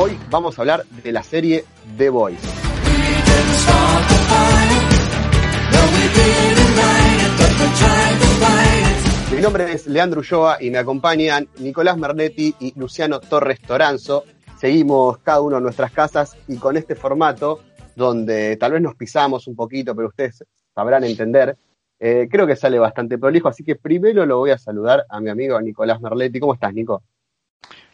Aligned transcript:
Hoy 0.00 0.16
vamos 0.30 0.56
a 0.56 0.62
hablar 0.62 0.84
de 1.02 1.10
la 1.10 1.24
serie 1.24 1.64
The 1.96 2.08
Voice. 2.08 2.38
Mi 9.34 9.42
nombre 9.42 9.72
es 9.72 9.88
Leandro 9.88 10.20
Ulloa 10.20 10.58
y 10.60 10.70
me 10.70 10.78
acompañan 10.78 11.48
Nicolás 11.58 11.98
Mernetti 11.98 12.54
y 12.60 12.78
Luciano 12.78 13.18
Torres 13.18 13.60
Toranzo. 13.60 14.22
Seguimos 14.56 15.18
cada 15.18 15.40
uno 15.40 15.56
en 15.56 15.64
nuestras 15.64 15.90
casas 15.90 16.36
y 16.46 16.58
con 16.58 16.76
este 16.76 16.94
formato, 16.94 17.58
donde 17.96 18.56
tal 18.56 18.70
vez 18.70 18.82
nos 18.82 18.94
pisamos 18.94 19.48
un 19.48 19.56
poquito, 19.56 19.96
pero 19.96 20.06
ustedes 20.06 20.44
sabrán 20.72 21.02
entender, 21.02 21.56
eh, 21.98 22.28
creo 22.30 22.46
que 22.46 22.54
sale 22.54 22.78
bastante 22.78 23.18
prolijo, 23.18 23.48
así 23.48 23.64
que 23.64 23.74
primero 23.74 24.24
lo 24.26 24.38
voy 24.38 24.52
a 24.52 24.58
saludar 24.58 25.06
a 25.08 25.18
mi 25.20 25.28
amigo 25.28 25.60
Nicolás 25.60 26.00
Merletti. 26.00 26.38
¿Cómo 26.38 26.54
estás, 26.54 26.72
Nico? 26.72 27.02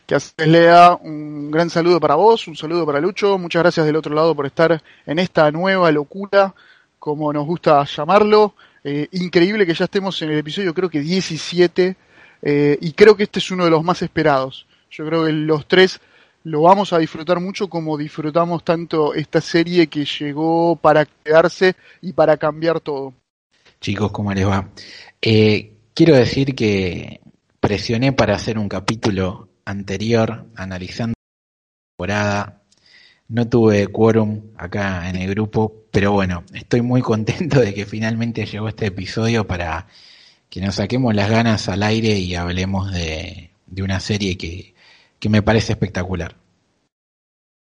¿Qué 0.06 0.14
haces, 0.14 0.46
Lea? 0.46 0.98
Un 1.00 1.50
gran 1.50 1.70
saludo 1.70 1.98
para 1.98 2.14
vos, 2.14 2.46
un 2.46 2.56
saludo 2.56 2.84
para 2.84 3.00
Lucho. 3.00 3.38
Muchas 3.38 3.62
gracias 3.62 3.86
del 3.86 3.96
otro 3.96 4.14
lado 4.14 4.34
por 4.34 4.44
estar 4.44 4.82
en 5.06 5.18
esta 5.18 5.50
nueva 5.50 5.90
locura, 5.90 6.54
como 6.98 7.32
nos 7.32 7.46
gusta 7.46 7.84
llamarlo. 7.84 8.54
Eh, 8.82 9.08
increíble 9.12 9.64
que 9.64 9.72
ya 9.72 9.86
estemos 9.86 10.20
en 10.20 10.30
el 10.30 10.38
episodio, 10.38 10.74
creo 10.74 10.90
que 10.90 11.00
17, 11.00 11.96
eh, 12.42 12.78
y 12.82 12.92
creo 12.92 13.16
que 13.16 13.22
este 13.22 13.38
es 13.38 13.50
uno 13.50 13.64
de 13.64 13.70
los 13.70 13.82
más 13.82 14.02
esperados. 14.02 14.66
Yo 14.90 15.06
creo 15.06 15.24
que 15.24 15.32
los 15.32 15.66
tres 15.66 15.98
lo 16.42 16.60
vamos 16.60 16.92
a 16.92 16.98
disfrutar 16.98 17.40
mucho 17.40 17.70
como 17.70 17.96
disfrutamos 17.96 18.62
tanto 18.62 19.14
esta 19.14 19.40
serie 19.40 19.86
que 19.86 20.04
llegó 20.04 20.76
para 20.76 21.06
quedarse 21.06 21.76
y 22.02 22.12
para 22.12 22.36
cambiar 22.36 22.80
todo. 22.80 23.14
Chicos, 23.80 24.12
¿cómo 24.12 24.34
les 24.34 24.46
va? 24.46 24.68
Eh, 25.22 25.72
quiero 25.94 26.14
decir 26.14 26.54
que 26.54 27.22
presioné 27.58 28.12
para 28.12 28.34
hacer 28.34 28.58
un 28.58 28.68
capítulo 28.68 29.48
anterior 29.64 30.46
analizando 30.54 31.14
la 31.14 31.92
temporada. 31.92 32.62
No 33.28 33.48
tuve 33.48 33.86
quórum 33.88 34.52
acá 34.56 35.08
en 35.08 35.16
el 35.16 35.30
grupo, 35.30 35.84
pero 35.90 36.12
bueno, 36.12 36.44
estoy 36.52 36.82
muy 36.82 37.00
contento 37.00 37.60
de 37.60 37.72
que 37.72 37.86
finalmente 37.86 38.44
llegó 38.44 38.68
este 38.68 38.86
episodio 38.86 39.46
para 39.46 39.86
que 40.50 40.60
nos 40.60 40.76
saquemos 40.76 41.14
las 41.14 41.30
ganas 41.30 41.68
al 41.68 41.82
aire 41.82 42.10
y 42.10 42.34
hablemos 42.34 42.92
de, 42.92 43.50
una 43.82 43.98
serie 44.00 44.36
que, 44.36 44.74
que, 45.18 45.28
me 45.28 45.42
parece 45.42 45.72
espectacular. 45.72 46.36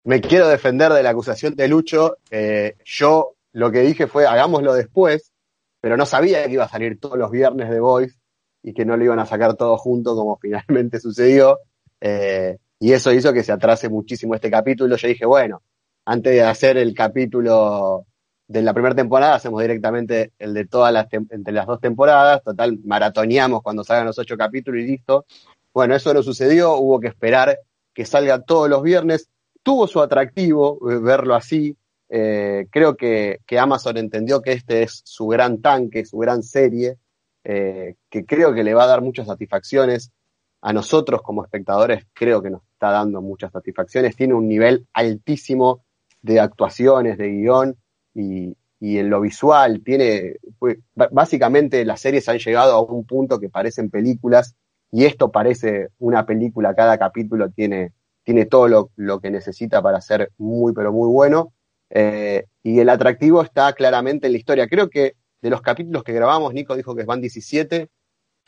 Me 0.04 0.20
quiero 0.20 0.48
defender 0.48 0.92
de 0.92 1.02
la 1.02 1.10
acusación 1.10 1.56
de 1.56 1.66
Lucho. 1.66 2.18
Eh, 2.30 2.76
yo 2.84 3.34
lo 3.52 3.72
que 3.72 3.80
dije 3.80 4.06
fue 4.06 4.26
hagámoslo 4.26 4.74
después, 4.74 5.32
pero 5.80 5.96
no 5.96 6.06
sabía 6.06 6.44
que 6.46 6.52
iba 6.52 6.64
a 6.64 6.68
salir 6.68 7.00
todos 7.00 7.18
los 7.18 7.30
viernes 7.30 7.68
de 7.70 7.80
Voice 7.80 8.16
y 8.62 8.74
que 8.74 8.84
no 8.84 8.96
lo 8.96 9.04
iban 9.04 9.18
a 9.18 9.26
sacar 9.26 9.56
todo 9.56 9.76
junto 9.76 10.14
como 10.14 10.38
finalmente 10.40 11.00
sucedió. 11.00 11.58
Eh, 12.00 12.58
y 12.78 12.92
eso 12.92 13.12
hizo 13.12 13.32
que 13.32 13.42
se 13.42 13.52
atrase 13.52 13.88
muchísimo 13.88 14.34
este 14.34 14.50
capítulo. 14.50 14.96
Yo 14.96 15.08
dije, 15.08 15.26
bueno, 15.26 15.62
antes 16.04 16.32
de 16.32 16.42
hacer 16.42 16.76
el 16.76 16.94
capítulo 16.94 18.06
de 18.46 18.62
la 18.62 18.72
primera 18.72 18.94
temporada, 18.94 19.34
hacemos 19.34 19.60
directamente 19.60 20.32
el 20.38 20.54
de 20.54 20.66
todas 20.66 20.92
las, 20.92 21.06
entre 21.12 21.52
las 21.52 21.66
dos 21.66 21.80
temporadas. 21.80 22.42
Total, 22.42 22.78
maratoneamos 22.84 23.62
cuando 23.62 23.84
salgan 23.84 24.06
los 24.06 24.18
ocho 24.18 24.36
capítulos 24.36 24.82
y 24.82 24.86
listo. 24.86 25.26
Bueno, 25.74 25.94
eso 25.94 26.14
no 26.14 26.22
sucedió, 26.22 26.76
hubo 26.76 27.00
que 27.00 27.08
esperar 27.08 27.58
que 27.92 28.04
salga 28.04 28.42
todos 28.42 28.68
los 28.68 28.82
viernes. 28.82 29.28
Tuvo 29.62 29.86
su 29.86 30.00
atractivo 30.00 30.78
eh, 30.90 30.98
verlo 30.98 31.34
así. 31.34 31.76
Eh, 32.08 32.66
creo 32.70 32.96
que, 32.96 33.40
que, 33.44 33.58
Amazon 33.58 33.98
entendió 33.98 34.40
que 34.40 34.52
este 34.52 34.82
es 34.82 35.02
su 35.04 35.26
gran 35.26 35.60
tanque, 35.60 36.06
su 36.06 36.16
gran 36.18 36.42
serie, 36.42 36.96
que 37.44 38.26
creo 38.26 38.52
que 38.52 38.62
le 38.62 38.74
va 38.74 38.84
a 38.84 38.88
dar 38.88 39.00
muchas 39.00 39.26
satisfacciones 39.26 40.12
a 40.60 40.72
nosotros 40.72 41.22
como 41.22 41.44
espectadores 41.44 42.06
creo 42.12 42.42
que 42.42 42.50
nos 42.50 42.62
está 42.72 42.90
dando 42.90 43.22
muchas 43.22 43.52
satisfacciones. 43.52 44.16
Tiene 44.16 44.34
un 44.34 44.48
nivel 44.48 44.86
altísimo 44.92 45.84
de 46.22 46.40
actuaciones, 46.40 47.18
de 47.18 47.28
guion 47.28 47.76
y, 48.14 48.54
en 48.80 49.10
lo 49.10 49.20
visual. 49.20 49.82
Tiene, 49.84 50.36
pues, 50.58 50.78
básicamente 50.94 51.84
las 51.84 52.00
series 52.00 52.28
han 52.28 52.38
llegado 52.38 52.74
a 52.74 52.82
un 52.82 53.04
punto 53.04 53.38
que 53.38 53.48
parecen 53.48 53.90
películas 53.90 54.54
y 54.90 55.04
esto 55.04 55.30
parece 55.30 55.88
una 55.98 56.26
película. 56.26 56.74
Cada 56.74 56.98
capítulo 56.98 57.50
tiene, 57.50 57.92
tiene 58.24 58.46
todo 58.46 58.90
lo, 58.96 59.20
que 59.20 59.30
necesita 59.30 59.82
para 59.82 60.00
ser 60.00 60.30
muy, 60.38 60.72
pero 60.72 60.92
muy 60.92 61.08
bueno. 61.08 61.52
Eh, 61.90 62.46
y 62.62 62.80
el 62.80 62.88
atractivo 62.88 63.42
está 63.42 63.72
claramente 63.72 64.26
en 64.26 64.32
la 64.32 64.38
historia. 64.38 64.68
Creo 64.68 64.88
que 64.88 65.14
de 65.40 65.50
los 65.50 65.62
capítulos 65.62 66.02
que 66.04 66.12
grabamos, 66.12 66.52
Nico 66.52 66.76
dijo 66.76 66.94
que 66.94 67.04
van 67.04 67.20
17, 67.20 67.88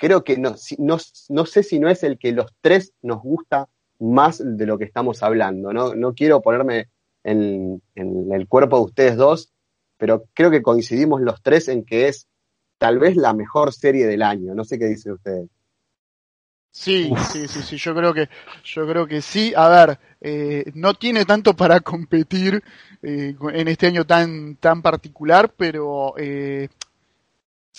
creo 0.00 0.25
que 0.25 0.38
no, 0.38 0.56
no, 0.78 0.97
no, 1.28 1.47
sé 1.47 1.62
si 1.62 1.78
no 1.78 1.91
es 1.91 2.03
el 2.03 2.19
que 2.19 2.33
los 2.33 2.50
tres 2.62 2.94
nos 3.03 3.22
gusta 3.22 3.69
más 3.99 4.43
de 4.43 4.66
lo 4.66 4.78
que 4.78 4.84
estamos 4.84 5.22
hablando. 5.22 5.75
No, 5.75 5.94
no 5.94 6.15
quiero 6.15 6.41
ponerme 6.41 6.88
en, 7.22 7.83
el 7.94 8.49
cuerpo 8.49 8.78
de 8.78 8.84
ustedes 8.84 9.16
dos, 9.16 9.53
pero 9.99 10.25
creo 10.33 10.50
que 10.50 10.62
coincidimos 10.62 11.21
los 11.21 11.43
tres 11.43 11.69
en 11.69 11.84
que 11.84 12.09
es 12.09 12.27
tal 12.78 12.99
vez 12.99 13.15
la 13.15 13.34
mejor 13.34 13.75
serie 13.75 14.06
del 14.06 14.22
año. 14.22 14.55
No 14.55 14.65
sé 14.65 14.78
qué 14.78 14.87
dicen 14.87 15.12
ustedes. 15.12 15.49
Sí, 16.72 17.12
sí, 17.31 17.47
sí, 17.47 17.62
sí, 17.62 17.77
yo 17.77 17.94
creo 17.94 18.15
que, 18.15 18.31
yo 18.65 18.87
creo 18.87 19.06
que 19.06 19.21
sí. 19.21 19.53
A 19.55 19.69
ver, 19.69 19.99
eh, 20.22 20.65
no 20.75 20.94
tiene 20.94 21.27
tanto 21.27 21.55
para 21.55 21.81
competir 21.81 22.62
eh, 23.03 23.37
en 23.53 23.69
este 23.69 23.89
año 23.89 24.06
tan, 24.06 24.56
tan 24.56 24.81
particular, 24.81 25.53
pero 25.55 26.15
eh, 26.16 26.69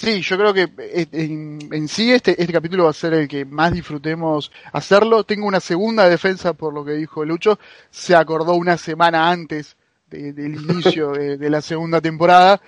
Sí, 0.01 0.19
yo 0.21 0.35
creo 0.35 0.51
que 0.51 0.67
eh, 0.79 1.07
en, 1.11 1.87
sí 1.87 2.11
este, 2.11 2.31
este 2.31 2.51
capítulo 2.51 2.85
va 2.85 2.89
a 2.89 2.93
ser 2.93 3.13
el 3.13 3.27
que 3.27 3.45
más 3.45 3.71
disfrutemos 3.71 4.51
hacerlo. 4.73 5.23
Tengo 5.23 5.45
una 5.45 5.59
segunda 5.59 6.09
defensa 6.09 6.53
por 6.53 6.73
lo 6.73 6.83
que 6.83 6.93
dijo 6.93 7.23
Lucho. 7.23 7.59
Se 7.91 8.15
acordó 8.15 8.55
una 8.55 8.77
semana 8.77 9.29
antes 9.29 9.75
del 10.09 10.55
inicio 10.55 11.11
de, 11.11 11.49
la 11.51 11.61
segunda 11.61 12.01
temporada. 12.01 12.59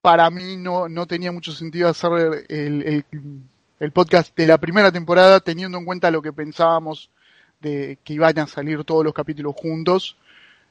Para 0.00 0.30
mí 0.30 0.56
no, 0.56 0.88
no 0.88 1.06
tenía 1.08 1.32
mucho 1.32 1.50
sentido 1.50 1.88
hacer 1.88 2.44
el, 2.48 3.04
el, 3.80 3.90
podcast 3.90 4.36
de 4.36 4.46
la 4.46 4.58
primera 4.58 4.92
temporada 4.92 5.40
teniendo 5.40 5.76
en 5.76 5.84
cuenta 5.84 6.12
lo 6.12 6.22
que 6.22 6.32
pensábamos 6.32 7.10
de 7.60 7.98
que 8.04 8.12
iban 8.12 8.38
a 8.38 8.46
salir 8.46 8.84
todos 8.84 9.02
los 9.04 9.12
capítulos 9.12 9.56
juntos 9.56 10.16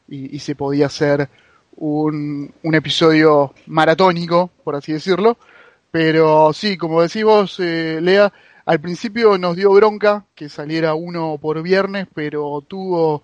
y, 0.07 0.33
y 0.33 0.39
se 0.39 0.55
podía 0.55 0.85
hacer 0.85 1.27
un, 1.75 2.53
un 2.63 2.73
episodio 2.73 3.53
maratónico, 3.65 4.49
por 4.63 4.77
así 4.77 4.93
decirlo 4.93 5.37
pero 5.93 6.51
sí, 6.53 6.75
como 6.75 7.03
decís 7.03 7.23
vos, 7.23 7.59
eh, 7.59 7.99
Lea, 8.01 8.33
al 8.65 8.81
principio 8.81 9.37
nos 9.37 9.55
dio 9.55 9.71
bronca 9.71 10.25
que 10.33 10.49
saliera 10.49 10.95
uno 10.95 11.37
por 11.39 11.61
viernes, 11.61 12.07
pero 12.15 12.63
tuvo, 12.67 13.21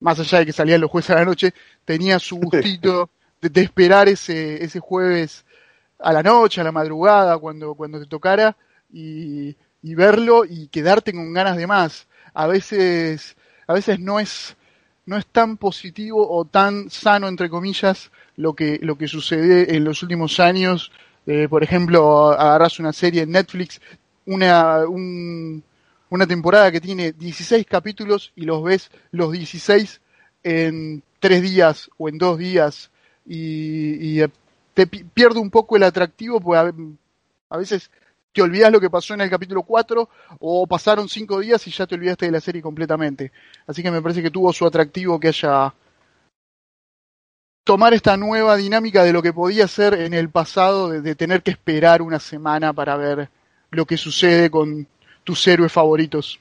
más 0.00 0.18
allá 0.18 0.40
de 0.40 0.46
que 0.46 0.52
salían 0.52 0.80
los 0.80 0.90
jueves 0.90 1.10
a 1.10 1.14
la 1.14 1.24
noche, 1.24 1.54
tenía 1.84 2.18
su 2.18 2.38
gustito 2.38 3.08
de, 3.40 3.60
esperar 3.60 4.08
ese, 4.08 4.64
ese 4.64 4.80
jueves 4.80 5.44
a 6.00 6.12
la 6.12 6.24
noche, 6.24 6.60
a 6.60 6.64
la 6.64 6.72
madrugada, 6.72 7.38
cuando, 7.38 7.76
cuando 7.76 8.00
te 8.00 8.06
tocara, 8.06 8.56
y, 8.92 9.54
y 9.80 9.94
verlo 9.94 10.44
y 10.44 10.66
quedarte 10.66 11.12
con 11.12 11.32
ganas 11.32 11.56
de 11.56 11.68
más. 11.68 12.08
A 12.34 12.48
veces, 12.48 13.36
a 13.68 13.74
veces 13.74 14.00
no 14.00 14.18
es, 14.18 14.56
no 15.06 15.16
es 15.16 15.26
tan 15.26 15.56
positivo 15.56 16.28
o 16.28 16.46
tan 16.46 16.90
sano, 16.90 17.28
entre 17.28 17.48
comillas, 17.48 18.10
lo 18.34 18.54
que, 18.54 18.80
lo 18.82 18.98
que 18.98 19.06
sucede 19.06 19.76
en 19.76 19.84
los 19.84 20.02
últimos 20.02 20.40
años 20.40 20.90
eh, 21.26 21.48
por 21.48 21.62
ejemplo, 21.62 22.30
agarras 22.30 22.78
una 22.78 22.92
serie 22.92 23.22
en 23.22 23.30
Netflix, 23.30 23.80
una, 24.26 24.84
una 24.86 26.26
temporada 26.26 26.70
que 26.70 26.80
tiene 26.80 27.12
16 27.12 27.66
capítulos 27.66 28.32
y 28.36 28.42
los 28.42 28.62
ves 28.62 28.90
los 29.10 29.32
16 29.32 30.00
en 30.42 31.02
tres 31.20 31.42
días 31.42 31.88
o 31.98 32.08
en 32.08 32.18
dos 32.18 32.38
días 32.38 32.90
y, 33.24 34.20
eh, 34.20 34.28
te 34.74 34.86
pierde 34.86 35.38
un 35.38 35.50
poco 35.50 35.76
el 35.76 35.82
atractivo 35.82 36.40
porque 36.40 36.72
a, 37.50 37.56
veces 37.56 37.90
te 38.32 38.40
olvidas 38.40 38.72
lo 38.72 38.80
que 38.80 38.88
pasó 38.88 39.12
en 39.12 39.20
el 39.20 39.30
capítulo 39.30 39.62
4 39.62 40.08
o 40.40 40.66
pasaron 40.66 41.08
cinco 41.08 41.40
días 41.40 41.66
y 41.66 41.70
ya 41.70 41.86
te 41.86 41.94
olvidaste 41.94 42.26
de 42.26 42.32
la 42.32 42.40
serie 42.40 42.62
completamente. 42.62 43.32
Así 43.66 43.82
que 43.82 43.90
me 43.90 44.00
parece 44.00 44.22
que 44.22 44.30
tuvo 44.30 44.50
su 44.52 44.66
atractivo 44.66 45.20
que 45.20 45.28
haya 45.28 45.74
tomar 47.64 47.94
esta 47.94 48.16
nueva 48.16 48.56
dinámica 48.56 49.04
de 49.04 49.12
lo 49.12 49.22
que 49.22 49.32
podía 49.32 49.68
ser 49.68 49.94
en 49.94 50.14
el 50.14 50.30
pasado, 50.30 50.88
de, 50.90 51.14
tener 51.14 51.42
que 51.42 51.52
esperar 51.52 52.02
una 52.02 52.18
semana 52.18 52.72
para 52.72 52.96
ver 52.96 53.28
lo 53.70 53.86
que 53.86 53.96
sucede 53.96 54.50
con 54.50 54.86
tus 55.24 55.46
héroes 55.46 55.72
favoritos. 55.72 56.40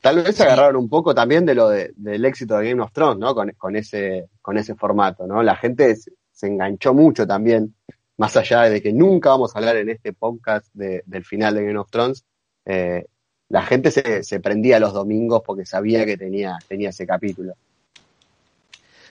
Tal 0.00 0.22
vez 0.22 0.36
se 0.36 0.44
agarraron 0.44 0.76
un 0.76 0.88
poco 0.88 1.12
también 1.12 1.44
de 1.44 1.56
lo 1.56 1.68
del 1.68 2.24
éxito 2.24 2.56
de 2.56 2.68
Game 2.68 2.82
of 2.82 2.92
Thrones, 2.92 3.18
¿no? 3.18 3.34
Con, 3.34 3.76
ese, 3.76 4.28
con 4.40 4.56
ese 4.56 4.76
formato, 4.76 5.26
¿no? 5.26 5.42
La 5.42 5.56
gente 5.56 5.96
se, 5.96 6.12
enganchó 6.46 6.94
mucho 6.94 7.26
también, 7.26 7.74
más 8.16 8.36
allá 8.36 8.62
de 8.62 8.80
que 8.80 8.92
nunca 8.92 9.30
vamos 9.30 9.54
a 9.54 9.58
hablar 9.58 9.76
en 9.76 9.88
este 9.88 10.12
podcast 10.12 10.68
del 10.72 11.24
final 11.24 11.56
de 11.56 11.64
Game 11.64 11.78
of 11.78 11.90
Thrones. 11.90 12.24
Eh, 12.64 13.06
la 13.48 13.62
gente 13.62 13.90
se, 13.90 14.22
se, 14.22 14.38
prendía 14.38 14.78
los 14.78 14.92
domingos 14.92 15.42
porque 15.44 15.66
sabía 15.66 16.06
que 16.06 16.16
tenía, 16.16 16.58
tenía 16.68 16.90
ese 16.90 17.06
capítulo. 17.06 17.54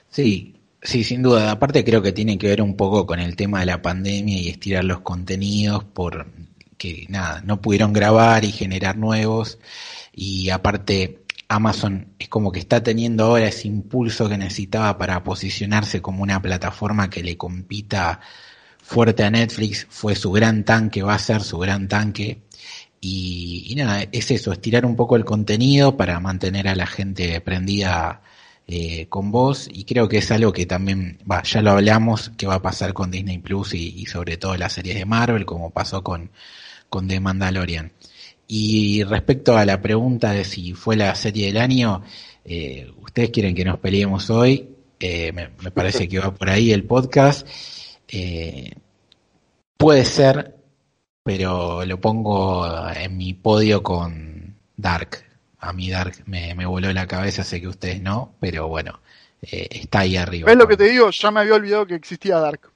Sí, 0.08 0.57
sí, 0.82 1.04
sin 1.04 1.22
duda. 1.22 1.50
Aparte 1.50 1.84
creo 1.84 2.02
que 2.02 2.12
tiene 2.12 2.38
que 2.38 2.48
ver 2.48 2.62
un 2.62 2.76
poco 2.76 3.06
con 3.06 3.20
el 3.20 3.36
tema 3.36 3.60
de 3.60 3.66
la 3.66 3.82
pandemia 3.82 4.38
y 4.38 4.48
estirar 4.48 4.84
los 4.84 5.00
contenidos 5.00 5.84
por 5.84 6.26
que 6.76 7.06
nada, 7.08 7.42
no 7.44 7.60
pudieron 7.60 7.92
grabar 7.92 8.44
y 8.44 8.52
generar 8.52 8.96
nuevos 8.96 9.58
y 10.12 10.50
aparte 10.50 11.24
Amazon 11.48 12.14
es 12.18 12.28
como 12.28 12.52
que 12.52 12.60
está 12.60 12.82
teniendo 12.82 13.24
ahora 13.24 13.48
ese 13.48 13.68
impulso 13.68 14.28
que 14.28 14.38
necesitaba 14.38 14.98
para 14.98 15.24
posicionarse 15.24 16.02
como 16.02 16.22
una 16.22 16.40
plataforma 16.42 17.10
que 17.10 17.22
le 17.22 17.36
compita 17.36 18.20
fuerte 18.88 19.24
a 19.24 19.30
Netflix, 19.30 19.86
fue 19.90 20.14
su 20.14 20.30
gran 20.32 20.64
tanque, 20.64 21.02
va 21.02 21.14
a 21.14 21.18
ser 21.18 21.42
su 21.42 21.58
gran 21.58 21.88
tanque. 21.88 22.42
Y, 23.00 23.74
nada, 23.76 24.02
es 24.10 24.30
eso, 24.30 24.52
estirar 24.52 24.84
un 24.84 24.96
poco 24.96 25.16
el 25.16 25.24
contenido 25.24 25.96
para 25.96 26.18
mantener 26.20 26.68
a 26.68 26.74
la 26.74 26.86
gente 26.86 27.40
prendida 27.40 28.22
eh, 28.70 29.06
con 29.08 29.30
vos 29.30 29.66
y 29.72 29.84
creo 29.84 30.08
que 30.10 30.18
es 30.18 30.30
algo 30.30 30.52
que 30.52 30.66
también, 30.66 31.18
va, 31.30 31.42
ya 31.42 31.62
lo 31.62 31.70
hablamos, 31.70 32.30
que 32.36 32.46
va 32.46 32.56
a 32.56 32.62
pasar 32.62 32.92
con 32.92 33.10
Disney 33.10 33.38
Plus 33.38 33.72
y, 33.72 34.04
sobre 34.04 34.36
todo 34.36 34.56
las 34.58 34.74
series 34.74 34.96
de 34.96 35.06
Marvel, 35.06 35.46
como 35.46 35.70
pasó 35.70 36.04
con, 36.04 36.30
con 36.90 37.08
The 37.08 37.18
Mandalorian. 37.18 37.92
Y 38.46 39.04
respecto 39.04 39.56
a 39.56 39.64
la 39.64 39.80
pregunta 39.80 40.32
de 40.32 40.44
si 40.44 40.74
fue 40.74 40.96
la 40.96 41.14
serie 41.14 41.46
del 41.46 41.56
año, 41.56 42.02
eh, 42.44 42.92
ustedes 43.00 43.30
quieren 43.30 43.54
que 43.54 43.64
nos 43.64 43.78
peleemos 43.78 44.28
hoy, 44.28 44.68
eh, 45.00 45.32
me, 45.32 45.70
parece 45.70 46.06
que 46.06 46.18
va 46.18 46.34
por 46.34 46.50
ahí 46.50 46.70
el 46.72 46.84
podcast. 46.84 47.46
Eh, 48.06 48.70
puede 49.78 50.04
ser, 50.04 50.56
pero 51.22 51.86
lo 51.86 52.00
pongo 52.00 52.66
en 52.90 53.16
mi 53.16 53.32
podio 53.32 53.82
con 53.82 54.56
Dark. 54.76 55.27
A 55.60 55.72
mí 55.72 55.90
Dark 55.90 56.22
me, 56.26 56.54
voló 56.66 56.92
la 56.92 57.06
cabeza, 57.06 57.44
sé 57.44 57.60
que 57.60 57.68
ustedes 57.68 58.00
no, 58.00 58.34
pero 58.40 58.68
bueno, 58.68 59.00
está 59.40 60.00
ahí 60.00 60.16
arriba. 60.16 60.46
¿Ves 60.46 60.56
lo 60.56 60.68
que 60.68 60.76
te 60.76 60.84
digo? 60.84 61.10
Ya 61.10 61.30
me 61.30 61.40
había 61.40 61.54
olvidado 61.54 61.86
que 61.86 61.94
existía 61.94 62.38
Dark. 62.38 62.70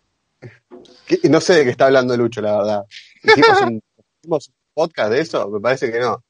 No 1.24 1.40
sé 1.40 1.54
de 1.54 1.64
qué 1.64 1.70
está 1.70 1.86
hablando 1.86 2.16
Lucho, 2.16 2.40
la 2.40 2.56
verdad. 2.56 2.84
Hicimos 3.22 4.50
podcast 4.74 5.12
de 5.12 5.20
eso? 5.20 5.48
Me 5.48 5.60
parece 5.60 5.92
que 5.92 6.00
no. 6.00 6.24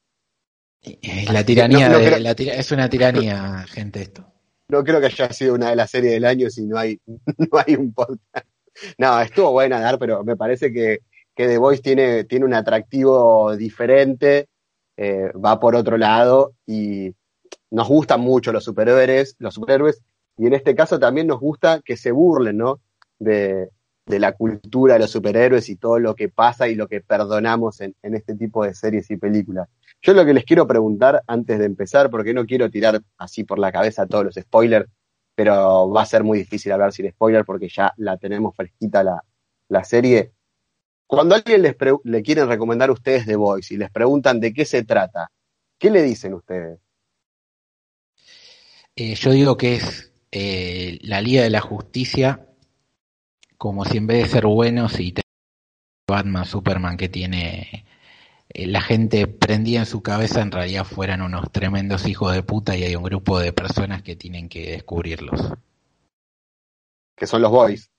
Es 0.81 1.31
la 1.31 1.45
tiranía, 1.45 1.89
de, 1.89 2.59
es 2.59 2.71
una 2.71 2.89
tiranía, 2.89 3.65
gente, 3.69 4.01
esto. 4.01 4.25
No 4.67 4.83
creo 4.83 4.99
que 4.99 5.05
haya 5.07 5.31
sido 5.31 5.55
una 5.55 5.69
de 5.69 5.75
las 5.77 5.89
series 5.89 6.13
del 6.13 6.25
año 6.25 6.49
si 6.49 6.65
no 6.65 6.77
hay, 6.77 6.99
no 7.05 7.59
hay 7.65 7.75
un 7.75 7.93
podcast. 7.93 8.47
No, 8.97 9.21
estuvo 9.21 9.51
buena 9.51 9.79
dar, 9.79 9.97
pero 9.97 10.23
me 10.23 10.35
parece 10.35 10.73
que, 10.73 10.99
que 11.35 11.47
The 11.47 11.57
Voice 11.57 11.81
tiene, 11.81 12.25
tiene 12.25 12.45
un 12.45 12.53
atractivo 12.53 13.55
diferente, 13.55 14.49
eh, 14.97 15.31
va 15.33 15.59
por 15.59 15.75
otro 15.75 15.97
lado 15.97 16.53
y 16.65 17.13
nos 17.71 17.87
gustan 17.87 18.21
mucho 18.21 18.51
los 18.51 18.63
superhéroes, 18.63 19.35
los 19.39 19.53
superhéroes, 19.53 20.01
y 20.37 20.47
en 20.47 20.53
este 20.53 20.75
caso 20.75 20.99
también 20.99 21.27
nos 21.27 21.39
gusta 21.39 21.81
que 21.83 21.97
se 21.97 22.11
burlen, 22.11 22.57
¿no? 22.57 22.79
De, 23.19 23.69
de 24.05 24.19
la 24.19 24.33
cultura 24.33 24.95
de 24.95 24.99
los 24.99 25.11
superhéroes 25.11 25.69
y 25.69 25.77
todo 25.77 25.99
lo 25.99 26.15
que 26.15 26.29
pasa 26.29 26.67
y 26.67 26.75
lo 26.75 26.87
que 26.87 27.01
perdonamos 27.01 27.79
en, 27.81 27.95
este 28.01 28.35
tipo 28.35 28.65
de 28.65 28.73
series 28.73 29.09
y 29.11 29.17
películas. 29.17 29.69
Yo 30.01 30.13
lo 30.13 30.25
que 30.25 30.33
les 30.33 30.43
quiero 30.43 30.67
preguntar 30.67 31.23
antes 31.27 31.59
de 31.59 31.65
empezar, 31.65 32.09
porque 32.09 32.33
no 32.33 32.45
quiero 32.45 32.69
tirar 32.69 33.01
así 33.17 33.43
por 33.43 33.59
la 33.59 33.71
cabeza 33.71 34.05
todos 34.05 34.25
los 34.25 34.35
spoilers, 34.35 34.89
pero 35.35 35.89
va 35.89 36.01
a 36.01 36.05
ser 36.05 36.23
muy 36.23 36.39
difícil 36.39 36.71
hablar 36.71 36.91
sin 36.91 37.09
spoiler 37.09 37.45
porque 37.45 37.69
ya 37.69 37.93
la 37.97 38.17
tenemos 38.17 38.55
fresquita 38.55 39.03
la, 39.03 39.23
la 39.69 39.83
serie. 39.83 40.32
Cuando 41.13 41.35
a 41.35 41.37
alguien 41.37 41.61
les 41.61 41.75
le 42.05 42.23
quieren 42.23 42.47
recomendar 42.47 42.89
a 42.89 42.93
ustedes 42.93 43.27
The 43.27 43.35
Voice 43.35 43.71
y 43.71 43.77
les 43.77 43.91
preguntan 43.91 44.39
de 44.39 44.51
qué 44.51 44.65
se 44.65 44.83
trata, 44.83 45.29
¿qué 45.77 45.91
le 45.91 46.01
dicen 46.01 46.33
ustedes? 46.33 46.79
Eh, 48.95 49.13
yo 49.13 49.29
digo 49.29 49.55
que 49.55 49.75
es 49.75 50.11
eh, 50.31 50.97
la 51.03 51.21
Liga 51.21 51.43
de 51.43 51.51
la 51.51 51.61
Justicia 51.61 52.47
como 53.59 53.85
si 53.85 53.97
en 53.97 54.07
vez 54.07 54.23
de 54.23 54.29
ser 54.29 54.47
buenos 54.47 54.99
y 54.99 55.13
Batman, 56.09 56.45
Superman 56.45 56.97
que 56.97 57.09
tiene 57.09 57.85
eh, 58.49 58.65
la 58.65 58.81
gente 58.81 59.27
prendía 59.27 59.81
en 59.81 59.85
su 59.85 60.01
cabeza 60.01 60.41
en 60.41 60.51
realidad 60.51 60.83
fueran 60.83 61.21
unos 61.21 61.51
tremendos 61.51 62.07
hijos 62.07 62.33
de 62.33 62.41
puta 62.41 62.75
y 62.75 62.85
hay 62.85 62.95
un 62.95 63.03
grupo 63.03 63.37
de 63.37 63.53
personas 63.53 64.01
que 64.01 64.15
tienen 64.15 64.49
que 64.49 64.71
descubrirlos. 64.71 65.53
Que 67.15 67.27
son 67.27 67.43
los 67.43 67.51
boys. 67.51 67.91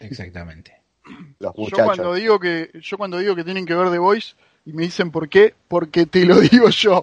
Exactamente. 0.00 0.75
Los. 1.38 1.54
Yo 1.56 1.84
cuando 1.84 2.14
digo 2.14 2.38
que 2.38 2.70
yo 2.80 2.98
cuando 2.98 3.18
digo 3.18 3.34
que 3.34 3.44
tienen 3.44 3.66
que 3.66 3.74
ver 3.74 3.90
The 3.90 3.98
Voice 3.98 4.34
y 4.64 4.72
me 4.72 4.82
dicen 4.82 5.10
por 5.10 5.28
qué, 5.28 5.54
porque 5.68 6.06
te 6.06 6.24
lo 6.24 6.40
digo 6.40 6.68
yo. 6.70 7.02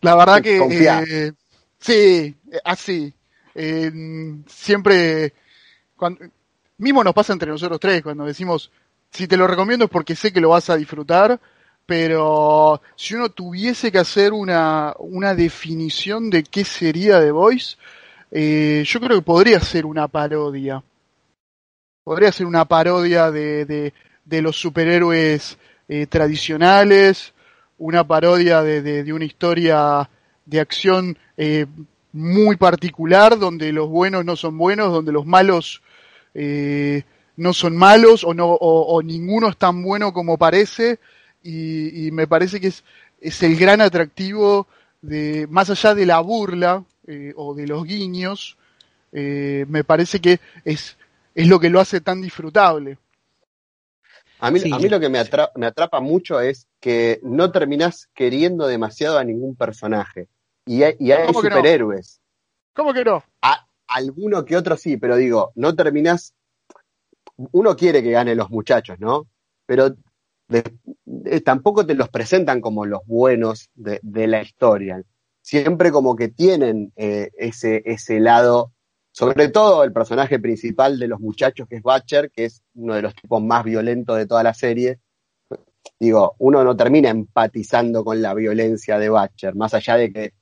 La 0.00 0.14
verdad 0.14 0.42
que 0.42 0.58
eh, 0.58 1.32
sí, 1.78 2.36
así. 2.64 3.12
siempre 4.46 5.32
cuando, 5.96 6.20
mismo 6.78 7.02
nos 7.02 7.14
pasa 7.14 7.32
entre 7.32 7.50
nosotros 7.50 7.80
tres 7.80 8.02
cuando 8.02 8.24
decimos, 8.24 8.70
si 9.10 9.26
te 9.26 9.36
lo 9.36 9.46
recomiendo 9.46 9.86
es 9.86 9.90
porque 9.90 10.14
sé 10.16 10.32
que 10.32 10.40
lo 10.40 10.50
vas 10.50 10.70
a 10.70 10.76
disfrutar, 10.76 11.40
pero 11.84 12.80
si 12.94 13.14
uno 13.14 13.30
tuviese 13.30 13.90
que 13.90 13.98
hacer 13.98 14.32
una, 14.32 14.94
una 14.98 15.34
definición 15.34 16.30
de 16.30 16.44
qué 16.44 16.64
sería 16.64 17.20
The 17.20 17.30
Voice, 17.30 17.76
eh, 18.30 18.84
yo 18.86 19.00
creo 19.00 19.18
que 19.18 19.24
podría 19.24 19.60
ser 19.60 19.86
una 19.86 20.06
parodia. 20.08 20.82
Podría 22.08 22.32
ser 22.32 22.46
una 22.46 22.64
parodia 22.64 23.30
de, 23.30 23.66
de, 23.66 23.92
de 24.24 24.40
los 24.40 24.58
superhéroes 24.58 25.58
eh, 25.90 26.06
tradicionales, 26.06 27.34
una 27.76 28.02
parodia 28.02 28.62
de, 28.62 28.80
de, 28.80 29.12
una 29.12 29.26
historia 29.26 30.08
de 30.46 30.58
acción 30.58 31.18
eh, 31.36 31.66
muy 32.14 32.56
particular, 32.56 33.38
donde 33.38 33.74
los 33.74 33.90
buenos 33.90 34.24
no 34.24 34.36
son 34.36 34.56
buenos, 34.56 34.90
donde 34.90 35.12
los 35.12 35.26
malos 35.26 35.82
eh, 36.32 37.02
no 37.36 37.52
son 37.52 37.76
malos 37.76 38.24
o, 38.24 38.32
no, 38.32 38.54
o, 38.54 39.02
ninguno 39.02 39.50
es 39.50 39.58
tan 39.58 39.82
bueno 39.82 40.14
como 40.14 40.38
parece. 40.38 41.00
Y, 41.42 42.08
me 42.12 42.26
parece 42.26 42.58
que 42.58 42.68
es, 42.68 42.84
es, 43.20 43.42
el 43.42 43.54
gran 43.54 43.82
atractivo 43.82 44.66
de, 45.02 45.46
más 45.50 45.68
allá 45.68 45.94
de 45.94 46.06
la 46.06 46.20
burla 46.20 46.84
eh, 47.06 47.34
o 47.36 47.54
de 47.54 47.66
los 47.66 47.84
guiños, 47.84 48.56
eh, 49.12 49.66
me 49.68 49.84
parece 49.84 50.20
que 50.20 50.40
es, 50.64 50.97
es 51.38 51.46
lo 51.46 51.60
que 51.60 51.70
lo 51.70 51.78
hace 51.78 52.00
tan 52.00 52.20
disfrutable. 52.20 52.98
A 54.40 54.50
mí, 54.50 54.60
a 54.72 54.78
mí 54.78 54.88
lo 54.88 54.98
que 54.98 55.08
me, 55.08 55.22
me 55.54 55.66
atrapa 55.66 56.00
mucho 56.00 56.40
es 56.40 56.66
que 56.80 57.20
no 57.22 57.52
terminás 57.52 58.08
queriendo 58.12 58.66
demasiado 58.66 59.18
a 59.18 59.24
ningún 59.24 59.54
personaje. 59.54 60.26
Y 60.66 60.82
hay, 60.82 60.96
y 60.98 61.12
hay 61.12 61.32
superhéroes. 61.32 62.20
¿Cómo 62.74 62.92
que 62.92 63.04
no? 63.04 63.22
alguno 63.86 64.44
que 64.44 64.56
otro 64.56 64.76
sí, 64.76 64.96
pero 64.96 65.14
digo, 65.14 65.52
no 65.54 65.76
terminás. 65.76 66.34
Uno 67.52 67.76
quiere 67.76 68.02
que 68.02 68.10
ganen 68.10 68.36
los 68.36 68.50
muchachos, 68.50 68.98
¿no? 68.98 69.28
Pero 69.64 69.94
tampoco 71.44 71.86
te 71.86 71.94
los 71.94 72.08
presentan 72.08 72.60
como 72.60 72.84
los 72.84 73.06
buenos 73.06 73.70
de, 73.74 74.26
la 74.26 74.42
historia. 74.42 75.00
Siempre 75.40 75.92
como 75.92 76.16
que 76.16 76.28
tienen 76.28 76.92
eh, 76.96 77.30
ese, 77.38 77.82
ese 77.86 78.18
lado, 78.18 78.72
sobre 79.12 79.48
todo 79.48 79.84
el 79.84 79.92
personaje 79.92 80.38
principal 80.38 80.98
de 80.98 81.08
los 81.08 81.20
muchachos, 81.20 81.66
que 81.68 81.76
es 81.76 81.82
Butcher, 81.82 82.30
que 82.30 82.44
es 82.46 82.62
uno 82.74 82.94
de 82.94 83.02
los 83.02 83.14
tipos 83.14 83.42
más 83.42 83.64
violentos 83.64 84.16
de 84.16 84.26
toda 84.26 84.42
la 84.42 84.54
serie. 84.54 85.00
Digo, 85.98 86.36
uno 86.38 86.62
no 86.64 86.76
termina 86.76 87.10
empatizando 87.10 88.04
con 88.04 88.22
la 88.22 88.34
violencia 88.34 88.98
de 88.98 89.10
Butcher, 89.10 89.54
más 89.54 89.74
allá 89.74 89.96
de 89.96 90.12
que 90.12 90.32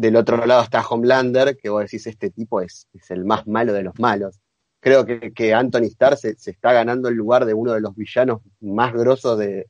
del 0.00 0.16
otro 0.16 0.44
lado 0.46 0.62
está 0.62 0.86
Homelander, 0.86 1.56
que 1.56 1.68
vos 1.68 1.82
decís, 1.82 2.06
este 2.06 2.30
tipo 2.30 2.60
es, 2.60 2.88
es 2.92 3.10
el 3.10 3.24
más 3.24 3.46
malo 3.46 3.72
de 3.72 3.82
los 3.82 3.98
malos. 3.98 4.40
Creo 4.80 5.04
que, 5.04 5.32
que 5.32 5.52
Anthony 5.52 5.88
Starr 5.88 6.16
se, 6.16 6.30
está 6.30 6.72
ganando 6.72 7.08
el 7.08 7.14
lugar 7.14 7.44
de 7.44 7.52
uno 7.52 7.72
de 7.72 7.82
los 7.82 7.94
villanos 7.94 8.40
más 8.60 8.94
grosos 8.94 9.38
de, 9.38 9.68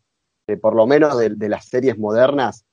por 0.60 0.76
lo 0.76 0.86
menos 0.86 1.18
de, 1.18 1.48
las 1.48 1.66
series 1.66 1.98
modernas, 1.98 2.64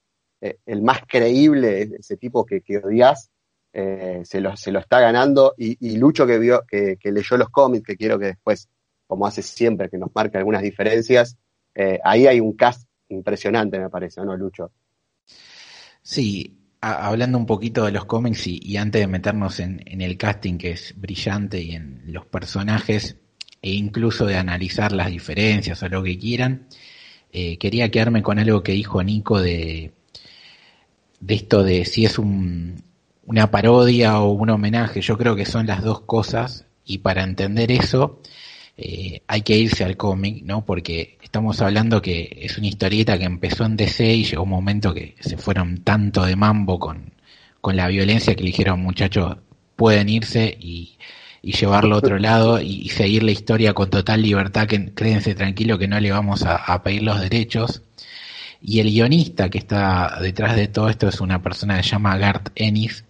eh, 0.42 0.60
el 0.68 0.84
más 0.84 1.00
creíble, 1.08 1.90
ese 1.98 2.16
tipo 2.16 2.46
que, 2.46 2.62
que 2.62 2.78
odias, 2.78 3.32
eh, 3.74 4.22
se, 4.24 4.42
lo, 4.42 4.56
se 4.56 4.72
lo 4.72 4.80
está 4.80 5.00
ganando. 5.00 5.54
Y, 5.58 5.98
Lucho 5.98 6.26
que 6.26 6.40
vio, 6.40 6.64
que, 6.68 6.98
leyó 7.04 7.38
los 7.38 7.50
cómics, 7.50 7.86
que 7.86 7.98
quiero 7.98 8.18
que 8.20 8.28
después, 8.28 8.70
como 9.06 9.28
hace 9.28 9.42
siempre, 9.42 9.90
que 9.90 9.98
nos 9.98 10.10
marque 10.14 10.38
algunas 10.38 10.62
diferencias, 10.62 11.38
eh, 11.76 12.00
ahí 12.04 12.28
hay 12.28 12.40
un 12.40 12.54
cast 12.56 12.88
impresionante, 13.10 13.80
me 13.80 13.90
parece, 13.90 14.22
¿no, 14.22 14.36
Lucho? 14.36 14.72
Sí, 16.02 16.58
hablando 16.82 17.38
un 17.38 17.46
poquito 17.46 17.86
de 17.86 17.92
los 17.92 18.06
cómics 18.06 18.48
y, 18.48 18.78
antes 18.78 19.02
de 19.02 19.08
meternos 19.08 19.60
en, 19.60 19.82
el 19.86 20.18
casting 20.18 20.58
que 20.58 20.72
es 20.72 20.94
brillante 21.00 21.62
y 21.62 21.72
en 21.72 22.04
los 22.08 22.26
personajes 22.26 23.18
e 23.62 23.72
incluso 23.72 24.26
de 24.26 24.38
analizar 24.38 24.92
las 24.92 25.08
diferencias 25.08 25.82
o 25.84 25.90
lo 25.90 26.04
que 26.04 26.18
quieran, 26.18 26.68
eh, 27.32 27.58
quería 27.58 27.92
quedarme 27.92 28.24
con 28.24 28.40
algo 28.40 28.64
que 28.64 28.72
dijo 28.72 29.04
Nico 29.04 29.42
de 29.42 29.94
de 31.20 31.36
esto 31.36 31.64
de 31.64 31.86
si 31.86 32.06
es 32.06 32.20
un, 32.20 32.84
una 33.28 33.52
parodia 33.52 34.20
o 34.20 34.32
un 34.32 34.50
homenaje. 34.50 35.02
Yo 35.02 35.18
creo 35.18 35.36
que 35.36 35.46
son 35.46 35.68
las 35.68 35.84
dos 35.84 36.02
cosas 36.02 36.66
y 36.86 37.00
para 37.00 37.24
entender 37.24 37.72
eso 37.72 38.22
eh, 38.78 39.22
hay 39.28 39.42
que 39.42 39.58
irse 39.58 39.84
al 39.84 39.98
cómic, 39.98 40.44
¿no? 40.44 40.66
Porque 40.66 41.18
estamos 41.22 41.62
hablando 41.62 42.02
que 42.02 42.40
es 42.42 42.58
una 42.58 42.68
historieta 42.68 43.18
que 43.20 43.26
empezó 43.26 43.66
en 43.66 43.76
DC 43.76 44.16
y 44.16 44.24
llegó 44.24 44.44
un 44.44 44.50
momento 44.50 44.94
que 44.94 45.16
se 45.20 45.38
fueron 45.38 45.80
tanto 45.84 46.24
de 46.26 46.36
mambo 46.38 46.80
con, 46.80 47.12
con 47.60 47.76
la 47.76 47.88
violencia 47.90 48.34
que 48.34 48.44
le 48.44 48.52
dijeron 48.52 48.82
muchachos 48.82 49.38
pueden 49.76 50.10
irse 50.10 50.58
y, 50.60 50.98
y 51.42 51.52
llevarlo 51.52 51.96
a 51.96 52.00
otro 52.00 52.18
lado 52.20 52.62
y, 52.62 52.90
seguir 52.90 53.24
la 53.24 53.32
historia 53.32 53.74
con 53.74 53.90
total 53.90 54.22
libertad, 54.22 54.68
que 54.68 54.94
créense 54.94 55.36
tranquilo 55.36 55.78
que 55.78 55.88
no 55.90 56.00
le 56.00 56.12
vamos 56.12 56.44
a, 56.44 56.56
a 56.56 56.82
pedir 56.82 57.04
los 57.04 57.20
derechos. 57.20 57.84
Y 58.62 58.80
el 58.80 58.90
guionista 58.90 59.50
que 59.50 59.58
está 59.60 60.18
detrás 60.22 60.56
de 60.56 60.68
todo 60.68 60.90
esto 60.90 61.08
es 61.10 61.22
una 61.22 61.42
persona 61.42 61.78
que 61.78 61.84
se 61.84 61.90
llama 61.92 62.18
Garth 62.18 62.50
Ennis, 62.56 63.06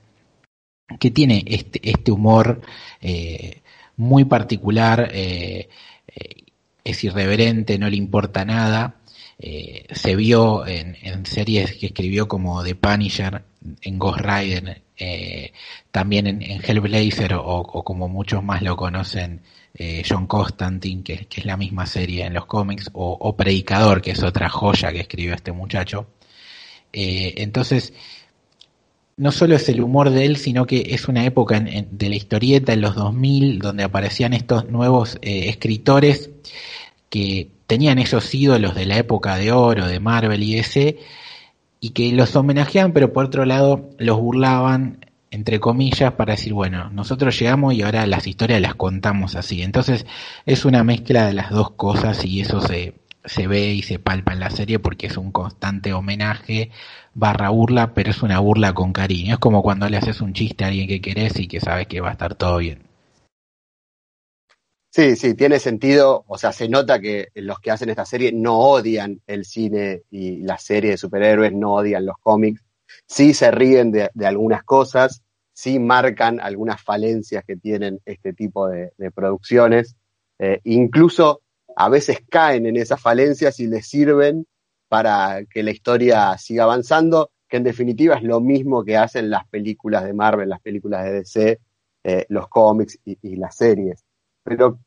que 1.00 1.12
tiene 1.12 1.44
este, 1.46 1.80
este 1.90 2.12
humor 2.12 2.62
eh, 3.02 3.62
muy 3.98 4.26
particular, 4.26 5.10
eh, 5.14 5.70
eh, 6.08 6.44
es 6.84 7.04
irreverente, 7.04 7.78
no 7.78 7.90
le 7.90 7.98
importa 7.98 8.46
nada. 8.46 8.96
se 9.40 10.16
vio 10.16 10.66
en, 10.66 10.98
en, 11.02 11.26
series 11.26 11.76
que 11.76 11.88
escribió 11.88 12.28
como 12.28 12.64
The 12.64 12.76
Punisher, 12.76 13.44
en 13.82 14.00
Ghost 14.00 14.22
Rider, 14.22 14.82
también 15.92 16.28
en, 16.28 16.42
Hellblazer 16.42 17.34
o, 17.36 17.84
como 17.84 18.08
muchos 18.08 18.44
más 18.44 18.62
lo 18.62 18.76
conocen, 18.76 19.42
John 20.08 20.26
Constantine, 20.26 21.04
que, 21.04 21.28
es 21.30 21.46
la 21.46 21.58
misma 21.58 21.86
serie 21.86 22.26
en 22.26 22.34
los 22.34 22.46
cómics, 22.46 22.90
o, 22.94 23.18
o, 23.20 23.36
Predicador, 23.36 24.02
que 24.02 24.12
es 24.12 24.24
otra 24.24 24.50
joya 24.50 24.92
que 24.92 25.02
escribió 25.02 25.36
este 25.36 25.52
muchacho. 25.52 26.08
entonces, 26.94 27.94
no 29.18 29.32
solo 29.32 29.56
es 29.56 29.68
el 29.68 29.82
humor 29.82 30.12
de 30.12 30.26
él, 30.26 30.38
sino 30.38 30.68
que 30.68 30.90
es 30.92 31.08
una 31.08 31.26
época 31.26 31.60
de 31.60 32.10
la 32.10 32.16
historieta 32.16 32.74
en 32.74 32.82
los 32.82 32.96
2000 32.96 33.60
donde 33.60 33.84
aparecían 33.84 34.34
estos 34.34 34.70
nuevos 34.70 35.18
eh, 35.24 35.50
escritores 35.50 36.30
que 37.10 37.50
tenían 37.66 37.98
esos 37.98 38.34
ídolos 38.34 38.76
de 38.76 38.86
la 38.86 38.98
época 38.98 39.36
de 39.38 39.52
oro 39.52 39.88
de 39.88 40.00
Marvel 40.00 40.44
y 40.44 40.56
DC 40.56 41.00
y 41.80 41.90
que 41.90 42.12
los 42.12 42.36
homenajeaban, 42.36 42.94
pero 42.94 43.12
por 43.12 43.26
otro 43.26 43.46
lado 43.46 43.90
los 43.98 44.20
burlaban 44.20 45.06
entre 45.32 45.60
comillas 45.60 46.14
para 46.14 46.36
decir, 46.36 46.54
bueno, 46.54 46.90
nosotros 46.92 47.38
llegamos 47.40 47.74
y 47.74 47.82
ahora 47.82 48.06
las 48.08 48.28
historias 48.28 48.62
las 48.62 48.76
contamos 48.76 49.36
así. 49.36 49.62
Entonces 49.64 50.06
es 50.46 50.64
una 50.64 50.84
mezcla 50.84 51.26
de 51.26 51.34
las 51.34 51.50
dos 51.50 51.72
cosas 51.72 52.24
y 52.24 52.42
eso 52.42 52.62
se, 52.62 52.94
se 53.28 53.48
ve 53.48 53.74
y 53.74 53.82
se 53.84 54.00
palpa 54.00 54.34
en 54.34 54.40
la 54.40 54.50
serie 54.50 54.80
porque 54.80 55.08
es 55.08 55.18
un 55.18 55.32
constante 55.32 55.94
homenaje 55.94 56.72
barra 57.14 57.50
burla, 57.50 57.94
pero 57.94 58.12
es 58.12 58.24
una 58.24 58.40
burla 58.40 58.74
con 58.74 58.94
cariño. 58.94 59.36
Es 59.36 59.40
como 59.40 59.62
cuando 59.62 59.90
le 59.90 59.98
haces 59.98 60.22
un 60.22 60.34
chiste 60.34 60.64
a 60.64 60.68
alguien 60.68 60.88
que 60.88 61.02
querés 61.02 61.40
y 61.40 61.48
que 61.48 61.60
sabes 61.60 61.88
que 61.88 62.02
va 62.02 62.10
a 62.10 62.14
estar 62.14 62.36
todo 62.36 62.58
bien. 62.58 62.84
Sí, 64.92 65.16
sí, 65.16 65.36
tiene 65.36 65.60
sentido. 65.60 66.24
O 66.28 66.38
sea, 66.38 66.52
se 66.52 66.70
nota 66.70 67.00
que 67.00 67.28
los 67.36 67.60
que 67.60 67.72
hacen 67.72 67.90
esta 67.90 68.06
serie 68.06 68.32
no 68.32 68.58
odian 68.58 69.22
el 69.28 69.46
cine 69.46 70.04
y 70.10 70.38
la 70.38 70.58
serie 70.58 70.92
de 70.92 70.98
superhéroes, 70.98 71.54
no 71.54 71.74
odian 71.74 72.06
los 72.06 72.18
cómics. 72.20 72.64
Sí 73.06 73.34
se 73.34 73.52
ríen 73.52 73.92
de, 73.92 74.10
algunas 74.26 74.64
cosas, 74.64 75.24
sí 75.54 75.78
marcan 75.80 76.40
algunas 76.40 76.82
falencias 76.82 77.44
que 77.46 77.58
tienen 77.58 78.00
este 78.06 78.34
tipo 78.34 78.68
de, 78.68 78.94
de 78.98 79.12
producciones. 79.12 79.96
Eh, 80.40 80.62
incluso 80.64 81.42
a 81.80 81.90
veces 81.90 82.22
caen 82.28 82.66
en 82.66 82.76
esas 82.76 83.00
falencias 83.00 83.60
y 83.60 83.68
les 83.68 83.88
sirven 83.88 84.48
para 84.88 85.46
que 85.46 85.62
la 85.62 85.70
historia 85.70 86.36
siga 86.40 86.64
avanzando, 86.64 87.30
que 87.48 87.58
en 87.58 87.64
definitiva 87.64 88.16
es 88.16 88.24
lo 88.24 88.42
mismo 88.42 88.84
que 88.84 88.98
hacen 88.98 89.30
las 89.30 89.48
películas 89.48 90.04
de 90.04 90.14
Marvel, 90.14 90.50
las 90.50 90.60
películas 90.60 91.04
de 91.06 91.14
DC, 91.14 91.60
eh, 92.04 92.26
los 92.30 92.48
cómics 92.48 92.98
y, 93.06 93.36
las 93.36 93.58
series. 93.58 94.04
Pero 94.42 94.80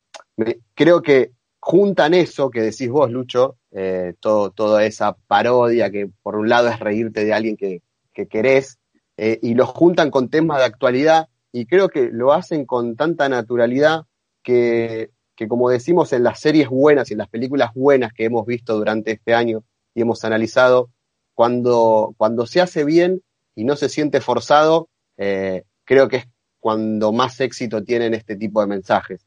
creo 0.74 1.00
que 1.00 1.30
juntan 1.60 2.12
eso 2.12 2.50
que 2.50 2.62
decís 2.62 2.90
vos, 2.90 3.08
Lucho, 3.08 3.58
eh, 3.70 4.14
todo, 4.18 4.50
toda 4.50 4.84
esa 4.84 5.12
parodia 5.12 5.92
que 5.92 6.10
por 6.22 6.34
un 6.34 6.48
lado 6.48 6.68
es 6.68 6.80
reírte 6.80 7.24
de 7.24 7.32
alguien 7.32 7.56
que, 7.56 7.82
que 8.12 8.26
querés, 8.26 8.80
eh, 9.16 9.38
y 9.42 9.54
los 9.54 9.68
juntan 9.68 10.10
con 10.10 10.28
temas 10.28 10.58
de 10.58 10.64
actualidad, 10.64 11.28
y 11.52 11.66
creo 11.66 11.88
que 11.88 12.10
lo 12.10 12.32
hacen 12.32 12.66
con 12.66 12.96
tanta 12.96 13.28
naturalidad 13.28 14.06
que 14.42 15.10
que 15.40 15.48
como 15.48 15.70
decimos 15.70 16.12
en 16.12 16.22
las 16.22 16.38
series 16.38 16.68
buenas 16.68 17.08
y 17.08 17.14
en 17.14 17.18
las 17.20 17.28
películas 17.30 17.70
buenas 17.74 18.12
que 18.12 18.26
hemos 18.26 18.44
visto 18.44 18.76
durante 18.76 19.12
este 19.12 19.32
año 19.32 19.64
y 19.94 20.02
hemos 20.02 20.22
analizado, 20.22 20.90
cuando, 21.32 22.14
cuando 22.18 22.44
se 22.44 22.60
hace 22.60 22.84
bien 22.84 23.22
y 23.54 23.64
no 23.64 23.74
se 23.74 23.88
siente 23.88 24.20
forzado, 24.20 24.90
eh, 25.16 25.64
creo 25.84 26.08
que 26.08 26.16
es 26.18 26.28
cuando 26.58 27.10
más 27.10 27.40
éxito 27.40 27.82
tienen 27.82 28.12
este 28.12 28.36
tipo 28.36 28.60
de 28.60 28.66
mensajes. 28.66 29.26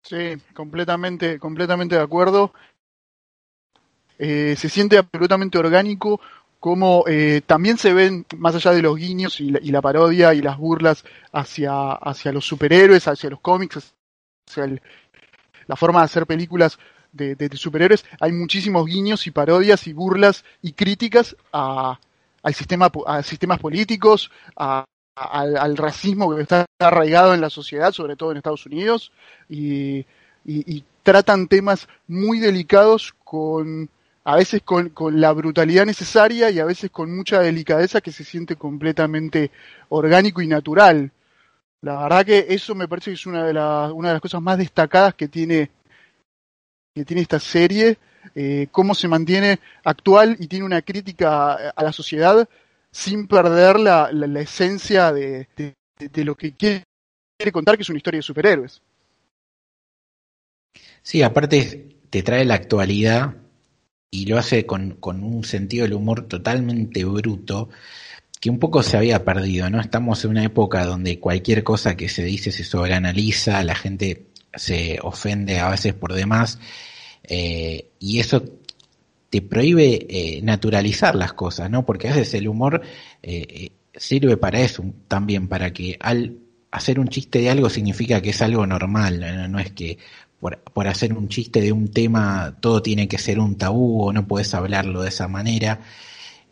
Sí, 0.00 0.38
completamente, 0.54 1.38
completamente 1.38 1.96
de 1.96 2.00
acuerdo. 2.00 2.54
Eh, 4.18 4.56
se 4.56 4.70
siente 4.70 4.96
absolutamente 4.96 5.58
orgánico, 5.58 6.18
como 6.60 7.04
eh, 7.06 7.42
también 7.44 7.76
se 7.76 7.92
ven, 7.92 8.24
más 8.38 8.54
allá 8.54 8.70
de 8.70 8.80
los 8.80 8.96
guiños 8.96 9.38
y 9.42 9.50
la, 9.50 9.58
y 9.62 9.70
la, 9.70 9.82
parodia 9.82 10.32
y 10.32 10.40
las 10.40 10.56
burlas 10.56 11.04
hacia, 11.30 11.92
hacia 11.92 12.32
los 12.32 12.46
superhéroes, 12.46 13.06
hacia 13.06 13.28
los 13.28 13.40
cómics, 13.42 13.94
sea, 14.48 14.64
el, 14.64 14.80
la 15.66 15.76
forma 15.76 16.00
de 16.00 16.06
hacer 16.06 16.26
películas 16.26 16.78
de, 17.12 17.34
de, 17.34 17.56
superhéroes, 17.56 18.04
hay 18.20 18.32
muchísimos 18.32 18.86
guiños 18.86 19.26
y 19.26 19.30
parodias 19.30 19.86
y 19.86 19.92
burlas 19.92 20.44
y 20.62 20.72
críticas 20.72 21.36
a, 21.52 21.98
al 22.42 22.54
sistema, 22.54 22.90
a 23.06 23.22
sistemas 23.22 23.58
políticos, 23.58 24.30
a, 24.56 24.84
al, 25.14 25.76
racismo 25.76 26.34
que 26.34 26.42
está 26.42 26.66
arraigado 26.78 27.34
en 27.34 27.40
la 27.40 27.50
sociedad, 27.50 27.92
sobre 27.92 28.16
todo 28.16 28.30
en 28.30 28.38
Estados 28.38 28.66
Unidos, 28.66 29.12
y, 29.48 29.98
y, 29.98 30.06
y 30.44 30.84
tratan 31.02 31.48
temas 31.48 31.88
muy 32.06 32.38
delicados 32.38 33.14
con 33.24 33.88
a 34.24 34.36
veces 34.36 34.60
con, 34.62 34.90
con, 34.90 35.22
la 35.22 35.32
brutalidad 35.32 35.86
necesaria 35.86 36.50
y 36.50 36.58
a 36.58 36.66
veces 36.66 36.90
con 36.90 37.16
mucha 37.16 37.40
delicadeza 37.40 38.02
que 38.02 38.12
se 38.12 38.24
siente 38.24 38.56
completamente 38.56 39.50
orgánico 39.88 40.42
y 40.42 40.46
natural. 40.46 41.12
La 41.82 42.02
verdad 42.02 42.26
que 42.26 42.46
eso 42.48 42.74
me 42.74 42.88
parece 42.88 43.10
que 43.10 43.14
es 43.14 43.26
una 43.26 43.44
de, 43.44 43.52
la, 43.52 43.92
una 43.92 44.08
de 44.08 44.14
las 44.14 44.22
cosas 44.22 44.42
más 44.42 44.58
destacadas 44.58 45.14
que 45.14 45.28
tiene, 45.28 45.70
que 46.94 47.04
tiene 47.04 47.22
esta 47.22 47.38
serie, 47.38 47.98
eh, 48.34 48.66
cómo 48.72 48.94
se 48.94 49.06
mantiene 49.06 49.60
actual 49.84 50.36
y 50.40 50.48
tiene 50.48 50.64
una 50.64 50.82
crítica 50.82 51.70
a 51.70 51.82
la 51.82 51.92
sociedad 51.92 52.48
sin 52.90 53.28
perder 53.28 53.78
la, 53.78 54.10
la, 54.12 54.26
la 54.26 54.40
esencia 54.40 55.12
de, 55.12 55.48
de, 55.56 55.74
de, 55.98 56.24
lo 56.24 56.34
que 56.34 56.52
quiere 56.54 56.84
contar, 57.52 57.76
que 57.76 57.82
es 57.82 57.88
una 57.88 57.98
historia 57.98 58.18
de 58.18 58.22
superhéroes. 58.22 58.82
Sí, 61.02 61.22
aparte 61.22 61.96
te 62.10 62.22
trae 62.22 62.44
la 62.44 62.54
actualidad 62.54 63.36
y 64.10 64.26
lo 64.26 64.38
hace 64.38 64.66
con, 64.66 64.92
con 64.92 65.22
un 65.22 65.44
sentido 65.44 65.84
del 65.84 65.94
humor 65.94 66.26
totalmente 66.26 67.04
bruto 67.04 67.68
que 68.40 68.50
un 68.50 68.58
poco 68.58 68.82
se 68.82 68.96
había 68.96 69.24
perdido, 69.24 69.68
¿no? 69.70 69.80
Estamos 69.80 70.24
en 70.24 70.30
una 70.30 70.44
época 70.44 70.84
donde 70.84 71.18
cualquier 71.18 71.64
cosa 71.64 71.96
que 71.96 72.08
se 72.08 72.24
dice 72.24 72.52
se 72.52 72.64
sobreanaliza, 72.64 73.62
la 73.64 73.74
gente 73.74 74.26
se 74.54 74.98
ofende 75.02 75.58
a 75.58 75.70
veces 75.70 75.94
por 75.94 76.12
demás, 76.14 76.58
eh, 77.24 77.90
y 77.98 78.20
eso 78.20 78.42
te 79.30 79.42
prohíbe 79.42 80.06
eh, 80.08 80.40
naturalizar 80.42 81.14
las 81.14 81.32
cosas, 81.32 81.70
¿no? 81.70 81.84
Porque 81.84 82.08
a 82.08 82.14
veces 82.14 82.34
el 82.34 82.48
humor 82.48 82.80
eh, 83.22 83.72
sirve 83.94 84.36
para 84.36 84.60
eso 84.60 84.84
también, 85.08 85.48
para 85.48 85.72
que 85.72 85.96
al 86.00 86.38
hacer 86.70 87.00
un 87.00 87.08
chiste 87.08 87.40
de 87.40 87.50
algo 87.50 87.68
significa 87.68 88.22
que 88.22 88.30
es 88.30 88.40
algo 88.42 88.66
normal, 88.66 89.20
no, 89.20 89.48
no 89.48 89.58
es 89.58 89.72
que 89.72 89.98
por, 90.40 90.58
por, 90.60 90.86
hacer 90.86 91.12
un 91.12 91.28
chiste 91.28 91.60
de 91.60 91.72
un 91.72 91.88
tema 91.88 92.56
todo 92.60 92.80
tiene 92.82 93.08
que 93.08 93.18
ser 93.18 93.40
un 93.40 93.56
tabú 93.56 94.02
o 94.02 94.12
no 94.12 94.26
puedes 94.26 94.54
hablarlo 94.54 95.02
de 95.02 95.08
esa 95.08 95.26
manera 95.26 95.80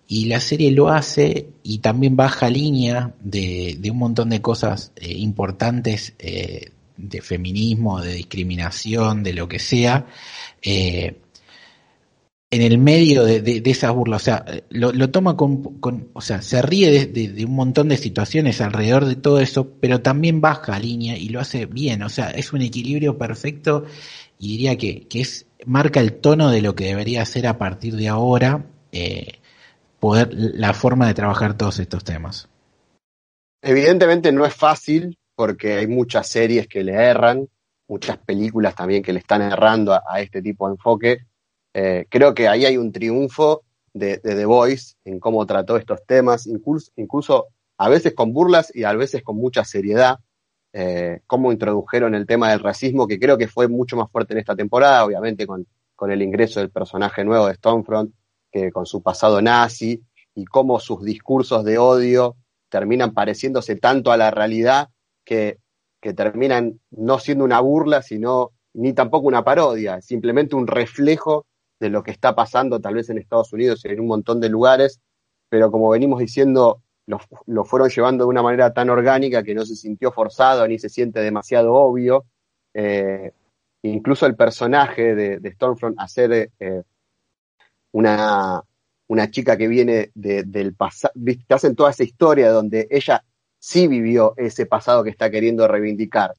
y 0.08 0.26
la 0.26 0.40
serie 0.40 0.70
lo 0.70 0.88
hace 0.88 1.48
y 1.62 1.78
también 1.78 2.16
baja 2.16 2.48
línea 2.48 3.14
de, 3.20 3.76
de 3.78 3.90
un 3.90 3.98
montón 3.98 4.30
de 4.30 4.40
cosas 4.40 4.92
eh, 4.96 5.12
importantes 5.12 6.14
eh, 6.18 6.70
de 6.96 7.20
feminismo, 7.20 8.00
de 8.00 8.14
discriminación, 8.14 9.22
de 9.22 9.32
lo 9.32 9.48
que 9.48 9.58
sea, 9.58 10.06
eh, 10.62 11.16
en 12.48 12.62
el 12.62 12.78
medio 12.78 13.24
de, 13.24 13.42
de, 13.42 13.60
de 13.60 13.70
esa 13.70 13.90
burla, 13.90 14.16
o 14.16 14.20
sea, 14.20 14.44
lo, 14.70 14.92
lo 14.92 15.10
toma 15.10 15.36
con, 15.36 15.80
con, 15.80 16.08
o 16.12 16.20
sea, 16.20 16.40
se 16.42 16.62
ríe 16.62 17.08
de, 17.08 17.28
de, 17.28 17.44
un 17.44 17.54
montón 17.54 17.88
de 17.88 17.96
situaciones 17.96 18.60
alrededor 18.60 19.04
de 19.04 19.16
todo 19.16 19.40
eso, 19.40 19.72
pero 19.80 20.00
también 20.00 20.40
baja 20.40 20.78
línea 20.78 21.18
y 21.18 21.28
lo 21.28 21.40
hace 21.40 21.66
bien, 21.66 22.02
o 22.02 22.08
sea, 22.08 22.30
es 22.30 22.52
un 22.52 22.62
equilibrio 22.62 23.18
perfecto 23.18 23.84
y 24.38 24.52
diría 24.52 24.78
que, 24.78 25.08
que 25.08 25.22
es, 25.22 25.46
marca 25.66 26.00
el 26.00 26.14
tono 26.14 26.50
de 26.50 26.62
lo 26.62 26.76
que 26.76 26.86
debería 26.86 27.24
ser 27.26 27.48
a 27.48 27.58
partir 27.58 27.96
de 27.96 28.08
ahora, 28.08 28.66
eh, 28.92 29.40
poder 30.00 30.28
la 30.32 30.74
forma 30.74 31.06
de 31.06 31.14
trabajar 31.14 31.56
todos 31.56 31.78
estos 31.78 32.04
temas. 32.04 32.48
Evidentemente 33.62 34.32
no 34.32 34.44
es 34.44 34.54
fácil 34.54 35.18
porque 35.34 35.74
hay 35.74 35.86
muchas 35.86 36.28
series 36.28 36.68
que 36.68 36.84
le 36.84 36.94
erran, 36.94 37.48
muchas 37.88 38.18
películas 38.18 38.74
también 38.74 39.02
que 39.02 39.12
le 39.12 39.18
están 39.18 39.42
errando 39.42 39.92
a, 39.92 40.20
este 40.20 40.42
tipo 40.42 40.66
de 40.66 40.74
enfoque. 40.74 41.18
Eh, 41.74 42.06
creo 42.08 42.34
que 42.34 42.48
ahí 42.48 42.64
hay 42.64 42.76
un 42.76 42.92
triunfo 42.92 43.62
de, 43.92 44.18
The 44.18 44.44
Voice 44.44 44.94
en 45.04 45.20
cómo 45.20 45.44
trató 45.46 45.76
estos 45.76 46.04
temas, 46.06 46.46
incluso, 46.46 47.46
a 47.78 47.88
veces 47.88 48.14
con 48.14 48.32
burlas 48.32 48.74
y 48.74 48.84
a 48.84 48.92
veces 48.92 49.22
con 49.22 49.36
mucha 49.36 49.64
seriedad. 49.64 50.18
Eh, 50.72 51.20
cómo 51.26 51.52
introdujeron 51.52 52.14
el 52.14 52.26
tema 52.26 52.50
del 52.50 52.60
racismo, 52.60 53.06
que 53.06 53.18
creo 53.18 53.38
que 53.38 53.48
fue 53.48 53.66
mucho 53.66 53.96
más 53.96 54.10
fuerte 54.10 54.34
en 54.34 54.40
esta 54.40 54.54
temporada, 54.54 55.04
obviamente 55.04 55.46
con, 55.46 55.66
con 55.94 56.10
el 56.10 56.20
ingreso 56.20 56.60
del 56.60 56.70
personaje 56.70 57.24
nuevo 57.24 57.46
de 57.46 57.54
Stormfront, 57.54 58.12
con 58.72 58.86
su 58.86 59.02
pasado 59.02 59.40
nazi, 59.40 60.02
y 60.34 60.44
cómo 60.44 60.78
sus 60.80 61.02
discursos 61.02 61.64
de 61.64 61.78
odio 61.78 62.36
terminan 62.68 63.14
pareciéndose 63.14 63.76
tanto 63.76 64.12
a 64.12 64.16
la 64.16 64.30
realidad 64.30 64.88
que, 65.24 65.58
que 66.00 66.12
terminan 66.12 66.80
no 66.90 67.18
siendo 67.18 67.44
una 67.44 67.60
burla, 67.60 68.02
sino 68.02 68.52
ni 68.74 68.92
tampoco 68.92 69.26
una 69.26 69.44
parodia, 69.44 70.02
simplemente 70.02 70.54
un 70.54 70.66
reflejo 70.66 71.46
de 71.80 71.90
lo 71.90 72.02
que 72.02 72.10
está 72.10 72.34
pasando 72.34 72.80
tal 72.80 72.94
vez 72.94 73.08
en 73.08 73.18
Estados 73.18 73.52
Unidos 73.52 73.84
y 73.84 73.88
en 73.88 74.00
un 74.00 74.06
montón 74.06 74.40
de 74.40 74.48
lugares, 74.48 75.00
pero 75.48 75.70
como 75.70 75.88
venimos 75.90 76.18
diciendo, 76.18 76.82
lo, 77.06 77.64
fueron 77.64 77.88
llevando 77.88 78.24
de 78.24 78.28
una 78.28 78.42
manera 78.42 78.72
tan 78.72 78.90
orgánica 78.90 79.42
que 79.42 79.54
no 79.54 79.64
se 79.64 79.76
sintió 79.76 80.12
forzado 80.12 80.66
ni 80.66 80.78
se 80.78 80.88
siente 80.88 81.20
demasiado 81.20 81.72
obvio. 81.74 82.24
Eh, 82.74 83.32
incluso 83.82 84.26
el 84.26 84.34
personaje 84.34 85.14
de, 85.14 85.50
Stormfront 85.52 85.98
hacer 85.98 86.50
eh, 86.58 86.82
una, 87.96 88.62
una 89.08 89.30
chica 89.30 89.56
que 89.56 89.68
viene 89.68 90.10
del 90.14 90.74
pasado, 90.74 91.14
te 91.48 91.54
hacen 91.54 91.74
toda 91.74 91.90
esa 91.92 92.04
historia 92.04 92.50
donde 92.50 92.86
ella 92.90 93.24
sí 93.58 93.88
vivió 93.88 94.34
ese 94.36 94.66
pasado 94.66 95.02
que 95.02 95.08
está 95.08 95.30
queriendo 95.30 95.66
reivindicar, 95.66 96.34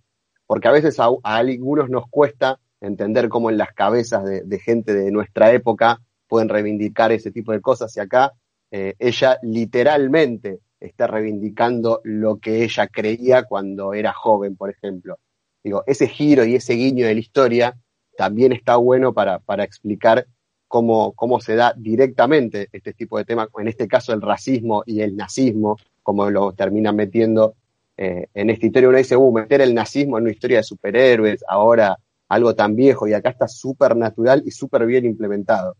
porque 0.45 0.67
a 0.67 0.71
veces 0.71 0.99
a, 0.99 1.09
algunos 1.23 1.89
nos 1.89 2.07
cuesta 2.09 2.59
entender 2.79 3.27
cómo 3.27 3.49
en 3.49 3.57
las 3.57 3.73
cabezas 3.73 4.23
de, 4.23 4.59
gente 4.59 4.93
de 4.93 5.09
nuestra 5.09 5.51
época 5.51 5.99
pueden 6.27 6.47
reivindicar 6.47 7.11
ese 7.11 7.31
tipo 7.31 7.51
de 7.53 7.59
cosas 7.59 7.97
y 7.97 8.01
acá 8.01 8.33
eh, 8.69 8.93
ella 8.99 9.39
literalmente 9.41 10.59
está 10.79 11.07
reivindicando 11.07 12.01
lo 12.03 12.37
que 12.37 12.65
ella 12.65 12.85
creía 12.85 13.45
cuando 13.45 13.95
era 13.95 14.13
joven, 14.13 14.55
por 14.55 14.69
ejemplo. 14.69 15.17
Digo, 15.63 15.83
ese 15.87 16.07
giro 16.07 16.45
y 16.45 16.53
ese 16.53 16.73
guiño 16.73 17.07
de 17.07 17.15
la 17.15 17.19
historia 17.19 17.77
también 18.15 18.51
está 18.51 18.75
bueno 18.75 19.11
para, 19.11 19.39
para 19.39 19.63
explicar 19.63 20.27
cómo, 20.67 21.13
cómo 21.13 21.39
se 21.39 21.55
da 21.55 21.73
directamente 21.75 22.69
este 22.71 22.93
tipo 22.93 23.17
de 23.17 23.25
temas, 23.25 23.49
en 23.57 23.67
este 23.67 23.87
caso 23.87 24.13
el 24.13 24.21
racismo 24.21 24.83
y 24.85 25.01
el 25.01 25.15
nazismo, 25.15 25.77
como 26.03 26.29
lo 26.29 26.53
terminan 26.53 26.95
metiendo 26.95 27.55
eh, 27.97 28.27
en 28.33 28.49
esta 28.49 28.65
historia. 28.65 28.89
Uno 28.89 28.97
dice, 28.97 29.15
uh, 29.15 29.31
meter 29.31 29.61
el 29.61 29.73
nazismo 29.73 30.17
en 30.17 30.23
una 30.23 30.31
historia 30.31 30.57
de 30.57 30.63
superhéroes, 30.63 31.43
ahora 31.47 31.97
algo 32.29 32.53
tan 32.55 32.75
viejo, 32.75 33.07
y 33.07 33.13
acá 33.13 33.29
está 33.29 33.47
súper 33.47 33.95
natural 33.95 34.43
y 34.45 34.51
súper 34.51 34.85
bien 34.85 35.05
implementado. 35.05 35.75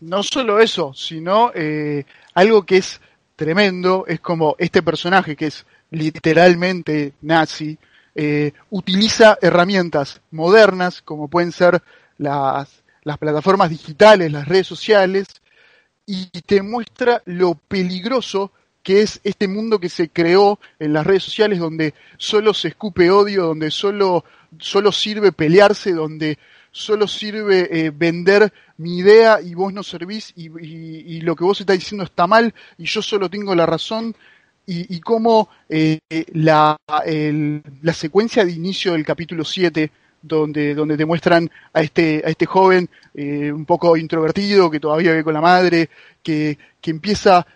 No 0.00 0.22
solo 0.22 0.60
eso, 0.60 0.92
sino 0.92 1.50
eh, 1.54 2.04
algo 2.34 2.64
que 2.64 2.78
es 2.78 3.00
tremendo, 3.36 4.04
es 4.06 4.20
como 4.20 4.54
este 4.58 4.82
personaje 4.82 5.36
que 5.36 5.46
es 5.46 5.66
literalmente 5.90 7.12
nazi, 7.22 7.78
eh, 8.14 8.52
utiliza 8.70 9.38
herramientas 9.40 10.20
modernas 10.30 11.02
como 11.02 11.28
pueden 11.28 11.52
ser 11.52 11.82
las, 12.18 12.82
las 13.02 13.18
plataformas 13.18 13.70
digitales, 13.70 14.32
las 14.32 14.48
redes 14.48 14.66
sociales, 14.66 15.26
y 16.06 16.26
te 16.42 16.62
muestra 16.62 17.22
lo 17.24 17.54
peligroso 17.54 18.52
que 18.84 19.00
es 19.00 19.18
este 19.24 19.48
mundo 19.48 19.80
que 19.80 19.88
se 19.88 20.10
creó 20.10 20.60
en 20.78 20.92
las 20.92 21.06
redes 21.06 21.24
sociales 21.24 21.58
donde 21.58 21.94
solo 22.18 22.52
se 22.52 22.68
escupe 22.68 23.10
odio, 23.10 23.46
donde 23.46 23.70
solo, 23.70 24.24
solo 24.58 24.92
sirve 24.92 25.32
pelearse, 25.32 25.92
donde 25.92 26.38
solo 26.70 27.08
sirve 27.08 27.68
eh, 27.70 27.90
vender 27.90 28.52
mi 28.76 28.98
idea 28.98 29.40
y 29.40 29.54
vos 29.54 29.72
no 29.72 29.82
servís 29.82 30.34
y, 30.36 31.20
lo 31.20 31.34
que 31.34 31.44
vos 31.44 31.58
estás 31.60 31.78
diciendo 31.78 32.04
está 32.04 32.26
mal 32.26 32.52
y 32.76 32.84
yo 32.84 33.00
solo 33.00 33.30
tengo 33.30 33.54
la 33.54 33.66
razón. 33.66 34.14
Y, 34.66 34.96
y 34.96 35.00
cómo 35.00 35.50
eh, 35.68 35.98
la, 36.32 36.78
la 37.82 37.92
secuencia 37.92 38.46
de 38.46 38.52
inicio 38.52 38.92
del 38.92 39.04
capítulo 39.04 39.44
7 39.44 39.90
donde, 40.24 40.74
donde 40.74 40.96
te 40.96 41.04
muestran 41.04 41.50
a 41.72 41.82
este, 41.82 42.22
a 42.24 42.30
este 42.30 42.46
joven 42.46 42.88
eh, 43.14 43.52
un 43.52 43.64
poco 43.64 43.96
introvertido, 43.96 44.70
que 44.70 44.80
todavía 44.80 45.12
vive 45.12 45.24
con 45.24 45.34
la 45.34 45.40
madre, 45.40 45.90
que, 46.22 46.58
que 46.80 46.90
empieza 46.90 47.46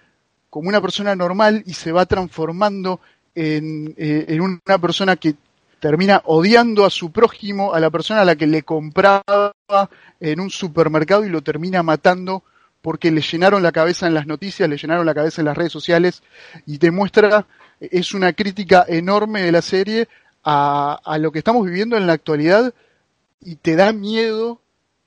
como 0.51 0.69
una 0.69 0.81
persona 0.81 1.17
normal 1.17 1.63
y 1.67 1.75
se 1.75 1.93
va 1.93 2.07
transformando 2.07 3.01
en, 3.35 3.95
eh, 3.97 4.27
en 4.29 4.41
una 4.41 4.79
persona 4.79 5.17
que 5.17 5.35
termina 5.81 6.23
odiando 6.27 6.85
a 6.85 6.91
su 6.91 7.11
prójimo, 7.11 7.73
a 7.73 7.81
la 7.81 7.91
persona 7.91 8.23
a 8.23 8.25
la 8.25 8.37
que 8.37 8.47
le 8.47 8.63
compraba 8.63 9.55
en 10.21 10.41
un 10.41 10.51
supermercado 10.51 11.25
y 11.25 11.29
lo 11.29 11.43
termina 11.43 11.83
matando 11.83 12.43
porque 12.83 13.11
le 13.11 13.21
llenaron 13.21 13.63
la 13.63 13.73
cabeza 13.73 14.07
en 14.07 14.15
las 14.15 14.27
noticias, 14.27 14.69
le 14.69 14.77
llenaron 14.77 15.07
la 15.07 15.15
cabeza 15.15 15.41
en 15.41 15.47
las 15.47 15.57
redes 15.57 15.73
sociales 15.73 16.23
y 16.67 16.79
te 16.79 16.91
muestra, 16.91 17.47
es 17.81 18.13
una 18.13 18.33
crítica 18.33 18.85
enorme 18.89 19.43
de 19.43 19.53
la 19.53 19.63
serie 19.63 20.09
a, 20.51 21.19
lo 21.19 21.31
que 21.31 21.39
estamos 21.41 21.65
viviendo 21.67 21.97
en 21.97 22.07
la 22.07 22.15
actualidad 22.15 22.73
y 23.41 23.57
te 23.57 23.77
da 23.77 23.93
miedo 23.93 24.61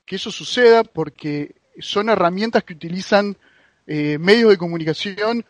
que 0.05 0.17
eso 0.17 0.31
suceda 0.31 0.83
porque 0.83 1.55
son 1.79 2.09
herramientas 2.09 2.63
que 2.63 2.73
utilizan 2.73 3.37
eh, 3.87 4.19
medios 4.19 4.51
de 4.51 4.57
comunicación 4.57 5.43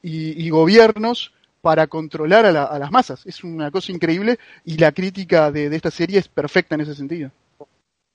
y, 0.00 0.48
gobiernos 0.48 1.34
para 1.60 1.88
controlar 1.88 2.46
a, 2.46 2.78
las 2.78 2.90
masas. 2.90 3.26
Es 3.26 3.44
una 3.44 3.70
cosa 3.70 3.92
increíble 3.92 4.38
y 4.64 4.78
la 4.78 4.92
crítica 4.92 5.52
de, 5.52 5.66
esta 5.76 5.90
serie 5.90 6.18
es 6.18 6.28
perfecta 6.28 6.76
en 6.76 6.82
ese 6.82 6.94
sentido. 6.94 7.30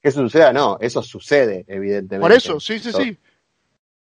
Que 0.02 0.10
eso 0.10 0.22
suceda, 0.22 0.52
no, 0.52 0.78
eso 0.82 1.04
sucede, 1.04 1.64
evidentemente. 1.68 2.22
Por 2.22 2.32
eso, 2.32 2.60
sí, 2.60 2.80
sí, 2.80 2.92
sí. 2.92 3.18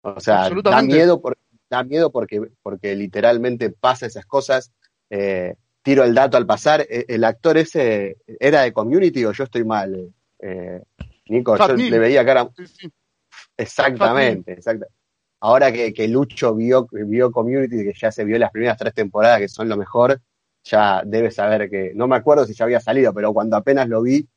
O 0.01 0.19
sea, 0.21 0.49
da 0.49 0.83
miedo, 0.83 1.21
da 1.69 1.83
miedo 1.83 2.11
porque, 2.11 2.41
porque 2.63 2.95
literalmente 2.97 3.71
pasa 3.71 4.07
esas 4.07 4.25
cosas. 4.25 4.71
Eh, 5.11 5.57
tiro 5.87 6.03
el 6.03 6.17
dato 6.17 6.37
al 6.37 6.47
pasar, 6.47 6.81
eh, 6.81 7.05
el 7.07 7.23
actor 7.23 7.57
ese 7.57 8.17
era 8.41 8.63
de 8.63 8.73
Community 8.73 9.25
o 9.25 9.31
yo 9.31 9.45
estoy 9.45 9.65
mal. 9.65 10.13
Eh, 10.41 10.83
Nico, 11.29 11.57
yo 11.57 11.77
le 11.77 11.99
veía 12.01 12.27
cara. 12.27 12.51
Exactamente, 13.57 14.55
exacto. 14.55 14.87
Ahora 15.41 15.71
que, 15.71 15.95
que, 15.95 16.09
Lucho 16.09 16.57
vio, 16.57 16.89
vio 16.91 17.31
Community, 17.31 17.85
que 17.85 17.93
ya 17.97 18.11
se 18.11 18.25
vio 18.25 18.37
las 18.37 18.51
primeras 18.51 18.77
tres 18.77 18.95
temporadas, 18.95 19.39
que 19.39 19.47
son 19.47 19.69
lo 19.69 19.77
mejor, 19.77 20.21
ya 20.65 21.03
debe 21.07 21.31
saber 21.31 21.71
que, 21.71 21.93
no 21.95 22.09
me 22.09 22.17
acuerdo 22.17 22.47
si 22.47 22.55
ya 22.55 22.65
había 22.65 22.81
salido, 22.81 23.15
pero 23.15 23.33
cuando 23.33 23.57
apenas 23.57 23.89
lo 23.89 24.03
vi, 24.03 24.29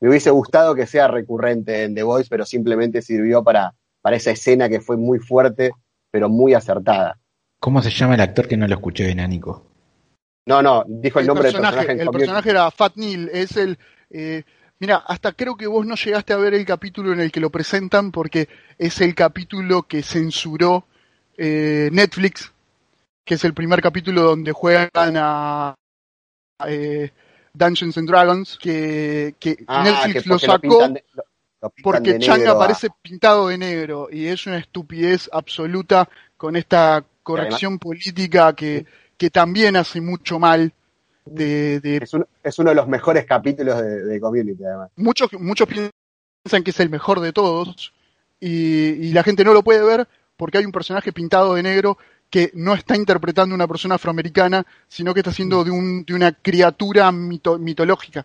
me 0.00 0.10
hubiese 0.10 0.28
gustado 0.28 0.74
que 0.74 0.86
sea 0.86 1.08
recurrente 1.08 1.84
en 1.84 1.94
The 1.94 2.02
Voice, 2.02 2.28
pero 2.28 2.44
simplemente 2.44 3.00
sirvió 3.00 3.42
para, 3.42 3.74
para 4.02 4.16
esa 4.16 4.30
escena 4.30 4.68
que 4.68 4.82
fue 4.82 4.98
muy 4.98 5.20
fuerte, 5.20 5.70
pero 6.10 6.28
muy 6.28 6.52
acertada. 6.52 7.18
¿Cómo 7.60 7.80
se 7.80 7.88
llama 7.88 8.16
el 8.16 8.20
actor 8.20 8.46
que 8.46 8.58
no 8.58 8.68
lo 8.68 8.74
escuché 8.74 9.06
bien, 9.06 9.26
Nico? 9.30 9.64
No, 10.48 10.62
no, 10.62 10.82
dijo 10.88 11.20
el, 11.20 11.26
nombre 11.26 11.52
del 11.52 11.60
personaje. 11.60 11.92
el 11.92 12.08
personaje 12.08 12.50
era 12.50 12.70
Fat 12.70 12.96
Neil, 12.96 13.28
es 13.30 13.54
el... 13.58 13.78
Eh, 14.08 14.42
mira, 14.78 14.96
hasta 15.06 15.32
creo 15.32 15.56
que 15.56 15.66
vos 15.66 15.84
no 15.84 15.94
llegaste 15.94 16.32
a 16.32 16.38
ver 16.38 16.54
el 16.54 16.64
capítulo 16.64 17.12
en 17.12 17.20
el 17.20 17.30
que 17.30 17.40
lo 17.40 17.50
presentan 17.50 18.10
porque 18.10 18.48
es 18.78 18.98
el 19.02 19.14
capítulo 19.14 19.82
que 19.82 20.02
censuró 20.02 20.86
eh, 21.36 21.90
Netflix, 21.92 22.50
que 23.26 23.34
es 23.34 23.44
el 23.44 23.52
primer 23.52 23.82
capítulo 23.82 24.22
donde 24.22 24.52
juegan 24.52 25.16
a... 25.16 25.74
Eh, 26.66 27.10
Dungeons 27.52 27.98
and 27.98 28.08
Dragons, 28.08 28.58
que, 28.58 29.34
que 29.38 29.58
ah, 29.66 29.82
Netflix 29.82 30.26
lo 30.26 30.38
sacó 30.38 30.94
porque 31.82 32.18
Chang 32.20 32.46
aparece 32.46 32.88
pintado 33.02 33.48
de 33.48 33.58
negro 33.58 34.08
y 34.10 34.26
es 34.26 34.46
una 34.46 34.58
estupidez 34.58 35.28
absoluta 35.32 36.08
con 36.36 36.54
esta 36.56 37.04
corrección 37.22 37.78
política 37.78 38.54
que, 38.54 38.86
que 39.18 39.30
también 39.30 39.76
hace 39.76 40.00
mucho 40.00 40.38
mal. 40.38 40.72
De, 41.26 42.00
Es, 42.42 42.58
uno 42.58 42.70
de 42.70 42.74
los 42.74 42.88
mejores 42.88 43.26
capítulos 43.26 43.82
de, 43.82 44.18
Community, 44.18 44.64
además. 44.64 44.90
Muchos, 44.96 45.30
muchos 45.34 45.68
piensan 45.68 46.64
que 46.64 46.70
es 46.70 46.80
el 46.80 46.88
mejor 46.88 47.20
de 47.20 47.34
todos 47.34 47.92
y, 48.40 49.12
la 49.12 49.22
gente 49.22 49.44
no 49.44 49.52
lo 49.52 49.62
puede 49.62 49.84
ver 49.84 50.08
porque 50.36 50.58
hay 50.58 50.64
un 50.64 50.72
personaje 50.72 51.12
pintado 51.12 51.54
de 51.54 51.62
negro 51.62 51.98
que 52.30 52.50
no 52.54 52.72
está 52.72 52.96
interpretando 52.96 53.54
una 53.54 53.66
persona 53.66 53.96
afroamericana, 53.96 54.64
sino 54.86 55.12
que 55.12 55.20
está 55.20 55.30
haciendo 55.30 55.64
de, 55.64 55.70
un, 55.70 56.04
de 56.04 56.14
una 56.14 56.32
criatura 56.32 57.10
mitológica. 57.12 58.24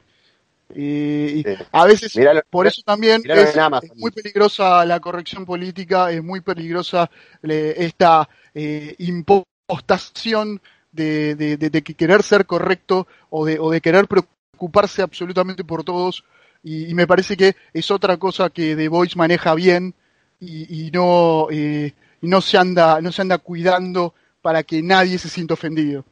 Y 0.75 1.43
a 1.71 1.86
veces, 1.86 2.13
por 2.49 2.67
eso 2.67 2.82
también 2.84 3.21
es, 3.25 3.56
muy 3.95 4.12
peligrosa 4.12 4.86
la 4.86 4.99
corrección 4.99 5.45
política, 5.45 6.12
es 6.12 6.23
muy 6.23 6.41
peligrosa 6.41 7.10
esta 7.41 8.27
eh, 8.53 8.95
impostación 8.99 10.62
de, 10.93 11.36
de, 11.36 11.82
querer 11.84 12.23
ser 12.23 12.45
correcto 12.45 13.08
o 13.29 13.45
de, 13.45 13.60
o 13.60 13.71
de 13.71 13.82
querer 13.82 14.08
preocuparse 14.08 15.01
absolutamente 15.01 15.63
por 15.63 15.84
todos. 15.84 16.23
Y, 16.63 16.93
me 16.93 17.08
parece 17.08 17.36
que 17.36 17.56
es 17.73 17.91
otra 17.91 18.17
cosa 18.17 18.49
que 18.49 18.75
The 18.75 18.88
Voice 18.88 19.17
maneja 19.17 19.53
bien 19.56 19.93
y, 20.39 20.91
no, 20.91 21.47
eh, 21.51 21.93
no, 22.21 22.41
se 22.41 22.58
anda, 22.58 23.01
no 23.01 23.12
se 23.12 23.21
anda 23.21 23.38
cuidando 23.38 24.13
para 24.41 24.63
que 24.63 24.82
nadie 24.82 25.17
se 25.17 25.29
sienta 25.29 25.53
ofendido. 25.53 26.06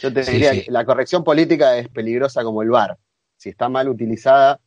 Yo 0.00 0.12
te 0.12 0.22
diría 0.22 0.52
que 0.52 0.70
la 0.70 0.84
corrección 0.84 1.24
política 1.24 1.76
es 1.76 1.88
peligrosa 1.88 2.42
como 2.42 2.62
el 2.62 2.70
VAR. 2.70 2.96
Si 3.36 3.48
está 3.48 3.68
mal 3.68 3.88
utilizada, 3.88 4.60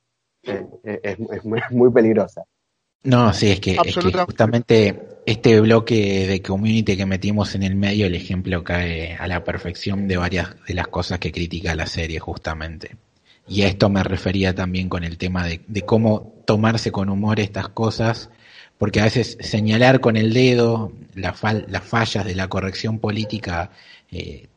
eh, 0.43 0.65
eh, 0.83 1.17
es, 1.31 1.71
muy, 1.71 1.91
peligrosa. 1.91 2.43
No, 3.03 3.33
sí, 3.33 3.49
es 3.49 3.59
que, 3.59 3.77
es 3.83 3.95
que 3.95 4.11
justamente 4.11 5.11
este 5.25 5.59
bloque 5.59 6.27
de 6.27 6.41
community 6.41 6.95
que 6.95 7.05
metimos 7.05 7.55
en 7.55 7.63
el 7.63 7.75
medio, 7.75 8.05
el 8.05 8.15
ejemplo 8.15 8.63
cae 8.63 9.15
a 9.15 9.27
la 9.27 9.43
perfección 9.43 10.07
de 10.07 10.17
varias 10.17 10.55
de 10.67 10.73
las 10.75 10.87
cosas 10.87 11.19
que 11.19 11.31
critica 11.31 11.75
la 11.75 11.87
serie 11.87 12.19
justamente. 12.19 12.97
Y 13.47 13.63
a 13.63 13.67
esto 13.67 13.89
me 13.89 14.03
refería 14.03 14.53
también 14.53 14.87
con 14.87 15.03
el 15.03 15.17
tema 15.17 15.47
de, 15.47 15.61
cómo 15.85 16.43
tomarse 16.45 16.91
con 16.91 17.09
humor 17.09 17.39
estas 17.39 17.69
cosas, 17.69 18.29
porque 18.77 19.01
a 19.01 19.05
veces 19.05 19.37
señalar 19.41 19.99
con 19.99 20.15
el 20.15 20.31
dedo 20.33 20.93
las 21.15 21.39
fallas 21.39 22.25
de 22.25 22.35
la 22.35 22.47
corrección 22.47 22.99
política 22.99 23.71
eh, 24.11 24.47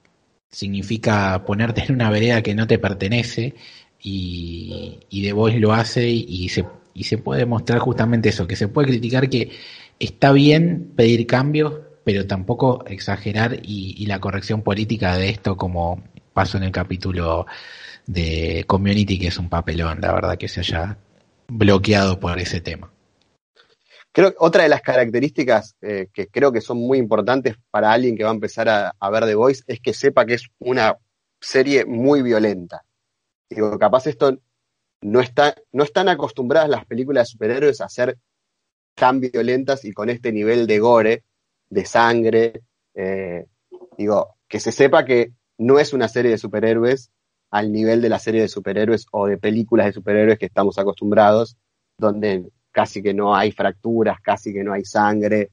significa 0.50 1.44
ponerte 1.46 1.84
en 1.84 1.94
una 1.94 2.10
vereda 2.10 2.42
que 2.42 2.54
no 2.54 2.66
te 2.66 2.78
pertenece 2.78 3.54
y, 4.00 5.00
y 5.08 5.22
De 5.22 5.32
Voice 5.32 5.58
lo 5.58 5.72
hace 5.72 6.08
y 6.08 6.48
se, 6.50 6.64
y 6.94 7.04
se 7.04 7.18
puede 7.18 7.44
mostrar 7.44 7.80
justamente 7.80 8.30
eso, 8.30 8.46
que 8.46 8.56
se 8.56 8.68
puede 8.68 8.88
criticar 8.88 9.28
que 9.28 9.50
está 9.98 10.32
bien 10.32 10.92
pedir 10.96 11.26
cambios, 11.26 11.80
pero 12.04 12.26
tampoco 12.26 12.84
exagerar 12.86 13.58
y, 13.62 13.94
y 13.98 14.06
la 14.06 14.20
corrección 14.20 14.62
política 14.62 15.16
de 15.16 15.30
esto 15.30 15.56
como 15.56 16.02
pasó 16.32 16.58
en 16.58 16.64
el 16.64 16.72
capítulo 16.72 17.46
de 18.06 18.64
Community, 18.66 19.18
que 19.18 19.28
es 19.28 19.38
un 19.38 19.48
papelón, 19.48 20.00
la 20.00 20.12
verdad, 20.12 20.36
que 20.36 20.48
se 20.48 20.60
haya 20.60 20.98
bloqueado 21.48 22.20
por 22.20 22.38
ese 22.38 22.60
tema. 22.60 22.90
Creo 24.12 24.30
que 24.30 24.36
otra 24.38 24.62
de 24.62 24.68
las 24.68 24.82
características 24.82 25.76
eh, 25.82 26.08
que 26.12 26.28
creo 26.28 26.52
que 26.52 26.60
son 26.60 26.78
muy 26.78 26.98
importantes 26.98 27.56
para 27.70 27.92
alguien 27.92 28.16
que 28.16 28.22
va 28.22 28.30
a 28.30 28.34
empezar 28.34 28.68
a, 28.68 29.10
ver 29.10 29.24
The 29.24 29.34
Voice 29.34 29.64
es 29.66 29.80
que 29.80 29.92
sepa 29.92 30.24
que 30.24 30.34
es 30.34 30.48
una 30.60 30.96
serie 31.40 31.84
muy 31.84 32.22
violenta. 32.22 32.84
Digo, 33.50 33.76
capaz 33.76 34.06
esto 34.06 34.38
no 35.04 35.20
está, 35.20 35.54
no 35.72 35.84
están 35.84 36.08
acostumbradas 36.08 36.70
las 36.70 36.86
películas 36.86 37.26
de 37.26 37.32
superhéroes 37.32 37.80
a 37.82 37.88
ser 37.90 38.16
tan 38.94 39.20
violentas 39.20 39.84
y 39.84 39.92
con 39.92 40.08
este 40.08 40.32
nivel 40.32 40.66
de 40.66 40.78
gore, 40.78 41.24
de 41.68 41.84
sangre. 41.84 42.62
Eh, 42.94 43.44
digo, 43.98 44.36
que 44.48 44.60
se 44.60 44.72
sepa 44.72 45.04
que 45.04 45.32
no 45.58 45.78
es 45.78 45.92
una 45.92 46.08
serie 46.08 46.30
de 46.30 46.38
superhéroes 46.38 47.10
al 47.50 47.70
nivel 47.70 48.00
de 48.00 48.08
la 48.08 48.18
serie 48.18 48.40
de 48.40 48.48
superhéroes 48.48 49.06
o 49.12 49.26
de 49.26 49.36
películas 49.36 49.86
de 49.86 49.92
superhéroes 49.92 50.38
que 50.38 50.46
estamos 50.46 50.78
acostumbrados, 50.78 51.58
donde 51.98 52.48
casi 52.72 53.02
que 53.02 53.12
no 53.12 53.36
hay 53.36 53.52
fracturas, 53.52 54.20
casi 54.22 54.54
que 54.54 54.64
no 54.64 54.72
hay 54.72 54.84
sangre. 54.84 55.50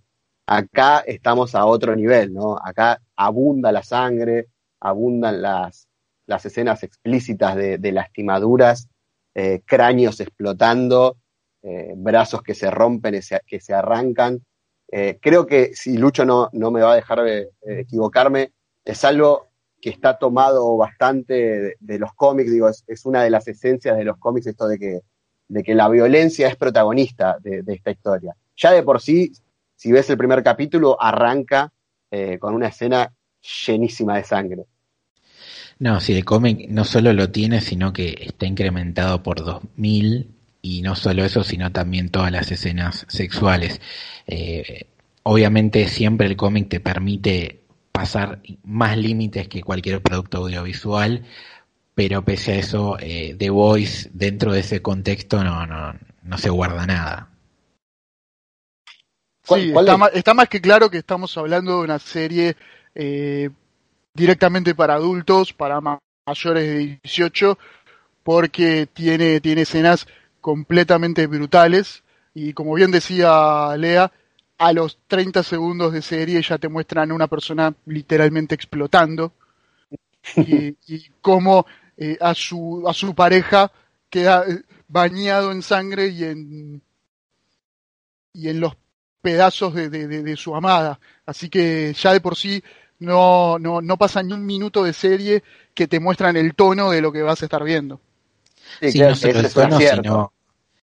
Acá 0.47 0.99
estamos 0.99 1.55
a 1.55 1.65
otro 1.65 1.93
nivel, 1.95 2.33
¿no? 2.33 2.57
Acá 2.57 3.01
abunda 3.17 3.73
la 3.73 3.83
sangre, 3.83 4.47
abundan 4.79 5.41
las, 5.41 5.87
las 6.25 6.45
escenas 6.45 6.83
explícitas 6.83 7.55
de, 7.57 7.91
lastimaduras, 7.91 8.87
eh, 9.33 9.61
cráneos 9.65 10.19
explotando, 10.19 11.17
eh, 11.61 11.93
brazos 11.95 12.41
que 12.41 12.53
se 12.53 12.69
rompen, 12.71 13.19
que 13.45 13.59
se 13.59 13.73
arrancan. 13.73 14.45
Eh, 14.91 15.19
creo 15.21 15.45
que 15.45 15.73
si 15.73 15.97
Lucho 15.97 16.25
no, 16.25 16.49
no 16.53 16.71
me 16.71 16.81
va 16.81 16.93
a 16.93 16.95
dejar 16.95 17.19
equivocarme, 17.63 18.51
es 18.83 19.05
algo 19.05 19.51
que 19.81 19.89
está 19.89 20.17
tomado 20.17 20.77
bastante 20.77 21.75
de, 21.79 21.99
los 21.99 22.13
cómics, 22.13 22.51
digo, 22.51 22.69
es, 22.69 23.05
una 23.05 23.23
de 23.23 23.31
las 23.31 23.47
esencias 23.47 23.97
de 23.97 24.05
los 24.05 24.17
cómics 24.17 24.47
esto 24.47 24.67
de 24.67 24.77
que, 24.77 24.99
de 25.47 25.63
que 25.63 25.75
la 25.75 25.89
violencia 25.89 26.47
es 26.47 26.55
protagonista 26.55 27.37
de, 27.41 27.63
esta 27.67 27.91
historia. 27.91 28.35
Ya 28.55 28.71
de 28.71 28.83
por 28.83 29.01
sí, 29.01 29.31
si 29.75 29.91
ves 29.91 30.09
el 30.09 30.17
primer 30.17 30.43
capítulo, 30.43 31.01
arranca 31.01 31.73
eh, 32.11 32.37
con 32.37 32.53
una 32.53 32.67
escena 32.67 33.11
llenísima 33.65 34.17
de 34.17 34.23
sangre. 34.23 34.65
No, 35.81 35.99
si 35.99 36.13
el 36.13 36.23
cómic 36.23 36.69
no 36.69 36.85
solo 36.85 37.11
lo 37.11 37.31
tiene, 37.31 37.59
sino 37.59 37.91
que 37.91 38.15
está 38.21 38.45
incrementado 38.45 39.23
por 39.23 39.43
2000 39.43 40.29
y 40.61 40.83
no 40.83 40.95
solo 40.95 41.25
eso, 41.25 41.43
sino 41.43 41.71
también 41.71 42.09
todas 42.09 42.31
las 42.31 42.51
escenas 42.51 43.07
sexuales. 43.09 43.81
Eh, 44.27 44.85
obviamente 45.23 45.87
siempre 45.87 46.27
el 46.27 46.37
cómic 46.37 46.69
te 46.69 46.81
permite 46.81 47.63
pasar 47.91 48.43
más 48.63 48.95
límites 48.95 49.47
que 49.47 49.63
cualquier 49.63 50.03
producto 50.03 50.37
audiovisual, 50.37 51.25
pero 51.95 52.23
pese 52.23 52.51
a 52.51 52.59
eso, 52.59 52.97
eh, 52.99 53.35
The 53.39 53.49
Voice 53.49 54.11
dentro 54.13 54.53
de 54.53 54.59
ese 54.59 54.83
contexto 54.83 55.43
no, 55.43 55.65
no, 55.65 55.95
no 56.21 56.37
se 56.37 56.51
guarda 56.51 56.85
nada. 56.85 57.29
Sí, 59.41 59.73
está, 60.13 60.33
más, 60.35 60.47
que 60.47 60.61
claro 60.61 60.91
que 60.91 60.99
estamos 60.99 61.35
hablando 61.39 61.79
de 61.79 61.85
una 61.85 61.97
serie 61.97 62.55
eh, 62.93 63.49
directamente 64.13 64.75
para 64.75 64.95
adultos, 64.95 65.53
para 65.53 65.79
mayores 65.81 66.67
de 66.67 66.99
18, 67.03 67.57
porque 68.23 68.87
tiene, 68.91 69.39
tiene 69.41 69.61
escenas 69.61 70.07
completamente 70.39 71.27
brutales 71.27 72.03
y 72.33 72.53
como 72.53 72.73
bien 72.73 72.91
decía 72.91 73.75
Lea, 73.77 74.11
a 74.57 74.73
los 74.73 74.99
30 75.07 75.43
segundos 75.43 75.91
de 75.93 76.01
serie 76.01 76.41
ya 76.41 76.57
te 76.57 76.69
muestran 76.69 77.11
una 77.11 77.27
persona 77.27 77.73
literalmente 77.85 78.55
explotando 78.55 79.33
y, 80.35 80.75
cómo 81.21 81.65
eh, 81.97 82.17
a, 82.21 82.33
su, 82.35 82.83
a 82.87 82.93
su 82.93 83.15
pareja 83.15 83.71
queda 84.09 84.45
eh, 84.47 84.61
bañado 84.87 85.51
en 85.51 85.61
sangre 85.61 86.09
y 86.09 86.23
en, 86.23 86.81
y 88.33 88.49
en 88.49 88.59
los 88.59 88.75
pedazos 89.21 89.73
de, 89.73 89.89
de, 89.89 90.35
su 90.35 90.55
amada. 90.55 90.99
Así 91.25 91.49
que 91.49 91.93
ya 91.93 92.13
de 92.13 92.21
por 92.21 92.35
sí 92.35 92.63
no, 93.01 93.57
no, 93.57 93.81
no 93.81 93.97
pasa 93.97 94.21
ni 94.21 94.31
un 94.31 94.45
minuto 94.45 94.83
de 94.83 94.93
serie 94.93 95.43
que 95.73 95.87
te 95.87 95.99
muestran 95.99 96.37
el 96.37 96.53
tono 96.53 96.91
de 96.91 97.01
lo 97.01 97.11
que 97.11 97.23
vas 97.23 97.41
a 97.41 97.45
estar 97.45 97.63
viendo. 97.63 97.99
Sí, 98.79 98.99
no 98.99 99.15
solo 99.15 99.39
el 99.39 99.51
tono, 99.51 99.79
sino, 99.79 100.33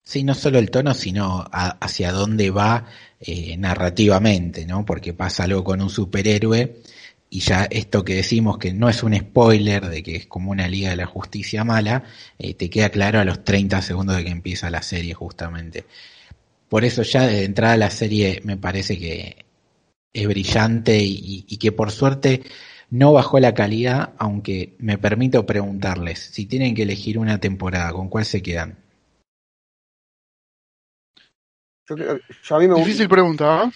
sí, 0.02 0.24
no 0.24 0.34
solo 0.34 0.58
el 0.58 0.70
tono, 0.70 0.94
sino 0.94 1.44
hacia 1.52 2.12
dónde 2.12 2.50
va 2.50 2.86
eh, 3.20 3.56
narrativamente, 3.58 4.64
¿no? 4.64 4.86
Porque 4.86 5.12
pasa 5.12 5.44
algo 5.44 5.62
con 5.62 5.82
un 5.82 5.90
superhéroe 5.90 6.80
y 7.28 7.40
ya 7.40 7.64
esto 7.64 8.02
que 8.02 8.14
decimos 8.14 8.56
que 8.56 8.72
no 8.72 8.88
es 8.88 9.02
un 9.02 9.14
spoiler 9.14 9.86
de 9.86 10.02
que 10.02 10.16
es 10.16 10.26
como 10.26 10.50
una 10.50 10.68
Liga 10.68 10.90
de 10.90 10.96
la 10.96 11.06
Justicia 11.06 11.64
mala, 11.64 12.04
eh, 12.38 12.54
te 12.54 12.70
queda 12.70 12.88
claro 12.88 13.20
a 13.20 13.24
los 13.24 13.44
30 13.44 13.82
segundos 13.82 14.16
de 14.16 14.24
que 14.24 14.30
empieza 14.30 14.70
la 14.70 14.82
serie 14.82 15.12
justamente. 15.12 15.84
Por 16.70 16.84
eso 16.84 17.02
ya 17.02 17.26
de 17.26 17.44
entrada 17.44 17.76
la 17.76 17.90
serie 17.90 18.40
me 18.42 18.56
parece 18.56 18.98
que 18.98 19.45
es 20.12 20.26
brillante 20.26 20.98
y, 20.98 21.44
y 21.48 21.58
que 21.58 21.72
por 21.72 21.90
suerte 21.90 22.42
no 22.90 23.12
bajó 23.12 23.40
la 23.40 23.54
calidad, 23.54 24.14
aunque 24.18 24.76
me 24.78 24.98
permito 24.98 25.44
preguntarles, 25.44 26.20
si 26.20 26.46
tienen 26.46 26.74
que 26.74 26.82
elegir 26.82 27.18
una 27.18 27.38
temporada, 27.38 27.92
¿con 27.92 28.08
cuál 28.08 28.24
se 28.24 28.42
quedan? 28.42 28.78
Yo, 31.88 32.56
a 32.56 32.58
mí 32.58 32.68
me 32.68 32.74
Difícil 32.76 33.08
pregunta, 33.08 33.70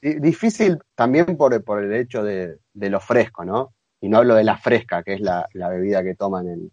¿eh? 0.00 0.18
Difícil 0.18 0.78
también 0.94 1.36
por, 1.36 1.62
por 1.62 1.84
el 1.84 1.92
hecho 1.92 2.22
de, 2.22 2.58
lo 2.74 3.00
fresco, 3.00 3.44
¿no? 3.44 3.74
Y 4.00 4.08
no 4.08 4.18
hablo 4.18 4.34
de 4.34 4.44
la 4.44 4.56
fresca, 4.56 5.02
que 5.02 5.14
es 5.14 5.20
la, 5.20 5.46
bebida 5.52 6.02
que 6.02 6.14
toman 6.14 6.48
en, 6.48 6.72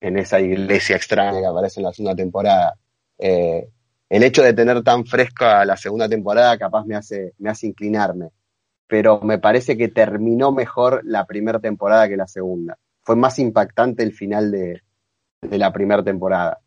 en, 0.00 0.18
esa 0.18 0.40
iglesia 0.40 0.96
extraña 0.96 1.40
que 1.40 1.46
aparece 1.46 1.80
en 1.80 1.84
la 1.84 1.92
segunda 1.92 2.14
temporada. 2.14 2.74
Eh, 3.18 3.66
el 4.08 4.22
hecho 4.22 4.42
de 4.42 4.52
tener 4.52 4.82
tan 4.82 5.04
fresca 5.06 5.64
la 5.64 5.76
segunda 5.76 6.08
temporada 6.08 6.56
capaz 6.58 6.84
me 6.84 6.96
hace, 6.96 7.34
me 7.38 7.50
hace 7.50 7.66
inclinarme. 7.68 8.30
Pero 8.86 9.20
me 9.22 9.38
parece 9.38 9.76
que 9.76 9.88
terminó 9.88 10.52
mejor 10.52 11.00
la 11.04 11.24
primera 11.26 11.58
temporada 11.58 12.08
que 12.08 12.16
la 12.16 12.26
segunda. 12.26 12.78
Fue 13.02 13.16
más 13.16 13.38
impactante 13.38 14.02
el 14.02 14.12
final 14.12 14.50
de, 14.50 14.82
la 15.50 15.72
primera 15.72 16.02
temporada. 16.02 16.60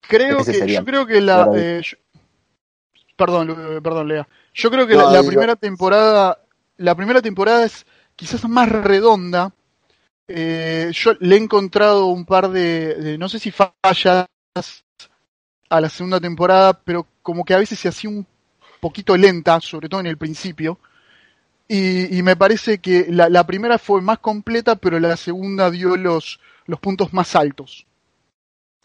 Creo 0.00 0.42
que, 0.44 0.66
yo 0.66 0.84
creo 0.84 1.06
que 1.06 1.20
la, 1.20 1.46
Perdón, 3.20 3.50
eh, 3.50 3.80
perdón, 3.82 4.08
Lea. 4.08 4.26
Yo 4.54 4.70
creo 4.70 4.86
que 4.86 4.94
la, 4.94 5.22
primera 5.22 5.54
temporada, 5.54 6.38
la 6.78 6.94
primera 6.94 7.20
temporada 7.20 7.66
es 7.66 7.84
quizás 8.16 8.48
más 8.48 8.66
redonda. 8.70 9.52
Eh, 10.26 10.90
yo 10.94 11.12
le 11.20 11.34
he 11.34 11.38
encontrado 11.38 12.06
un 12.06 12.24
par 12.24 12.48
de, 12.48 13.16
no 13.18 13.28
sé 13.28 13.38
si 13.38 13.50
fallas 13.50 14.26
a 15.70 15.80
la 15.80 15.88
segunda 15.88 16.20
temporada, 16.20 16.74
pero 16.74 17.06
como 17.22 17.44
que 17.44 17.54
a 17.54 17.58
veces 17.58 17.78
se 17.78 17.88
hacía 17.88 18.10
un 18.10 18.26
poquito 18.80 19.16
lenta, 19.16 19.60
sobre 19.60 19.88
todo 19.88 20.00
en 20.00 20.06
el 20.06 20.18
principio. 20.18 20.78
Y, 21.68 22.20
me 22.24 22.34
parece 22.34 22.78
que 22.78 23.06
la, 23.08 23.28
la, 23.28 23.46
primera 23.46 23.78
fue 23.78 24.02
más 24.02 24.18
completa, 24.18 24.74
pero 24.74 24.98
la 24.98 25.16
segunda 25.16 25.70
dio 25.70 25.96
los, 25.96 26.40
los 26.66 26.80
puntos 26.80 27.12
más 27.12 27.36
altos. 27.36 27.86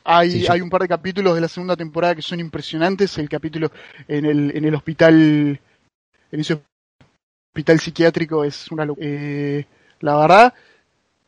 Hay, 0.03 0.45
hay 0.45 0.61
un 0.61 0.69
par 0.69 0.83
de 0.83 0.87
capítulos 0.87 1.33
de 1.33 1.41
la 1.41 1.47
segunda 1.47 1.75
temporada 1.75 2.13
que 2.13 2.21
son 2.21 2.39
impresionantes. 2.39 3.17
El 3.17 3.27
capítulo 3.27 3.71
en 4.07 4.25
el, 4.25 4.55
en 4.55 4.65
el 4.65 4.75
hospital, 4.75 5.59
en 6.31 6.39
ese 6.39 6.61
hospital 7.49 7.79
psiquiátrico 7.79 8.43
es 8.43 8.71
una 8.71 8.85
locura. 8.85 9.07
Eh, 9.09 9.65
la 10.01 10.17
verdad, 10.17 10.53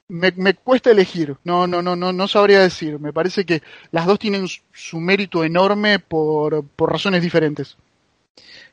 me, 0.08 0.54
cuesta 0.54 0.92
elegir. 0.92 1.36
No, 1.44 1.68
no, 1.68 1.82
no, 1.82 1.96
no, 1.96 2.14
no 2.14 2.28
sabría 2.28 2.60
decir. 2.60 3.00
Me 3.00 3.14
parece 3.14 3.46
que 3.46 3.62
las 3.92 4.06
dos 4.06 4.20
tienen 4.20 4.48
su 4.74 5.00
mérito 5.00 5.44
enorme 5.44 6.00
por, 6.00 6.64
por 6.64 6.92
razones 6.92 7.22
diferentes. 7.22 7.78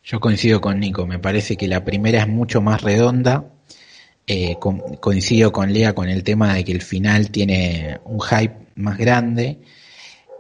Yo 0.03 0.21
coincido 0.21 0.61
con 0.61 0.81
Nico. 0.81 1.07
Me 1.07 1.19
parece 1.19 1.57
que 1.57 1.69
la 1.69 1.85
primera 1.85 2.21
es 2.21 2.29
mucho 2.29 2.61
más 2.61 2.83
redonda. 2.83 3.45
Eh, 4.27 4.57
coincido 5.01 5.53
con 5.53 5.73
Lea 5.73 5.95
con 5.95 6.09
el 6.09 6.25
tema 6.25 6.55
de 6.55 6.65
que 6.65 6.73
el 6.73 6.81
final 6.81 7.31
tiene 7.31 8.01
un 8.05 8.23
hype 8.23 8.57
más 8.75 8.97
grande 8.97 9.59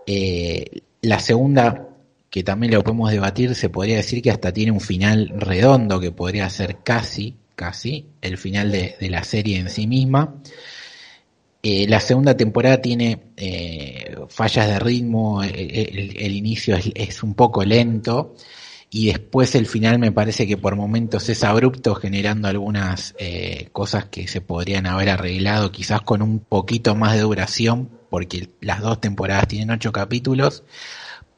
eh, 0.07 0.83
la 1.03 1.19
segunda 1.19 1.89
que 2.31 2.43
también 2.43 2.73
lo 2.73 2.83
podemos 2.83 3.11
debatir, 3.13 3.55
se 3.55 3.69
podría 3.69 3.97
decir 3.97 4.21
que 4.21 4.31
hasta 4.31 4.53
tiene 4.53 4.73
un 4.73 4.81
final 4.81 5.33
redondo, 5.37 6.01
que 6.01 6.11
podría 6.11 6.51
ser 6.51 6.79
casi, 6.83 7.37
casi, 7.55 8.07
el 8.23 8.39
final 8.39 8.73
de, 8.73 8.97
la 9.09 9.23
serie 9.23 9.59
en 9.59 9.71
sí 9.71 9.87
misma. 9.87 10.35
Eh, 11.67 11.87
la 11.89 11.99
segunda 11.99 12.37
temporada 12.37 12.83
tiene 12.83 13.33
eh, 13.39 14.17
fallas 14.29 14.69
de 14.69 14.79
ritmo, 14.79 15.43
el, 15.43 16.33
inicio 16.37 16.77
es, 16.77 17.23
un 17.23 17.33
poco 17.33 17.65
lento 17.65 18.35
y 18.91 19.07
después 19.07 19.55
el 19.55 19.65
final 19.65 19.99
me 19.99 20.13
parece 20.13 20.47
que 20.47 20.59
por 20.59 20.77
momentos 20.77 21.27
es 21.31 21.43
abrupto 21.43 21.95
generando 21.95 22.49
algunas 22.49 23.15
eh, 23.19 23.71
cosas 23.73 24.05
que 24.05 24.29
se 24.29 24.43
podrían 24.43 24.85
haber 24.85 25.09
arreglado 25.09 25.73
quizás 25.73 26.03
con 26.03 26.21
un 26.21 26.41
poquito 26.41 26.97
más 26.97 27.15
de 27.15 27.23
duración 27.23 27.89
porque 28.11 28.51
las 28.61 28.83
dos 28.83 29.01
temporadas 29.01 29.49
tienen 29.49 29.71
ocho 29.71 29.91
capítulos 29.91 30.65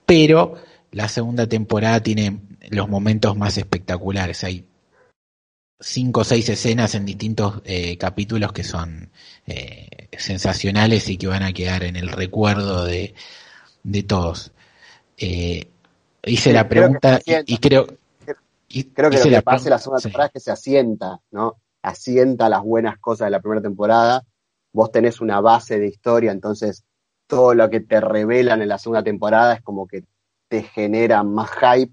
pero 0.07 0.57
la 0.91 1.09
segunda 1.09 1.49
temporada 1.49 2.03
tiene 2.03 2.41
los 2.69 2.89
momentos 2.89 3.37
más 3.37 3.59
espectaculares. 3.59 4.43
Hay 4.43 4.67
cinco 5.79 6.21
o 6.21 6.25
seis 6.25 6.49
escenas 6.49 6.95
en 6.95 7.05
distintos 7.05 7.61
eh, 7.65 7.99
capítulos 7.99 8.53
que 8.53 8.65
son 8.65 9.11
eh, 9.47 10.09
sensacionales 10.17 11.09
y 11.09 11.19
que 11.19 11.27
van 11.27 11.43
a 11.43 11.53
quedar 11.53 11.85
en 11.85 11.97
el 11.97 12.09
recuerdo 12.09 12.85
de, 12.85 13.15
de 13.83 14.03
todos. 14.03 14.53
Eh, 15.19 15.69
hice 16.25 16.53
la 16.53 16.69
pregunta 16.69 17.21
y, 17.25 17.59
creo... 17.59 17.87
creo 18.95 19.11
que 19.11 19.19
lo 19.19 19.25
que 19.25 19.43
pasa 19.43 19.65
en 19.65 19.71
la 19.71 19.79
segunda 19.79 20.03
temporada 20.03 20.27
es 20.29 20.33
que 20.33 20.41
se 20.41 20.51
asienta, 20.51 21.21
¿no? 21.31 21.57
Asienta 21.83 22.49
las 22.49 22.63
buenas 22.63 22.99
cosas 22.99 23.27
de 23.27 23.31
la 23.31 23.41
primera 23.41 23.63
temporada. 23.63 24.25
Vos 24.73 24.91
tenés 24.91 25.21
una 25.21 25.41
base 25.41 25.79
de 25.79 25.87
historia, 25.87 26.33
entonces 26.33 26.85
todo 27.27 27.55
lo 27.55 27.71
que 27.71 27.81
te 27.81 28.01
revelan 28.01 28.63
en 28.63 28.69
la 28.69 28.79
segunda 28.79 29.03
temporada 29.03 29.55
es 29.55 29.63
como 29.63 29.87
que 29.87 30.05
te 30.49 30.63
genera 30.63 31.23
más 31.23 31.51
hype 31.51 31.93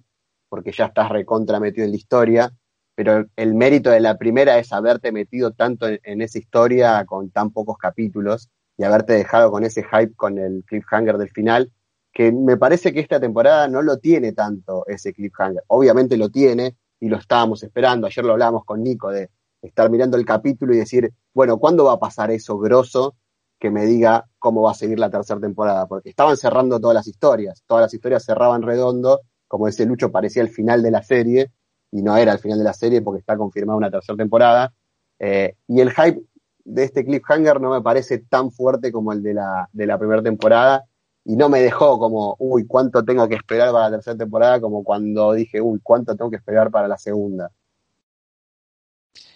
porque 0.49 0.71
ya 0.71 0.85
estás 0.85 1.09
recontra 1.09 1.59
metido 1.59 1.85
en 1.85 1.91
la 1.91 1.97
historia, 1.97 2.53
pero 2.95 3.25
el 3.35 3.53
mérito 3.55 3.89
de 3.89 3.99
la 3.99 4.17
primera 4.17 4.57
es 4.59 4.71
haberte 4.71 5.11
metido 5.11 5.51
tanto 5.51 5.87
en, 5.87 6.21
esa 6.21 6.37
historia 6.37 7.05
con 7.05 7.29
tan 7.31 7.51
pocos 7.51 7.77
capítulos 7.77 8.49
y 8.77 8.83
haberte 8.83 9.13
dejado 9.13 9.51
con 9.51 9.63
ese 9.63 9.83
hype 9.83 10.13
con 10.15 10.37
el 10.37 10.63
cliffhanger 10.65 11.17
del 11.17 11.29
final, 11.29 11.71
que 12.11 12.31
me 12.31 12.57
parece 12.57 12.93
que 12.93 12.99
esta 12.99 13.19
temporada 13.19 13.67
no 13.67 13.81
lo 13.81 13.97
tiene 13.97 14.33
tanto 14.33 14.85
ese 14.87 15.13
cliffhanger. 15.13 15.63
Obviamente 15.67 16.17
lo 16.17 16.29
tiene 16.29 16.75
y 16.99 17.09
lo 17.09 17.17
estábamos 17.17 17.63
esperando. 17.63 18.07
Ayer 18.07 18.23
lo 18.23 18.33
hablábamos 18.33 18.65
con 18.65 18.83
Nico 18.83 19.09
de 19.09 19.29
estar 19.61 19.89
mirando 19.89 20.17
el 20.17 20.25
capítulo 20.25 20.73
y 20.73 20.77
decir, 20.77 21.11
bueno, 21.33 21.57
¿cuándo 21.57 21.85
va 21.85 21.93
a 21.93 21.99
pasar 21.99 22.31
eso 22.31 22.57
grosso 22.57 23.15
que 23.63 23.71
me 23.71 23.85
diga 23.85 24.25
cómo 24.39 24.63
va 24.63 24.71
a 24.71 24.75
seguir 24.75 24.99
la 24.99 25.09
tercera 25.09 25.39
temporada, 25.39 25.87
porque 25.87 26.09
estaban 26.09 26.35
cerrando 26.35 26.81
todas 26.81 26.95
las 26.95 27.07
historias, 27.07 27.63
todas 27.65 27.83
las 27.83 27.93
historias 27.93 28.25
cerraban 28.25 28.61
redondo, 28.61 29.21
como 29.47 29.69
ese 29.69 29.85
Lucho, 29.85 30.11
parecía 30.11 30.41
el 30.41 30.49
final 30.49 30.83
de 30.83 30.91
la 30.91 31.01
serie, 31.01 31.49
y 31.93 32.01
no 32.01 32.17
era 32.17 32.33
el 32.33 32.39
final 32.39 32.57
de 32.57 32.63
la 32.63 32.73
serie 32.73 33.01
porque 33.01 33.19
está 33.19 33.37
confirmada 33.37 33.77
una 33.77 33.91
tercera 33.91 34.17
temporada, 34.17 34.73
eh, 35.19 35.55
y 35.67 35.79
el 35.79 35.91
hype 35.91 36.21
de 36.65 36.83
este 36.83 37.05
cliffhanger 37.05 37.61
no 37.61 37.69
me 37.69 37.81
parece 37.81 38.19
tan 38.19 38.51
fuerte 38.51 38.91
como 38.91 39.13
el 39.13 39.21
de 39.21 39.35
la, 39.35 39.69
de 39.71 39.85
la 39.85 39.97
primera 39.97 40.23
temporada, 40.23 40.83
y 41.25 41.35
no 41.35 41.47
me 41.49 41.61
dejó 41.61 41.99
como, 41.99 42.35
uy, 42.39 42.65
cuánto 42.65 43.05
tengo 43.05 43.27
que 43.29 43.35
esperar 43.35 43.71
para 43.71 43.89
la 43.89 43.97
tercera 43.97 44.17
temporada, 44.17 44.59
como 44.59 44.83
cuando 44.83 45.33
dije, 45.33 45.61
uy, 45.61 45.79
cuánto 45.81 46.15
tengo 46.15 46.31
que 46.31 46.37
esperar 46.37 46.69
para 46.71 46.87
la 46.87 46.97
segunda. 46.97 47.51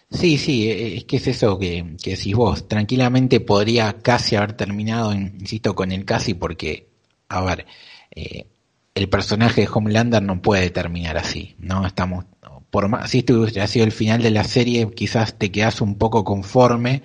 Sí, 0.10 0.38
sí, 0.38 0.70
e, 0.70 0.74
e, 0.74 0.98
es 0.98 1.06
que 1.06 1.18
es 1.18 1.28
eso 1.28 1.60
que, 1.60 1.96
que 2.02 2.12
decís 2.12 2.36
vos. 2.36 2.68
Tranquilamente 2.68 3.40
podría 3.40 3.94
casi 4.02 4.36
haber 4.36 4.54
terminado, 4.54 5.14
insisto, 5.14 5.76
con 5.76 5.92
el 5.92 6.06
casi 6.06 6.34
porque, 6.34 6.90
a 7.30 7.42
ver, 7.42 7.66
eh, 8.12 8.48
el 8.96 9.10
personaje 9.10 9.62
de 9.62 9.70
Homelander 9.72 10.24
no 10.24 10.42
puede 10.42 10.70
terminar 10.72 11.18
así, 11.18 11.56
¿no? 11.60 11.86
Estamos, 11.86 12.26
por 12.70 12.90
más, 12.90 13.10
si 13.10 13.20
esto 13.20 13.42
hubiera 13.42 13.68
sido 13.68 13.86
el 13.86 13.92
final 13.92 14.22
de 14.22 14.32
la 14.32 14.44
serie, 14.44 14.90
quizás 14.92 15.38
te 15.38 15.52
quedas 15.52 15.82
un 15.82 15.98
poco 15.98 16.24
conforme, 16.24 17.04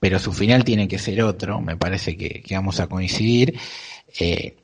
pero 0.00 0.18
su 0.18 0.32
final 0.32 0.64
tiene 0.64 0.88
que 0.88 0.98
ser 0.98 1.22
otro, 1.22 1.60
me 1.60 1.76
parece 1.76 2.16
que, 2.16 2.42
vamos 2.50 2.80
a 2.80 2.86
coincidir. 2.86 3.58
Eh, 4.18 4.56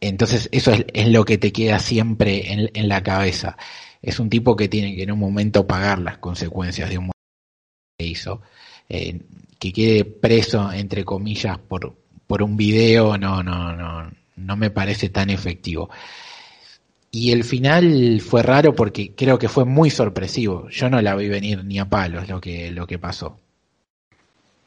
entonces 0.00 0.48
eso 0.52 0.72
es, 0.72 1.08
lo 1.08 1.24
que 1.24 1.38
te 1.38 1.52
queda 1.52 1.78
siempre 1.78 2.52
en, 2.52 2.70
en 2.74 2.88
la 2.88 3.02
cabeza 3.02 3.56
es 4.04 4.20
un 4.20 4.28
tipo 4.28 4.54
que 4.54 4.68
tiene 4.68 4.94
que 4.94 5.04
en 5.04 5.12
un 5.12 5.18
momento 5.18 5.66
pagar 5.66 5.98
las 5.98 6.18
consecuencias 6.18 6.90
de 6.90 6.98
un 6.98 7.10
que 7.98 8.06
hizo. 8.06 8.42
Eh, 8.88 9.18
que 9.58 9.72
quede 9.72 10.04
preso, 10.04 10.70
entre 10.72 11.04
comillas, 11.04 11.58
por, 11.58 11.96
por 12.26 12.42
un 12.42 12.56
video, 12.56 13.16
no, 13.16 13.42
no, 13.42 13.74
no, 13.74 14.10
no 14.36 14.56
me 14.56 14.70
parece 14.70 15.08
tan 15.08 15.30
efectivo. 15.30 15.88
Y 17.14 17.30
el 17.30 17.44
final 17.44 18.20
fue 18.20 18.42
raro 18.42 18.74
porque 18.74 19.14
creo 19.14 19.38
que 19.38 19.48
fue 19.48 19.64
muy 19.64 19.88
sorpresivo. 19.88 20.68
Yo 20.68 20.90
no 20.90 21.00
la 21.00 21.14
vi 21.14 21.28
venir 21.28 21.64
ni 21.64 21.78
a 21.78 21.88
palos 21.88 22.28
lo 22.28 22.40
que, 22.40 22.72
lo 22.72 22.88
que 22.88 22.98
pasó. 22.98 23.38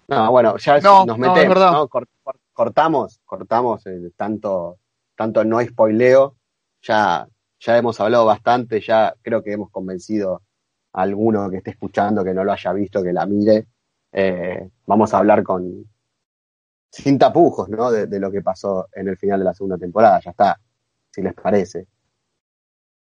No, 0.07 0.31
bueno, 0.31 0.55
ya 0.55 0.79
nos 0.79 1.17
metemos, 1.17 1.89
cortamos, 2.53 3.19
cortamos 3.25 3.86
el 3.88 4.13
tanto, 4.15 4.77
tanto 5.13 5.43
no 5.43 5.62
spoileo, 5.62 6.38
ya 6.81 7.27
ya 7.60 7.77
hemos 7.77 7.99
hablado 7.99 8.25
bastante, 8.25 8.79
ya 8.79 9.13
creo 9.21 9.43
que 9.43 9.51
hemos 9.51 9.69
convencido 9.69 10.43
a 10.93 11.01
alguno 11.01 11.49
que 11.49 11.57
esté 11.57 11.71
escuchando 11.71 12.23
que 12.23 12.33
no 12.33 12.45
lo 12.45 12.53
haya 12.53 12.71
visto, 12.71 13.03
que 13.03 13.12
la 13.12 13.25
mire. 13.25 13.67
Eh, 14.13 14.69
vamos 14.86 15.13
a 15.13 15.17
hablar 15.17 15.43
con 15.43 15.86
sin 16.89 17.19
tapujos, 17.19 17.67
¿no? 17.67 17.91
De, 17.91 18.19
lo 18.21 18.31
que 18.31 18.41
pasó 18.41 18.88
en 18.93 19.10
el 19.10 19.17
final 19.17 19.39
de 19.39 19.45
la 19.45 19.53
segunda 19.53 19.77
temporada. 19.77 20.21
Ya 20.23 20.31
está, 20.31 20.57
si 21.12 21.21
les 21.21 21.33
parece. 21.33 21.88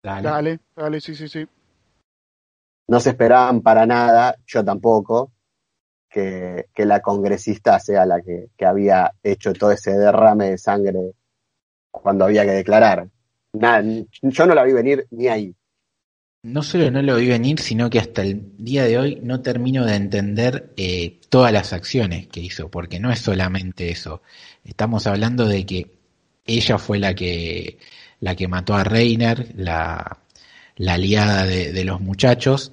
Dale, 0.03 0.59
dale, 0.75 0.99
sí, 0.99 1.15
sí, 1.15 1.27
sí. 1.27 1.47
No 2.87 2.99
se 2.99 3.11
esperaban 3.11 3.61
para 3.61 3.85
nada, 3.85 4.35
yo 4.45 4.63
tampoco, 4.65 5.31
que, 6.09 6.67
que 6.73 6.85
la 6.85 7.01
congresista 7.01 7.79
sea 7.79 8.05
la 8.05 8.21
que, 8.21 8.49
que 8.57 8.65
había 8.65 9.13
hecho 9.23 9.53
todo 9.53 9.71
ese 9.71 9.91
derrame 9.91 10.51
de 10.51 10.57
sangre 10.57 11.13
cuando 11.91 12.25
había 12.25 12.43
que 12.43 12.51
declarar 12.51 13.07
nada, 13.53 13.83
yo 14.21 14.45
no 14.45 14.55
la 14.55 14.63
vi 14.63 14.73
venir 14.73 15.07
ni 15.11 15.27
ahí. 15.27 15.55
No 16.43 16.63
solo 16.63 16.89
no 16.89 17.03
lo 17.03 17.17
vi 17.17 17.27
venir, 17.27 17.59
sino 17.59 17.89
que 17.89 17.99
hasta 17.99 18.23
el 18.23 18.57
día 18.57 18.85
de 18.85 18.97
hoy 18.97 19.19
no 19.21 19.41
termino 19.41 19.85
de 19.85 19.95
entender 19.95 20.73
eh, 20.75 21.19
todas 21.29 21.53
las 21.53 21.71
acciones 21.71 22.27
que 22.27 22.39
hizo, 22.39 22.69
porque 22.71 22.99
no 22.99 23.11
es 23.11 23.19
solamente 23.19 23.91
eso. 23.91 24.23
Estamos 24.63 25.05
hablando 25.05 25.47
de 25.47 25.65
que 25.67 25.91
ella 26.45 26.79
fue 26.79 26.97
la 26.97 27.13
que, 27.13 27.77
la 28.21 28.35
que 28.35 28.47
mató 28.47 28.75
a 28.75 28.85
Reiner, 28.85 29.51
la, 29.57 30.19
la 30.77 30.93
aliada 30.93 31.45
de, 31.45 31.83
los 31.83 31.99
muchachos, 31.99 32.71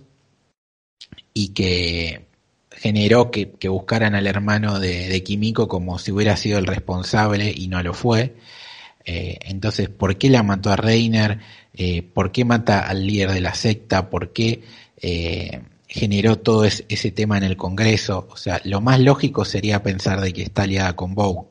y 1.34 1.48
que 1.48 2.26
generó 2.70 3.30
que, 3.32 3.50
buscaran 3.68 4.14
al 4.14 4.26
hermano 4.28 4.78
de, 4.78 5.08
de 5.08 5.22
Kimiko 5.24 5.66
como 5.66 5.98
si 5.98 6.12
hubiera 6.12 6.37
sido 6.37 6.58
el 6.58 6.66
responsable 6.66 7.52
y 7.54 7.68
no 7.68 7.82
lo 7.82 7.94
fue. 7.94 8.37
Eh, 9.04 9.38
entonces, 9.42 9.88
¿por 9.88 10.18
qué 10.18 10.28
la 10.28 10.42
mató 10.42 10.70
a 10.70 10.76
Reiner? 10.76 11.40
Eh, 11.72 12.02
¿Por 12.02 12.30
qué 12.30 12.44
mata 12.44 12.80
al 12.80 13.06
líder 13.06 13.32
de 13.32 13.40
la 13.40 13.54
secta? 13.54 14.11
¿Por 14.11 14.34
qué 14.34 14.64
eh, 15.00 15.62
generó 15.88 16.38
todo 16.38 16.64
ese 16.66 17.11
tema 17.12 17.38
en 17.38 17.44
el 17.44 17.56
Congreso? 17.56 18.28
O 18.30 18.37
sea, 18.37 18.61
lo 18.64 18.82
más 18.82 19.00
lógico 19.00 19.46
sería 19.46 19.82
pensar 19.82 20.20
de 20.20 20.34
que 20.34 20.42
está 20.42 20.64
aliada 20.64 20.94
con 20.94 21.14
Bow. 21.14 21.48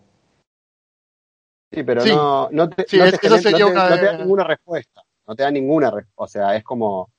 Sí, 1.72 1.84
pero 1.84 2.06
no, 2.06 2.50
no 2.52 2.70
te, 2.70 2.86
da 2.98 4.18
ninguna 4.18 4.44
respuesta. 4.44 5.04
No 5.28 5.36
te 5.36 5.44
da 5.44 5.52
ninguna 5.52 5.92
respuesta. 5.92 6.24
O 6.24 6.28
sea, 6.28 6.56
es 6.56 6.64
como 6.64 7.10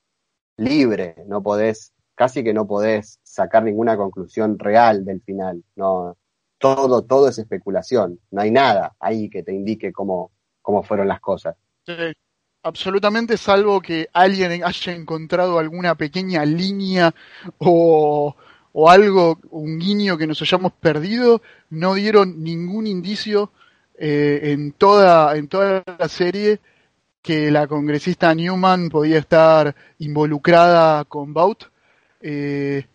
libre. 0.56 1.16
No 1.26 1.42
podés, 1.42 1.92
casi 2.14 2.42
que 2.42 2.54
no 2.54 2.66
podés 2.66 3.18
sacar 3.22 3.62
ninguna 3.62 3.96
conclusión 3.96 4.58
real 4.58 5.04
del 5.04 5.20
final. 5.20 5.62
No, 5.76 6.16
todo, 6.58 7.02
todo 7.02 7.28
es 7.28 7.38
especulación. 7.38 8.20
No 8.30 8.40
hay 8.40 8.50
nada 8.50 8.94
ahí 9.00 9.28
que 9.28 9.42
te 9.42 9.52
indique 9.52 9.92
cómo, 9.92 10.30
cómo 10.62 10.82
fueron 10.82 11.08
las 11.08 11.20
cosas. 11.20 11.54
Sí, 11.84 11.94
absolutamente, 12.62 13.36
salvo 13.36 13.80
que 13.82 14.08
alguien 14.14 14.64
haya 14.64 14.94
encontrado 14.94 15.58
alguna 15.58 15.94
pequeña 15.94 16.44
línea 16.46 17.14
o, 17.58 18.34
o 18.72 18.90
algo, 18.90 19.38
un 19.50 19.78
guiño 19.78 20.16
que 20.16 20.26
nos 20.26 20.40
hayamos 20.40 20.72
perdido, 20.72 21.42
no 21.68 21.94
dieron 21.94 22.42
ningún 22.42 22.86
indicio 22.86 23.52
eh, 24.00 24.52
en, 24.52 24.72
toda, 24.72 25.36
en 25.36 25.48
toda 25.48 25.82
la 25.98 26.08
serie 26.08 26.60
que 27.20 27.50
la 27.50 27.66
congresista 27.66 28.32
Newman 28.32 28.90
podía 28.90 29.18
estar 29.18 29.74
involucrada 29.98 31.04
con 31.04 31.34
Bout. 31.34 31.64
Eh, 32.20 32.86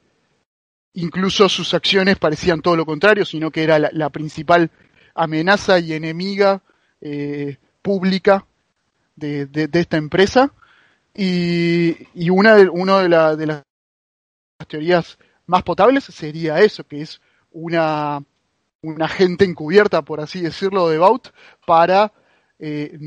incluso 0.94 1.50
sus 1.50 1.74
acciones 1.74 2.18
parecían 2.18 2.62
todo 2.62 2.78
lo 2.78 2.86
contrario, 2.86 3.26
sino 3.26 3.52
que 3.52 3.64
era 3.64 3.80
la, 3.80 4.10
principal 4.12 4.72
amenaza 5.14 5.78
y 5.78 5.92
enemiga 5.92 6.62
eh, 7.02 7.58
pública 7.82 8.46
de, 9.18 9.50
esta 9.74 9.98
empresa. 9.98 10.54
Y, 11.14 12.30
una 12.30 12.56
de, 12.56 12.70
uno 12.70 13.00
de, 13.00 13.36
de, 13.38 13.46
las 13.46 13.64
teorías 14.70 15.18
más 15.48 15.64
potables 15.64 16.06
sería 16.06 16.62
eso, 16.62 16.86
que 16.86 17.02
es 17.02 17.22
una, 17.52 18.24
una 18.84 19.06
agente 19.06 19.46
encubierta, 19.46 20.04
por 20.04 20.22
así 20.22 20.42
decirlo, 20.42 20.88
de 20.90 21.00
Baut 21.00 21.30
para 21.66 22.14
eh, 22.60 22.98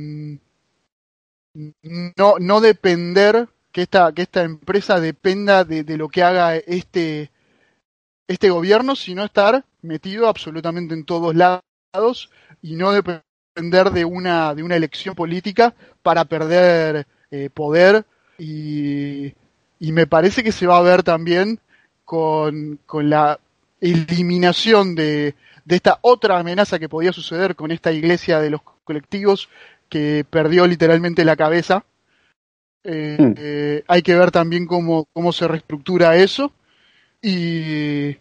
no, 2.16 2.34
no 2.40 2.60
depender, 2.60 3.48
que 3.72 3.82
esta, 3.82 4.12
que 4.12 4.22
esta 4.22 4.42
empresa 4.42 5.00
dependa 5.00 5.64
de, 5.64 5.84
de 5.84 5.96
lo 5.98 6.08
que 6.08 6.22
haga 6.22 6.56
este, 6.56 7.30
este 8.26 8.48
gobierno, 8.48 8.96
sino 8.96 9.22
estar 9.24 9.64
metido 9.82 10.28
absolutamente 10.28 10.94
en 10.94 11.04
todos 11.04 11.34
lados 11.34 12.30
y 12.62 12.76
no 12.76 12.92
depender 12.92 13.90
de 13.92 14.04
una, 14.04 14.54
de 14.54 14.62
una 14.62 14.76
elección 14.76 15.14
política 15.14 15.74
para 16.02 16.24
perder 16.24 17.06
eh, 17.30 17.50
poder. 17.52 18.06
Y, 18.38 19.34
y, 19.78 19.92
me 19.92 20.06
parece 20.06 20.42
que 20.42 20.52
se 20.52 20.66
va 20.66 20.78
a 20.78 20.82
ver 20.82 21.02
también 21.02 21.60
con, 22.04 22.78
con 22.86 23.08
la 23.10 23.40
eliminación 23.80 24.94
de, 24.94 25.34
de, 25.66 25.76
esta 25.76 25.98
otra 26.02 26.38
amenaza 26.38 26.78
que 26.78 26.88
podía 26.88 27.12
suceder 27.12 27.56
con 27.56 27.70
esta 27.70 27.92
iglesia 27.92 28.40
de 28.40 28.50
los 28.50 28.62
colectivos 28.84 29.48
que 29.88 30.24
perdió 30.28 30.66
literalmente 30.66 31.24
la 31.24 31.36
cabeza. 31.36 31.84
Eh, 32.84 33.16
mm. 33.18 33.34
eh, 33.36 33.84
hay 33.88 34.02
que 34.02 34.14
ver 34.14 34.30
también 34.30 34.66
cómo, 34.66 35.08
cómo 35.12 35.32
se 35.32 35.48
reestructura 35.48 36.16
eso 36.16 36.52
y, 37.20 38.16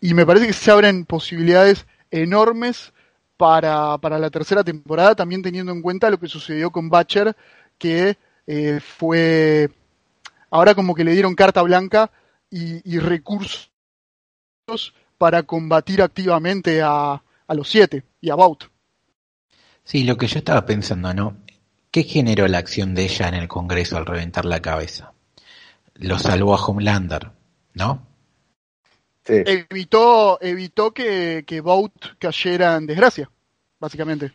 y 0.00 0.14
me 0.14 0.26
parece 0.26 0.48
que 0.48 0.52
se 0.52 0.70
abren 0.70 1.04
posibilidades 1.04 1.86
enormes 2.10 2.92
para, 3.36 3.98
para 3.98 4.18
la 4.18 4.30
tercera 4.30 4.64
temporada, 4.64 5.14
también 5.14 5.42
teniendo 5.42 5.72
en 5.72 5.82
cuenta 5.82 6.10
lo 6.10 6.18
que 6.18 6.28
sucedió 6.28 6.70
con 6.70 6.88
Batcher, 6.88 7.36
que 7.78 8.16
eh, 8.46 8.80
fue 8.80 9.70
ahora 10.50 10.74
como 10.74 10.94
que 10.94 11.04
le 11.04 11.12
dieron 11.12 11.34
carta 11.34 11.62
blanca 11.62 12.10
y, 12.50 12.80
y 12.90 12.98
recursos 12.98 13.70
para 15.18 15.42
combatir 15.44 16.02
activamente 16.02 16.82
a, 16.82 17.22
a, 17.46 17.54
los 17.54 17.68
siete 17.68 18.04
y 18.20 18.30
a 18.30 18.34
Baut. 18.34 18.64
Sí, 19.84 20.04
lo 20.04 20.16
que 20.16 20.26
yo 20.26 20.38
estaba 20.38 20.66
pensando, 20.66 21.12
¿no? 21.14 21.36
¿Qué 21.90 22.02
generó 22.02 22.46
la 22.48 22.58
acción 22.58 22.94
de 22.94 23.04
ella 23.04 23.28
en 23.28 23.34
el 23.34 23.48
Congreso 23.48 23.96
al 23.96 24.06
reventar 24.06 24.44
la 24.44 24.60
cabeza? 24.60 25.12
Lo 25.94 26.18
salvó 26.18 26.54
a 26.54 26.64
Homelander, 26.64 27.30
¿no? 27.74 28.06
Sí. 29.24 29.42
Evitó, 29.46 30.38
evitó 30.40 30.92
que, 30.92 31.44
que 31.46 31.60
Bout 31.60 32.18
cayera 32.18 32.76
en 32.76 32.86
desgracia, 32.86 33.30
básicamente. 33.80 34.32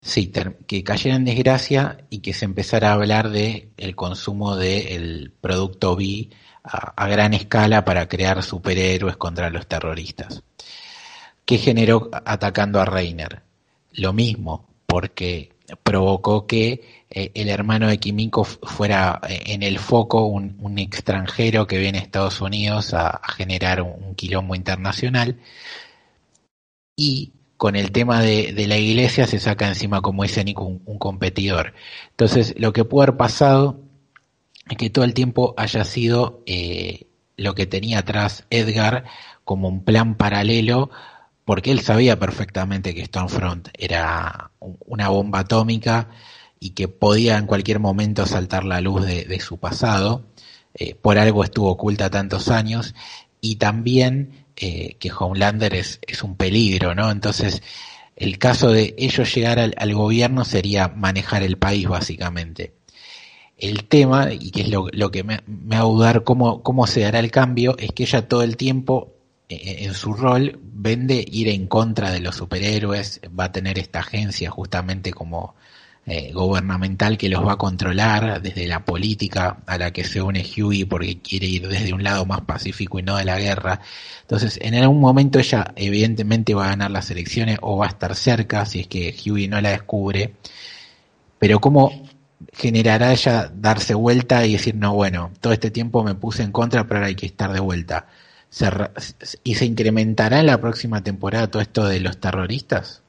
Sí, 0.00 0.32
que 0.66 0.84
cayera 0.84 1.16
en 1.16 1.24
desgracia 1.24 2.06
y 2.08 2.20
que 2.20 2.32
se 2.32 2.44
empezara 2.44 2.90
a 2.90 2.94
hablar 2.94 3.30
de 3.30 3.70
el 3.76 3.96
consumo 3.96 4.54
del 4.54 5.24
de 5.24 5.30
producto 5.40 5.96
B 5.96 6.30
a, 6.62 7.08
gran 7.08 7.34
escala 7.34 7.84
para 7.84 8.08
crear 8.08 8.42
superhéroes 8.42 9.16
contra 9.16 9.50
los 9.50 9.66
terroristas. 9.66 10.42
¿Qué 11.44 11.58
generó 11.58 12.10
atacando 12.12 12.80
a 12.80 12.84
Reiner? 12.84 13.42
Lo 13.92 14.12
mismo, 14.12 14.66
porque 14.86 15.52
provocó 15.82 16.46
que 16.46 17.04
eh, 17.10 17.30
el 17.34 17.48
hermano 17.48 17.88
de 17.88 17.98
Kimiko 17.98 18.44
fuera 18.44 19.20
eh, 19.28 19.42
en 19.46 19.62
el 19.62 19.78
foco 19.78 20.26
un, 20.26 20.78
extranjero 20.78 21.66
que 21.66 21.78
viene 21.78 21.98
a 21.98 22.02
Estados 22.02 22.40
Unidos 22.40 22.94
a, 22.94 23.20
generar 23.36 23.82
un, 23.82 24.14
quilombo 24.14 24.54
internacional. 24.54 25.38
Y 26.96 27.32
con 27.56 27.76
el 27.76 27.92
tema 27.92 28.22
de, 28.22 28.52
la 28.66 28.76
iglesia 28.76 29.26
se 29.26 29.40
saca 29.40 29.68
encima, 29.68 30.02
como 30.02 30.22
dice 30.22 30.44
Nico, 30.44 30.64
un, 30.64 30.82
un, 30.84 30.98
competidor. 30.98 31.74
Entonces, 32.10 32.54
lo 32.58 32.72
que 32.72 32.84
puede 32.84 33.08
haber 33.08 33.16
pasado 33.16 33.87
que 34.76 34.90
todo 34.90 35.04
el 35.04 35.14
tiempo 35.14 35.54
haya 35.56 35.84
sido 35.84 36.42
eh, 36.46 37.06
lo 37.36 37.54
que 37.54 37.66
tenía 37.66 38.00
atrás 38.00 38.44
Edgar 38.50 39.04
como 39.44 39.68
un 39.68 39.84
plan 39.84 40.16
paralelo 40.16 40.90
porque 41.48 41.70
él 41.70 41.80
sabía 41.80 42.18
perfectamente 42.18 42.94
que 42.94 43.06
Stormfront 43.06 43.68
era 43.72 44.50
una 44.60 45.08
bomba 45.08 45.38
atómica 45.38 46.10
y 46.60 46.70
que 46.70 46.88
podía 46.88 47.38
en 47.38 47.46
cualquier 47.46 47.78
momento 47.78 48.26
saltar 48.26 48.64
la 48.64 48.82
luz 48.82 49.06
de, 49.06 49.40
su 49.40 49.56
pasado. 49.56 50.26
Eh, 50.74 50.94
por 50.94 51.16
algo 51.16 51.42
estuvo 51.42 51.70
oculta 51.70 52.10
tantos 52.10 52.50
años 52.50 52.94
y 53.40 53.56
también 53.56 54.44
eh, 54.56 54.96
que 54.98 55.10
Homelander 55.10 55.74
es, 55.74 56.00
es, 56.06 56.22
un 56.22 56.36
peligro, 56.36 56.94
¿no? 56.94 57.10
Entonces, 57.10 57.62
el 58.14 58.36
caso 58.36 58.70
de 58.70 58.94
ellos 58.98 59.34
llegar 59.34 59.58
al 59.58 59.94
gobierno 59.94 60.44
sería 60.44 60.88
manejar 60.88 61.42
el 61.42 61.56
país, 61.56 61.88
básicamente. 61.88 62.74
El 63.58 63.84
tema, 63.84 64.32
y 64.32 64.50
que 64.50 64.62
es 64.62 64.68
lo, 64.70 65.10
que 65.10 65.24
me, 65.24 65.40
me 65.46 65.76
a 65.76 65.80
dudar 65.80 66.24
cómo, 66.24 66.62
cómo 66.62 66.86
se 66.86 67.00
dará 67.00 67.18
el 67.18 67.30
cambio, 67.30 67.76
es 67.78 67.90
que 67.92 68.04
ella 68.04 68.28
todo 68.28 68.42
el 68.42 68.56
tiempo 68.56 69.12
en 69.48 69.94
su 69.94 70.12
rol 70.12 70.58
vende 70.62 71.24
ir 71.26 71.48
en 71.48 71.66
contra 71.66 72.10
de 72.10 72.20
los 72.20 72.36
superhéroes, 72.36 73.20
va 73.38 73.44
a 73.44 73.52
tener 73.52 73.78
esta 73.78 74.00
agencia 74.00 74.50
justamente 74.50 75.12
como 75.12 75.54
eh, 76.06 76.32
gubernamental 76.32 77.18
que 77.18 77.28
los 77.28 77.46
va 77.46 77.52
a 77.52 77.56
controlar 77.56 78.40
desde 78.40 78.66
la 78.66 78.84
política 78.84 79.58
a 79.66 79.76
la 79.78 79.90
que 79.90 80.04
se 80.04 80.22
une 80.22 80.42
Huey 80.42 80.84
porque 80.84 81.20
quiere 81.20 81.46
ir 81.46 81.68
desde 81.68 81.92
un 81.92 82.02
lado 82.02 82.24
más 82.24 82.42
pacífico 82.42 82.98
y 82.98 83.02
no 83.02 83.16
de 83.16 83.24
la 83.24 83.38
guerra. 83.38 83.80
Entonces, 84.22 84.58
en 84.62 84.74
algún 84.74 85.00
momento 85.00 85.38
ella 85.38 85.72
evidentemente 85.76 86.54
va 86.54 86.66
a 86.66 86.70
ganar 86.70 86.90
las 86.90 87.10
elecciones 87.10 87.58
o 87.62 87.78
va 87.78 87.86
a 87.86 87.90
estar 87.90 88.14
cerca 88.14 88.64
si 88.66 88.80
es 88.80 88.86
que 88.86 89.14
Huey 89.26 89.48
no 89.48 89.60
la 89.60 89.70
descubre. 89.70 90.34
Pero 91.38 91.60
cómo 91.60 92.07
generará 92.52 93.12
ella 93.12 93.50
darse 93.54 93.94
vuelta 93.94 94.46
y 94.46 94.52
decir, 94.52 94.74
no, 94.74 94.94
bueno, 94.94 95.32
todo 95.40 95.52
este 95.52 95.70
tiempo 95.70 96.04
me 96.04 96.14
puse 96.14 96.42
en 96.42 96.52
contra, 96.52 96.84
pero 96.84 96.96
ahora 96.96 97.08
hay 97.08 97.14
que 97.14 97.26
estar 97.26 97.52
de 97.52 97.60
vuelta 97.60 98.06
¿Y 99.44 99.54
se 99.54 99.64
incrementará 99.66 100.40
en 100.40 100.46
la 100.46 100.60
próxima 100.60 101.02
temporada 101.02 101.50
todo 101.50 101.60
esto 101.60 101.86
de 101.86 102.00
los 102.00 102.18
terroristas? 102.18 103.02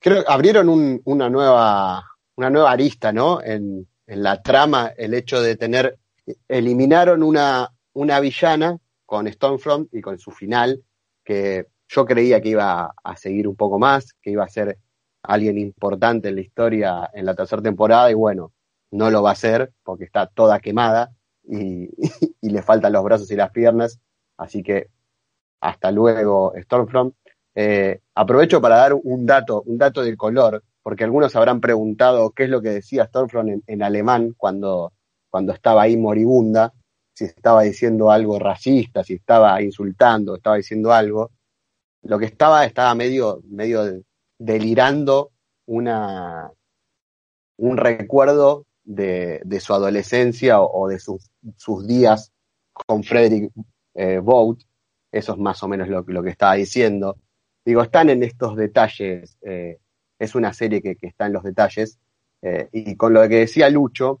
Creo 0.00 0.24
que 0.24 0.32
abrieron 0.32 0.68
un, 0.68 1.00
una, 1.04 1.28
nueva, 1.28 2.04
una 2.36 2.50
nueva 2.50 2.70
arista, 2.70 3.12
¿no? 3.12 3.40
En, 3.42 3.86
en, 4.06 4.22
la 4.22 4.42
trama, 4.42 4.92
el 4.96 5.14
hecho 5.14 5.40
de 5.40 5.56
tener. 5.56 5.98
Eliminaron 6.48 7.22
una, 7.22 7.70
una 7.94 8.20
villana 8.20 8.76
con 9.06 9.30
Stormfront 9.32 9.94
y 9.94 10.00
con 10.00 10.18
su 10.18 10.30
final, 10.30 10.82
que 11.24 11.66
yo 11.88 12.04
creía 12.04 12.40
que 12.40 12.50
iba 12.50 12.92
a 13.02 13.16
seguir 13.16 13.48
un 13.48 13.56
poco 13.56 13.78
más, 13.78 14.14
que 14.20 14.30
iba 14.30 14.44
a 14.44 14.48
ser 14.48 14.78
alguien 15.22 15.58
importante 15.58 16.28
en 16.28 16.36
la 16.36 16.40
historia 16.40 17.10
en 17.12 17.26
la 17.26 17.34
tercera 17.34 17.62
temporada, 17.62 18.10
y 18.10 18.14
bueno, 18.14 18.52
no 18.90 19.10
lo 19.10 19.22
va 19.22 19.32
a 19.32 19.36
ser 19.36 19.72
porque 19.82 20.04
está 20.04 20.26
toda 20.26 20.60
quemada 20.60 21.12
y, 21.44 21.88
le 22.42 22.62
faltan 22.62 22.92
los 22.92 23.04
brazos 23.04 23.30
y 23.30 23.36
las 23.36 23.50
piernas. 23.50 24.00
Así 24.36 24.62
que 24.62 24.88
hasta 25.60 25.90
luego, 25.90 26.52
Stormfront. 26.56 27.14
Eh, 27.54 28.00
aprovecho 28.14 28.60
para 28.60 28.76
dar 28.76 28.94
un 28.94 29.26
dato, 29.26 29.62
un 29.62 29.78
dato 29.78 30.02
del 30.02 30.16
color, 30.16 30.62
porque 30.82 31.04
algunos 31.04 31.34
habrán 31.34 31.60
preguntado 31.60 32.30
qué 32.30 32.44
es 32.44 32.50
lo 32.50 32.62
que 32.62 32.70
decía 32.70 33.06
Stormfront 33.06 33.48
en, 33.48 33.62
en 33.66 33.82
alemán 33.82 34.34
cuando, 34.36 34.92
cuando 35.28 35.52
estaba 35.52 35.82
ahí 35.82 35.96
moribunda, 35.96 36.72
si 37.18 37.24
estaba 37.24 37.62
diciendo 37.62 38.12
algo 38.12 38.38
racista, 38.38 39.02
si 39.02 39.14
estaba 39.14 39.60
insultando, 39.60 40.36
estaba 40.36 40.56
diciendo 40.56 40.92
algo. 40.92 41.32
Lo 42.02 42.16
que 42.16 42.26
estaba, 42.26 42.64
estaba 42.64 42.94
medio, 42.94 43.40
medio 43.48 44.04
delirando 44.38 45.30
una, 45.66 46.50
un 47.56 47.76
recuerdo 47.76 48.66
de, 48.84 49.40
de 49.44 49.60
su 49.60 49.74
adolescencia 49.74 50.60
o, 50.60 50.88
de 50.88 50.98
sus, 50.98 51.30
sus, 51.56 51.86
días 51.86 52.32
con 52.72 53.04
Frederick 53.04 53.52
eh, 53.94 54.20
eso 55.10 55.32
es 55.32 55.38
más 55.38 55.62
o 55.62 55.68
menos 55.68 55.88
lo, 55.88 56.04
lo, 56.06 56.22
que 56.22 56.30
estaba 56.30 56.54
diciendo. 56.54 57.16
Digo, 57.64 57.82
están 57.82 58.10
en 58.10 58.22
estos 58.22 58.56
detalles, 58.56 59.36
eh, 59.42 59.78
es 60.18 60.34
una 60.34 60.52
serie 60.52 60.80
que, 60.80 60.96
que, 60.96 61.08
está 61.08 61.26
en 61.26 61.32
los 61.32 61.42
detalles, 61.42 61.98
eh, 62.42 62.68
y 62.72 62.96
con 62.96 63.12
lo 63.12 63.28
que 63.28 63.40
decía 63.40 63.68
Lucho, 63.70 64.20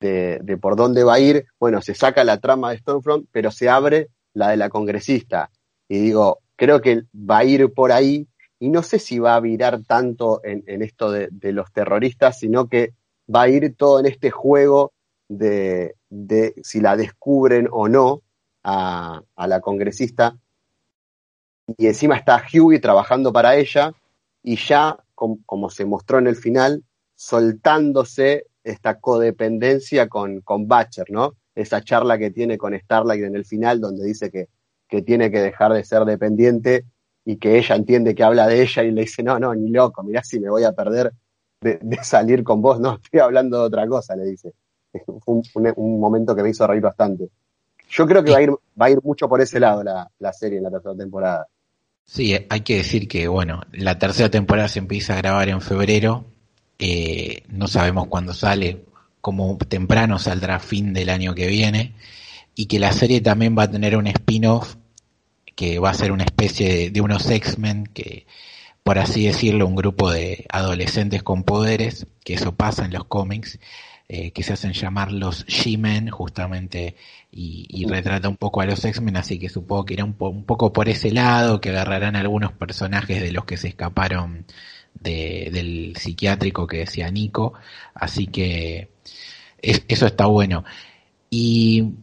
de, 0.00 0.38
de, 0.42 0.56
por 0.58 0.76
dónde 0.76 1.02
va 1.02 1.14
a 1.14 1.20
ir, 1.20 1.46
bueno, 1.58 1.80
se 1.80 1.94
saca 1.94 2.24
la 2.24 2.38
trama 2.38 2.70
de 2.70 2.78
Stormfront, 2.78 3.28
pero 3.32 3.50
se 3.50 3.68
abre 3.68 4.08
la 4.34 4.50
de 4.50 4.56
la 4.58 4.68
congresista. 4.68 5.50
Y 5.88 5.98
digo, 5.98 6.40
creo 6.56 6.80
que 6.80 7.04
va 7.14 7.38
a 7.38 7.44
ir 7.44 7.72
por 7.72 7.92
ahí, 7.92 8.28
y 8.64 8.70
no 8.70 8.82
sé 8.82 8.98
si 8.98 9.18
va 9.18 9.34
a 9.34 9.40
virar 9.40 9.82
tanto 9.82 10.40
en, 10.42 10.80
esto 10.80 11.12
de, 11.12 11.52
los 11.52 11.70
terroristas, 11.70 12.38
sino 12.38 12.66
que 12.66 12.94
va 13.28 13.42
a 13.42 13.48
ir 13.50 13.76
todo 13.76 14.00
en 14.00 14.06
este 14.06 14.30
juego 14.30 14.94
de, 15.28 15.96
si 16.62 16.80
la 16.80 16.96
descubren 16.96 17.68
o 17.70 17.88
no 17.90 18.22
a, 18.62 19.20
la 19.36 19.60
congresista. 19.60 20.38
Y 21.76 21.88
encima 21.88 22.16
está 22.16 22.42
Huey 22.54 22.80
trabajando 22.80 23.34
para 23.34 23.54
ella 23.54 23.92
y 24.42 24.56
ya, 24.56 24.96
com, 25.14 25.42
como 25.44 25.68
se 25.68 25.84
mostró 25.84 26.18
en 26.18 26.28
el 26.28 26.36
final, 26.36 26.84
soltándose 27.14 28.46
esta 28.62 28.98
codependencia 28.98 30.08
con, 30.08 30.40
con 30.40 30.66
¿no? 31.10 31.34
Esa 31.54 31.82
charla 31.82 32.16
que 32.16 32.30
tiene 32.30 32.56
con 32.56 32.74
Starlight 32.74 33.24
en 33.24 33.36
el 33.36 33.44
final, 33.44 33.82
donde 33.82 34.06
dice 34.06 34.30
que, 34.30 34.48
que 34.88 35.02
tiene 35.02 35.30
que 35.30 35.42
dejar 35.42 35.74
de 35.74 35.84
ser 35.84 36.06
dependiente 36.06 36.86
y 37.24 37.36
que 37.36 37.58
ella 37.58 37.76
entiende 37.76 38.14
que 38.14 38.22
habla 38.22 38.46
de 38.46 38.62
ella 38.62 38.82
y 38.82 38.90
le 38.90 39.02
dice, 39.02 39.22
no, 39.22 39.38
no, 39.38 39.54
ni 39.54 39.70
loco, 39.70 40.02
mirá 40.02 40.22
si 40.22 40.38
me 40.38 40.50
voy 40.50 40.64
a 40.64 40.72
perder 40.72 41.12
de, 41.60 41.98
salir 42.02 42.44
con 42.44 42.60
vos, 42.60 42.78
no, 42.78 42.98
estoy 43.02 43.20
hablando 43.20 43.58
de 43.60 43.64
otra 43.64 43.86
cosa, 43.88 44.14
le 44.16 44.24
dice. 44.24 44.52
Fue 44.92 45.34
un, 45.34 45.42
un, 45.76 45.98
momento 45.98 46.36
que 46.36 46.42
me 46.42 46.50
hizo 46.50 46.66
reír 46.66 46.82
bastante. 46.82 47.28
Yo 47.88 48.06
creo 48.06 48.22
que 48.22 48.30
va 48.30 48.38
a 48.38 48.42
ir, 48.42 48.50
va 48.50 48.86
a 48.86 48.90
ir 48.90 49.00
mucho 49.02 49.28
por 49.28 49.40
ese 49.40 49.58
lado 49.58 49.82
la, 49.82 50.08
la 50.20 50.32
serie 50.32 50.58
en 50.58 50.64
la 50.64 50.70
tercera 50.70 50.94
temporada. 50.94 51.48
Sí, 52.04 52.36
hay 52.48 52.60
que 52.60 52.76
decir 52.76 53.08
que, 53.08 53.26
bueno, 53.26 53.62
la 53.72 53.98
tercera 53.98 54.30
temporada 54.30 54.68
se 54.68 54.78
empieza 54.78 55.14
a 55.14 55.18
grabar 55.18 55.48
en 55.48 55.60
febrero 55.60 56.26
Eh, 56.78 57.44
no 57.48 57.68
sabemos 57.68 58.08
cuándo 58.08 58.34
sale, 58.34 58.84
como 59.20 59.56
temprano 59.56 60.18
saldrá 60.18 60.58
fin 60.58 60.92
del 60.92 61.08
año 61.08 61.34
que 61.34 61.46
viene. 61.46 61.94
Y 62.54 62.66
que 62.66 62.78
la 62.78 62.92
serie 62.92 63.20
también 63.20 63.56
va 63.56 63.64
a 63.64 63.70
tener 63.70 63.96
un 63.96 64.06
spin-off 64.06 64.76
que 65.54 65.78
va 65.78 65.90
a 65.90 65.94
ser 65.94 66.12
una 66.12 66.24
especie 66.24 66.68
de, 66.68 66.90
de 66.90 67.00
unos 67.00 67.28
X-Men 67.28 67.86
que, 67.86 68.26
por 68.82 68.98
así 68.98 69.26
decirlo, 69.26 69.66
un 69.66 69.76
grupo 69.76 70.10
de 70.10 70.46
adolescentes 70.50 71.22
con 71.22 71.44
poderes, 71.44 72.06
que 72.24 72.34
eso 72.34 72.54
pasa 72.54 72.84
en 72.84 72.92
los 72.92 73.04
cómics, 73.04 73.58
eh, 74.06 74.32
que 74.32 74.42
se 74.42 74.52
hacen 74.52 74.74
llamar 74.74 75.12
los 75.12 75.46
She-Men, 75.46 76.10
justamente, 76.10 76.96
y, 77.32 77.86
retrata 77.86 78.28
un 78.28 78.36
poco 78.36 78.60
a 78.60 78.66
los 78.66 78.84
X-Men, 78.84 79.16
así 79.16 79.38
que 79.38 79.48
supongo 79.48 79.86
que 79.86 79.94
irá 79.94 80.04
un, 80.04 80.14
un, 80.18 80.44
poco 80.44 80.72
por 80.72 80.90
ese 80.90 81.10
lado, 81.10 81.60
que 81.60 81.70
agarrarán 81.70 82.14
algunos 82.14 82.52
personajes 82.52 83.22
de 83.22 83.32
los 83.32 83.46
que 83.46 83.56
se 83.56 83.68
escaparon 83.68 84.44
de, 84.94 85.48
del 85.52 85.96
psiquiátrico 85.96 86.66
que 86.66 86.78
decía 86.78 87.10
Nico, 87.10 87.54
así 87.94 88.26
que 88.26 88.90
eso 89.62 90.06
está 90.06 90.26
bueno. 90.26 90.64
Y 91.30 91.94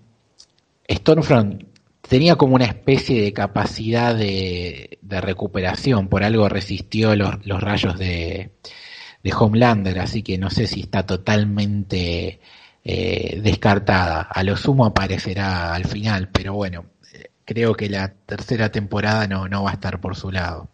Stormfront 0.89 1.70
tenía 2.11 2.35
como 2.35 2.55
una 2.55 2.65
especie 2.65 3.21
de 3.21 3.31
capacidad 3.31 4.13
de, 4.13 4.99
recuperación, 5.01 6.09
por 6.09 6.25
algo 6.25 6.49
resistió 6.49 7.15
los, 7.15 7.61
rayos 7.61 7.97
de, 7.97 8.51
Homelander, 9.33 9.97
así 9.97 10.21
que 10.21 10.37
no 10.37 10.49
sé 10.49 10.67
si 10.67 10.81
está 10.81 11.05
totalmente 11.05 12.41
eh, 12.83 13.39
descartada. 13.41 14.23
A 14.23 14.43
lo 14.43 14.57
sumo 14.57 14.83
aparecerá 14.83 15.73
al 15.73 15.85
final, 15.85 16.27
pero 16.33 16.53
bueno, 16.53 16.83
creo 17.45 17.75
que 17.75 17.87
la 17.87 18.09
tercera 18.09 18.69
temporada 18.69 19.25
no, 19.25 19.47
no 19.47 19.63
va 19.63 19.69
a 19.69 19.75
estar 19.75 20.01
por 20.01 20.17
su 20.17 20.31
lado. 20.31 20.67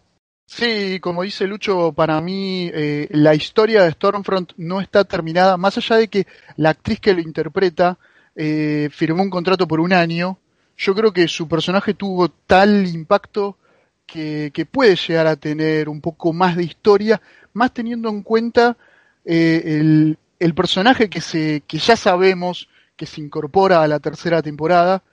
Sí, 0.47 0.99
como 0.99 1.21
dice 1.21 1.45
Lucho, 1.45 1.93
para 1.93 2.19
mí 2.19 2.71
eh, 2.73 3.09
la 3.11 3.35
historia 3.35 3.83
de 3.83 3.91
Stormfront 3.91 4.53
no 4.57 4.81
está 4.81 5.03
terminada, 5.03 5.55
más 5.55 5.77
allá 5.77 5.97
de 5.97 6.07
que 6.07 6.25
la 6.55 6.71
actriz 6.71 6.99
que 6.99 7.13
lo 7.13 7.21
interpreta 7.21 7.99
eh, 8.35 8.89
firmó 8.91 9.21
un 9.21 9.29
contrato 9.29 9.67
por 9.67 9.79
un 9.79 9.93
año 9.93 10.39
yo 10.77 10.93
creo 10.93 11.11
que 11.11 11.27
su 11.27 11.47
personaje 11.47 11.95
tuvo 11.95 12.29
tal 12.29 12.85
impacto 12.85 13.57
que, 14.05 14.67
puede 14.71 14.95
llegar 14.95 15.27
a 15.27 15.35
tener 15.35 15.89
un 15.89 15.99
poco 15.99 16.31
más 16.31 16.55
de 16.55 16.63
historia, 16.63 17.21
más 17.53 17.73
teniendo 17.73 18.09
en 18.09 18.21
cuenta 18.21 18.77
eh, 19.25 20.15
el, 20.39 20.53
personaje 20.53 21.09
que, 21.09 21.19
se, 21.19 21.63
que 21.67 21.79
ya 21.79 21.97
sabemos 21.97 22.69
que 22.95 23.05
se 23.05 23.19
incorpora 23.21 23.81
a 23.81 23.87
la 23.87 23.99
tercera 23.99 24.41
temporada, 24.41 25.03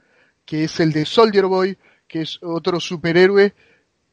que 0.44 0.64
es 0.64 0.78
el 0.80 0.92
de 0.92 1.06
Soldier 1.06 1.46
Boy, 1.46 1.76
que 2.06 2.22
es 2.22 2.38
otro 2.42 2.78
superhéroe 2.78 3.54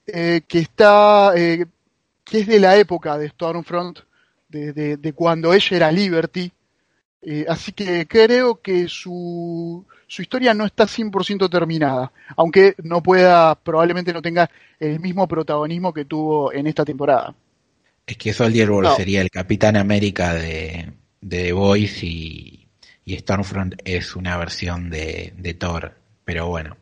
eh, 0.07 0.41
que 0.47 0.59
está, 0.59 1.33
eh, 1.35 1.65
que 2.23 2.39
es 2.39 2.47
de 2.47 2.59
la 2.59 2.77
época 2.77 3.17
de 3.17 3.29
Stormfront, 3.29 3.99
de, 4.47 4.97
de 4.97 5.13
cuando 5.13 5.53
ella 5.53 5.77
era 5.77 5.91
Liberty. 5.91 6.51
así 7.47 7.71
que 7.71 8.05
creo 8.05 8.61
que 8.61 8.89
su, 8.89 9.85
su 10.11 10.21
historia 10.21 10.53
no 10.53 10.65
está 10.65 10.83
100% 10.83 11.49
terminada, 11.49 12.11
aunque 12.35 12.75
no 12.83 13.01
pueda, 13.01 13.55
probablemente 13.55 14.11
no 14.11 14.21
tenga 14.21 14.51
el 14.77 14.99
mismo 14.99 15.25
protagonismo 15.25 15.93
que 15.93 16.03
tuvo 16.03 16.51
en 16.51 16.67
esta 16.67 16.83
temporada. 16.83 17.33
Es 18.05 18.17
que 18.17 18.33
Soldier 18.33 18.69
Boy 18.69 18.87
sería 18.97 19.21
el 19.21 19.31
Capitán 19.31 19.77
América 19.77 20.33
de, 20.33 20.91
de 21.21 21.43
The 21.45 21.53
Voice 21.53 22.05
y, 22.05 22.67
Stormfront 23.07 23.75
es 23.85 24.17
una 24.17 24.35
versión 24.35 24.89
de, 24.89 25.55
Thor, 25.57 25.93
pero 26.25 26.47
bueno, 26.47 26.75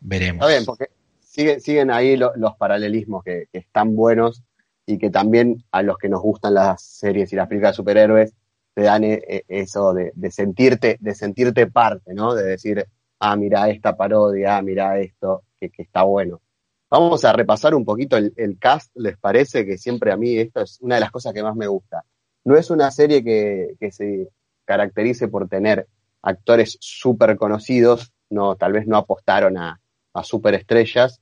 veremos. 0.00 0.42
Está 0.42 0.48
bien, 0.48 0.64
porque 0.66 1.60
siguen 1.60 1.90
ahí 1.90 2.18
los 2.18 2.56
paralelismos 2.58 3.24
que, 3.24 3.46
que 3.50 3.58
están 3.58 3.96
buenos 3.96 4.42
y 4.84 4.98
que 4.98 5.08
también 5.08 5.64
a 5.70 5.80
los 5.80 5.96
que 5.96 6.10
nos 6.10 6.20
gustan 6.20 6.52
las 6.52 6.82
series 6.82 7.32
y 7.32 7.36
las 7.36 7.48
películas 7.48 7.72
de 7.72 7.76
superhéroes 7.76 8.34
te 8.80 8.86
dan 8.86 9.04
eh, 9.04 9.22
eh, 9.28 9.44
eso 9.46 9.92
de, 9.92 10.30
sentirte, 10.30 10.96
de 11.00 11.14
sentirte 11.14 11.66
parte, 11.66 12.14
¿no? 12.14 12.34
De 12.34 12.44
decir, 12.44 12.86
ah, 13.18 13.36
mira 13.36 13.68
esta 13.68 13.94
parodia, 13.94 14.56
ah, 14.56 14.62
mira 14.62 14.98
esto, 14.98 15.42
que, 15.60 15.70
está 15.76 16.04
bueno. 16.04 16.40
Vamos 16.88 17.26
a 17.26 17.34
repasar 17.34 17.74
un 17.74 17.84
poquito 17.84 18.16
el, 18.16 18.58
cast, 18.58 18.90
¿les 18.94 19.18
parece? 19.18 19.66
Que 19.66 19.76
siempre 19.76 20.12
a 20.12 20.16
mí 20.16 20.38
esto 20.38 20.62
es 20.62 20.80
una 20.80 20.94
de 20.94 21.02
las 21.02 21.10
cosas 21.10 21.34
que 21.34 21.42
más 21.42 21.54
me 21.54 21.66
gusta. 21.66 22.04
No 22.44 22.56
es 22.56 22.70
una 22.70 22.90
serie 22.90 23.22
que, 23.22 23.76
se 23.92 24.30
caracterice 24.64 25.28
por 25.28 25.46
tener 25.46 25.86
actores 26.22 26.78
súper 26.80 27.36
conocidos, 27.36 28.14
no, 28.30 28.56
tal 28.56 28.72
vez 28.72 28.86
no 28.86 28.96
apostaron 28.96 29.58
a, 29.58 29.78
a 30.14 30.24
superestrellas, 30.24 31.20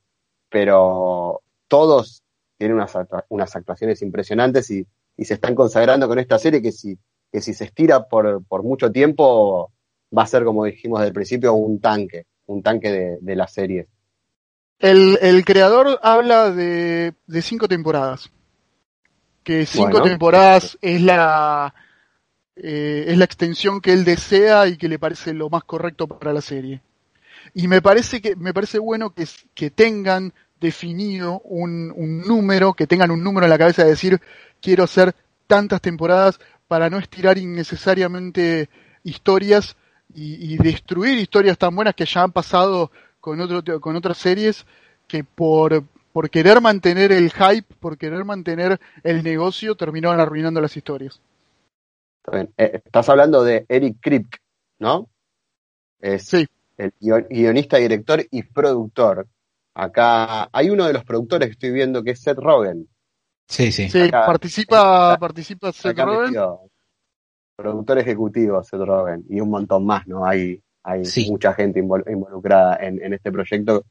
pero 0.49 1.43
todos 1.67 2.23
tienen 2.57 2.77
unas, 3.31 3.57
actuaciones 3.57 4.01
impresionantes 4.03 4.71
y, 4.71 4.87
se 5.21 5.35
están 5.35 5.57
consagrando 5.57 6.07
con 6.07 6.21
esta 6.21 6.39
serie 6.39 6.63
que 6.63 6.71
si 6.71 6.97
que 7.33 7.41
si 7.41 7.55
se 7.55 7.65
estira 7.65 8.09
por, 8.09 8.45
por 8.45 8.63
mucho 8.63 8.91
tiempo 8.91 9.73
va 10.17 10.23
a 10.23 10.27
ser, 10.27 10.45
como 10.45 10.65
dijimos 10.65 11.01
del 11.01 11.13
principio, 11.13 11.53
un 11.55 11.81
tanque, 11.81 12.27
un 12.47 12.63
tanque 12.63 12.91
de, 12.91 13.19
de 13.21 13.37
la 13.37 13.47
serie. 13.47 13.89
El, 14.79 15.19
el, 15.21 15.45
creador 15.45 15.99
habla 16.03 16.51
de, 16.51 17.15
de 17.27 17.43
cinco 17.43 17.69
temporadas. 17.69 18.31
Que 19.43 19.67
cinco 19.67 20.03
temporadas 20.03 20.79
es 20.81 21.01
la 21.03 21.75
eh, 22.55 23.05
es 23.09 23.19
la 23.19 23.25
extensión 23.25 23.81
que 23.81 23.93
él 23.93 24.05
desea 24.05 24.67
y 24.67 24.77
que 24.77 24.89
le 24.89 24.99
parece 24.99 25.33
lo 25.33 25.49
más 25.49 25.65
correcto 25.65 26.07
para 26.07 26.33
la 26.33 26.41
serie. 26.41 26.83
Y 27.55 27.67
me 27.67 27.81
parece 27.81 28.21
que 28.21 28.37
me 28.37 28.53
parece 28.53 28.79
bueno 28.79 29.11
que, 29.11 29.27
que 29.55 29.71
tengan 29.71 30.33
definido 30.61 31.41
un, 31.45 31.93
un 31.97 32.21
número, 32.21 32.75
que 32.75 32.87
tengan 32.87 33.11
un 33.11 33.23
número 33.23 33.47
en 33.47 33.51
la 33.51 33.59
cabeza 33.59 33.85
de 33.85 33.91
decir 33.91 34.21
quiero 34.61 34.85
hacer 34.85 35.15
tantas 35.47 35.81
temporadas 35.81 36.41
para 36.69 36.91
no 36.91 36.99
estirar 36.99 37.39
innecesariamente 37.39 38.69
historias 39.03 39.77
y, 40.15 40.57
destruir 40.59 41.19
historias 41.19 41.59
tan 41.59 41.75
buenas 41.75 41.95
que 41.95 42.07
ya 42.07 42.23
han 42.23 42.33
pasado 42.33 42.91
con, 43.21 43.41
otro, 43.41 43.81
con 43.81 43.97
otras 43.97 44.19
series 44.19 44.65
que 45.07 45.25
por, 45.25 45.85
por 46.13 46.31
querer 46.31 46.61
mantener 46.61 47.13
el 47.13 47.31
hype, 47.31 47.75
por 47.81 47.99
querer 47.99 48.25
mantener 48.25 48.79
el 49.03 49.23
negocio, 49.23 49.75
terminaron 49.75 50.21
arruinando 50.21 50.61
las 50.61 50.77
historias. 50.77 51.21
Eh, 52.33 52.49
estás 52.85 53.09
hablando 53.09 53.43
de 53.43 53.65
Eric 53.69 53.97
Kripke, 54.01 54.39
¿no? 54.79 55.09
sí. 56.19 56.47
El 56.77 56.93
guionista, 57.01 57.79
director 57.79 58.25
y 58.31 58.45
productor. 58.45 59.27
Acá 59.75 60.49
hay 60.53 60.71
uno 60.71 60.87
de 60.87 60.93
los 60.93 61.05
productores 61.05 61.49
que 61.49 61.53
estoy 61.53 61.73
viendo 61.73 62.05
que 62.05 62.13
es 62.13 62.21
Seth 62.21 62.39
Rogen. 62.39 62.89
Sí, 63.49 63.73
sí. 63.73 63.89
Sí, 63.89 64.11
participa, 64.11 65.17
participa 65.19 65.73
Seth 65.73 65.99
Rogen. 65.99 66.35
Productor 67.57 67.99
ejecutivo 67.99 68.63
Seth 68.63 68.81
Rogen 68.81 69.25
y 69.29 69.41
un 69.41 69.51
montón 69.51 69.85
más, 69.87 70.07
¿no? 70.07 70.25
Hay, 70.27 70.63
hay 70.85 71.03
mucha 71.29 71.55
gente 71.55 71.81
involucrada 71.81 72.77
en, 72.81 73.13
este 73.13 73.33
proyecto. 73.33 73.85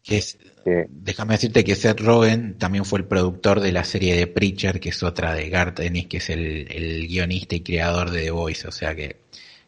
Déjame 0.90 1.34
decirte 1.34 1.64
que 1.64 1.76
Seth 1.76 2.00
Rogen 2.00 2.58
también 2.58 2.86
fue 2.86 3.00
el 3.00 3.06
productor 3.06 3.60
de 3.60 3.72
la 3.72 3.84
serie 3.84 4.16
de 4.16 4.28
Preacher, 4.28 4.80
que 4.80 4.90
es 4.90 5.02
otra 5.02 5.34
de 5.34 5.50
Garth 5.50 5.80
Ennis, 5.80 6.08
que 6.08 6.18
es 6.18 6.30
el, 6.30 7.08
guionista 7.08 7.56
y 7.56 7.62
creador 7.62 8.12
de 8.12 8.24
The 8.24 8.32
Voice, 8.32 8.68
o 8.68 8.72
sea 8.72 8.96
que 8.96 9.18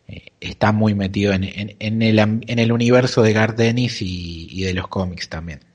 eh, 0.08 0.34
está 0.40 0.72
muy 0.72 0.94
metido 0.94 1.34
en, 1.34 1.44
en, 1.44 2.02
el, 2.04 2.20
en 2.20 2.60
el 2.60 2.72
universo 2.72 3.24
de 3.24 3.34
Garth 3.34 3.60
Ennis 3.60 4.04
y, 4.04 4.48
y 4.52 4.64
de 4.64 4.74
los 4.76 4.88
cómics 4.88 5.30
también. 5.30 5.69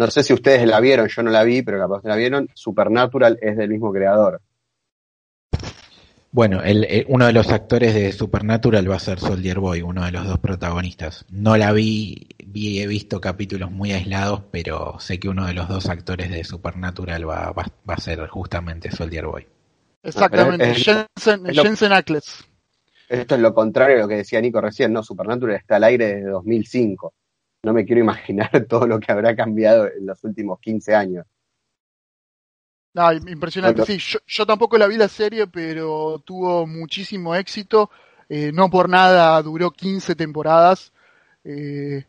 No 0.00 0.10
sé 0.10 0.22
si 0.22 0.32
ustedes 0.32 0.66
la 0.66 0.80
vieron, 0.80 1.08
yo 1.08 1.22
no 1.22 1.30
la 1.30 1.44
vi, 1.44 1.60
pero 1.60 1.78
capaz 1.78 2.00
que 2.00 2.08
la 2.08 2.16
vieron. 2.16 2.48
Supernatural 2.54 3.38
es 3.42 3.54
del 3.58 3.68
mismo 3.68 3.92
creador. 3.92 4.40
Bueno, 6.32 6.62
el, 6.62 7.04
uno 7.08 7.26
de 7.26 7.34
los 7.34 7.52
actores 7.52 7.92
de 7.92 8.10
Supernatural 8.12 8.90
va 8.90 8.96
a 8.96 8.98
ser 8.98 9.20
Soldier 9.20 9.58
Boy, 9.58 9.82
uno 9.82 10.06
de 10.06 10.10
los 10.10 10.26
dos 10.26 10.38
protagonistas. 10.38 11.26
No 11.28 11.54
la 11.58 11.72
vi, 11.72 12.28
vi 12.46 12.80
he 12.80 12.86
visto 12.86 13.20
capítulos 13.20 13.70
muy 13.70 13.92
aislados, 13.92 14.40
pero 14.50 14.98
sé 15.00 15.20
que 15.20 15.28
uno 15.28 15.46
de 15.46 15.52
los 15.52 15.68
dos 15.68 15.86
actores 15.90 16.30
de 16.30 16.44
Supernatural 16.44 17.28
va, 17.28 17.52
va, 17.52 17.66
a 17.86 18.00
ser 18.00 18.26
justamente 18.28 18.90
Soldier 18.90 19.26
Boy. 19.26 19.46
Exactamente, 20.02 20.76
Jensen, 20.76 21.44
Jensen 21.52 21.92
Ackles. 21.92 22.42
Esto 23.06 23.34
es 23.34 23.40
lo 23.42 23.52
contrario 23.52 23.98
a 23.98 24.00
lo 24.00 24.08
que 24.08 24.16
decía 24.16 24.40
Nico 24.40 24.62
recién, 24.62 24.94
¿no? 24.94 25.02
Supernatural 25.02 25.56
está 25.56 25.76
al 25.76 25.84
aire 25.84 26.14
desde 26.14 26.30
2005 26.30 27.12
no 27.62 27.72
me 27.72 27.84
quiero 27.84 28.00
imaginar 28.00 28.50
todo 28.68 28.86
lo 28.86 28.98
que 29.00 29.12
habrá 29.12 29.34
cambiado 29.36 29.86
en 29.86 30.06
los 30.06 30.22
últimos 30.24 30.58
15 30.60 30.94
años. 30.94 31.26
No, 32.92 33.12
impresionante. 33.12 33.84
Sí, 33.84 33.98
yo, 34.26 34.46
tampoco 34.46 34.76
la 34.76 34.88
vi 34.88 34.96
la 34.96 35.08
serie, 35.08 35.46
pero 35.46 36.20
tuvo 36.24 36.66
muchísimo 36.66 37.34
éxito. 37.36 37.90
Eh, 38.28 38.50
no 38.52 38.68
por 38.68 38.88
nada 38.88 39.40
duró 39.42 39.70
15 39.70 40.16
temporadas. 40.16 40.92
Eh, 41.44 42.04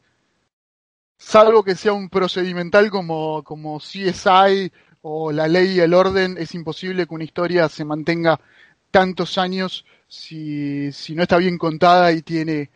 salvo 1.17 1.63
que 1.63 1.75
sea 1.75 1.93
un 1.93 2.09
procedimental 2.09 2.89
como, 2.89 3.43
como 3.43 3.79
CSI 3.79 4.71
o 5.03 5.31
La 5.31 5.47
Ley 5.47 5.73
y 5.73 5.79
el 5.79 5.93
Orden, 5.93 6.35
es 6.37 6.53
imposible 6.55 7.05
que 7.05 7.13
una 7.13 7.23
historia 7.23 7.69
se 7.69 7.85
mantenga 7.85 8.39
tantos 8.91 9.37
años 9.37 9.85
si, 10.07 10.91
si 10.91 11.15
no 11.15 11.23
está 11.23 11.37
bien 11.37 11.57
contada 11.57 12.11
y 12.11 12.21
tiene, 12.21 12.69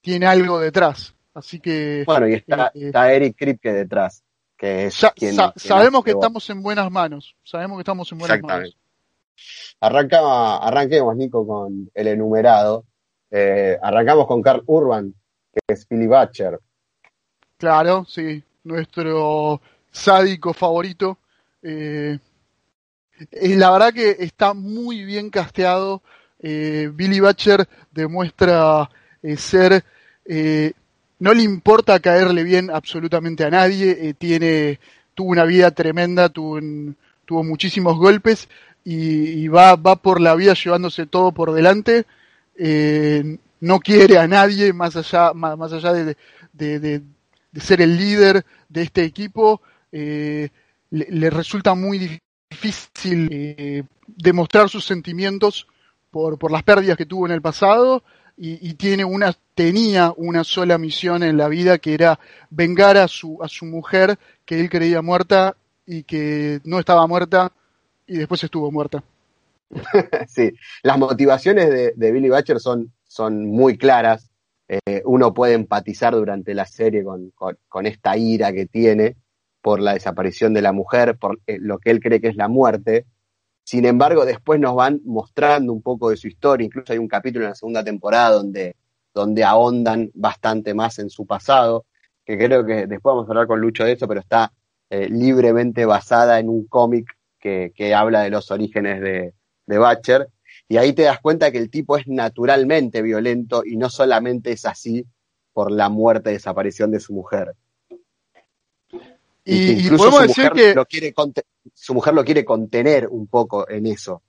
tiene 0.00 0.26
algo 0.26 0.60
detrás. 0.60 1.14
Así 1.34 1.60
que. 1.60 2.04
Bueno, 2.06 2.28
y 2.28 2.34
está, 2.34 2.72
eh, 2.74 2.86
está 2.86 3.12
Eric 3.12 3.36
Kripke 3.36 3.72
detrás. 3.72 4.22
Que 4.56 4.86
es 4.86 4.94
sabemos 5.56 6.04
que 6.04 6.10
estamos 6.10 6.48
en 6.50 6.62
buenas 6.62 6.90
manos. 6.90 7.34
Sabemos 7.42 7.78
que 7.78 7.82
estamos 7.82 8.12
en 8.12 8.18
buenas 8.18 8.42
manos. 8.42 8.76
Arranca, 9.80 10.58
arranquemos, 10.58 11.16
Nico, 11.16 11.46
con 11.46 11.90
el 11.94 12.08
enumerado. 12.08 12.84
Eh, 13.30 13.78
arrancamos 13.80 14.26
con 14.26 14.42
Carl 14.42 14.62
Urban, 14.66 15.14
que 15.52 15.60
es 15.72 15.88
Billy 15.88 16.06
Butcher. 16.06 16.58
Claro, 17.56 18.04
sí, 18.06 18.42
nuestro 18.64 19.62
sádico 19.90 20.52
favorito. 20.52 21.18
Eh, 21.62 22.18
la 23.30 23.70
verdad 23.70 23.92
que 23.92 24.16
está 24.18 24.54
muy 24.54 25.04
bien 25.04 25.30
casteado. 25.30 26.02
Eh, 26.38 26.90
Billy 26.92 27.20
Butcher 27.20 27.68
demuestra 27.90 28.88
eh, 29.22 29.36
ser, 29.36 29.84
eh, 30.24 30.72
no 31.20 31.34
le 31.34 31.42
importa 31.42 32.00
caerle 32.00 32.42
bien 32.42 32.70
absolutamente 32.70 33.44
a 33.44 33.50
nadie, 33.50 33.90
eh, 33.90 34.14
tiene, 34.14 34.80
tuvo 35.14 35.30
una 35.30 35.44
vida 35.44 35.70
tremenda, 35.70 36.30
tuvo, 36.30 36.60
muchísimos 37.44 37.96
golpes 37.96 38.48
y, 38.82 39.46
va, 39.46 39.76
va 39.76 39.96
por 39.96 40.20
la 40.20 40.34
vida 40.34 40.54
llevándose 40.54 41.06
todo 41.06 41.30
por 41.30 41.52
delante. 41.52 42.06
Eh, 42.56 43.38
no 43.60 43.78
quiere 43.78 44.18
a 44.18 44.26
nadie 44.26 44.72
más 44.72 44.96
allá, 44.96 45.32
más, 45.32 45.72
allá 45.72 45.92
de, 45.92 47.02
ser 47.54 47.82
el 47.82 47.96
líder 47.96 48.44
de 48.68 48.82
este 48.82 49.04
equipo. 49.04 49.60
Eh, 49.92 50.48
le, 50.90 51.30
resulta 51.30 51.74
muy 51.74 52.20
difícil 52.50 53.86
demostrar 54.06 54.68
sus 54.68 54.84
sentimientos 54.86 55.68
por 56.10 56.50
las 56.50 56.64
pérdidas 56.64 56.96
que 56.96 57.06
tuvo 57.06 57.26
en 57.26 57.32
el 57.32 57.42
pasado 57.42 58.02
y, 58.36 58.74
tiene 58.74 59.04
una, 59.04 59.34
tenía 59.54 60.12
una 60.16 60.44
sola 60.44 60.78
misión 60.78 61.22
en 61.22 61.36
la 61.36 61.48
vida 61.48 61.78
que 61.78 61.94
era 61.94 62.18
vengar 62.48 62.96
a 62.96 63.08
su, 63.08 63.38
a 63.42 63.48
su 63.48 63.66
mujer 63.66 64.18
que 64.44 64.60
él 64.60 64.70
creía 64.70 65.02
muerta 65.02 65.56
y 65.86 66.04
que 66.04 66.60
no 66.64 66.78
estaba 66.78 67.06
muerta 67.06 67.52
y 68.06 68.16
después 68.16 68.42
estuvo 68.42 68.70
muerta. 68.70 69.02
sí, 70.28 70.52
las 70.82 70.98
motivaciones 70.98 71.94
de, 71.96 72.12
Billy 72.12 72.30
Butcher 72.30 72.60
son, 72.60 72.92
son 73.06 73.46
muy 73.46 73.76
claras. 73.76 74.30
Eh, 74.68 75.02
uno 75.04 75.34
puede 75.34 75.54
empatizar 75.54 76.14
durante 76.14 76.54
la 76.54 76.64
serie 76.64 77.04
con, 77.04 77.30
con, 77.30 77.58
con, 77.68 77.86
esta 77.86 78.16
ira 78.16 78.52
que 78.52 78.66
tiene 78.66 79.16
por 79.60 79.80
la 79.80 79.94
desaparición 79.94 80.54
de 80.54 80.62
la 80.62 80.72
mujer, 80.72 81.16
por 81.16 81.40
eh, 81.46 81.58
lo 81.60 81.78
que 81.78 81.90
él 81.90 82.00
cree 82.00 82.20
que 82.20 82.28
es 82.28 82.36
la 82.36 82.48
muerte. 82.48 83.04
Sin 83.70 83.84
embargo, 83.84 84.24
después 84.24 84.58
nos 84.58 84.74
van 84.74 85.00
mostrando 85.04 85.72
un 85.72 85.80
poco 85.80 86.10
de 86.10 86.16
su 86.16 86.26
historia. 86.26 86.64
Incluso 86.64 86.92
hay 86.92 86.98
un 86.98 87.06
capítulo 87.06 87.44
en 87.44 87.50
la 87.50 87.54
segunda 87.54 87.84
temporada 87.84 88.30
donde, 88.30 88.74
donde 89.14 89.44
ahondan 89.44 90.10
bastante 90.12 90.74
más 90.74 90.98
en 90.98 91.08
su 91.08 91.24
pasado, 91.24 91.86
que 92.24 92.36
creo 92.36 92.66
que 92.66 92.88
después 92.88 93.14
vamos 93.14 93.28
a 93.28 93.30
hablar 93.30 93.46
con 93.46 93.60
Lucho 93.60 93.84
de 93.84 93.92
eso, 93.92 94.08
pero 94.08 94.18
está 94.18 94.52
eh, 94.90 95.08
libremente 95.08 95.86
basada 95.86 96.40
en 96.40 96.48
un 96.48 96.66
cómic 96.66 97.12
que, 97.38 97.70
que 97.72 97.94
habla 97.94 98.22
de 98.22 98.30
los 98.30 98.50
orígenes 98.50 99.00
de, 99.02 99.34
de 99.66 99.78
Butcher, 99.78 100.28
y 100.66 100.76
ahí 100.76 100.92
te 100.92 101.02
das 101.02 101.20
cuenta 101.20 101.52
que 101.52 101.58
el 101.58 101.70
tipo 101.70 101.96
es 101.96 102.08
naturalmente 102.08 103.02
violento 103.02 103.62
y 103.64 103.76
no 103.76 103.88
solamente 103.88 104.50
es 104.50 104.66
así 104.66 105.06
por 105.52 105.70
la 105.70 105.88
muerte 105.88 106.30
y 106.30 106.32
desaparición 106.32 106.90
de 106.90 106.98
su 106.98 107.12
mujer. 107.12 107.54
Y, 109.50 109.54
y, 109.54 109.66
que 109.66 109.82
incluso 109.82 109.94
y 109.94 110.10
podemos 110.10 110.34
su 110.34 110.40
decir 110.40 110.52
que 110.52 110.74
lo 110.74 110.86
quiere 110.86 111.14
su 111.74 111.94
mujer 111.94 112.14
lo 112.14 112.24
quiere 112.24 112.44
contener 112.44 113.08
un 113.08 113.26
poco 113.26 113.68
en 113.68 113.86
eso. 113.86 114.22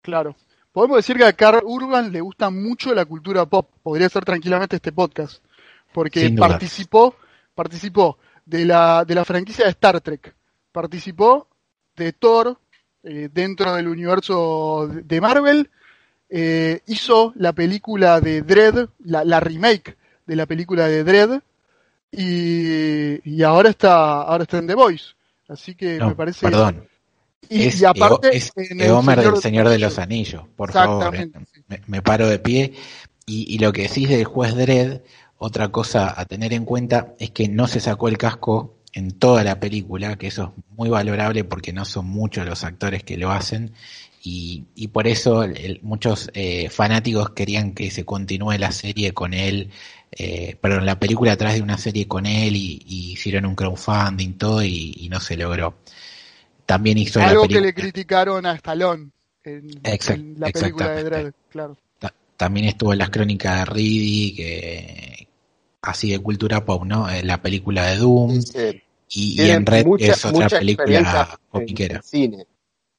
Claro. 0.00 0.36
Podemos 0.72 0.96
decir 0.96 1.16
que 1.16 1.24
a 1.24 1.32
Carl 1.34 1.62
Urban 1.64 2.12
le 2.12 2.20
gusta 2.20 2.48
mucho 2.48 2.94
la 2.94 3.04
cultura 3.04 3.44
pop. 3.44 3.68
Podría 3.82 4.08
ser 4.08 4.24
tranquilamente 4.24 4.76
este 4.76 4.92
podcast. 4.92 5.44
Porque 5.92 6.30
participó, 6.30 7.14
participó 7.54 8.16
de 8.46 8.64
la, 8.64 9.04
de 9.04 9.14
la 9.14 9.24
franquicia 9.24 9.64
de 9.66 9.70
Star 9.72 10.00
Trek. 10.00 10.34
Participó 10.72 11.46
de 11.94 12.14
Thor, 12.14 12.58
eh, 13.02 13.28
dentro 13.30 13.74
del 13.74 13.88
universo 13.88 14.88
de 14.90 15.20
Marvel. 15.20 15.70
Eh, 16.30 16.80
hizo 16.86 17.34
la 17.36 17.52
película 17.52 18.20
de 18.20 18.40
Dread, 18.40 18.88
la, 19.00 19.24
la, 19.24 19.40
remake 19.40 19.98
de 20.26 20.36
la 20.36 20.46
película 20.46 20.88
de 20.88 21.04
Dread, 21.04 21.42
y, 22.12 23.30
y, 23.30 23.42
ahora 23.42 23.70
está 23.70 24.22
ahora 24.22 24.44
está 24.44 24.58
en 24.58 24.66
The 24.66 24.74
Voice. 24.74 25.06
Así 25.48 25.74
que 25.74 25.98
no, 25.98 26.08
me 26.08 26.14
parece. 26.14 26.46
Perdón. 26.46 26.86
Y, 27.48 27.64
es, 27.64 27.80
y 27.80 27.84
aparte. 27.84 28.36
Es 28.36 28.52
Eomer 28.56 29.20
del 29.20 29.36
Señor 29.38 29.68
de 29.68 29.78
los 29.78 29.98
Anillos, 29.98 30.44
por 30.56 30.72
favor. 30.72 31.14
Eh. 31.16 31.30
Me, 31.68 31.80
me, 31.86 32.02
paro 32.02 32.28
de 32.28 32.38
pie. 32.38 32.74
Y, 33.26 33.54
y 33.54 33.58
lo 33.58 33.72
que 33.72 33.82
decís 33.82 34.08
del 34.08 34.24
juez 34.24 34.54
Dredd, 34.54 35.00
otra 35.38 35.68
cosa 35.68 36.14
a 36.18 36.24
tener 36.26 36.52
en 36.52 36.64
cuenta 36.64 37.14
es 37.18 37.30
que 37.30 37.48
no 37.48 37.66
se 37.66 37.80
sacó 37.80 38.08
el 38.08 38.18
casco 38.18 38.76
en 38.92 39.12
toda 39.12 39.42
la 39.42 39.58
película, 39.58 40.16
que 40.16 40.26
eso 40.26 40.54
es 40.56 40.64
muy 40.76 40.90
valorable 40.90 41.44
porque 41.44 41.72
no 41.72 41.84
son 41.84 42.06
muchos 42.06 42.46
los 42.46 42.62
actores 42.64 43.02
que 43.04 43.16
lo 43.16 43.30
hacen 43.30 43.72
y, 44.22 44.66
y 44.76 44.88
por 44.88 45.08
eso 45.08 45.42
el, 45.42 45.80
muchos 45.82 46.30
eh, 46.34 46.68
fanáticos 46.68 47.30
querían 47.30 47.72
que 47.72 47.90
se 47.90 48.04
continúe 48.04 48.52
la 48.52 48.70
serie 48.70 49.12
con 49.12 49.34
él, 49.34 49.70
eh, 50.14 50.56
perdón, 50.60 50.84
la 50.84 50.98
película 50.98 51.32
atrás 51.32 51.54
de 51.54 51.62
una 51.62 51.78
serie 51.78 52.06
con 52.06 52.26
él 52.26 52.54
y, 52.54 52.82
y 52.86 53.12
hicieron 53.12 53.46
un 53.46 53.54
crowdfunding 53.54 54.34
todo 54.34 54.62
y, 54.62 54.94
y, 54.98 55.08
no 55.08 55.20
se 55.20 55.38
logró. 55.38 55.78
También 56.66 56.98
hizo 56.98 57.20
algo 57.20 57.42
la 57.42 57.48
que 57.48 57.60
le 57.60 57.72
criticaron 57.72 58.44
a 58.44 58.54
Stallone 58.54 59.10
en, 59.42 59.70
Exact, 59.82 60.18
en 60.18 60.38
la 60.38 60.50
película 60.50 60.90
de 60.90 61.04
Dredd, 61.04 61.32
claro. 61.48 61.78
También 62.36 62.66
estuvo 62.66 62.92
en 62.92 62.98
las 62.98 63.10
crónicas 63.10 63.60
de 63.60 63.64
Reedy, 63.64 64.34
que, 64.34 65.28
así 65.80 66.10
de 66.10 66.18
cultura 66.18 66.64
pop, 66.64 66.84
¿no? 66.84 67.08
En 67.08 67.26
la 67.26 67.40
película 67.40 67.86
de 67.86 67.96
Doom. 67.96 68.42
Sí. 68.42 68.82
Y, 69.08 69.42
y, 69.42 69.50
en 69.50 69.64
Red 69.64 69.86
mucha, 69.86 70.12
es 70.12 70.24
otra 70.24 70.48
película 70.48 71.38
comiquera. 71.50 72.02
Cine. 72.02 72.46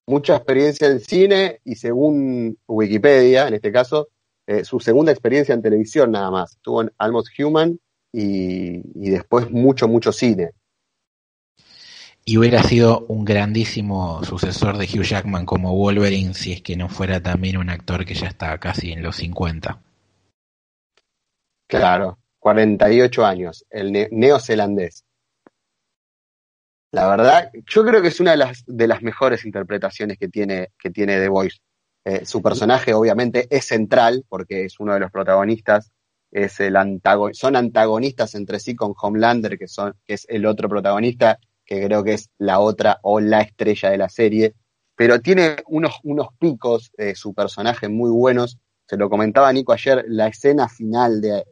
Mucha 0.06 0.38
experiencia 0.38 0.88
en 0.88 1.00
cine 1.00 1.60
y 1.64 1.76
según 1.76 2.58
Wikipedia, 2.68 3.48
en 3.48 3.56
este 3.56 3.72
caso, 3.72 4.10
eh, 4.48 4.64
su 4.64 4.80
segunda 4.80 5.12
experiencia 5.12 5.54
en 5.54 5.62
televisión 5.62 6.12
nada 6.12 6.32
más. 6.32 6.54
Estuvo 6.54 6.82
en 6.82 6.92
Almost 6.98 7.30
Human 7.40 7.80
y, 8.12 8.82
y 8.96 9.10
después 9.10 9.50
mucho, 9.52 9.88
mucho 9.88 10.12
cine. 10.12 10.52
Y 12.26 12.38
hubiera 12.38 12.64
sido 12.64 13.06
un 13.08 13.26
grandísimo 13.26 14.24
sucesor 14.24 14.78
de 14.78 14.86
Hugh 14.86 15.04
Jackman 15.04 15.46
como 15.46 15.76
Wolverine 15.76 16.34
si 16.34 16.54
es 16.54 16.62
que 16.62 16.78
no 16.78 16.88
fuera 16.88 17.22
también 17.22 17.58
un 17.58 17.70
actor 17.70 18.06
que 18.06 18.14
ya 18.14 18.28
está 18.28 18.58
casi 18.60 18.94
en 18.94 19.04
los 19.04 19.18
50. 19.18 19.82
Claro, 21.68 22.20
48 22.40 23.26
años, 23.26 23.66
el 23.70 23.92
ne 23.92 24.08
neozelandés. 24.12 25.04
La 26.92 27.08
verdad, 27.08 27.50
yo 27.68 27.84
creo 27.84 28.02
que 28.02 28.10
es 28.10 28.20
una 28.20 28.32
de 28.32 28.38
las, 28.38 28.64
de 28.68 28.88
las 28.88 29.02
mejores 29.02 29.46
interpretaciones 29.46 30.18
que 30.18 30.30
tiene, 30.30 30.70
que 30.78 30.92
tiene 30.92 31.20
The 31.20 31.28
Voice. 31.28 31.58
Eh, 32.06 32.26
su 32.26 32.42
personaje 32.42 32.94
obviamente 32.94 33.48
es 33.50 33.66
central 33.66 34.26
porque 34.28 34.66
es 34.66 34.80
uno 34.80 34.94
de 34.94 35.00
los 35.00 35.12
protagonistas, 35.12 35.92
es 36.32 36.60
el 36.60 36.76
antagon 36.76 37.34
son 37.34 37.56
antagonistas 37.56 38.36
entre 38.36 38.60
sí 38.60 38.76
con 38.76 38.94
Homelander, 39.00 39.58
que, 39.58 39.68
son, 39.68 39.96
que 40.06 40.16
es 40.16 40.26
el 40.30 40.46
otro 40.46 40.68
protagonista, 40.68 41.40
que 41.66 41.86
creo 41.86 42.04
que 42.04 42.14
es 42.14 42.30
la 42.38 42.60
otra 42.60 43.00
o 43.04 43.20
la 43.20 43.42
estrella 43.42 43.90
de 43.90 43.98
la 43.98 44.10
serie, 44.10 44.54
pero 44.96 45.22
tiene 45.22 45.58
unos, 45.68 46.00
unos 46.04 46.28
picos 46.38 46.92
eh, 46.98 47.16
su 47.16 47.34
personaje 47.34 47.88
muy 47.88 48.12
buenos. 48.12 48.60
Se 48.86 48.98
lo 48.98 49.10
comentaba 49.10 49.54
Nico 49.54 49.72
ayer, 49.72 50.04
la 50.08 50.28
escena 50.28 50.68
final 50.68 51.22
de 51.22 51.46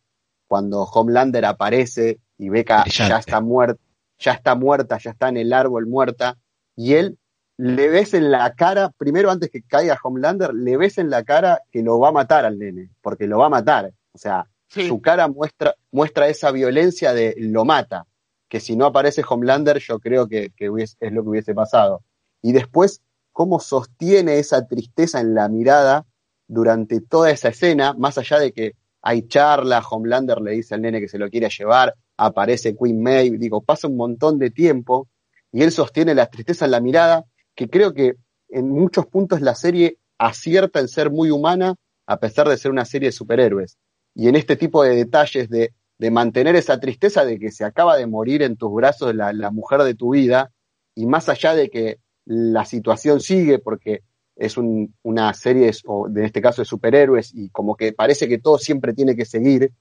cuando 0.47 0.83
Homelander 0.83 1.45
aparece 1.45 2.19
y 2.37 2.49
Becca 2.49 2.83
ya 2.85 3.17
está 3.17 3.39
muerta 3.39 3.81
ya 4.21 4.33
está 4.33 4.55
muerta, 4.55 4.97
ya 4.99 5.11
está 5.11 5.29
en 5.29 5.37
el 5.37 5.51
árbol 5.51 5.87
muerta, 5.87 6.37
y 6.75 6.93
él 6.93 7.17
le 7.61 7.89
ves 7.89 8.15
en 8.15 8.31
la 8.31 8.55
cara, 8.55 8.89
primero 8.89 9.29
antes 9.29 9.51
que 9.51 9.61
caiga 9.61 9.95
Homelander, 10.01 10.51
le 10.51 10.77
ves 10.77 10.97
en 10.97 11.11
la 11.11 11.23
cara 11.23 11.61
que 11.71 11.83
lo 11.83 11.99
va 11.99 12.09
a 12.09 12.11
matar 12.11 12.43
al 12.43 12.57
nene, 12.57 12.89
porque 13.03 13.27
lo 13.27 13.37
va 13.37 13.45
a 13.45 13.49
matar. 13.49 13.93
O 14.13 14.17
sea, 14.17 14.47
sí. 14.67 14.87
su 14.87 14.99
cara 14.99 15.27
muestra, 15.27 15.75
muestra 15.91 16.27
esa 16.27 16.49
violencia 16.51 17.13
de 17.13 17.35
lo 17.37 17.63
mata, 17.63 18.07
que 18.49 18.59
si 18.59 18.75
no 18.75 18.87
aparece 18.87 19.23
Homelander 19.29 19.77
yo 19.77 19.99
creo 19.99 20.27
que, 20.27 20.49
que 20.55 20.71
hubiese, 20.71 20.97
es 20.99 21.11
lo 21.11 21.21
que 21.21 21.29
hubiese 21.29 21.53
pasado. 21.53 22.01
Y 22.41 22.51
después, 22.51 23.03
cómo 23.31 23.59
sostiene 23.59 24.39
esa 24.39 24.65
tristeza 24.65 25.19
en 25.19 25.35
la 25.35 25.47
mirada 25.47 26.07
durante 26.47 26.99
toda 26.99 27.29
esa 27.29 27.49
escena, 27.49 27.93
más 27.93 28.17
allá 28.17 28.39
de 28.39 28.53
que 28.53 28.71
hay 29.03 29.27
charla, 29.27 29.83
Homelander 29.87 30.41
le 30.41 30.53
dice 30.53 30.73
al 30.73 30.81
nene 30.81 30.99
que 30.99 31.07
se 31.07 31.19
lo 31.19 31.29
quiere 31.29 31.47
llevar, 31.49 31.93
aparece 32.17 32.75
Queen 32.75 33.03
May, 33.03 33.29
digo, 33.37 33.61
pasa 33.61 33.87
un 33.87 33.97
montón 33.97 34.39
de 34.39 34.49
tiempo 34.49 35.07
y 35.51 35.61
él 35.61 35.71
sostiene 35.71 36.15
la 36.15 36.25
tristeza 36.25 36.65
en 36.65 36.71
la 36.71 36.79
mirada, 36.79 37.25
que 37.55 37.69
creo 37.69 37.93
que 37.93 38.15
en 38.49 38.69
muchos 38.69 39.05
puntos 39.07 39.41
la 39.41 39.55
serie 39.55 39.97
acierta 40.17 40.79
en 40.79 40.87
ser 40.87 41.09
muy 41.09 41.31
humana 41.31 41.75
a 42.05 42.17
pesar 42.17 42.47
de 42.47 42.57
ser 42.57 42.71
una 42.71 42.85
serie 42.85 43.09
de 43.09 43.13
superhéroes. 43.13 43.77
Y 44.13 44.27
en 44.27 44.35
este 44.35 44.55
tipo 44.55 44.83
de 44.83 44.95
detalles 44.95 45.49
de, 45.49 45.73
de 46.01 46.09
mantener 46.09 46.55
esa 46.55 46.79
tristeza 46.79 47.23
de 47.25 47.37
que 47.37 47.51
se 47.51 47.63
acaba 47.63 47.95
de 47.95 48.07
morir 48.07 48.41
en 48.41 48.57
tus 48.57 48.73
brazos 48.73 49.13
la, 49.13 49.51
mujer 49.51 49.83
de 49.83 49.93
tu 49.93 50.13
vida, 50.13 50.51
y 50.95 51.05
más 51.05 51.29
allá 51.29 51.53
de 51.53 51.69
que 51.69 51.99
la 52.25 52.65
situación 52.65 53.21
sigue 53.21 53.59
porque 53.59 54.01
es 54.35 54.57
un, 54.57 54.95
una 55.03 55.31
serie, 55.35 55.71
o 55.85 56.07
en 56.07 56.23
este 56.23 56.41
caso 56.41 56.63
de 56.63 56.65
superhéroes, 56.65 57.35
y 57.35 57.49
como 57.49 57.75
que 57.75 57.93
parece 57.93 58.27
que 58.27 58.39
todo 58.39 58.57
siempre 58.57 58.93
tiene 58.93 59.15
que 59.15 59.25
seguir, 59.25 59.73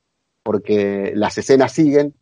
porque 0.43 1.13
las 1.15 1.39
escenas 1.39 1.73
siguen, 1.73 2.15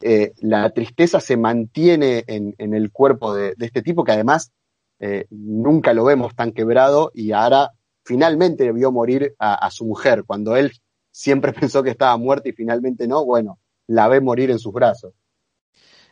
eh, 0.00 0.32
la 0.38 0.70
tristeza 0.70 1.18
se 1.18 1.36
mantiene 1.36 2.22
en, 2.28 2.54
el 2.56 2.92
cuerpo 2.92 3.34
de, 3.34 3.56
este 3.58 3.82
tipo, 3.82 4.04
que 4.04 4.12
además 4.12 4.52
eh, 5.00 5.26
nunca 5.30 5.94
lo 5.94 6.04
vemos 6.04 6.36
tan 6.36 6.52
quebrado 6.52 7.10
y 7.14 7.32
ahora 7.32 7.72
finalmente 8.04 8.70
vio 8.72 8.92
morir 8.92 9.34
a, 9.38 9.70
su 9.70 9.86
mujer, 9.86 10.24
cuando 10.26 10.56
él 10.56 10.72
siempre 11.10 11.52
pensó 11.54 11.82
que 11.82 11.90
estaba 11.90 12.16
muerta 12.18 12.50
y 12.50 12.52
finalmente 12.52 13.08
no, 13.08 13.24
bueno, 13.24 13.58
la 13.86 14.08
ve 14.08 14.20
morir 14.20 14.50
en 14.50 14.58
sus 14.58 14.72
brazos. 14.72 15.14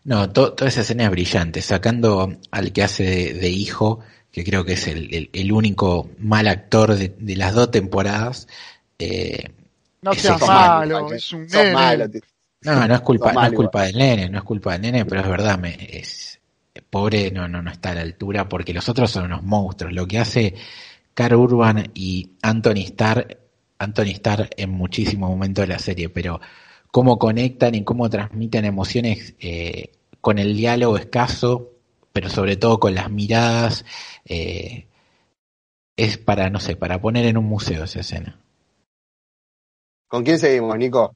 No, 0.05 0.31
toda 0.31 0.69
esa 0.69 0.81
escena 0.81 1.05
es 1.05 1.11
brillante, 1.11 1.61
sacando 1.61 2.33
al 2.51 2.73
que 2.73 2.83
hace 2.83 3.35
de, 3.35 3.51
hijo, 3.51 4.01
que 4.33 4.43
creo 4.43 4.65
que 4.65 4.73
es 4.73 4.87
el, 4.87 5.53
único 5.53 6.09
mal 6.19 6.49
actor 6.49 6.95
de, 6.95 7.37
las 7.37 7.55
dos 7.55 7.71
temporadas. 7.71 8.49
Eh, 8.99 9.45
no 10.01 10.15
sea 10.15 10.39
malo, 10.39 11.13
es 11.13 11.31
un 11.33 11.47
nene. 11.47 12.11
no, 12.63 12.87
no 12.87 12.95
es 12.95 13.01
culpa, 13.03 13.33
no 13.33 13.45
es 13.45 13.53
culpa 13.53 13.83
del 13.83 13.99
nene, 13.99 14.31
no 14.31 14.39
es 14.39 14.45
culpa 14.45 14.73
del 14.73 14.83
nene, 14.83 15.05
pero 15.05 15.21
es 15.21 15.29
verdad, 15.29 15.59
me, 15.59 15.77
es 15.91 16.28
pobre 16.91 17.31
no, 17.31 17.49
no, 17.49 17.63
no 17.63 17.71
está 17.71 17.91
a 17.91 17.95
la 17.95 18.01
altura 18.03 18.49
porque 18.49 18.73
los 18.75 18.89
otros 18.89 19.11
son 19.11 19.27
unos 19.27 19.43
monstruos. 19.43 19.93
Lo 19.93 20.07
que 20.07 20.19
hace 20.19 20.55
Carl 21.15 21.35
Urban 21.35 21.91
y 21.95 22.33
Anthony 22.43 22.85
Starr, 22.85 23.39
Anthony 23.79 24.13
Starr 24.15 24.51
en 24.57 24.71
muchísimos 24.71 25.31
momentos 25.31 25.67
de 25.67 25.73
la 25.73 25.79
serie, 25.79 26.09
pero 26.09 26.41
cómo 26.91 27.19
conectan 27.19 27.75
y 27.75 27.85
cómo 27.85 28.09
transmiten 28.09 28.65
emociones 28.65 29.35
eh, 29.41 29.93
con 30.21 30.39
el 30.39 30.57
diálogo 30.57 30.97
escaso, 30.97 31.73
pero 32.13 32.29
sobre 32.29 32.57
todo 32.57 32.81
con 32.81 32.95
las 32.95 33.11
miradas, 33.11 33.85
eh, 34.25 34.87
es 35.97 36.19
para, 36.19 36.51
no 36.51 36.61
sé, 36.61 36.77
para 36.77 37.01
poner 37.01 37.27
en 37.27 37.37
un 37.37 37.47
museo 37.47 37.85
esa 37.85 38.01
escena. 38.01 38.39
¿Con 40.07 40.25
quién 40.25 40.39
seguimos, 40.39 40.79
Nico? 40.79 41.15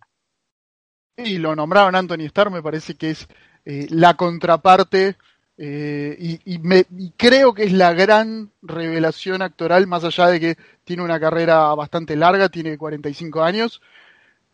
Y 1.17 1.39
lo 1.39 1.55
nombraron 1.55 1.95
Anthony 1.95 2.25
Starr, 2.27 2.51
me 2.51 2.63
parece 2.63 2.95
que 2.95 3.11
es 3.11 3.29
eh, 3.65 3.87
la 3.91 4.15
contraparte 4.15 5.17
y, 5.59 6.41
y, 6.45 6.59
me, 6.59 6.85
creo 7.17 7.55
que 7.55 7.65
es 7.65 7.73
la 7.73 7.93
gran 7.93 8.51
revelación 8.63 9.43
actoral, 9.43 9.87
más 9.87 10.05
allá 10.05 10.29
de 10.29 10.41
que 10.41 10.57
tiene 10.85 11.03
una 11.03 11.21
carrera 11.21 11.75
bastante 11.75 12.17
larga, 12.17 12.49
tiene 12.49 12.79
45 12.79 13.43
años, 13.43 13.81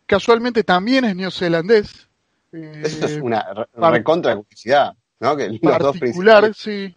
casualmente 0.05 0.63
también 0.63 1.05
es 1.05 1.15
neozelandés. 1.15 2.09
Eh, 2.51 2.81
Eso 2.83 3.05
es 3.05 3.17
una 3.21 3.45
recontra 3.75 4.35
publicidad, 4.35 4.95
¿no? 5.19 5.37
Que 5.37 5.49
los 5.49 5.59
particular, 5.59 6.53
sí. 6.53 6.95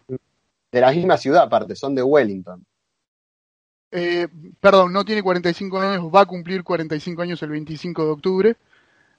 De 0.71 0.81
la 0.81 0.91
misma 0.91 1.17
ciudad, 1.17 1.43
aparte, 1.43 1.75
son 1.75 1.93
de 1.93 2.01
Wellington. 2.01 2.65
Eh, 3.91 4.27
perdón, 4.59 4.91
no 4.91 5.05
tiene 5.05 5.21
45 5.21 5.79
años, 5.79 6.11
va 6.13 6.21
a 6.21 6.25
cumplir 6.25 6.63
45 6.63 7.21
años 7.21 7.43
el 7.43 7.51
25 7.51 8.03
de 8.03 8.11
octubre. 8.11 8.55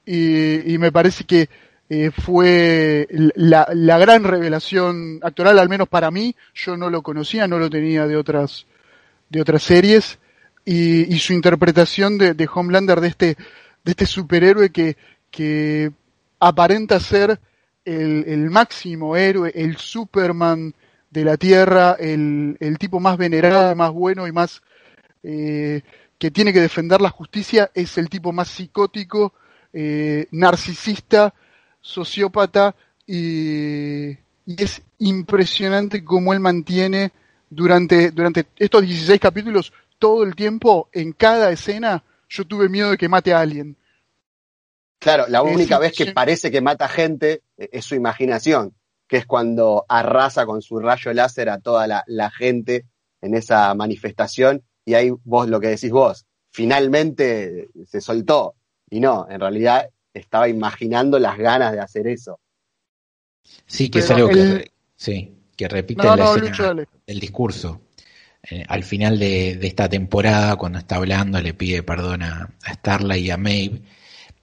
Y, 0.04 0.76
me 0.78 0.90
parece 0.92 1.24
que 1.24 1.48
eh, 1.88 2.10
fue 2.10 3.06
la, 3.34 3.66
gran 3.98 4.24
revelación 4.24 5.20
actoral, 5.22 5.58
al 5.58 5.68
menos 5.68 5.88
para 5.88 6.10
mí. 6.10 6.34
Yo 6.54 6.76
no 6.76 6.90
lo 6.90 7.02
conocía, 7.02 7.46
no 7.46 7.58
lo 7.58 7.70
tenía 7.70 8.06
de 8.06 8.16
otras, 8.16 8.66
de 9.28 9.40
otras 9.40 9.62
series. 9.62 10.18
Y, 10.64 11.18
su 11.18 11.34
interpretación 11.34 12.16
de, 12.16 12.32
de 12.32 12.48
Homelander, 12.52 13.00
de 13.00 13.08
este 13.08 13.36
de 13.84 13.90
este 13.90 14.06
superhéroe 14.06 14.70
que, 14.70 15.92
aparenta 16.40 16.98
ser 17.00 17.38
el, 17.84 18.50
máximo 18.50 19.16
héroe, 19.16 19.52
el 19.54 19.76
Superman 19.76 20.74
de 21.10 21.24
la 21.24 21.36
Tierra, 21.36 21.96
el, 21.98 22.56
el 22.60 22.78
tipo 22.78 22.98
más 22.98 23.16
venerado, 23.16 23.74
más 23.76 23.92
bueno 23.92 24.26
y 24.26 24.32
más 24.32 24.62
eh, 25.22 25.82
que 26.18 26.30
tiene 26.30 26.52
que 26.52 26.60
defender 26.60 27.00
la 27.00 27.10
justicia, 27.10 27.70
es 27.74 27.96
el 27.98 28.08
tipo 28.08 28.32
más 28.32 28.48
psicótico, 28.48 29.34
eh, 29.72 30.26
narcisista, 30.32 31.34
sociópata 31.84 32.74
y, 33.06 34.08
y, 34.08 34.16
es 34.56 34.82
impresionante 34.98 36.02
cómo 36.02 36.32
él 36.32 36.40
mantiene 36.40 37.12
durante, 37.50 38.10
durante 38.10 38.46
estos 38.56 38.82
16 38.82 39.20
capítulos 39.20 39.72
todo 39.98 40.24
el 40.24 40.34
tiempo 40.34 40.88
en 40.92 41.12
cada 41.12 41.52
escena 41.52 42.02
yo 42.28 42.46
tuve 42.46 42.68
miedo 42.68 42.90
de 42.90 42.96
que 42.96 43.08
mate 43.08 43.32
a 43.32 43.40
alguien. 43.40 43.76
Claro, 44.98 45.26
la 45.28 45.42
única 45.42 45.78
vez 45.78 45.92
que 45.92 46.12
parece 46.12 46.50
que 46.50 46.62
mata 46.62 46.88
gente 46.88 47.42
eh, 47.58 47.68
es 47.72 47.84
su 47.84 47.94
imaginación, 47.94 48.74
que 49.06 49.18
es 49.18 49.26
cuando 49.26 49.84
arrasa 49.86 50.46
con 50.46 50.62
su 50.62 50.78
rayo 50.78 51.12
láser 51.12 51.50
a 51.50 51.60
toda 51.60 51.86
la, 51.86 52.30
gente 52.30 52.86
en 53.20 53.34
esa 53.34 53.74
manifestación 53.74 54.62
y 54.84 54.94
ahí 54.94 55.10
vos 55.24 55.48
lo 55.48 55.60
que 55.60 55.68
decís 55.68 55.90
vos, 55.90 56.26
finalmente 56.50 57.68
se 57.86 58.00
soltó 58.00 58.54
y 58.88 59.00
no, 59.00 59.26
en 59.28 59.40
realidad 59.40 59.90
estaba 60.14 60.48
imaginando 60.48 61.18
las 61.18 61.36
ganas 61.36 61.72
de 61.72 61.80
hacer 61.80 62.06
eso. 62.06 62.40
Sí, 63.66 63.90
que 63.90 63.98
es 63.98 64.10
algo 64.10 64.28
que, 64.28 64.72
sí, 64.96 65.34
que 65.56 65.68
repite 65.68 66.06
el 67.06 67.20
discurso. 67.20 67.80
Eh, 68.50 68.64
al 68.68 68.84
final 68.84 69.18
de, 69.18 69.58
esta 69.62 69.88
temporada, 69.88 70.56
cuando 70.56 70.78
está 70.78 70.96
hablando, 70.96 71.40
le 71.40 71.54
pide 71.54 71.82
perdón 71.82 72.22
a, 72.22 72.50
Starla 72.66 73.16
y 73.16 73.30
a 73.30 73.36
Maeve, 73.36 73.82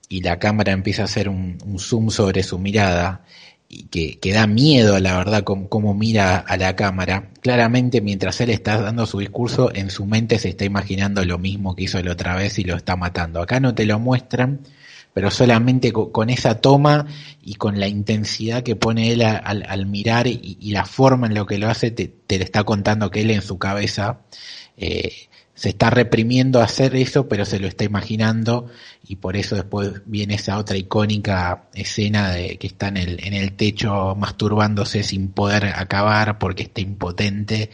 y 0.09 0.21
la 0.21 0.39
cámara 0.39 0.71
empieza 0.71 1.03
a 1.03 1.05
hacer 1.05 1.29
un, 1.29 1.57
zoom 1.79 2.09
sobre 2.09 2.43
su 2.43 2.57
mirada, 2.57 3.25
y 3.69 3.83
que, 3.83 4.33
da 4.33 4.47
miedo, 4.47 4.99
la 4.99 5.17
verdad, 5.17 5.43
cómo, 5.43 5.93
mira 5.93 6.37
a 6.39 6.57
la 6.57 6.75
cámara. 6.75 7.29
Claramente, 7.41 8.01
mientras 8.01 8.41
él 8.41 8.49
está 8.49 8.81
dando 8.81 9.05
su 9.05 9.19
discurso, 9.19 9.73
en 9.73 9.89
su 9.89 10.05
mente 10.05 10.39
se 10.39 10.49
está 10.49 10.65
imaginando 10.65 11.23
lo 11.23 11.37
mismo 11.37 11.75
que 11.75 11.83
hizo 11.83 12.01
la 12.03 12.11
otra 12.11 12.35
vez 12.35 12.59
y 12.59 12.63
lo 12.63 12.75
está 12.75 12.97
matando. 12.97 13.41
Acá 13.41 13.61
no 13.61 13.73
te 13.73 13.85
lo 13.85 13.97
muestran, 13.97 14.59
pero 15.13 15.29
solamente 15.31 15.91
con, 15.91 16.29
esa 16.29 16.61
toma 16.61 17.05
y 17.41 17.55
con 17.55 17.79
la 17.79 17.87
intensidad 17.87 18.63
que 18.63 18.75
pone 18.75 19.11
él 19.11 19.21
al, 19.23 19.85
mirar 19.85 20.27
y, 20.27 20.71
la 20.71 20.85
forma 20.85 21.27
en 21.27 21.35
lo 21.35 21.45
que 21.45 21.57
lo 21.57 21.69
hace, 21.69 21.91
te, 21.91 22.13
le 22.29 22.43
está 22.43 22.63
contando 22.63 23.11
que 23.11 23.21
él 23.21 23.31
en 23.31 23.41
su 23.41 23.57
cabeza 23.57 24.21
eh, 24.77 25.11
se 25.53 25.69
está 25.69 25.89
reprimiendo 25.89 26.61
hacer 26.61 26.95
eso, 26.95 27.27
pero 27.27 27.45
se 27.45 27.59
lo 27.59 27.67
está 27.67 27.83
imaginando 27.83 28.67
y 29.07 29.17
por 29.17 29.35
eso 29.35 29.55
después 29.55 30.01
viene 30.05 30.35
esa 30.35 30.57
otra 30.57 30.77
icónica 30.77 31.65
escena 31.73 32.31
de 32.31 32.57
que 32.57 32.67
está 32.67 32.87
en 32.87 32.97
el, 32.97 33.23
en 33.23 33.33
el 33.33 33.53
techo 33.53 34.15
masturbándose 34.15 35.03
sin 35.03 35.27
poder 35.29 35.65
acabar 35.65 36.39
porque 36.39 36.63
está 36.63 36.81
impotente, 36.81 37.69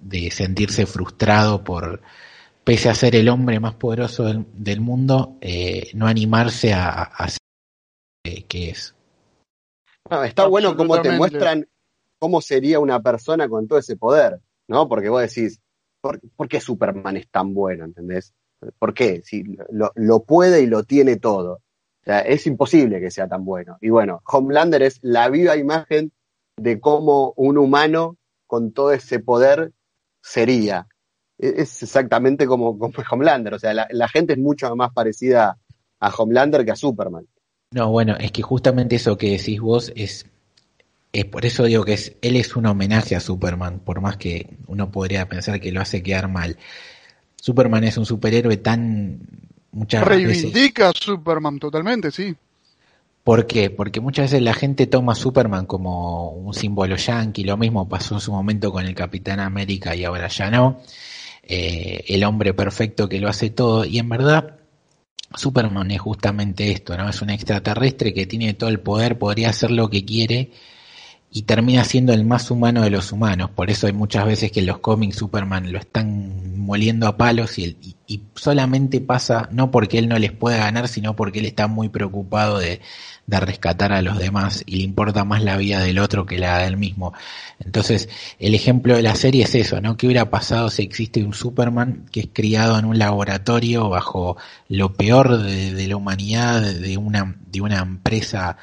de 0.00 0.30
sentirse 0.30 0.86
frustrado 0.86 1.64
por 1.64 2.02
pese 2.66 2.88
a 2.88 2.94
ser 2.96 3.14
el 3.14 3.28
hombre 3.28 3.60
más 3.60 3.76
poderoso 3.76 4.24
del, 4.24 4.80
mundo, 4.80 5.38
eh, 5.40 5.88
no 5.94 6.08
animarse 6.08 6.74
a, 6.74 7.28
ser 7.28 8.44
que 8.48 8.70
es. 8.70 8.92
está 10.24 10.48
bueno 10.48 10.76
cómo 10.76 11.00
te 11.00 11.12
muestran 11.12 11.68
cómo 12.18 12.40
sería 12.40 12.80
una 12.80 13.00
persona 13.00 13.48
con 13.48 13.68
todo 13.68 13.78
ese 13.78 13.96
poder, 13.96 14.40
¿no? 14.66 14.88
Porque 14.88 15.08
vos 15.08 15.22
decís, 15.22 15.60
¿por, 16.00 16.20
qué 16.48 16.60
Superman 16.60 17.16
es 17.16 17.28
tan 17.30 17.54
bueno, 17.54 17.84
entendés? 17.84 18.34
¿Por 18.80 18.94
qué? 18.94 19.22
Si 19.22 19.44
lo, 19.70 20.24
puede 20.24 20.62
y 20.62 20.66
lo 20.66 20.82
tiene 20.82 21.18
todo. 21.18 21.52
O 21.52 22.04
sea, 22.04 22.18
es 22.20 22.48
imposible 22.48 23.00
que 23.00 23.12
sea 23.12 23.28
tan 23.28 23.44
bueno. 23.44 23.78
Y 23.80 23.90
bueno, 23.90 24.22
Homelander 24.26 24.82
es 24.82 24.98
la 25.02 25.28
viva 25.28 25.56
imagen 25.56 26.10
de 26.56 26.80
cómo 26.80 27.32
un 27.36 27.58
humano 27.58 28.16
con 28.48 28.72
todo 28.72 28.90
ese 28.90 29.20
poder 29.20 29.72
sería. 30.20 30.88
E-, 31.38 31.54
es 31.58 31.82
exactamente 31.82 32.46
como, 32.46 32.78
como 32.78 32.92
Homelander, 33.10 33.54
o 33.54 33.58
sea, 33.58 33.74
la, 33.74 34.08
gente 34.08 34.34
es 34.34 34.38
mucho 34.38 34.74
más 34.76 34.92
parecida 34.92 35.58
a 36.00 36.08
Homelander 36.10 36.64
que 36.64 36.72
a 36.72 36.76
Superman. 36.76 37.26
No, 37.72 37.90
bueno, 37.90 38.16
es 38.18 38.32
que 38.32 38.42
justamente 38.42 38.96
eso 38.96 39.16
que 39.18 39.32
decís 39.32 39.60
vos 39.60 39.92
es, 39.96 40.26
es 41.12 41.24
por 41.24 41.44
eso 41.44 41.64
digo 41.64 41.84
que 41.84 41.94
es, 41.94 42.16
él 42.22 42.36
es 42.36 42.54
un 42.56 42.66
homenaje 42.66 43.16
a 43.16 43.20
Superman, 43.20 43.80
por 43.80 44.00
más 44.00 44.16
que 44.16 44.56
uno 44.66 44.90
podría 44.90 45.28
pensar 45.28 45.60
que 45.60 45.72
lo 45.72 45.80
hace 45.80 46.02
quedar 46.02 46.28
mal. 46.28 46.56
Superman 47.36 47.84
es 47.84 47.98
un 47.98 48.06
superhéroe 48.06 48.56
tan 48.56 49.20
muchas 49.72 50.04
Reivindica 50.04 50.88
a 50.88 50.92
Superman 50.92 51.58
totalmente, 51.58 52.10
sí. 52.10 52.34
¿Por 53.26 53.46
qué? 53.46 53.70
Porque 53.70 54.00
muchas 54.00 54.30
veces 54.30 54.42
la 54.42 54.54
gente 54.54 54.86
toma 54.86 55.12
a 55.12 55.16
Superman 55.16 55.66
como 55.66 56.30
un 56.30 56.54
símbolo 56.54 56.94
yankee, 56.94 57.42
lo 57.42 57.56
mismo 57.56 57.88
pasó 57.88 58.14
en 58.14 58.20
su 58.20 58.30
momento 58.30 58.70
con 58.70 58.86
el 58.86 58.94
Capitán 58.94 59.40
América 59.40 59.96
y 59.96 60.04
ahora 60.04 60.28
ya 60.28 60.48
no. 60.48 60.80
Eh, 61.48 62.04
el 62.08 62.24
hombre 62.24 62.54
perfecto 62.54 63.08
que 63.08 63.20
lo 63.20 63.28
hace 63.28 63.50
todo, 63.50 63.84
y 63.84 63.98
en 63.98 64.08
verdad 64.08 64.56
Superman 65.34 65.90
es 65.90 66.00
justamente 66.00 66.72
esto, 66.72 66.96
¿no? 66.96 67.08
Es 67.08 67.22
un 67.22 67.30
extraterrestre 67.30 68.12
que 68.12 68.26
tiene 68.26 68.54
todo 68.54 68.70
el 68.70 68.80
poder, 68.80 69.18
podría 69.18 69.50
hacer 69.50 69.70
lo 69.70 69.88
que 69.88 70.04
quiere 70.04 70.50
y 71.36 71.42
termina 71.42 71.84
siendo 71.84 72.14
el 72.14 72.24
más 72.24 72.50
humano 72.50 72.80
de 72.80 72.88
los 72.88 73.12
humanos. 73.12 73.50
Por 73.50 73.68
eso 73.68 73.86
hay 73.86 73.92
muchas 73.92 74.24
veces 74.24 74.50
que 74.50 74.60
en 74.60 74.66
los 74.66 74.78
cómics 74.78 75.16
Superman 75.16 75.70
lo 75.70 75.78
están 75.78 76.56
moliendo 76.56 77.06
a 77.06 77.18
palos 77.18 77.58
y, 77.58 77.76
y, 78.06 78.22
solamente 78.34 79.02
pasa 79.02 79.46
no 79.52 79.70
porque 79.70 79.98
él 79.98 80.08
no 80.08 80.18
les 80.18 80.32
pueda 80.32 80.56
ganar, 80.56 80.88
sino 80.88 81.14
porque 81.14 81.40
él 81.40 81.44
está 81.44 81.66
muy 81.66 81.90
preocupado 81.90 82.58
de, 82.58 82.80
de, 83.26 83.40
rescatar 83.40 83.92
a 83.92 84.00
los 84.00 84.18
demás 84.18 84.62
y 84.64 84.76
le 84.76 84.84
importa 84.84 85.24
más 85.24 85.42
la 85.42 85.58
vida 85.58 85.80
del 85.80 85.98
otro 85.98 86.24
que 86.24 86.38
la 86.38 86.60
del 86.60 86.78
mismo. 86.78 87.12
Entonces, 87.62 88.08
el 88.38 88.54
ejemplo 88.54 88.96
de 88.96 89.02
la 89.02 89.14
serie 89.14 89.44
es 89.44 89.54
eso, 89.54 89.82
¿no? 89.82 89.98
¿Qué 89.98 90.06
hubiera 90.06 90.30
pasado 90.30 90.70
si 90.70 90.84
existe 90.84 91.22
un 91.22 91.34
Superman 91.34 92.06
que 92.10 92.20
es 92.20 92.28
criado 92.32 92.78
en 92.78 92.86
un 92.86 92.98
laboratorio 92.98 93.90
bajo 93.90 94.38
lo 94.68 94.94
peor 94.94 95.42
de, 95.42 95.74
de 95.74 95.86
la 95.86 95.96
humanidad, 95.96 96.62
de 96.62 96.96
una, 96.96 97.36
de 97.46 97.60
una 97.60 97.80
empresa 97.80 98.56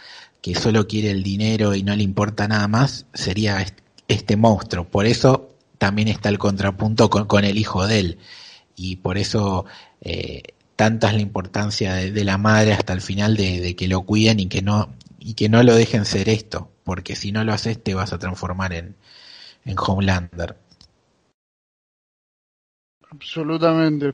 que 0.43 0.55
solo 0.55 0.87
quiere 0.89 1.09
el 1.09 1.23
dinero 1.23 1.73
y 1.73 1.83
no 1.83 1.95
le 1.95 2.03
importa 2.03 2.49
nada 2.49 2.67
más, 2.67 3.05
sería 3.13 3.65
este 4.09 4.35
monstruo. 4.35 4.83
Por 4.83 5.05
eso 5.05 5.55
también 5.77 6.09
está 6.09 6.27
el 6.27 6.37
contrapunto 6.37 7.09
con, 7.09 7.45
el 7.45 7.57
hijo 7.57 7.87
de 7.87 7.99
él. 7.99 8.17
Y 8.75 8.97
por 8.97 9.17
eso 9.17 9.65
eh, 10.01 10.43
tanta 10.75 11.07
es 11.07 11.13
la 11.13 11.21
importancia 11.21 11.93
de, 11.93 12.23
la 12.25 12.37
madre 12.37 12.73
hasta 12.73 12.91
el 12.91 12.99
final 12.99 13.37
de, 13.37 13.73
que 13.77 13.87
lo 13.87 14.01
cuiden 14.01 14.41
y 14.41 14.47
que 14.47 14.61
no 14.61 14.93
y 15.17 15.35
que 15.35 15.47
no 15.47 15.63
lo 15.63 15.75
dejen 15.75 16.03
ser 16.03 16.27
esto, 16.27 16.69
porque 16.83 17.15
si 17.15 17.31
no 17.31 17.45
lo 17.45 17.53
haces 17.53 17.81
te 17.81 17.93
vas 17.93 18.11
a 18.11 18.19
transformar 18.19 18.73
en, 18.73 18.97
en 19.63 19.75
Homelander. 19.79 20.57
Absolutamente. 23.09 24.11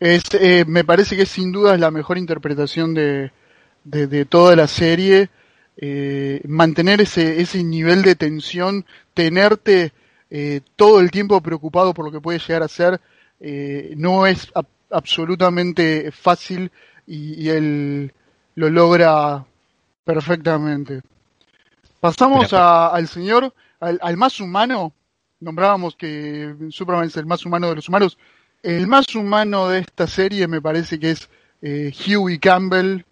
Es, 0.00 0.22
eh, 0.32 0.64
me 0.66 0.82
parece 0.82 1.14
que 1.14 1.26
sin 1.26 1.52
duda 1.52 1.74
es 1.74 1.80
la 1.80 1.90
mejor 1.90 2.16
interpretación 2.16 2.94
de, 2.94 3.32
de, 3.84 4.24
toda 4.24 4.56
la 4.56 4.66
serie. 4.66 5.30
Eh, 5.76 6.40
mantener 6.46 7.00
ese, 7.00 7.40
ese 7.40 7.62
nivel 7.64 8.02
de 8.02 8.14
tensión, 8.14 8.86
tenerte 9.12 9.92
eh, 10.30 10.60
todo 10.76 11.00
el 11.00 11.10
tiempo 11.10 11.40
preocupado 11.40 11.92
por 11.92 12.04
lo 12.04 12.12
que 12.12 12.20
puede 12.20 12.38
llegar 12.38 12.62
a 12.62 12.68
ser, 12.68 13.00
no 13.96 14.26
es 14.26 14.50
absolutamente 14.90 16.10
fácil 16.12 16.70
y, 17.06 17.48
él 17.48 18.12
lo 18.54 18.70
logra 18.70 19.44
perfectamente. 20.04 21.02
Pasamos 22.00 22.52
al 22.52 23.08
señor, 23.08 23.52
al, 23.80 23.98
al, 24.00 24.16
más 24.16 24.40
humano, 24.40 24.92
nombrábamos 25.40 25.96
que 25.96 26.54
Superman 26.70 27.06
es 27.06 27.16
el 27.16 27.26
más 27.26 27.44
humano 27.44 27.68
de 27.68 27.76
los 27.76 27.88
humanos, 27.88 28.16
el 28.64 28.86
más 28.86 29.14
humano 29.14 29.68
de 29.68 29.80
esta 29.80 30.06
serie 30.06 30.48
me 30.48 30.62
parece 30.62 30.98
que 30.98 31.10
es 31.10 31.28
eh, 31.60 31.92
Huey 32.06 32.38
Campbell, 32.38 33.02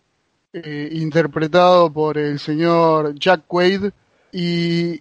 eh, 0.53 0.89
interpretado 0.93 1.93
por 1.93 2.19
el 2.19 2.39
señor 2.39 3.15
Jack 3.19 3.45
Quaid, 3.47 3.91
y, 4.33 5.01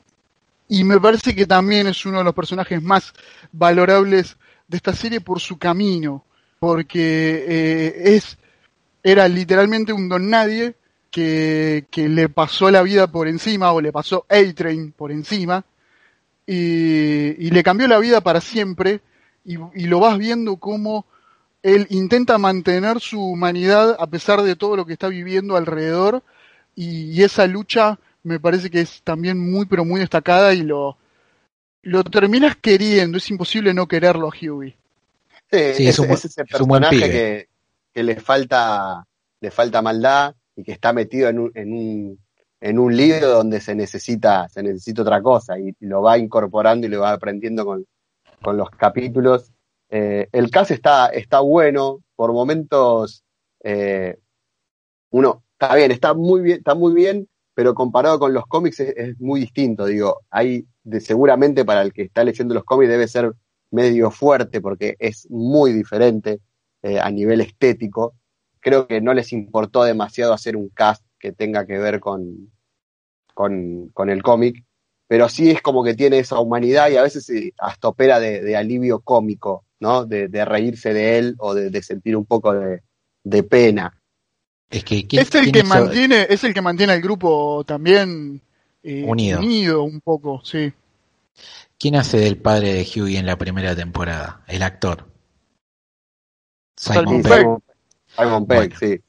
y 0.67 0.83
me 0.83 0.99
parece 0.99 1.35
que 1.35 1.45
también 1.45 1.87
es 1.87 2.05
uno 2.05 2.19
de 2.19 2.23
los 2.23 2.33
personajes 2.33 2.81
más 2.81 3.13
valorables 3.51 4.37
de 4.67 4.77
esta 4.77 4.93
serie 4.93 5.21
por 5.21 5.39
su 5.39 5.57
camino, 5.57 6.23
porque 6.59 7.45
eh, 7.47 8.15
es 8.15 8.37
era 9.03 9.27
literalmente 9.27 9.93
un 9.93 10.07
don 10.07 10.29
nadie 10.29 10.75
que, 11.09 11.85
que, 11.91 12.07
le 12.07 12.29
pasó 12.29 12.71
la 12.71 12.83
vida 12.83 13.07
por 13.07 13.27
encima 13.27 13.71
o 13.71 13.81
le 13.81 13.91
pasó 13.91 14.25
A-Train 14.29 14.91
por 14.91 15.11
encima 15.11 15.65
y, 16.45 17.35
y, 17.45 17.49
le 17.49 17.63
cambió 17.63 17.87
la 17.87 17.99
vida 17.99 18.21
para 18.21 18.41
siempre 18.41 19.01
y, 19.43 19.55
y, 19.73 19.87
lo 19.87 19.99
vas 19.99 20.17
viendo 20.17 20.57
como 20.57 21.05
él 21.63 21.87
intenta 21.89 22.37
mantener 22.37 22.99
su 22.99 23.21
humanidad 23.21 23.95
a 23.99 24.07
pesar 24.07 24.41
de 24.41 24.55
todo 24.55 24.75
lo 24.75 24.85
que 24.85 24.93
está 24.93 25.07
viviendo 25.07 25.55
alrededor 25.55 26.23
y, 26.75 27.21
esa 27.21 27.45
lucha 27.47 27.99
me 28.23 28.39
parece 28.39 28.69
que 28.69 28.81
es 28.81 29.01
también 29.03 29.37
muy 29.37 29.65
pero 29.65 29.85
muy 29.85 29.99
destacada 29.99 30.53
y 30.53 30.63
lo, 30.63 30.97
lo 31.83 32.03
terminas 32.03 32.55
queriendo, 32.55 33.17
es 33.17 33.29
imposible 33.29 33.73
no 33.73 33.87
quererlo 33.87 34.27
a 34.27 34.31
Huey. 34.31 34.75
Sí, 35.51 35.87
es, 35.87 35.99
un, 35.99 36.09
ese 36.09 36.45
personaje 36.45 36.97
que, 36.97 37.47
que, 37.93 38.03
le 38.03 38.15
falta 38.21 39.05
le 39.41 39.51
falta 39.51 39.81
maldad 39.81 40.33
y 40.55 40.63
que 40.63 40.71
está 40.71 40.93
metido 40.93 41.27
en 41.27 41.39
un, 41.39 41.51
en 41.55 41.73
un, 41.73 42.19
en 42.61 42.79
un 42.79 42.95
libro 42.95 43.27
donde 43.27 43.59
se 43.59 43.75
necesita, 43.75 44.47
se 44.47 44.63
necesita 44.63 45.01
otra 45.01 45.21
cosa 45.21 45.59
y 45.59 45.75
lo 45.81 46.01
va 46.01 46.17
incorporando 46.17 46.87
y 46.87 46.89
lo 46.89 47.01
va 47.01 47.11
aprendiendo 47.11 47.65
con, 47.65 47.85
con 48.41 48.55
los 48.55 48.69
capítulos. 48.69 49.50
Eh, 49.93 50.29
el 50.31 50.49
caso 50.49 50.73
está, 50.73 51.07
está 51.07 51.41
bueno, 51.41 52.01
por 52.15 52.31
momentos 52.31 53.25
eh, 53.61 54.17
uno 55.09 55.43
está 55.51 55.75
bien, 55.75 55.91
está 55.91 56.13
muy 56.13 56.41
bien, 56.41 56.57
está 56.59 56.75
muy 56.75 56.93
bien, 56.93 57.27
pero 57.53 57.75
comparado 57.75 58.17
con 58.17 58.33
los 58.33 58.47
cómics 58.47 58.79
es, 58.79 59.19
muy 59.19 59.41
distinto. 59.41 59.85
Digo, 59.85 60.21
hay 60.29 60.65
seguramente 61.01 61.65
para 61.65 61.81
el 61.81 61.91
que 61.91 62.03
está 62.03 62.23
leyendo 62.23 62.53
los 62.53 62.63
cómics 62.63 62.89
debe 62.89 63.07
ser 63.09 63.33
medio 63.69 64.11
fuerte 64.11 64.61
porque 64.61 64.95
es 64.97 65.29
muy 65.29 65.73
diferente 65.73 66.39
eh, 66.83 66.97
a 67.01 67.11
nivel 67.11 67.41
estético. 67.41 68.15
Creo 68.61 68.87
que 68.87 69.01
no 69.01 69.13
les 69.13 69.33
importó 69.33 69.83
demasiado 69.83 70.31
hacer 70.31 70.55
un 70.55 70.69
cast 70.69 71.03
que 71.19 71.33
tenga 71.33 71.65
que 71.65 71.77
ver 71.79 71.99
con, 71.99 72.49
con, 73.33 73.89
con 73.89 74.09
el 74.09 74.23
cómic, 74.23 74.63
pero 75.07 75.27
sí 75.27 75.51
es 75.51 75.61
como 75.61 75.83
que 75.83 75.95
tiene 75.95 76.19
esa 76.19 76.39
humanidad 76.39 76.89
y 76.89 76.95
a 76.95 77.03
veces 77.03 77.29
hasta 77.57 77.89
opera 77.89 78.21
de 78.21 78.55
alivio 78.55 79.01
cómico, 79.01 79.65
¿no? 79.81 80.05
De, 80.05 80.29
de, 80.29 80.45
reírse 80.45 80.93
de 80.93 81.17
él 81.17 81.35
o 81.39 81.53
de, 81.53 81.69
de 81.69 81.83
sentir 81.83 82.15
un 82.15 82.25
poco 82.25 82.53
de, 82.53 82.81
de 83.23 83.43
pena. 83.43 84.01
Es 84.69 84.85
que 84.85 85.05
es 85.11 85.35
el 85.35 85.51
que 85.51 85.63
mantiene, 85.63 86.27
es 86.29 86.45
el 86.45 86.53
que 86.53 86.61
mantiene 86.61 86.93
al 86.93 87.01
grupo 87.01 87.65
también 87.65 88.41
eh, 88.83 89.03
unido. 89.05 89.39
unido 89.39 89.83
un 89.83 89.99
poco, 89.99 90.41
sí. 90.45 90.71
¿Quién 91.77 91.95
hace 91.95 92.17
del 92.17 92.37
padre 92.37 92.73
de 92.73 92.83
Hughie 92.83 93.17
en 93.17 93.25
la 93.25 93.37
primera 93.37 93.75
temporada? 93.75 94.43
El 94.47 94.63
actor. 94.63 95.11
Simon, 96.77 97.21
Pegg. 97.21 97.47
Simon 98.15 98.47
Pegg, 98.47 98.77
sí. 98.77 99.01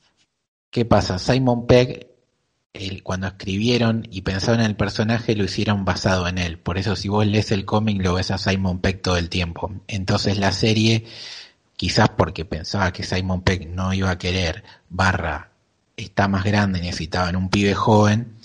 ¿Qué 0.68 0.84
pasa? 0.84 1.18
Simon 1.18 1.66
Pegg, 1.66 2.08
cuando 3.02 3.26
escribieron 3.26 4.08
y 4.10 4.22
pensaron 4.22 4.60
en 4.60 4.66
el 4.66 4.76
personaje, 4.76 5.36
lo 5.36 5.44
hicieron 5.44 5.84
basado 5.84 6.26
en 6.26 6.38
él. 6.38 6.58
Por 6.58 6.78
eso, 6.78 6.96
si 6.96 7.08
vos 7.08 7.26
lees 7.26 7.52
el 7.52 7.64
cómic, 7.64 8.02
lo 8.02 8.14
ves 8.14 8.30
a 8.30 8.38
Simon 8.38 8.80
Pegg 8.80 9.02
todo 9.02 9.16
el 9.16 9.28
tiempo. 9.28 9.72
Entonces, 9.88 10.38
la 10.38 10.52
serie, 10.52 11.04
quizás 11.76 12.10
porque 12.10 12.44
pensaba 12.44 12.92
que 12.92 13.02
Simon 13.02 13.42
Pegg 13.42 13.68
no 13.68 13.92
iba 13.92 14.10
a 14.10 14.18
querer, 14.18 14.64
barra, 14.88 15.50
está 15.96 16.28
más 16.28 16.44
grande, 16.44 16.80
necesitaban 16.80 17.36
un 17.36 17.50
pibe 17.50 17.74
joven, 17.74 18.36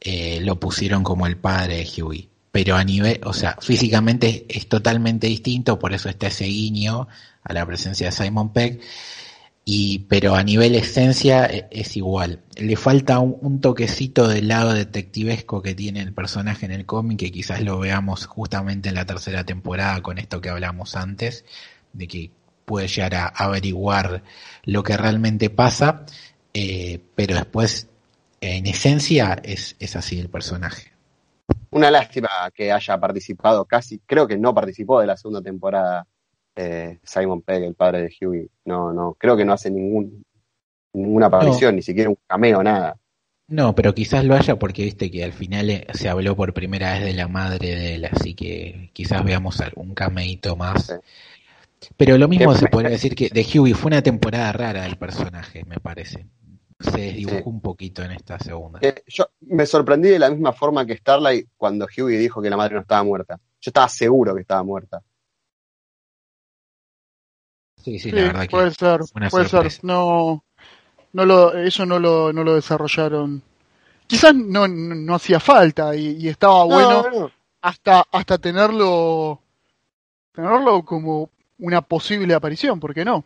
eh, 0.00 0.40
lo 0.42 0.60
pusieron 0.60 1.02
como 1.02 1.26
el 1.26 1.36
padre 1.38 1.76
de 1.76 2.02
Hughie 2.02 2.30
pero 2.52 2.76
a 2.76 2.84
nivel, 2.84 3.20
o 3.24 3.32
sea, 3.32 3.56
físicamente 3.60 4.46
es 4.48 4.68
totalmente 4.68 5.26
distinto, 5.28 5.78
por 5.78 5.92
eso 5.92 6.08
está 6.08 6.26
ese 6.28 6.46
guiño 6.46 7.06
a 7.42 7.52
la 7.52 7.64
presencia 7.64 8.06
de 8.06 8.12
Simon 8.12 8.52
Peck, 8.52 8.80
y, 9.72 10.00
pero 10.08 10.34
a 10.34 10.42
nivel 10.42 10.74
esencia 10.74 11.46
e, 11.46 11.68
es 11.70 11.96
igual. 11.96 12.40
Le 12.56 12.74
falta 12.74 13.20
un, 13.20 13.60
toquecito 13.60 14.26
del 14.26 14.48
lado 14.48 14.72
detectivesco 14.72 15.62
que 15.62 15.76
tiene 15.76 16.00
el 16.00 16.12
personaje 16.12 16.66
en 16.66 16.72
el 16.72 16.86
cómic, 16.86 17.20
que 17.20 17.30
quizás 17.30 17.60
lo 17.60 17.78
veamos 17.78 18.26
justamente 18.26 18.88
en 18.88 18.96
la 18.96 19.06
tercera 19.06 19.44
temporada 19.44 20.02
con 20.02 20.18
esto 20.18 20.40
que 20.40 20.48
hablamos 20.48 20.96
antes, 20.96 21.44
de 21.92 22.08
que 22.08 22.32
puede 22.64 22.88
llegar 22.88 23.14
a 23.14 23.26
averiguar 23.28 24.24
lo 24.64 24.82
que 24.82 24.96
realmente 24.96 25.50
pasa, 25.50 26.04
eh, 26.52 27.00
pero 27.14 27.36
después, 27.36 27.88
en 28.40 28.66
esencia, 28.66 29.40
es, 29.40 29.76
es 29.78 29.94
así 29.94 30.18
el 30.18 30.30
personaje. 30.30 30.90
Una 31.70 31.92
lástima 31.92 32.28
que 32.52 32.72
haya 32.72 32.98
participado 32.98 33.64
casi, 33.66 34.00
creo 34.00 34.26
que 34.26 34.36
no 34.36 34.52
participó 34.52 34.98
de 34.98 35.06
la 35.06 35.16
segunda 35.16 35.42
temporada 35.42 36.08
eh, 36.56 36.98
Simon 37.02 37.42
Pegg, 37.42 37.64
el 37.64 37.74
padre 37.74 38.02
de 38.02 38.26
Huey. 38.26 38.48
No, 38.64 38.92
no, 38.92 39.16
creo 39.18 39.36
que 39.36 39.44
no 39.44 39.52
hace 39.52 39.70
ningún, 39.70 40.24
ninguna 40.92 41.26
aparición, 41.26 41.76
ni 41.76 41.82
siquiera 41.82 42.10
un 42.10 42.18
cameo, 42.26 42.62
nada. 42.62 42.96
No, 43.48 43.74
pero 43.74 43.94
quizás 43.94 44.24
lo 44.24 44.34
haya 44.34 44.58
porque 44.58 44.84
viste 44.84 45.10
que 45.10 45.24
al 45.24 45.32
final 45.32 45.70
eh, 45.70 45.86
se 45.92 46.08
habló 46.08 46.36
por 46.36 46.54
primera 46.54 46.92
vez 46.92 47.04
de 47.04 47.14
la 47.14 47.26
madre 47.26 47.74
de 47.74 47.94
él, 47.96 48.04
así 48.04 48.34
que 48.34 48.90
quizás 48.92 49.24
veamos 49.24 49.60
algún 49.60 49.94
cameito 49.94 50.56
más. 50.56 50.96
Pero 51.96 52.18
lo 52.18 52.28
mismo 52.28 52.54
se 52.54 52.68
podría 52.68 52.90
decir 52.90 53.14
que 53.14 53.28
de 53.28 53.42
Huey 53.42 53.72
fue 53.72 53.88
una 53.88 54.02
temporada 54.02 54.52
rara 54.52 54.82
del 54.82 54.96
personaje, 54.96 55.64
me 55.64 55.78
parece 55.80 56.26
se 56.80 56.98
desdibujó 56.98 57.50
un 57.50 57.60
poquito 57.60 58.02
en 58.02 58.12
esta 58.12 58.38
segunda. 58.38 58.78
Eh, 58.82 59.02
yo 59.06 59.30
me 59.40 59.66
sorprendí 59.66 60.08
de 60.08 60.18
la 60.18 60.30
misma 60.30 60.52
forma 60.52 60.86
que 60.86 60.96
Starlight 60.96 61.48
cuando 61.56 61.86
Hughie 61.86 62.18
dijo 62.18 62.40
que 62.40 62.50
la 62.50 62.56
madre 62.56 62.74
no 62.74 62.80
estaba 62.80 63.02
muerta. 63.04 63.38
Yo 63.60 63.68
estaba 63.68 63.88
seguro 63.88 64.34
que 64.34 64.40
estaba 64.40 64.62
muerta. 64.62 65.02
Sí, 67.84 67.98
sí, 67.98 68.10
la 68.10 68.22
verdad 68.22 68.46
puede 68.50 68.70
ser, 68.72 69.00
puede 69.30 69.48
ser. 69.48 69.68
No, 69.82 70.44
no 71.12 71.24
lo, 71.24 71.56
eso 71.56 71.86
no 71.86 71.98
lo, 71.98 72.32
no 72.32 72.44
lo 72.44 72.54
desarrollaron. 72.54 73.42
Quizás 74.06 74.34
no, 74.34 74.66
no, 74.66 75.14
hacía 75.14 75.40
falta 75.40 75.94
y, 75.94 76.28
estaba 76.28 76.64
bueno 76.64 77.30
hasta 77.62 78.04
hasta 78.10 78.38
tenerlo 78.38 79.40
tenerlo 80.32 80.84
como 80.84 81.30
una 81.58 81.82
posible 81.82 82.34
aparición, 82.34 82.80
¿por 82.80 82.94
qué 82.94 83.04
no? 83.04 83.24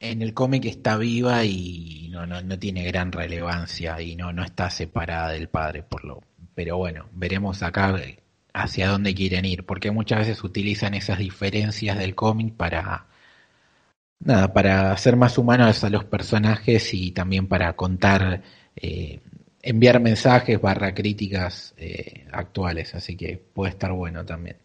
en 0.00 0.22
el 0.22 0.34
cómic 0.34 0.64
está 0.66 0.96
viva 0.96 1.44
y 1.44 2.08
no, 2.10 2.26
no, 2.26 2.40
no, 2.42 2.58
tiene 2.58 2.84
gran 2.84 3.12
relevancia 3.12 4.00
y 4.00 4.16
no, 4.16 4.32
no 4.32 4.44
está 4.44 4.70
separada 4.70 5.30
del 5.30 5.48
padre 5.48 5.82
por 5.82 6.04
lo 6.04 6.22
pero 6.54 6.76
bueno 6.76 7.08
veremos 7.12 7.62
acá 7.62 7.96
hacia 8.52 8.88
dónde 8.88 9.14
quieren 9.14 9.44
ir 9.44 9.64
porque 9.66 9.90
muchas 9.90 10.20
veces 10.20 10.44
utilizan 10.44 10.94
esas 10.94 11.18
diferencias 11.18 11.98
del 11.98 12.14
cómic 12.14 12.54
para 12.54 13.07
nada 14.20 14.52
para 14.52 14.92
hacer 14.92 15.16
más 15.16 15.38
humanos 15.38 15.82
a 15.84 15.90
los 15.90 16.04
personajes 16.04 16.92
y 16.94 17.12
también 17.12 17.46
para 17.46 17.74
contar 17.74 18.42
eh, 18.76 19.20
enviar 19.62 20.00
mensajes 20.00 20.60
barra 20.60 20.94
críticas 20.94 21.74
eh, 21.76 22.26
actuales 22.32 22.94
así 22.94 23.16
que 23.16 23.36
puede 23.52 23.70
estar 23.70 23.92
bueno 23.92 24.24
también 24.24 24.56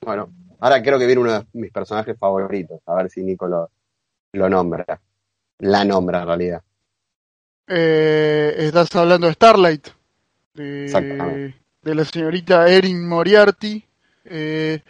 bueno 0.00 0.30
Ahora 0.64 0.82
creo 0.82 0.98
que 0.98 1.04
viene 1.04 1.20
uno 1.20 1.40
de 1.40 1.46
mis 1.52 1.70
personajes 1.70 2.18
favoritos, 2.18 2.80
a 2.86 2.94
ver 2.94 3.10
si 3.10 3.22
Nico 3.22 3.46
lo, 3.46 4.48
nombra. 4.48 4.98
La 5.58 5.84
nombra 5.84 6.22
en 6.22 6.26
realidad. 6.26 6.62
Eh, 7.66 8.54
estás 8.56 8.96
hablando 8.96 9.26
de 9.26 9.34
Starlight. 9.34 9.88
De, 10.54 11.54
de 11.82 11.94
la 11.94 12.04
señorita 12.06 12.66
Erin 12.66 13.06
Moriarty. 13.06 13.84
Eh, 14.24 14.80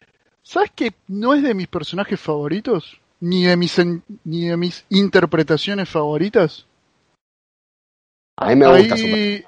¿Sabes 0.45 0.71
que 0.73 0.93
no 1.09 1.35
es 1.35 1.43
de 1.43 1.55
mis 1.55 1.69
personajes 1.69 2.21
favoritos? 2.21 3.01
Ni 3.19 3.45
de 3.45 3.57
mis, 3.57 3.81
ni 4.25 4.49
de 4.49 4.57
mis 4.57 4.85
interpretaciones 4.91 5.89
favoritas. 5.89 6.67
A 8.37 8.49
mí 8.49 8.57
me 8.57 8.67
gusta 8.67 8.95
ahí, 8.95 9.45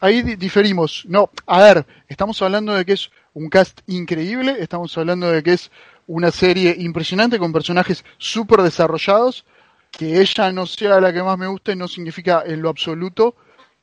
ahí 0.00 0.22
diferimos. 0.34 1.04
No, 1.08 1.30
a 1.46 1.62
ver, 1.62 1.86
estamos 2.08 2.42
hablando 2.42 2.74
de 2.74 2.84
que 2.84 2.92
es 2.94 3.10
un 3.32 3.48
cast 3.48 3.80
increíble, 3.86 4.56
estamos 4.58 4.98
hablando 4.98 5.30
de 5.30 5.42
que 5.42 5.52
es 5.52 5.70
una 6.08 6.32
serie 6.32 6.74
impresionante 6.76 7.38
con 7.38 7.52
personajes 7.52 8.04
súper 8.18 8.62
desarrollados. 8.62 9.44
Que 9.92 10.20
ella 10.20 10.52
no 10.52 10.66
sea 10.66 11.00
la 11.00 11.12
que 11.12 11.22
más 11.22 11.38
me 11.38 11.46
guste 11.46 11.74
no 11.76 11.88
significa 11.88 12.42
en 12.44 12.60
lo 12.60 12.68
absoluto 12.68 13.36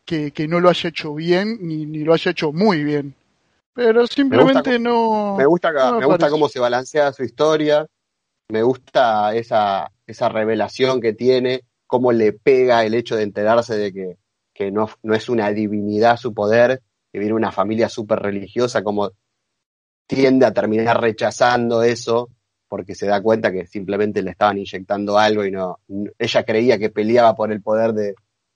que, 0.06 0.32
no 0.48 0.60
lo 0.60 0.70
haya 0.70 0.90
hecho 0.90 1.16
bien 1.16 1.58
ni, 1.62 1.86
ni, 1.86 2.04
lo 2.04 2.14
haya 2.14 2.32
hecho 2.32 2.52
muy 2.52 2.84
bien. 2.84 3.16
Pero 3.76 4.08
simplemente 4.08 4.80
no. 4.80 5.36
Me 5.38 5.46
gusta, 5.46 5.72
me, 6.00 6.06
gusta 6.06 6.30
cómo 6.30 6.48
se 6.50 6.60
balancea 6.60 7.12
su 7.14 7.24
historia. 7.24 7.86
Me 8.50 8.64
gusta 8.64 9.36
esa, 9.36 9.92
esa 10.08 10.30
revelación 10.30 11.02
que 11.02 11.14
tiene, 11.14 11.62
cómo 11.86 12.12
le 12.12 12.32
pega 12.32 12.86
el 12.86 12.94
hecho 12.94 13.16
de 13.16 13.24
enterarse 13.24 13.76
de 13.76 13.92
que, 13.92 14.18
que 14.54 14.72
no, 14.72 14.90
no 15.04 15.14
es 15.14 15.30
una 15.30 15.52
divinidad 15.52 16.18
su 16.18 16.34
poder, 16.34 16.82
que 17.12 17.20
viene 17.20 17.34
una 17.34 17.52
familia 17.52 17.90
súper 17.90 18.20
religiosa, 18.20 18.84
como 18.84 19.12
tiende 20.08 20.46
a 20.46 20.54
terminar 20.54 21.02
rechazando 21.02 21.84
eso 21.84 22.30
porque 22.68 22.96
se 22.96 23.06
da 23.06 23.22
cuenta 23.22 23.52
que 23.52 23.68
simplemente 23.68 24.22
le 24.22 24.32
estaban 24.32 24.58
inyectando 24.58 25.18
algo 25.18 25.46
y 25.46 25.52
no, 25.52 25.80
ella 26.18 26.44
creía 26.44 26.78
que 26.78 26.90
peleaba 26.90 27.36
por 27.36 27.52
el 27.52 27.62
poder 27.62 27.94
de, 27.94 28.16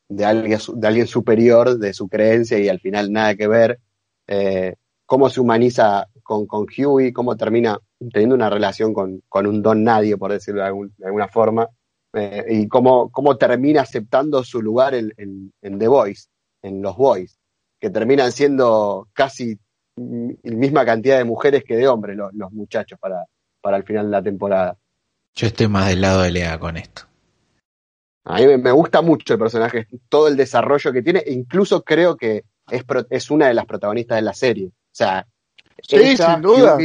de, 0.10 0.26
alguien, 0.26 0.60
de 0.76 0.88
alguien 0.88 1.08
superior, 1.08 1.78
de 1.78 1.94
su 1.94 2.08
creencia 2.08 2.60
y 2.60 2.68
al 2.68 2.80
final 2.80 3.12
nada 3.12 3.36
que 3.36 3.48
ver. 3.48 3.80
Eh, 4.28 4.76
cómo 5.10 5.28
se 5.28 5.42
humaniza 5.42 6.08
con, 6.22 6.46
con 6.46 6.68
Huey, 6.68 7.12
cómo 7.12 7.36
termina 7.36 7.80
teniendo 8.14 8.36
una 8.36 8.48
relación 8.48 8.94
con, 8.94 9.24
con 9.28 9.48
un 9.48 9.64
don 9.64 9.84
nadie, 9.84 10.16
por 10.18 10.32
decirlo 10.32 10.62
de, 10.62 10.68
alguna 11.04 11.28
forma, 11.28 11.68
eh, 12.14 12.46
y 12.48 12.68
cómo, 12.68 13.10
cómo 13.10 13.36
termina 13.36 13.82
aceptando 13.82 14.44
su 14.44 14.62
lugar 14.62 14.94
en, 14.94 15.12
en 15.18 15.80
The 15.80 15.88
Voice, 15.88 16.28
en 16.62 16.84
los 16.84 16.96
Boys, 16.96 17.40
que 17.80 17.90
terminan 17.90 18.32
siendo 18.32 19.08
casi 19.12 19.58
la 19.96 20.56
misma 20.56 20.86
cantidad 20.86 21.18
de 21.18 21.24
mujeres 21.24 21.64
que 21.64 21.76
de 21.76 21.88
hombres 21.88 22.16
los, 22.16 22.52
muchachos 22.52 23.00
para, 23.00 23.26
para 23.62 23.78
el 23.78 23.84
final 23.86 24.06
de 24.06 24.12
la 24.12 24.22
temporada. 24.22 24.78
Yo 25.34 25.48
estoy 25.48 25.68
más 25.70 25.90
del 25.90 26.02
lado 26.02 26.22
de 26.22 26.30
Lea 26.30 26.60
con 26.60 26.78
esto. 26.78 27.02
A 28.26 28.38
mí 28.38 28.58
me 28.60 28.72
gusta 28.72 29.02
mucho 29.02 29.34
el 29.34 29.40
personaje, 29.40 29.88
todo 30.08 30.28
el 30.28 30.38
desarrollo 30.38 30.94
que 30.94 31.02
tiene, 31.02 31.24
incluso 31.26 31.84
creo 31.84 32.16
que 32.16 32.44
es, 32.70 32.84
es 33.10 33.32
una 33.32 33.48
de 33.48 33.56
las 33.56 33.66
protagonistas 33.66 34.16
de 34.18 34.22
la 34.22 34.36
serie. 34.36 34.72
O 35.00 35.06
sea, 35.06 35.26
sí, 35.82 36.18
sin 36.18 36.42
duda. 36.42 36.78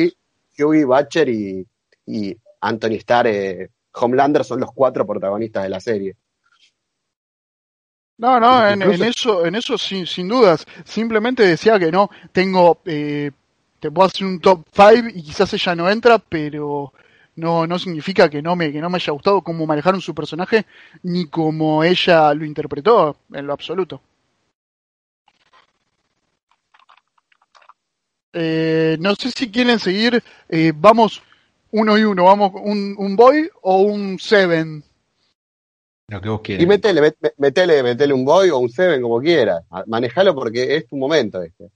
Butcher 0.85 1.29
y, 1.29 1.67
y 2.07 2.37
Anthony 2.61 2.95
Starr, 2.99 3.27
eh, 3.27 3.71
Homelander 3.93 4.45
son 4.45 4.61
los 4.61 4.71
cuatro 4.73 5.07
protagonistas 5.07 5.65
de 5.65 5.69
la 5.69 5.81
serie. 5.81 6.17
No, 8.17 8.39
no, 8.39 8.69
en, 8.69 8.83
eso, 9.03 9.45
en 9.45 9.57
eso 9.57 9.77
sin, 9.77 10.07
sin 10.07 10.29
dudas. 10.29 10.65
Simplemente 10.85 11.45
decía 11.45 11.79
que 11.79 11.91
no, 11.91 12.09
tengo, 12.33 12.79
eh, 12.85 13.33
te 13.81 13.91
puedo 13.91 14.07
hacer 14.07 14.27
un 14.27 14.41
top 14.41 14.65
5 14.73 15.09
y 15.15 15.23
quizás 15.23 15.53
ella 15.55 15.75
no 15.75 15.91
entra, 15.91 16.21
pero 16.21 16.93
no, 17.37 17.67
no 17.67 17.79
significa 17.79 18.31
que 18.31 18.41
no 18.41 18.55
me, 18.55 18.71
que 18.71 18.81
no 18.81 18.89
me 18.89 18.97
haya 18.97 19.12
gustado 19.12 19.43
cómo 19.43 19.67
manejaron 19.67 20.01
su 20.01 20.15
personaje, 20.15 20.65
ni 21.03 21.27
cómo 21.27 21.83
ella 21.83 22.33
lo 22.35 22.45
interpretó 22.45 23.17
en 23.33 23.47
lo 23.49 23.53
absoluto. 23.53 24.01
Eh, 28.35 28.97
no 29.01 29.14
sé 29.14 29.30
si 29.30 29.51
quieren 29.51 29.78
seguir, 29.78 30.22
eh, 30.49 30.72
vamos 30.74 31.22
uno 31.70 31.97
y 31.97 32.05
uno, 32.05 32.24
vamos 32.24 32.53
un, 32.55 32.95
un 32.99 33.16
boy 33.16 33.49
o 33.62 33.82
un 33.82 34.18
seven. 34.18 34.85
Lo 36.09 36.20
que 36.20 36.28
vos 36.28 36.41
quieras. 36.43 36.62
Y 36.62 36.66
metele, 36.66 37.14
metele, 37.39 37.82
metele 37.82 38.12
un 38.12 38.24
boy 38.24 38.51
o 38.51 38.59
un 38.59 38.68
seven 38.68 39.01
como 39.01 39.20
quieras. 39.20 39.64
Manejalo 39.87 40.35
porque 40.35 40.76
es 40.76 40.87
tu 40.87 40.97
momento 40.97 41.43
este. 41.43 41.70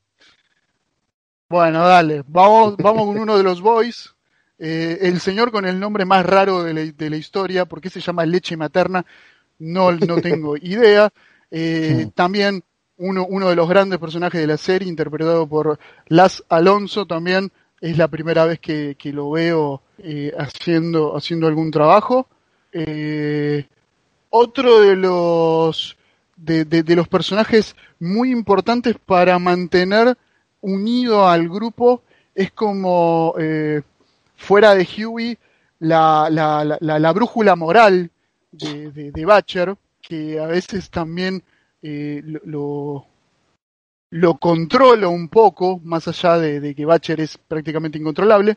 Bueno, 1.49 1.87
dale. 1.87 2.23
Vamos, 2.27 2.77
vamos 2.77 3.07
con 3.07 3.19
uno 3.19 3.39
de 3.39 3.43
los 3.43 3.61
boys. 3.61 4.15
Eh, 4.59 4.99
el 5.03 5.21
señor 5.21 5.51
con 5.51 5.65
el 5.65 5.79
nombre 5.81 6.05
más 6.05 6.27
raro 6.27 6.65
de 6.65 6.75
la, 6.75 6.81
de 6.85 7.11
la, 7.11 7.17
historia, 7.17 7.65
¿por 7.65 7.81
qué 7.81 7.91
se 7.91 8.01
llama 8.01 8.27
leche 8.27 8.57
materna? 8.57 9.07
No, 9.59 9.93
no 9.93 10.21
tengo 10.21 10.57
idea. 10.57 11.11
Eh, 11.51 12.11
también 12.15 12.63
uno, 12.99 13.27
uno 13.27 13.49
de 13.49 13.57
los 13.57 13.69
grandes 13.69 13.99
personajes 13.99 14.41
de 14.41 14.47
la 14.47 14.57
serie, 14.57 14.89
interpretado 14.89 15.47
por 15.47 15.79
Las 16.07 16.45
Alonso, 16.49 17.07
también 17.07 17.51
es 17.81 17.97
la 17.97 18.09
primera 18.09 18.45
vez 18.45 18.59
que, 18.59 18.97
que 18.99 19.13
lo 19.13 19.31
veo 19.31 19.83
eh, 19.99 20.33
haciendo, 20.37 21.17
haciendo 21.17 21.47
algún 21.47 21.71
trabajo. 21.71 22.27
Eh, 22.73 23.67
otro 24.31 24.81
de 24.81 24.97
los 24.97 25.97
de, 26.37 26.65
de, 26.65 26.97
los 26.97 27.09
personajes 27.09 27.75
muy 27.99 28.31
importantes 28.31 28.97
para 29.05 29.39
mantener 29.39 30.17
unido 30.61 31.29
al 31.29 31.49
grupo 31.49 32.03
es 32.35 32.53
como 32.53 33.35
eh, 33.39 33.83
fuera 34.37 34.75
de 34.75 34.87
Huey 34.87 35.39
la, 35.81 36.29
la, 36.31 36.79
la, 36.81 36.99
la 36.99 37.13
brújula 37.13 37.57
moral 37.57 38.11
de, 38.53 38.93
de, 38.93 39.11
de, 39.11 39.25
Batcher 39.25 39.77
que 40.01 40.39
a 40.39 40.47
veces 40.47 40.91
también 40.91 41.43
eh, 41.83 42.23
lo, 42.45 43.07
lo 44.11 44.35
controla 44.39 45.09
un 45.09 45.29
poco 45.29 45.81
más 45.85 46.09
allá 46.09 46.39
de, 46.39 46.75
que 46.75 46.85
Batcher 46.85 47.21
es 47.21 47.39
prácticamente 47.39 47.99
incontrolable 47.99 48.57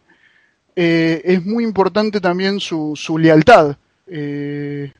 eh, 0.76 1.22
es 1.24 1.46
muy 1.46 1.64
importante 1.64 2.20
también 2.20 2.60
su, 2.60 2.94
su 2.96 3.18
lealtad 3.18 3.76
eh, 4.08 4.92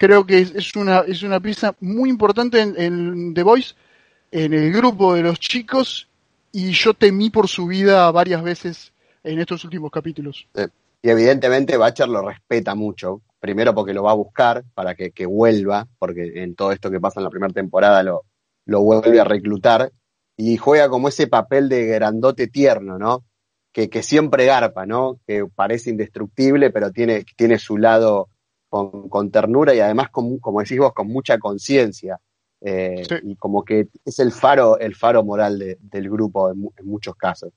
creo 0.00 0.24
que 0.24 0.40
es, 0.40 0.76
una, 0.76 1.00
es 1.00 1.22
una 1.22 1.40
pieza 1.40 1.74
muy 1.80 2.08
importante 2.08 2.60
en, 2.60 3.34
The 3.34 3.42
Voice, 3.42 3.74
en 4.30 4.54
el 4.54 4.72
grupo 4.72 5.14
de 5.14 5.22
los 5.22 5.38
chicos, 5.38 6.08
y 6.52 6.70
yo 6.70 6.94
temí 6.94 7.28
por 7.28 7.48
su 7.48 7.66
vida 7.66 8.10
varias 8.10 8.42
veces 8.42 8.92
en 9.22 9.38
estos 9.38 9.62
últimos 9.64 9.90
capítulos. 9.90 10.48
Y 11.02 11.10
evidentemente 11.10 11.76
Bacher 11.76 12.08
lo 12.08 12.26
respeta 12.26 12.74
mucho, 12.74 13.20
primero 13.40 13.74
porque 13.74 13.94
lo 13.94 14.04
va 14.04 14.12
a 14.12 14.14
buscar 14.14 14.64
para 14.74 14.94
que, 14.94 15.26
vuelva, 15.26 15.88
porque 15.98 16.42
en 16.42 16.54
todo 16.54 16.72
esto 16.72 16.90
que 16.90 17.00
pasa 17.00 17.20
en 17.20 17.24
la 17.24 17.30
primera 17.30 17.52
temporada 17.52 18.02
lo, 18.02 18.24
lo 18.66 18.82
vuelve 18.82 19.18
a 19.18 19.24
reclutar, 19.24 19.90
y 20.36 20.56
juega 20.56 20.88
como 20.88 21.08
ese 21.08 21.26
papel 21.26 21.68
de 21.68 21.86
grandote 21.86 22.46
tierno, 22.46 22.98
¿no? 22.98 23.24
Que, 23.72 23.90
que 23.90 24.02
siempre 24.02 24.46
garpa, 24.46 24.86
¿no? 24.86 25.20
Que 25.26 25.44
parece 25.54 25.90
indestructible, 25.90 26.70
pero 26.70 26.90
tiene, 26.90 27.24
tiene 27.36 27.58
su 27.58 27.76
lado 27.76 28.30
con, 28.70 29.30
ternura 29.30 29.74
y 29.74 29.80
además, 29.80 30.08
con, 30.10 30.38
como 30.38 30.60
decís 30.60 30.78
vos, 30.78 30.94
con 30.94 31.08
mucha 31.08 31.38
conciencia. 31.38 32.18
Eh, 32.62 33.02
y 33.22 33.36
como 33.36 33.64
que 33.64 33.88
es 34.04 34.18
el 34.18 34.32
faro, 34.32 34.78
el 34.78 34.94
faro 34.94 35.24
moral 35.24 35.76
del 35.78 36.10
grupo 36.10 36.50
en, 36.50 36.70
muchos 36.84 37.14
casos. 37.16 37.52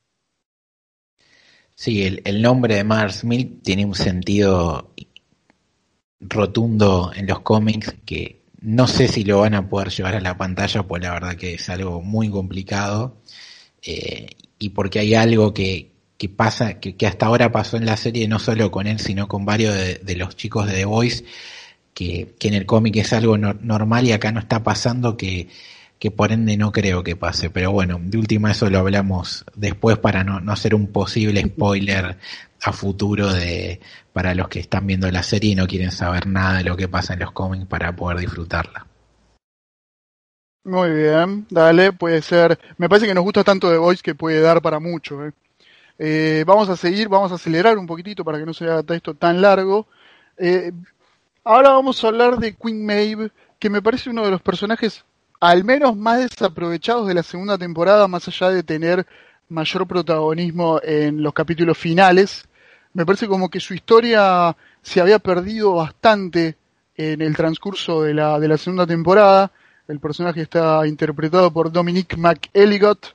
Sí, 1.76 2.22
el, 2.24 2.42
nombre 2.42 2.76
de 2.76 2.84
Mars 2.84 3.24
Milk 3.24 3.62
tiene 3.64 3.86
un 3.86 3.96
sentido 3.96 4.94
rotundo 6.30 7.12
en 7.16 7.28
los 7.28 7.40
cómics 7.42 7.96
que 8.06 8.42
no 8.62 8.88
sé 8.88 9.08
si 9.08 9.24
lo 9.24 9.40
van 9.40 9.56
a 9.56 9.68
poder 9.70 9.90
llevar 9.90 10.16
a 10.16 10.22
la 10.22 10.38
pantalla, 10.38 10.84
pues 10.84 11.04
la 11.04 11.12
verdad 11.12 11.36
que 11.36 11.56
es 11.56 11.70
algo 11.70 12.02
muy 12.02 12.30
complicado. 12.30 13.18
Eh, 13.82 14.28
y 14.58 14.70
porque 14.70 15.00
hay 15.00 15.14
algo 15.16 15.54
que, 15.54 15.92
que 16.18 16.30
pasa, 16.30 16.80
que, 16.80 16.96
hasta 17.06 17.26
ahora 17.26 17.52
pasó 17.52 17.76
en 17.76 17.86
la 17.86 17.98
serie, 17.98 18.30
no 18.30 18.40
solo 18.40 18.72
con 18.72 18.88
él, 18.88 19.00
sino 19.00 19.28
con 19.28 19.44
varios 19.46 19.76
de, 19.76 20.16
los 20.16 20.38
chicos 20.38 20.68
de 20.68 20.74
The 20.74 20.86
Voice, 20.86 21.26
que, 21.94 22.36
en 22.40 22.54
el 22.54 22.66
cómic 22.66 22.96
es 22.96 23.12
algo 23.12 23.38
normal 23.38 24.08
y 24.08 24.14
acá 24.14 24.32
no 24.32 24.40
está 24.40 24.64
pasando, 24.64 25.18
que, 25.18 25.50
que 26.04 26.12
por 26.12 26.34
ende 26.34 26.58
no 26.58 26.74
creo 26.74 27.02
que 27.02 27.16
pase. 27.16 27.50
Pero 27.50 27.72
bueno, 27.72 27.98
de 27.98 28.18
última 28.18 28.52
eso 28.52 28.70
lo 28.70 28.80
hablamos 28.80 29.46
después 29.56 29.98
para 29.98 30.26
no, 30.26 30.42
no 30.42 30.52
hacer 30.52 30.76
un 30.76 30.88
posible 30.88 31.42
spoiler 31.42 32.18
a 32.62 32.74
futuro 32.74 33.32
de 33.32 33.80
para 34.12 34.36
los 34.36 34.50
que 34.50 34.60
están 34.60 34.86
viendo 34.86 35.10
la 35.10 35.24
serie 35.24 35.52
y 35.52 35.56
no 35.56 35.66
quieren 35.66 35.92
saber 35.92 36.28
nada 36.28 36.58
de 36.58 36.66
lo 36.66 36.76
que 36.76 36.90
pasa 36.90 37.14
en 37.14 37.22
los 37.22 37.32
cómics 37.32 37.68
para 37.68 37.96
poder 37.96 38.18
disfrutarla. 38.18 38.86
Muy 40.66 40.90
bien, 40.92 41.48
dale, 41.50 41.94
puede 41.94 42.22
ser. 42.22 42.60
Me 42.78 42.90
parece 42.90 43.08
que 43.08 43.14
nos 43.14 43.24
gusta 43.24 43.46
tanto 43.46 43.72
The 43.72 43.78
Voice 43.78 44.04
que 44.04 44.14
puede 44.14 44.42
dar 44.42 44.62
para 44.62 44.82
mucho. 44.82 45.26
¿eh? 45.26 45.32
Eh, 46.00 46.44
vamos 46.46 46.68
a 46.68 46.76
seguir, 46.76 47.08
vamos 47.08 47.32
a 47.32 47.36
acelerar 47.36 47.78
un 47.78 47.88
poquitito 47.88 48.26
para 48.26 48.40
que 48.40 48.46
no 48.46 48.54
sea 48.54 48.84
esto 48.90 49.14
tan 49.14 49.42
largo. 49.42 49.88
Eh, 50.36 50.74
ahora 51.46 51.70
vamos 51.70 52.04
a 52.04 52.08
hablar 52.10 52.40
de 52.40 52.58
Queen 52.58 52.86
Maeve, 52.86 53.32
que 53.58 53.70
me 53.70 53.82
parece 53.82 54.10
uno 54.10 54.26
de 54.26 54.32
los 54.32 54.42
personajes 54.42 55.06
al 55.44 55.66
menos 55.66 55.98
más 55.98 56.20
desaprovechados 56.20 57.06
de 57.06 57.16
la 57.16 57.22
segunda 57.22 57.58
temporada, 57.58 58.08
más 58.08 58.26
allá 58.30 58.50
de 58.50 58.64
tener 58.64 59.06
mayor 59.50 59.86
protagonismo 59.86 60.80
en 60.82 61.22
los 61.22 61.34
capítulos 61.34 61.78
finales. 61.78 62.46
Me 62.94 63.06
parece 63.06 63.28
como 63.28 63.50
que 63.50 63.60
su 63.60 63.74
historia 63.74 64.56
se 64.82 65.02
había 65.02 65.20
perdido 65.20 65.74
bastante 65.74 66.56
en 66.96 67.22
el 67.22 67.36
transcurso 67.36 68.04
de 68.04 68.14
la, 68.14 68.40
de 68.40 68.48
la 68.48 68.58
segunda 68.58 68.88
temporada. 68.88 69.52
El 69.86 70.00
personaje 70.00 70.44
está 70.44 70.88
interpretado 70.88 71.52
por 71.52 71.70
Dominic 71.72 72.16
McElligott, 72.18 73.14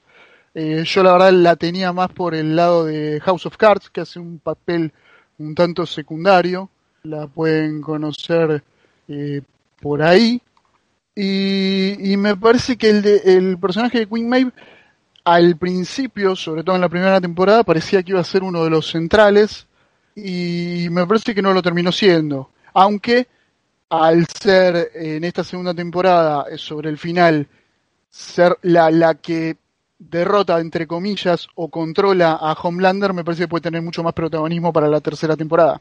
Eh, 0.54 0.82
yo 0.84 1.02
la 1.02 1.12
verdad 1.12 1.32
la 1.32 1.56
tenía 1.56 1.92
más 1.92 2.10
por 2.10 2.34
el 2.34 2.56
lado 2.56 2.84
de 2.84 3.20
House 3.20 3.46
of 3.46 3.56
Cards, 3.56 3.88
que 3.90 4.00
hace 4.00 4.18
un 4.18 4.38
papel 4.38 4.92
un 5.38 5.54
tanto 5.54 5.86
secundario. 5.86 6.68
La 7.04 7.26
pueden 7.26 7.80
conocer 7.80 8.62
eh, 9.08 9.40
por 9.80 10.02
ahí. 10.02 10.42
Y, 11.20 12.16
me 12.16 12.36
parece 12.36 12.76
que 12.76 12.90
el, 12.90 13.02
de, 13.02 13.16
el 13.24 13.58
personaje 13.58 13.98
de 13.98 14.06
Queen 14.06 14.28
Maeve 14.28 14.52
al 15.24 15.56
principio, 15.56 16.36
sobre 16.36 16.62
todo 16.62 16.76
en 16.76 16.80
la 16.80 16.88
primera 16.88 17.20
temporada, 17.20 17.64
parecía 17.64 18.04
que 18.04 18.12
iba 18.12 18.20
a 18.20 18.24
ser 18.24 18.44
uno 18.44 18.62
de 18.62 18.70
los 18.70 18.88
centrales 18.88 19.66
y 20.14 20.86
me 20.92 21.04
parece 21.08 21.34
que 21.34 21.42
no 21.42 21.52
lo 21.52 21.60
terminó 21.60 21.90
siendo. 21.90 22.50
Aunque 22.72 23.26
al 23.90 24.28
ser 24.28 24.92
en 24.94 25.24
esta 25.24 25.42
segunda 25.42 25.74
temporada, 25.74 26.44
eh, 26.48 26.56
sobre 26.56 26.88
el 26.88 26.98
final, 26.98 27.48
ser 28.08 28.56
la, 28.62 28.88
la 28.92 29.14
que 29.14 29.56
derrota, 29.98 30.60
entre 30.60 30.86
comillas, 30.86 31.48
o 31.56 31.68
controla 31.68 32.38
a 32.40 32.52
Homelander, 32.52 33.12
me 33.12 33.24
parece 33.24 33.42
que 33.42 33.48
puede 33.48 33.62
tener 33.62 33.82
mucho 33.82 34.04
más 34.04 34.12
protagonismo 34.12 34.72
para 34.72 34.86
la 34.86 35.00
tercera 35.00 35.36
temporada. 35.36 35.80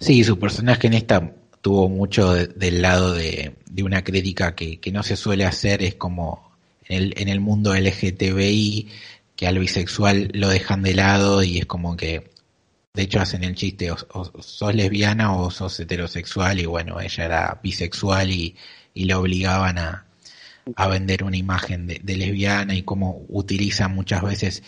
Sí, 0.00 0.24
su 0.24 0.36
personaje 0.40 0.88
en 0.88 0.94
esta 0.94 1.32
tuvo 1.60 1.88
mucho 1.88 2.34
del 2.34 2.82
lado 2.82 3.14
de, 3.14 3.54
una 3.82 4.04
crítica 4.04 4.54
que, 4.54 4.80
no 4.92 5.02
se 5.02 5.16
suele 5.16 5.44
hacer, 5.44 5.82
es 5.82 5.94
como 5.94 6.52
en 6.84 6.96
el, 6.98 7.14
en 7.16 7.28
el 7.28 7.40
mundo 7.40 7.74
LGTBI, 7.74 8.88
que 9.36 9.46
al 9.46 9.58
bisexual 9.58 10.30
lo 10.34 10.48
dejan 10.48 10.82
de 10.82 10.94
lado 10.94 11.42
y 11.42 11.58
es 11.58 11.66
como 11.66 11.96
que, 11.96 12.30
de 12.94 13.02
hecho 13.02 13.20
hacen 13.20 13.44
el 13.44 13.54
chiste, 13.54 13.90
o, 13.92 14.42
sos 14.42 14.74
lesbiana 14.74 15.36
o 15.36 15.50
sos 15.50 15.78
heterosexual 15.80 16.58
y 16.60 16.66
bueno, 16.66 17.00
ella 17.00 17.24
era 17.24 17.60
bisexual 17.62 18.30
y, 18.30 18.56
y 18.94 19.04
la 19.04 19.18
obligaban 19.18 19.78
a, 19.78 20.08
a 20.76 20.88
vender 20.88 21.24
una 21.24 21.36
imagen 21.36 21.86
de, 21.86 22.16
lesbiana 22.16 22.74
y 22.74 22.82
cómo 22.82 23.24
utilizan 23.28 23.94
muchas 23.94 24.22
veces 24.22 24.62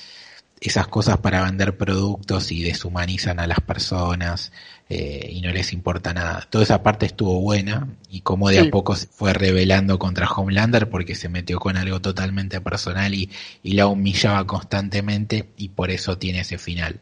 esas 0.60 0.88
cosas 0.88 1.18
para 1.18 1.42
vender 1.44 1.76
productos 1.76 2.52
y 2.52 2.62
deshumanizan 2.62 3.40
a 3.40 3.46
las 3.46 3.60
personas 3.60 4.52
eh, 4.92 5.28
y 5.30 5.40
no 5.40 5.52
les 5.52 5.72
importa 5.72 6.12
nada. 6.12 6.44
Toda 6.50 6.64
esa 6.64 6.82
parte 6.82 7.06
estuvo 7.06 7.40
buena 7.40 7.86
y 8.08 8.22
cómo 8.22 8.48
de 8.48 8.58
a 8.58 8.70
poco 8.70 8.96
se 8.96 9.06
fue 9.06 9.32
revelando 9.32 10.00
contra 10.00 10.26
Homelander 10.26 10.90
porque 10.90 11.14
se 11.14 11.28
metió 11.28 11.60
con 11.60 11.76
algo 11.76 12.00
totalmente 12.00 12.60
personal 12.60 13.14
y, 13.14 13.30
la 13.62 13.86
humillaba 13.86 14.44
constantemente 14.48 15.50
y 15.56 15.68
por 15.68 15.92
eso 15.92 16.18
tiene 16.18 16.40
ese 16.40 16.58
final. 16.58 16.98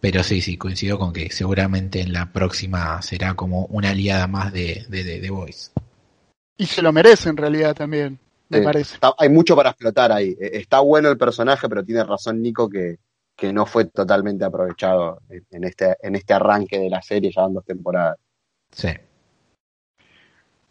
Pero 0.00 0.24
sí, 0.24 0.40
sí, 0.40 0.56
coincido 0.56 0.98
con 0.98 1.12
que 1.12 1.30
seguramente 1.30 2.00
en 2.00 2.12
la 2.12 2.32
próxima 2.32 3.00
será 3.02 3.34
como 3.34 3.66
una 3.66 3.90
aliada 3.90 4.26
más 4.26 4.52
de, 4.52 4.84
de, 4.88 5.04
de, 5.04 5.20
de 5.20 5.30
Voice. 5.30 5.70
Y 6.56 6.66
se 6.66 6.82
lo 6.82 6.92
merece 6.92 7.28
en 7.28 7.36
realidad 7.36 7.76
también, 7.76 8.18
me 8.48 8.62
parece. 8.62 8.98
hay 9.16 9.28
mucho 9.28 9.54
para 9.54 9.70
explotar 9.70 10.10
ahí. 10.10 10.36
E, 10.40 10.58
está 10.58 10.80
bueno 10.80 11.08
el 11.08 11.16
personaje, 11.16 11.68
pero 11.68 11.84
tiene 11.84 12.02
razón 12.02 12.42
Nico 12.42 12.68
que, 12.68 12.98
que 13.36 13.52
no 13.52 13.66
fue 13.66 13.86
totalmente 13.86 14.44
aprovechado 14.44 15.20
en 15.28 15.64
este, 15.64 15.96
en 16.02 16.16
este 16.16 16.34
arranque 16.34 16.78
de 16.78 16.90
la 16.90 17.02
serie, 17.02 17.32
ya 17.34 17.42
en 17.42 17.54
dos 17.54 17.64
temporadas. 17.64 18.18
Sí. 18.70 18.88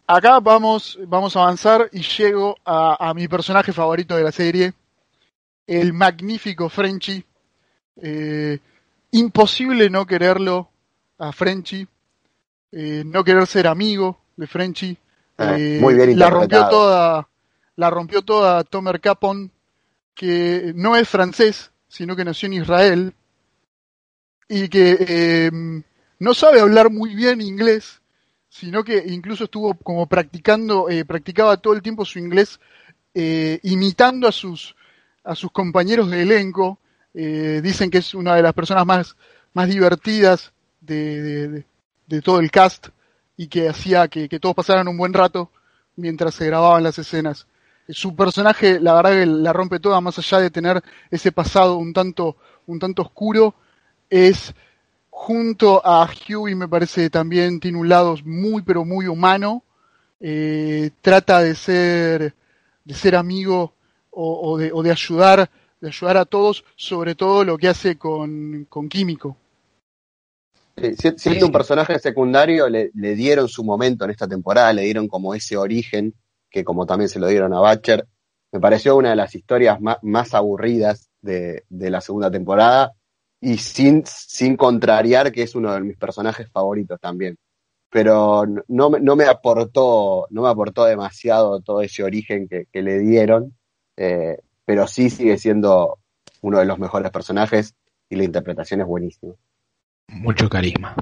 Acá 0.06 0.40
vamos, 0.40 0.98
vamos 1.06 1.36
a 1.36 1.42
avanzar 1.42 1.88
y 1.92 2.02
llego 2.02 2.56
a, 2.64 3.12
mi 3.14 3.28
personaje 3.28 3.72
favorito 3.72 4.16
de 4.16 4.22
la 4.22 4.32
serie, 4.32 4.74
el 5.66 5.92
magnífico 5.92 6.68
Frenchy. 6.68 7.24
Eh, 7.96 8.58
imposible 9.12 9.88
no 9.90 10.06
quererlo 10.06 10.68
a 11.18 11.32
Frenchy, 11.32 11.86
eh, 12.72 13.02
no 13.06 13.22
querer 13.22 13.46
ser 13.46 13.66
amigo 13.66 14.18
de 14.36 14.46
Frenchy. 14.46 14.98
Ah, 15.38 15.56
eh, 15.58 15.78
muy 15.80 15.94
bien 15.94 16.18
la 16.18 16.30
rompió 16.30 16.68
toda, 16.68 17.28
la 17.76 17.90
rompió 17.90 18.22
toda 18.22 18.64
Tomer 18.64 19.00
Capon, 19.00 19.50
que 20.14 20.72
no 20.74 20.96
es 20.96 21.08
francés, 21.08 21.71
sino 21.92 22.16
que 22.16 22.24
nació 22.24 22.46
en 22.46 22.54
Israel 22.54 23.14
y 24.48 24.68
que 24.68 25.46
em, 25.46 25.82
no 26.18 26.32
sabe 26.32 26.60
hablar 26.60 26.90
muy 26.90 27.14
bien 27.14 27.40
inglés, 27.40 28.00
sino 28.48 28.82
que 28.82 29.04
incluso 29.06 29.44
estuvo 29.44 29.74
como 29.74 30.06
practicando, 30.06 30.88
eh, 30.88 31.04
practicaba 31.04 31.58
todo 31.58 31.74
el 31.74 31.82
tiempo 31.82 32.04
su 32.04 32.18
inglés 32.18 32.60
eh, 33.14 33.60
imitando 33.62 34.26
a 34.26 34.32
sus 34.32 34.74
a 35.24 35.34
sus 35.34 35.52
compañeros 35.52 36.10
de 36.10 36.22
elenco. 36.22 36.78
dicen 37.12 37.90
que 37.90 37.98
es 37.98 38.14
una 38.14 38.34
de 38.34 38.42
las 38.42 38.54
personas 38.54 38.86
más, 38.86 39.16
más 39.52 39.68
divertidas 39.68 40.52
de, 40.80 41.64
de 42.06 42.22
todo 42.22 42.40
el 42.40 42.50
cast 42.50 42.88
y 43.36 43.48
que 43.48 43.68
hacía 43.68 44.08
que, 44.08 44.28
todos 44.40 44.54
pasaran 44.54 44.88
un 44.88 44.96
buen 44.96 45.12
rato 45.12 45.50
mientras 45.96 46.34
se 46.34 46.46
grababan 46.46 46.82
las 46.82 46.98
escenas. 46.98 47.46
Su 47.88 48.14
personaje, 48.14 48.80
la 48.80 48.94
verdad 48.94 49.10
que 49.10 49.26
la 49.26 49.52
rompe 49.52 49.80
toda, 49.80 50.00
más 50.00 50.18
allá 50.18 50.38
de 50.38 50.50
tener 50.50 50.82
ese 51.10 51.32
pasado 51.32 51.76
un 51.76 51.92
tanto, 51.92 52.36
un 52.66 52.78
tanto 52.78 53.02
oscuro, 53.02 53.54
es 54.08 54.54
junto 55.10 55.82
a 55.84 56.08
Huey 56.28 56.54
me 56.54 56.68
parece 56.68 57.10
también 57.10 57.60
tiene 57.60 57.78
un 57.78 57.88
lado 57.88 58.16
muy 58.24 58.62
pero 58.62 58.84
muy 58.84 59.06
humano. 59.06 59.62
Eh, 60.20 60.90
trata 61.00 61.42
de 61.42 61.54
ser, 61.56 62.34
de 62.84 62.94
ser 62.94 63.16
amigo 63.16 63.74
o, 64.10 64.56
de, 64.56 64.70
o, 64.72 64.82
de, 64.82 64.90
ayudar, 64.92 65.50
de 65.80 65.88
ayudar 65.88 66.16
a 66.16 66.24
todos, 66.24 66.64
sobre 66.76 67.16
todo 67.16 67.44
lo 67.44 67.58
que 67.58 67.68
hace 67.68 67.98
con, 67.98 68.66
con 68.68 68.88
Químico 68.88 69.36
siendo 71.16 71.46
un 71.46 71.52
personaje 71.52 71.98
secundario, 71.98 72.68
le, 72.68 72.90
dieron 73.14 73.48
su 73.48 73.64
momento 73.64 74.04
en 74.04 74.10
esta 74.10 74.26
temporada, 74.26 74.72
le 74.72 74.82
dieron 74.82 75.08
como 75.08 75.34
ese 75.34 75.56
origen, 75.56 76.14
que 76.52 76.64
como 76.64 76.86
también 76.86 77.08
se 77.08 77.18
lo 77.18 77.26
dieron 77.26 77.54
a 77.54 77.60
Butcher. 77.60 78.06
Me 78.52 78.60
pareció 78.60 78.96
una 78.96 79.10
de 79.10 79.16
las 79.16 79.34
historias 79.34 79.78
más, 79.80 80.34
aburridas 80.34 81.10
de, 81.22 81.64
la 81.70 82.00
segunda 82.00 82.30
temporada 82.30 82.92
y 83.40 83.56
sin, 83.58 84.04
sin 84.06 84.56
contrariar 84.56 85.32
que 85.32 85.42
es 85.42 85.54
uno 85.54 85.72
de 85.72 85.80
mis 85.80 85.96
personajes 85.96 86.50
favoritos 86.50 87.00
también. 87.00 87.38
Pero 87.90 88.44
no, 88.68 88.90
no, 88.90 89.16
me 89.16 89.24
aportó, 89.24 90.26
no 90.30 90.42
me 90.42 90.48
aportó 90.48 90.84
demasiado 90.84 91.60
todo 91.60 91.82
ese 91.82 92.02
origen 92.02 92.48
que, 92.48 92.82
le 92.82 92.98
dieron, 92.98 93.56
eh, 93.96 94.38
pero 94.64 94.86
sí 94.86 95.10
sigue 95.10 95.38
siendo 95.38 95.98
uno 96.42 96.58
de 96.58 96.66
los 96.66 96.78
mejores 96.78 97.10
personajes 97.10 97.74
y 98.08 98.16
la 98.16 98.24
interpretación 98.24 98.80
es 98.80 98.86
buenísima 98.86 99.34
mucho 100.12 100.48
carisma. 100.48 100.94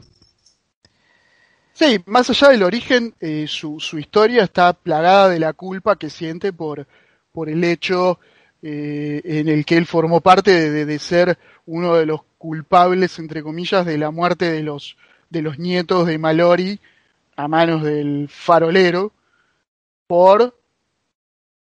Sí, 1.80 1.98
más 2.04 2.28
allá 2.28 2.50
del 2.50 2.62
origen, 2.62 3.14
eh, 3.20 3.46
su, 3.48 3.80
su, 3.80 3.98
historia 3.98 4.44
está 4.44 4.74
plagada 4.74 5.30
de 5.30 5.38
la 5.38 5.54
culpa 5.54 5.96
que 5.96 6.10
siente 6.10 6.52
por, 6.52 6.86
por 7.32 7.48
el 7.48 7.64
hecho 7.64 8.20
eh, 8.60 9.22
en 9.24 9.48
el 9.48 9.64
que 9.64 9.78
él 9.78 9.86
formó 9.86 10.20
parte 10.20 10.70
de, 10.70 10.84
de, 10.84 10.98
ser 10.98 11.38
uno 11.64 11.94
de 11.94 12.04
los 12.04 12.20
culpables, 12.36 13.18
entre 13.18 13.42
comillas, 13.42 13.86
de 13.86 13.96
la 13.96 14.10
muerte 14.10 14.52
de 14.52 14.62
los, 14.62 14.98
de 15.30 15.40
los 15.40 15.58
nietos 15.58 16.06
de 16.06 16.18
Malori 16.18 16.78
a 17.34 17.48
manos 17.48 17.82
del 17.82 18.28
farolero, 18.28 19.14
por 20.06 20.54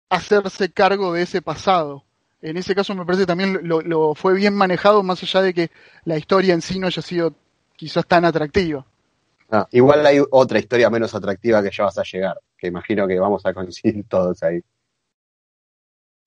hacerse 0.09 0.73
cargo 0.73 1.13
de 1.13 1.23
ese 1.23 1.43
pasado 1.43 2.03
en 2.43 2.57
ese 2.57 2.75
caso 2.75 2.95
me 2.95 3.05
parece 3.05 3.27
también 3.27 3.61
lo, 3.63 4.15
fue 4.15 4.35
bien 4.35 4.55
manejado, 4.55 5.03
más 5.03 5.23
allá 5.23 5.43
de 5.43 5.55
que 5.55 5.71
la 6.05 6.17
historia 6.17 6.55
en 6.55 6.63
sí 6.63 6.79
no 6.79 6.87
haya 6.87 7.03
sido 7.03 7.35
quizás 7.77 8.07
tan 8.07 8.25
atractiva. 8.25 8.87
Ah, 9.51 9.67
igual 9.71 10.05
hay 10.05 10.21
otra 10.31 10.59
historia 10.59 10.91
menos 10.91 11.15
atractiva 11.15 11.63
que 11.63 11.71
ya 11.71 11.85
vas 11.85 11.99
a 11.99 12.03
llegar, 12.03 12.39
que 12.57 12.67
imagino 12.67 13.07
que 13.09 13.19
vamos 13.19 13.45
a 13.47 13.55
coincidir 13.55 14.05
todos 14.09 14.43
ahí. 14.43 14.61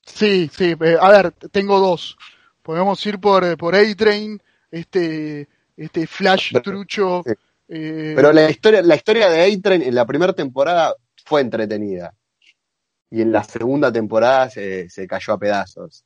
Sí, 0.03 0.49
sí, 0.51 0.75
eh, 0.79 0.97
a 0.99 1.09
ver, 1.11 1.31
tengo 1.51 1.79
dos. 1.79 2.17
Podemos 2.63 3.05
ir 3.05 3.19
por, 3.19 3.43
eh, 3.43 3.57
por 3.57 3.75
A-Train, 3.75 4.41
este, 4.71 5.47
este 5.77 6.07
flash 6.07 6.53
trucho. 6.63 7.23
Eh, 7.67 8.13
Pero 8.15 8.33
la 8.33 8.49
historia, 8.49 8.81
la 8.81 8.95
historia 8.95 9.29
de 9.29 9.53
A-Train 9.53 9.83
en 9.83 9.95
la 9.95 10.05
primera 10.05 10.33
temporada 10.33 10.95
fue 11.23 11.41
entretenida 11.41 12.13
y 13.11 13.21
en 13.21 13.31
la 13.31 13.43
segunda 13.43 13.91
temporada 13.91 14.49
se, 14.49 14.89
se 14.89 15.05
cayó 15.05 15.33
a 15.33 15.37
pedazos. 15.37 16.03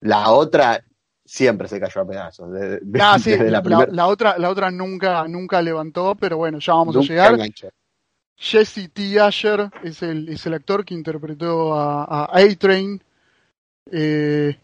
La 0.00 0.30
otra 0.30 0.84
siempre 1.28 1.68
se 1.68 1.78
cayó 1.78 2.00
a 2.00 2.06
pedazos. 2.06 2.48
ah, 3.00 3.18
sí, 3.22 3.36
la, 3.36 4.06
otra, 4.06 4.38
la 4.38 4.48
otra 4.48 4.70
nunca, 4.70 5.28
nunca 5.28 5.60
levantó, 5.60 6.14
pero 6.14 6.38
bueno, 6.38 6.58
ya 6.58 6.72
vamos 6.72 6.96
a 6.96 7.00
llegar. 7.00 7.38
Jesse 8.36 8.88
T. 8.92 9.20
Asher 9.20 9.70
es 9.82 10.02
el, 10.02 10.28
es 10.28 10.46
el 10.46 10.54
actor 10.54 10.84
que 10.84 10.94
interpretó 10.94 11.74
a 11.74 12.24
A-Train. 12.32 13.02
Eh, 13.90 14.56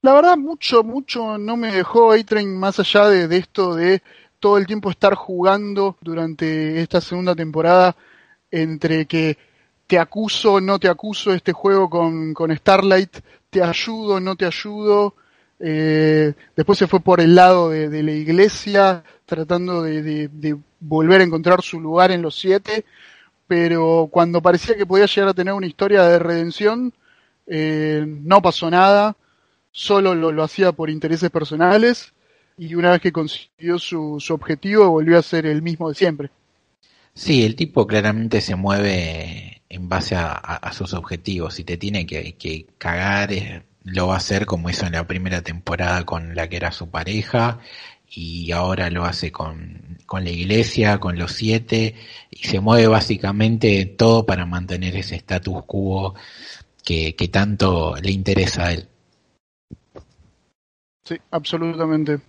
la 0.00 0.12
verdad, 0.12 0.36
mucho, 0.36 0.82
mucho 0.82 1.36
no 1.36 1.56
me 1.56 1.72
dejó 1.72 2.12
A-Train 2.12 2.56
más 2.56 2.78
allá 2.78 3.08
de, 3.08 3.28
de, 3.28 3.36
esto 3.36 3.74
de 3.74 4.02
todo 4.38 4.58
el 4.58 4.66
tiempo 4.66 4.90
estar 4.90 5.14
jugando 5.14 5.96
durante 6.00 6.80
esta 6.80 7.00
segunda 7.00 7.34
temporada 7.34 7.96
entre 8.50 9.06
que 9.06 9.36
te 9.86 9.98
acuso, 9.98 10.60
no 10.60 10.78
te 10.78 10.88
acuso 10.88 11.32
este 11.34 11.52
juego 11.52 11.90
con, 11.90 12.32
con 12.32 12.56
Starlight, 12.56 13.18
te 13.50 13.62
ayudo, 13.62 14.20
no 14.20 14.36
te 14.36 14.46
ayudo. 14.46 15.14
Eh, 15.60 16.34
después 16.56 16.78
se 16.78 16.86
fue 16.86 17.00
por 17.00 17.20
el 17.20 17.34
lado 17.34 17.70
de, 17.70 18.02
la 18.02 18.12
iglesia, 18.12 19.04
tratando 19.24 19.82
de, 19.82 20.58
volver 20.80 21.20
a 21.20 21.24
encontrar 21.24 21.62
su 21.62 21.80
lugar 21.80 22.10
en 22.10 22.22
los 22.22 22.38
siete, 22.38 22.84
pero 23.46 24.08
cuando 24.10 24.42
parecía 24.42 24.76
que 24.76 24.86
podía 24.86 25.06
llegar 25.06 25.30
a 25.30 25.34
tener 25.34 25.54
una 25.54 25.66
historia 25.66 26.02
de 26.04 26.18
redención, 26.18 26.92
eh, 27.46 28.04
no 28.06 28.42
pasó 28.42 28.70
nada, 28.70 29.16
solo 29.70 30.14
lo, 30.14 30.42
hacía 30.42 30.72
por 30.72 30.90
intereses 30.90 31.30
personales 31.30 32.12
y 32.56 32.74
una 32.74 32.92
vez 32.92 33.00
que 33.00 33.12
consiguió 33.12 33.78
su, 33.78 34.22
objetivo 34.30 34.88
volvió 34.88 35.18
a 35.18 35.22
ser 35.22 35.46
el 35.46 35.62
mismo 35.62 35.88
de 35.88 35.94
siempre. 35.94 36.30
Sí, 37.14 37.44
el 37.44 37.54
tipo 37.54 37.86
claramente 37.86 38.40
se 38.40 38.56
mueve 38.56 39.62
en 39.68 39.88
base 39.88 40.16
a, 40.16 40.70
sus 40.72 40.94
objetivos. 40.94 41.54
Si 41.54 41.64
te 41.64 41.76
tiene 41.76 42.06
que, 42.06 42.34
que 42.34 42.66
cagar, 42.76 43.30
lo 43.84 44.08
va 44.08 44.14
a 44.14 44.18
hacer 44.18 44.46
como 44.46 44.70
hizo 44.70 44.86
en 44.86 44.92
la 44.92 45.06
primera 45.06 45.42
temporada 45.42 46.04
con 46.04 46.34
la 46.34 46.48
que 46.48 46.56
era 46.56 46.72
su 46.72 46.90
pareja 46.90 47.60
y 48.08 48.52
ahora 48.52 48.90
lo 48.90 49.04
hace 49.04 49.32
con, 49.32 49.98
con 50.06 50.24
la 50.24 50.30
iglesia, 50.30 51.00
con 51.00 51.18
los 51.18 51.32
siete, 51.32 51.94
y 52.30 52.46
se 52.46 52.60
mueve 52.60 52.86
básicamente 52.86 53.84
todo 53.86 54.24
para 54.24 54.46
mantener 54.46 54.96
ese 54.96 55.16
status 55.16 55.64
quo 55.66 56.14
que, 56.84 57.16
que 57.16 57.28
tanto 57.28 57.96
le 58.00 58.10
interesa 58.12 58.66
a 58.66 58.72
él. 58.72 58.88
Sí, 61.04 61.16
absolutamente. 61.30 62.20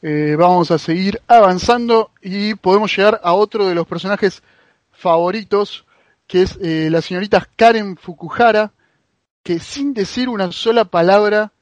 Eh, 0.00 0.36
vamos 0.38 0.70
a 0.70 0.78
seguir 0.78 1.20
avanzando 1.26 2.10
y 2.20 2.54
podemos 2.54 2.94
llegar 2.94 3.20
a 3.24 3.32
otro 3.32 3.66
de 3.66 3.74
los 3.74 3.86
personajes 3.86 4.42
favoritos, 4.92 5.86
que 6.26 6.42
es 6.42 6.58
eh, 6.62 6.88
la 6.90 7.02
señorita 7.02 7.48
Karen 7.56 7.96
Fukuhara, 7.96 8.72
que 9.44 9.60
sin 9.60 9.92
decir 9.94 10.28
una 10.28 10.50
sola 10.50 10.86
palabra 10.86 11.52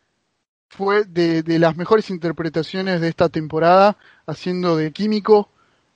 fue 0.68 1.04
de, 1.04 1.42
de, 1.42 1.58
las 1.58 1.76
mejores 1.76 2.08
interpretaciones 2.08 3.00
de 3.02 3.08
esta 3.08 3.28
temporada, 3.28 3.98
haciendo 4.24 4.76
de 4.76 4.92
químico, 4.92 5.50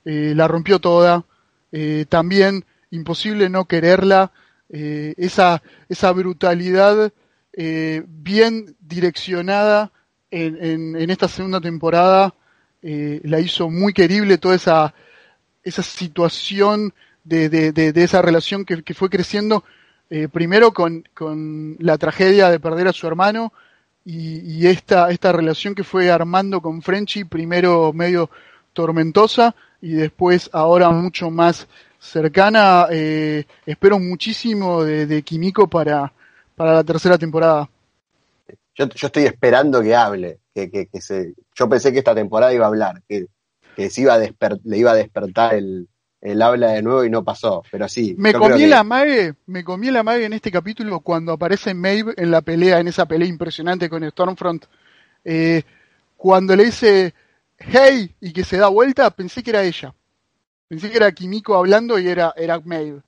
eh, 0.05 0.35
la 0.37 0.49
rompió 0.49 0.81
toda, 0.81 1.25
eh, 1.73 2.05
también 2.09 2.67
imposible 2.91 3.49
no 3.49 3.65
quererla, 3.67 4.33
eh, 4.69 5.15
esa, 5.17 5.63
esa 5.89 6.13
brutalidad 6.13 7.13
bien 8.07 8.77
direccionada 8.81 9.91
en, 10.31 10.63
en, 10.63 10.97
en, 10.97 11.09
esta 11.09 11.27
segunda 11.27 11.59
temporada, 11.59 12.35
la 12.83 13.41
hizo 13.41 13.71
muy 13.71 13.95
querible 13.95 14.37
toda 14.37 14.57
esa, 14.57 14.95
esa 15.63 15.83
situación 15.83 16.93
de, 17.25 17.49
de, 17.49 17.73
de 17.73 18.05
esa 18.05 18.21
relación 18.21 18.67
que, 18.67 18.83
que 18.83 18.93
fue 18.93 19.09
creciendo, 19.09 19.65
primero 20.33 20.73
con, 20.73 21.05
con 21.15 21.77
la 21.81 21.99
tragedia 21.99 22.49
de 22.49 22.61
perder 22.61 22.89
a 22.89 22.93
su 22.93 23.07
hermano, 23.07 23.53
y, 24.09 24.67
esta, 24.69 25.11
esta 25.11 25.33
relación 25.33 25.75
que 25.75 25.83
fue 25.83 26.11
armando 26.13 26.61
con 26.61 26.81
Frenchy, 26.81 27.25
primero 27.25 27.93
medio 27.93 28.31
tormentosa 28.73 29.55
y 29.81 29.95
después 29.95 30.49
ahora 30.53 30.91
mucho 30.91 31.29
más 31.29 31.67
cercana. 31.99 32.87
Eh, 32.91 33.45
espero 33.67 33.99
muchísimo 33.99 34.85
de, 34.85 35.07
de 35.07 35.23
Kimiko 35.23 35.67
para, 35.67 36.13
para 36.55 36.75
la 36.75 36.85
tercera 36.85 37.19
temporada. 37.19 37.69
Yo, 38.77 38.85
estoy 38.85 39.25
esperando 39.25 39.83
que 39.83 39.97
hable, 39.97 40.39
que, 40.55 40.71
que, 40.71 40.87
que, 40.87 41.01
se, 41.01 41.35
yo 41.55 41.69
pensé 41.69 41.93
que 41.93 41.99
esta 41.99 42.15
temporada 42.15 42.55
iba 42.55 42.67
a 42.67 42.69
hablar, 42.69 43.03
que, 43.09 43.27
que 43.75 43.91
se 43.91 44.03
iba 44.03 44.15
a 44.15 44.19
le 44.19 44.79
iba 44.79 44.93
a 44.93 44.95
despertar 44.95 45.55
el, 45.55 45.89
el 46.27 46.43
habla 46.43 46.73
de 46.73 46.83
nuevo 46.83 47.05
y 47.05 47.11
no 47.11 47.23
pasó, 47.23 47.63
pero 47.71 47.89
sí. 47.89 48.17
Me 48.19 48.33
comí 48.35 48.59
que... 48.59 48.67
la 48.67 48.83
mague, 48.83 49.35
me 49.47 49.63
comí 49.63 49.93
la 49.93 50.03
mague 50.03 50.25
en 50.25 50.33
este 50.33 50.51
capítulo 50.51 50.99
cuando 50.99 51.33
aparece 51.33 51.73
Maeve 51.73 52.15
en 52.17 52.33
la 52.33 52.41
pelea, 52.41 52.81
en 52.81 52.89
esa 52.89 53.07
pelea 53.07 53.29
impresionante 53.29 53.89
con 53.89 54.09
Stormfront. 54.11 54.67
Eh, 55.25 55.63
cuando 56.17 56.57
le 56.57 56.65
dice 56.65 57.15
hey 57.59 58.13
y 58.21 58.33
que 58.33 58.43
se 58.43 58.57
da 58.57 58.67
vuelta, 58.67 59.09
pensé 59.11 59.43
que 59.45 59.51
era 59.51 59.63
ella. 59.63 59.95
Pensé 60.67 60.91
que 60.91 60.97
era 60.97 61.13
Kimiko 61.13 61.55
hablando 61.55 61.97
y 61.97 62.09
era, 62.09 62.35
era 62.37 62.59
Maeve. 62.59 63.03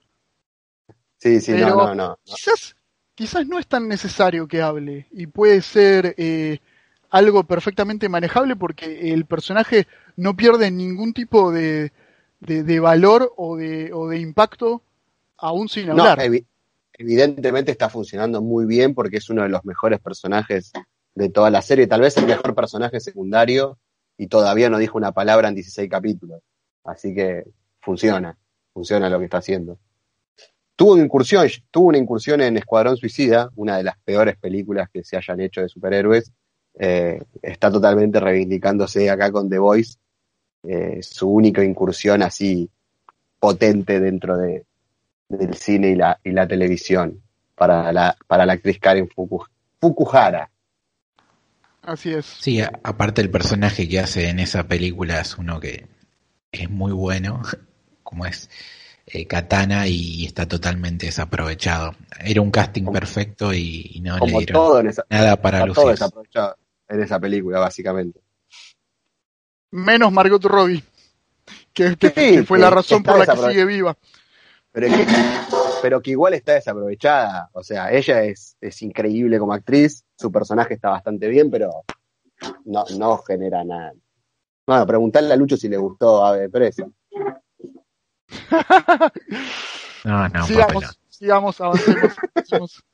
Sí, 1.16 1.40
sí, 1.40 1.52
pero 1.52 1.70
no, 1.70 1.86
no, 1.86 1.94
no. 1.94 2.18
Quizás, 2.22 2.76
quizás 3.16 3.48
no 3.48 3.58
es 3.58 3.66
tan 3.66 3.88
necesario 3.88 4.46
que 4.46 4.62
hable 4.62 5.08
y 5.10 5.26
puede 5.26 5.60
ser 5.62 6.14
eh, 6.18 6.60
algo 7.10 7.42
perfectamente 7.42 8.08
manejable 8.08 8.54
porque 8.54 9.12
el 9.12 9.24
personaje 9.24 9.88
no 10.14 10.36
pierde 10.36 10.70
ningún 10.70 11.12
tipo 11.12 11.50
de, 11.50 11.90
de, 12.40 12.62
de 12.62 12.80
valor 12.80 13.32
o 13.36 13.56
de, 13.56 13.92
o 13.92 14.08
de 14.08 14.20
impacto 14.20 14.82
aún 15.36 15.68
sin 15.68 15.90
hablar. 15.90 16.18
No, 16.18 16.24
evi 16.24 16.46
evidentemente 16.98 17.70
está 17.70 17.88
funcionando 17.88 18.42
muy 18.42 18.66
bien 18.66 18.92
porque 18.92 19.18
es 19.18 19.30
uno 19.30 19.44
de 19.44 19.48
los 19.48 19.64
mejores 19.64 20.00
personajes 20.00 20.72
de 21.14 21.28
toda 21.30 21.48
la 21.48 21.62
serie, 21.62 21.86
tal 21.86 22.00
vez 22.00 22.16
el 22.16 22.26
mejor 22.26 22.54
personaje 22.56 22.98
secundario 22.98 23.78
y 24.16 24.26
todavía 24.26 24.68
no 24.68 24.78
dijo 24.78 24.98
una 24.98 25.12
palabra 25.12 25.48
en 25.48 25.54
16 25.54 25.88
capítulos. 25.88 26.42
Así 26.84 27.14
que 27.14 27.44
funciona, 27.80 28.36
funciona 28.72 29.08
lo 29.08 29.18
que 29.20 29.26
está 29.26 29.38
haciendo. 29.38 29.78
Tuvo 30.74 30.94
una 30.94 31.04
incursión, 31.04 31.48
tuvo 31.70 31.88
una 31.88 31.98
incursión 31.98 32.40
en 32.40 32.56
Escuadrón 32.56 32.96
Suicida, 32.96 33.50
una 33.54 33.76
de 33.76 33.84
las 33.84 33.96
peores 33.98 34.36
películas 34.36 34.88
que 34.92 35.04
se 35.04 35.16
hayan 35.16 35.40
hecho 35.40 35.60
de 35.60 35.68
superhéroes. 35.68 36.32
Eh, 36.80 37.20
está 37.42 37.70
totalmente 37.70 38.20
reivindicándose 38.20 39.08
acá 39.10 39.30
con 39.30 39.48
The 39.48 39.58
Voice 39.58 39.98
eh, 40.64 41.00
su 41.02 41.28
única 41.28 41.62
incursión 41.62 42.22
así 42.22 42.68
potente 43.38 44.00
dentro 44.00 44.36
de, 44.36 44.64
del 45.28 45.54
cine 45.54 45.90
y 45.90 45.94
la, 45.94 46.18
y 46.24 46.30
la 46.32 46.46
televisión 46.46 47.22
para 47.54 47.92
la, 47.92 48.16
para 48.26 48.46
la 48.46 48.54
actriz 48.54 48.78
Karen 48.78 49.08
Fuku, 49.08 49.44
Fukuhara. 49.80 50.50
Así 51.82 52.12
es. 52.12 52.26
Sí, 52.26 52.60
a, 52.60 52.72
aparte 52.82 53.20
el 53.22 53.30
personaje 53.30 53.88
que 53.88 54.00
hace 54.00 54.28
en 54.28 54.40
esa 54.40 54.66
película 54.66 55.20
es 55.20 55.38
uno 55.38 55.60
que 55.60 55.86
es 56.50 56.68
muy 56.68 56.92
bueno, 56.92 57.42
como 58.02 58.26
es 58.26 58.50
eh, 59.06 59.26
Katana, 59.26 59.86
y 59.86 60.26
está 60.26 60.46
totalmente 60.46 61.06
desaprovechado. 61.06 61.94
Era 62.20 62.40
un 62.40 62.50
casting 62.50 62.82
como, 62.82 62.98
perfecto 62.98 63.54
y, 63.54 63.92
y 63.94 64.00
no 64.00 64.18
le 64.18 64.32
dieron 64.32 64.88
esa, 64.88 65.04
nada 65.08 65.40
para 65.40 65.60
lucir. 65.60 65.74
Todo 65.82 65.90
desaprovechado 65.90 66.56
en 66.88 67.02
esa 67.02 67.20
película, 67.20 67.60
básicamente 67.60 68.20
menos 69.70 70.12
Margot 70.12 70.42
Robbie, 70.44 70.82
que, 71.72 71.96
que, 71.96 72.08
sí, 72.08 72.14
que 72.14 72.44
fue 72.44 72.58
la 72.58 72.70
razón 72.70 73.02
por 73.02 73.18
la 73.18 73.26
que 73.26 73.48
sigue 73.48 73.64
viva. 73.64 73.96
Pero, 74.72 74.86
es 74.86 74.94
que, 74.94 75.06
pero 75.82 76.02
que 76.02 76.10
igual 76.10 76.34
está 76.34 76.52
desaprovechada. 76.52 77.50
O 77.52 77.62
sea, 77.62 77.90
ella 77.92 78.22
es, 78.22 78.56
es 78.60 78.82
increíble 78.82 79.38
como 79.38 79.52
actriz, 79.52 80.04
su 80.16 80.30
personaje 80.30 80.74
está 80.74 80.90
bastante 80.90 81.28
bien, 81.28 81.50
pero 81.50 81.84
no, 82.64 82.84
no 82.98 83.18
genera 83.18 83.64
nada. 83.64 83.92
Bueno, 84.66 84.86
preguntarle 84.86 85.32
a 85.32 85.36
Lucho 85.36 85.56
si 85.56 85.68
le 85.68 85.78
gustó 85.78 86.24
Ave 86.24 86.48
Preso. 86.50 86.92
no, 90.04 90.28
no, 90.28 90.46
sigamos, 90.46 90.82
no. 90.82 90.90
sigamos, 91.08 91.60
avancemos. 91.60 92.16
avancemos. 92.34 92.84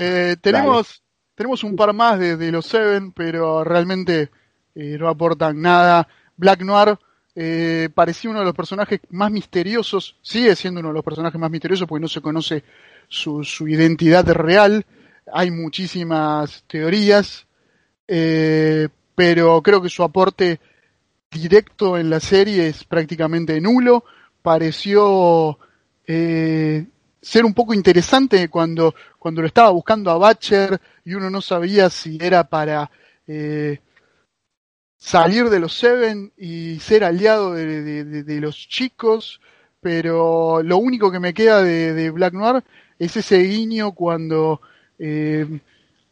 Eh, 0.00 0.36
tenemos, 0.40 1.02
tenemos 1.34 1.64
un 1.64 1.74
par 1.74 1.92
más 1.92 2.20
de, 2.20 2.36
de 2.36 2.52
los 2.52 2.66
Seven, 2.66 3.10
pero 3.10 3.64
realmente 3.64 4.30
no 4.78 5.08
aportan 5.08 5.60
nada. 5.60 6.06
Black 6.36 6.62
Noir 6.62 6.98
eh, 7.34 7.88
parecía 7.94 8.30
uno 8.30 8.40
de 8.40 8.46
los 8.46 8.54
personajes 8.54 9.00
más 9.10 9.30
misteriosos, 9.30 10.16
sigue 10.22 10.56
siendo 10.56 10.80
uno 10.80 10.88
de 10.88 10.94
los 10.94 11.04
personajes 11.04 11.40
más 11.40 11.50
misteriosos 11.50 11.86
porque 11.86 12.02
no 12.02 12.08
se 12.08 12.20
conoce 12.20 12.64
su, 13.08 13.68
identidad 13.68 14.26
real. 14.28 14.84
Hay 15.32 15.50
muchísimas 15.50 16.64
teorías, 16.66 17.46
eh, 18.06 18.88
pero 19.14 19.62
creo 19.62 19.82
que 19.82 19.88
su 19.88 20.02
aporte 20.02 20.60
directo 21.30 21.98
en 21.98 22.10
la 22.10 22.20
serie 22.20 22.68
es 22.68 22.84
prácticamente 22.84 23.60
nulo. 23.60 24.04
Pareció 24.42 25.58
eh, 26.06 26.86
ser 27.20 27.44
un 27.44 27.54
poco 27.54 27.74
interesante 27.74 28.48
cuando, 28.48 28.94
cuando 29.18 29.42
lo 29.42 29.46
estaba 29.46 29.70
buscando 29.70 30.10
a 30.10 30.18
Batcher 30.18 30.80
y 31.04 31.14
uno 31.14 31.30
no 31.30 31.40
sabía 31.40 31.90
si 31.90 32.18
era 32.20 32.44
para 32.44 32.90
eh, 33.26 33.80
salir 34.98 35.48
de 35.48 35.60
los 35.60 35.72
Seven 35.74 36.32
y 36.36 36.80
ser 36.80 37.04
aliado 37.04 37.54
de, 37.54 37.82
de, 37.82 38.04
de, 38.04 38.22
de, 38.24 38.40
los 38.40 38.56
chicos, 38.56 39.40
pero 39.80 40.62
lo 40.62 40.78
único 40.78 41.10
que 41.10 41.20
me 41.20 41.32
queda 41.32 41.62
de, 41.62 42.10
Black 42.10 42.34
Noir 42.34 42.64
es 42.98 43.16
ese 43.16 43.38
guiño 43.38 43.92
cuando 43.92 44.60
eh, 44.98 45.60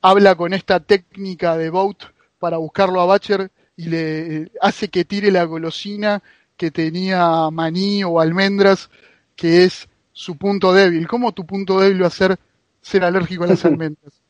habla 0.00 0.36
con 0.36 0.54
esta 0.54 0.80
técnica 0.80 1.56
de 1.56 1.70
Boat 1.70 2.04
para 2.38 2.58
buscarlo 2.58 3.00
a 3.00 3.06
Batcher 3.06 3.50
y 3.76 3.86
le 3.86 4.52
hace 4.60 4.88
que 4.88 5.04
tire 5.04 5.30
la 5.30 5.44
golosina 5.44 6.22
que 6.56 6.70
tenía 6.70 7.50
maní 7.50 8.04
o 8.04 8.20
almendras, 8.20 8.88
que 9.34 9.64
es 9.64 9.88
su 10.12 10.36
punto 10.36 10.72
débil. 10.72 11.06
¿Cómo 11.06 11.32
tu 11.32 11.44
punto 11.44 11.80
débil 11.80 12.02
va 12.02 12.06
a 12.06 12.10
ser 12.10 12.38
ser 12.80 13.04
alérgico 13.04 13.44
a 13.44 13.48
las 13.48 13.64
almendras? 13.66 14.22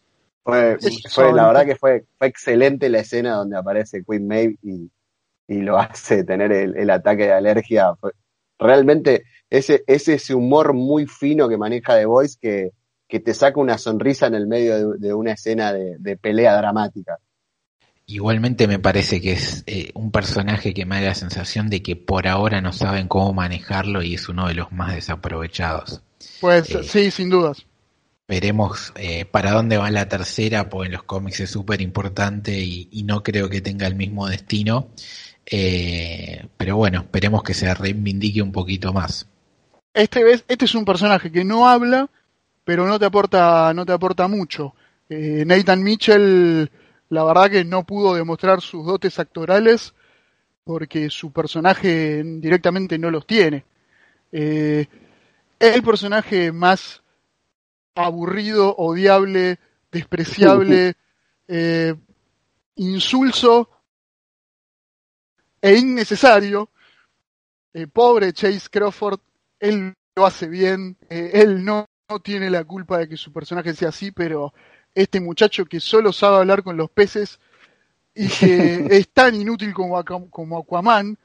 Fue, 0.47 0.79
fue, 1.13 1.33
la 1.33 1.49
verdad 1.49 1.67
que 1.67 1.75
fue, 1.75 2.05
fue 2.17 2.29
excelente 2.29 2.89
la 2.89 3.01
escena 3.01 3.35
donde 3.35 3.57
aparece 3.57 4.05
Queen 4.09 4.29
Maeve 4.29 4.57
y, 4.63 4.93
y 5.49 5.61
lo 5.61 5.77
hace 5.81 6.23
tener 6.23 6.53
el, 6.53 6.77
el 6.77 6.89
ataque 6.91 7.25
de 7.25 7.33
alergia. 7.33 7.97
Fue, 7.97 8.13
realmente 8.57 9.25
ese, 9.51 9.83
ese, 9.89 10.15
ese 10.15 10.35
humor 10.37 10.73
muy 10.73 11.07
fino 11.07 11.49
que 11.49 11.57
maneja 11.57 11.97
The 11.97 12.07
Voice 12.07 12.37
que, 12.41 12.71
que 13.09 13.19
te 13.19 13.35
saca 13.35 13.59
una 13.59 13.77
sonrisa 13.77 14.29
en 14.29 14.37
el 14.37 14.47
medio 14.47 14.93
de, 14.93 14.99
de 14.99 15.15
una 15.15 15.33
escena 15.33 15.73
de, 15.73 15.97
de, 15.99 16.17
pelea 16.17 16.57
dramática. 16.57 17.19
Igualmente 18.07 18.69
me 18.69 18.79
parece 18.79 19.21
que 19.21 19.33
es 19.33 19.65
eh, 19.67 19.91
un 19.95 20.13
personaje 20.13 20.75
que 20.75 20.87
me 20.87 21.01
da 21.01 21.09
la 21.09 21.15
sensación 21.17 21.71
de 21.71 21.83
que 21.83 21.97
por 21.97 22.29
ahora 22.29 22.61
no 22.61 22.73
saben 22.73 23.09
cómo 23.09 23.33
manejarlo 23.33 24.01
y 24.05 24.15
es 24.15 24.29
uno 24.29 24.47
de 24.47 24.55
los 24.55 24.71
más 24.71 24.95
desaprovechados. 24.95 26.03
Pues 26.41 26.71
eh, 26.71 26.85
sí, 26.85 27.11
sin 27.11 27.31
dudas. 27.31 27.67
Veremos 28.29 28.93
eh, 28.97 29.25
para 29.25 29.53
dónde 29.53 29.77
va 29.77 29.91
la 29.91 30.09
tercera, 30.09 30.69
porque 30.69 30.87
en 30.87 30.93
los 30.93 31.05
cómics 31.05 31.41
es 31.41 31.51
súper 31.51 31.81
importante 31.81 32.59
y, 32.59 33.03
no 33.05 33.23
creo 33.23 33.49
que 33.49 33.61
tenga 33.61 33.87
el 33.87 33.95
mismo 33.95 34.27
destino. 34.27 34.89
Eh, 35.49 36.47
pero 36.57 36.77
bueno, 36.77 37.01
esperemos 37.01 37.43
que 37.45 37.55
se 37.55 37.73
reivindique 37.73 38.43
un 38.43 38.51
poquito 38.51 38.93
más. 38.93 39.29
Este, 39.95 40.43
este 40.49 40.65
es 40.65 40.75
un 40.75 40.85
personaje 40.85 41.31
que 41.31 41.45
no 41.45 41.69
habla, 41.69 42.11
pero 42.65 42.87
no 42.87 42.99
te 42.99 43.05
aporta, 43.05 43.73
no 43.73 43.87
te 43.87 43.93
aporta 43.93 44.27
mucho. 44.27 44.75
Eh, 45.09 45.45
Nathan 45.47 45.85
Mitchell, 45.85 46.69
la 47.11 47.25
verdad 47.25 47.51
que 47.51 47.65
no 47.65 47.85
pudo 47.85 48.15
demostrar 48.15 48.61
sus 48.61 48.85
dotes 48.85 49.21
actorales 49.21 49.95
porque 50.65 51.11
su 51.11 51.31
personaje 51.31 52.25
directamente 52.25 52.99
no 52.99 53.13
los 53.13 53.25
tiene. 53.25 53.65
el 54.33 54.89
personaje 55.85 56.51
más 56.51 57.03
aburrido, 57.97 58.77
odiable, 58.77 59.59
despreciable, 59.91 60.95
eh, 61.49 61.95
insulso 62.77 63.71
e 65.61 65.75
innecesario. 65.75 66.71
Eh, 67.73 67.87
pobre 67.89 68.33
Chase 68.33 68.69
Crawford, 68.71 69.19
él 69.59 69.95
lo 70.15 70.27
hace 70.27 70.47
bien, 70.47 70.97
eh, 71.11 71.31
él 71.35 71.65
no, 71.65 71.87
tiene 72.23 72.49
la 72.49 72.65
culpa 72.65 72.99
de 72.99 73.09
que 73.09 73.17
su 73.17 73.33
personaje 73.33 73.75
sea 73.75 73.89
así, 73.89 74.13
pero 74.13 74.55
este 74.95 75.21
muchacho 75.21 75.67
que 75.67 75.81
solo 75.81 76.13
sabe 76.13 76.37
hablar 76.37 76.63
con 76.63 76.77
los 76.77 76.91
peces 76.91 77.41
y 78.15 78.29
que 78.29 78.87
es 78.91 79.09
tan 79.09 79.35
inútil 79.35 79.75
como, 79.75 80.03
como 80.31 80.59
Aquaman. 80.59 81.19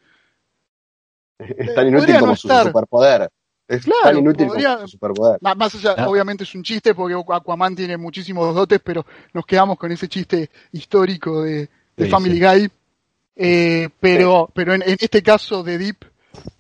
Es 1.37 1.73
tan 1.73 1.87
inútil 1.87 2.19
como 2.19 2.35
su 2.35 2.47
superpoder. 2.47 3.29
Es 3.71 3.85
tan 4.03 4.17
inútil 4.17 4.49
como 4.49 4.87
superpoder. 4.87 5.39
Más 5.41 5.75
allá, 5.75 6.07
obviamente 6.07 6.43
es 6.43 6.53
un 6.55 6.61
chiste 6.61 6.93
porque 6.93 7.15
Aquaman 7.15 7.73
tiene 7.73 7.95
muchísimos 7.95 8.53
dotes, 8.53 8.81
pero 8.83 9.05
nos 9.33 9.45
quedamos 9.45 9.77
con 9.77 9.91
ese 9.91 10.09
chiste 10.09 10.49
histórico 10.73 11.43
de, 11.43 11.69
Family 12.09 12.39
Guy. 12.39 12.71
Eh, 13.33 13.87
pero 13.99 14.51
pero 14.53 14.73
en, 14.73 14.83
este 14.85 15.23
caso 15.23 15.63
de 15.63 15.77
Deep 15.77 16.05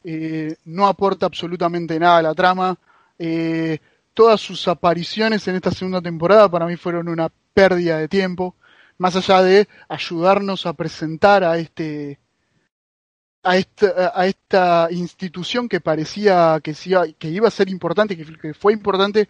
eh, 0.05 0.55
no 0.65 0.87
aporta 0.87 1.25
absolutamente 1.25 1.99
nada 1.99 2.17
a 2.17 2.21
la 2.21 2.33
trama. 2.33 2.77
Eh, 3.19 3.79
todas 4.13 4.39
sus 4.39 4.65
apariciones 4.69 5.45
en 5.49 5.55
esta 5.55 5.71
segunda 5.71 6.01
temporada 6.01 6.49
para 6.49 6.65
mí 6.65 6.77
fueron 6.77 7.09
una 7.09 7.29
pérdida 7.53 7.97
de 7.97 8.07
tiempo, 8.07 8.55
más 8.97 9.17
allá 9.17 9.41
de 9.43 9.67
ayudarnos 9.89 10.65
a 10.65 10.73
presentar 10.73 11.43
a 11.43 11.57
este 11.57 12.19
a 13.43 13.57
esta, 13.57 14.11
a 14.13 14.27
esta 14.27 14.87
institución 14.91 15.67
que 15.67 15.79
parecía 15.81 16.59
que, 16.63 16.75
que 17.17 17.29
iba 17.29 17.47
a 17.47 17.51
ser 17.51 17.69
importante, 17.69 18.15
que, 18.15 18.53
fue 18.53 18.73
importante, 18.73 19.29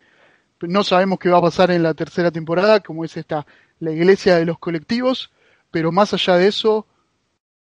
no 0.61 0.83
sabemos 0.83 1.19
qué 1.19 1.29
va 1.29 1.37
a 1.37 1.43
pasar 1.43 1.71
en 1.71 1.83
la 1.83 1.93
tercera 1.93 2.31
temporada, 2.31 2.81
como 2.81 3.05
es 3.05 3.15
esta, 3.17 3.45
la 3.79 3.91
iglesia 3.91 4.35
de 4.35 4.45
los 4.45 4.59
colectivos, 4.59 5.31
pero 5.71 5.91
más 5.91 6.13
allá 6.13 6.35
de 6.35 6.47
eso, 6.47 6.85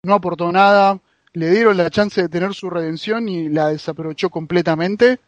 no 0.03 0.15
aportó 0.15 0.51
nada, 0.51 0.99
le 1.33 1.51
dieron 1.51 1.77
la 1.77 1.91
chance 1.91 2.23
de 2.23 2.29
tener 2.29 2.55
su 2.55 2.71
redención 2.71 3.29
y 3.29 3.49
la 3.49 3.69
desaprovechó 3.69 4.31
completamente, 4.31 5.21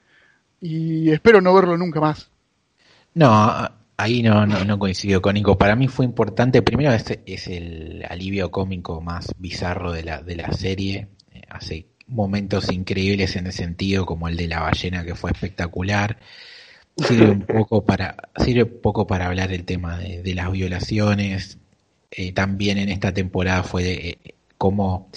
y 0.61 1.11
espero 1.11 1.41
no 1.41 1.55
verlo 1.55 1.77
nunca 1.77 2.01
más. 2.01 2.31
No, 3.15 3.69
ahí 4.03 4.23
no, 4.23 4.47
no, 4.47 4.65
no, 4.65 4.79
coincidió 4.79 5.23
con 5.23 5.35
Nico. 5.35 5.57
Para 5.57 5.77
mí 5.77 5.89
fue 5.89 6.05
importante, 6.05 6.63
primero 6.63 6.93
es, 6.93 7.05
es 7.25 7.47
el 7.47 8.05
alivio 8.09 8.51
cómico 8.51 9.01
más 9.01 9.35
bizarro 9.39 9.93
de 9.93 10.03
la, 10.03 10.23
de 10.23 10.37
la 10.37 10.53
serie. 10.53 11.09
Eh, 11.33 11.43
hace 11.49 11.87
momentos 12.09 12.71
increíbles 12.73 13.37
en 13.37 13.47
ese 13.47 13.59
sentido, 13.59 14.05
como 14.05 14.29
el 14.29 14.37
de 14.37 14.49
la 14.49 14.61
ballena 14.61 15.05
que 15.05 15.15
fue 15.15 15.31
espectacular. 15.31 16.19
Sirve 16.97 17.31
un 17.31 17.43
poco 17.47 17.85
para, 17.85 18.17
sirve 18.37 18.67
poco 18.67 19.07
para 19.07 19.27
hablar 19.27 19.51
del 19.51 19.65
tema 19.65 19.99
de, 19.99 20.35
las 20.35 20.51
violaciones. 20.51 21.59
Eh, 22.11 22.33
también 22.33 22.79
en 22.79 22.89
esta 22.89 23.15
temporada 23.15 23.63
fue 23.63 23.85
de, 23.85 23.93
eh, 24.25 24.35
como 24.59 25.11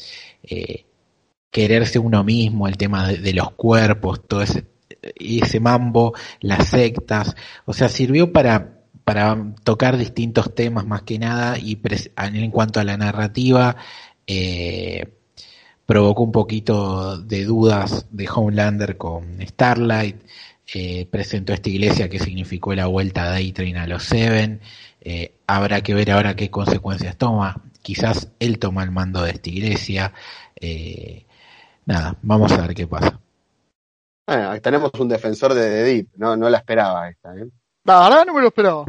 quererse 1.52 2.00
uno 2.00 2.24
mismo, 2.24 2.68
el 2.68 2.78
tema 2.78 3.08
de, 3.08 3.18
de 3.18 3.34
los 3.34 3.52
cuerpos, 3.52 4.28
todo 4.28 4.42
ese 4.42 4.66
ese 5.16 5.60
mambo, 5.60 6.14
las 6.40 6.70
sectas, 6.70 7.36
o 7.66 7.74
sea, 7.74 7.90
sirvió 7.90 8.32
para, 8.32 8.75
para 9.06 9.38
tocar 9.64 9.98
distintos 9.98 10.54
temas 10.56 10.86
más 10.86 11.04
que 11.04 11.20
nada 11.20 11.60
y 11.60 11.80
en 12.18 12.52
cuanto 12.52 12.80
a 12.80 12.84
la 12.84 12.98
narrativa, 12.98 13.78
eh, 14.26 15.14
provocó 15.86 16.24
un 16.24 16.32
poquito 16.32 17.20
de 17.20 17.46
dudas 17.46 18.08
de 18.10 18.28
Homelander 18.28 18.98
con 18.98 19.40
Starlight, 19.48 20.18
eh, 20.74 21.08
presentó 21.12 21.54
esta 21.54 21.70
iglesia 21.70 22.10
que 22.10 22.18
significó 22.18 22.74
la 22.74 22.88
vuelta 22.88 23.32
de 23.32 23.48
A-Train 23.48 23.78
a 23.78 23.86
los 23.86 24.04
Seven, 24.04 24.60
eh, 25.02 25.36
habrá 25.46 25.82
que 25.82 25.94
ver 25.94 26.10
ahora 26.10 26.36
qué 26.36 26.50
consecuencias 26.50 27.16
toma, 27.16 27.62
quizás 27.84 28.32
él 28.40 28.58
toma 28.58 28.84
el 28.84 28.90
mando 28.90 29.22
de 29.22 29.32
esta 29.32 29.50
iglesia, 29.52 30.14
nada, 31.86 32.18
vamos 32.24 32.52
a 32.54 32.66
ver 32.66 32.74
qué 32.74 32.88
pasa. 32.88 33.20
Tenemos 34.64 34.90
un 35.00 35.10
defensor 35.10 35.54
de, 35.54 35.62
The 35.62 35.84
Deep, 35.84 36.08
no, 36.16 36.36
no 36.36 36.50
la 36.50 36.58
esperaba 36.58 37.08
esta, 37.08 37.36
¿eh? 37.36 37.48
La 37.86 38.00
verdad 38.00 38.26
no 38.26 38.34
me 38.34 38.42
lo 38.42 38.48
esperaba. 38.48 38.84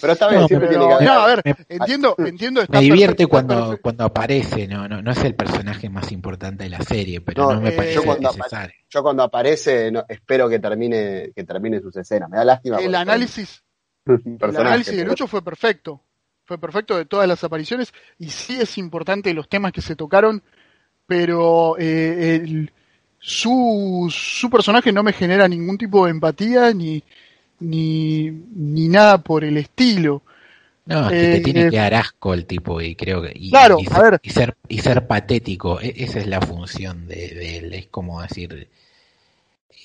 Pero 0.00 0.12
esta 0.12 0.28
vez 0.28 0.46
siempre 0.46 0.68
tiene 0.68 0.86
que 0.86 0.92
haber. 0.92 1.06
No, 1.06 1.12
a 1.12 1.26
ver, 1.26 1.42
entiendo, 1.68 2.14
entiendo. 2.18 2.62
me 2.68 2.80
divierte 2.80 3.26
cuando, 3.26 3.78
cuando 3.80 4.04
aparece, 4.04 4.66
no, 4.66 4.88
no, 4.88 5.02
no 5.02 5.10
es 5.10 5.24
el 5.24 5.34
personaje 5.34 5.88
más 5.88 6.10
importante 6.12 6.64
de 6.64 6.70
la 6.70 6.80
serie, 6.80 7.20
pero 7.20 7.52
no, 7.52 7.60
me 7.60 7.70
eh, 7.70 7.72
parece 7.72 7.94
yo 7.94 8.04
cuando 8.04 8.32
necesario. 8.32 8.74
yo 8.88 9.02
cuando 9.02 9.22
aparece, 9.22 9.92
espero 10.08 10.48
que 10.48 10.58
termine, 10.58 11.32
que 11.34 11.44
termine 11.44 11.80
sus 11.80 11.96
escenas. 11.96 12.28
Me 12.28 12.38
da 12.38 12.44
lástima. 12.44 12.78
El 12.78 12.94
análisis, 12.94 13.62
el 14.06 14.56
análisis 14.56 14.96
de 14.96 15.04
Lucho 15.04 15.26
fue 15.26 15.42
perfecto. 15.42 16.00
Fue 16.44 16.58
perfecto 16.58 16.96
de 16.96 17.06
todas 17.06 17.26
las 17.26 17.42
apariciones. 17.42 17.94
Y 18.18 18.28
sí 18.28 18.60
es 18.60 18.76
importante 18.76 19.32
los 19.32 19.48
temas 19.48 19.72
que 19.72 19.80
se 19.80 19.96
tocaron, 19.96 20.42
pero 21.06 21.76
eh, 21.78 22.36
el 22.36 22.72
su, 23.26 24.12
su 24.14 24.50
personaje 24.50 24.92
no 24.92 25.02
me 25.02 25.14
genera 25.14 25.48
ningún 25.48 25.78
tipo 25.78 26.04
de 26.04 26.10
empatía 26.10 26.74
ni, 26.74 27.02
ni, 27.64 28.30
ni 28.30 28.88
nada 28.88 29.18
por 29.18 29.44
el 29.44 29.56
estilo. 29.56 30.22
No, 30.86 31.08
es 31.08 31.12
que 31.12 31.32
te 31.36 31.40
tiene 31.40 31.62
eh, 31.62 31.70
que 31.70 31.76
dar 31.78 31.94
asco 31.94 32.34
el 32.34 32.44
tipo 32.44 32.80
y 32.80 32.94
creo 32.94 33.22
que 33.22 33.32
y, 33.34 33.50
claro, 33.50 33.78
y, 33.80 33.86
ser, 33.86 34.20
y 34.22 34.30
ser, 34.30 34.56
y 34.68 34.78
ser 34.80 35.06
patético, 35.06 35.80
e, 35.80 35.94
esa 35.96 36.18
es 36.18 36.26
la 36.26 36.42
función 36.42 37.08
de, 37.08 37.56
él, 37.56 37.72
es 37.72 37.86
como 37.86 38.20
decir 38.20 38.68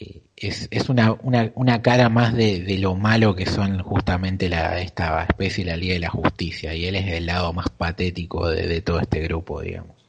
eh, 0.02 0.22
es, 0.36 0.68
es 0.72 0.90
una, 0.90 1.14
una, 1.24 1.54
una 1.56 1.82
cara 1.82 2.10
más 2.10 2.34
de, 2.34 2.60
de, 2.60 2.78
lo 2.80 2.96
malo 2.96 3.34
que 3.34 3.46
son 3.46 3.82
justamente 3.82 4.50
la, 4.50 4.82
esta 4.82 5.24
especie 5.24 5.64
la 5.64 5.78
Liga 5.78 5.94
de 5.94 6.02
la 6.02 6.10
Justicia 6.10 6.76
y 6.76 6.86
él 6.86 6.98
es 6.98 7.08
el 7.08 7.28
lado 7.28 7.54
más 7.54 7.70
patético 7.70 8.50
de, 8.50 8.68
de 8.68 8.82
todo 8.82 9.00
este 9.00 9.22
grupo, 9.22 9.62
digamos 9.62 10.00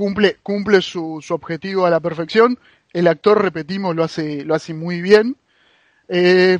cumple, 0.00 0.38
cumple 0.42 0.80
su, 0.80 1.20
su, 1.20 1.34
objetivo 1.34 1.84
a 1.84 1.90
la 1.90 2.00
perfección. 2.00 2.58
El 2.92 3.06
actor, 3.06 3.42
repetimos, 3.42 3.94
lo 3.94 4.02
hace, 4.02 4.46
lo 4.46 4.54
hace 4.54 4.72
muy 4.72 5.02
bien. 5.02 5.36
Eh, 6.12 6.58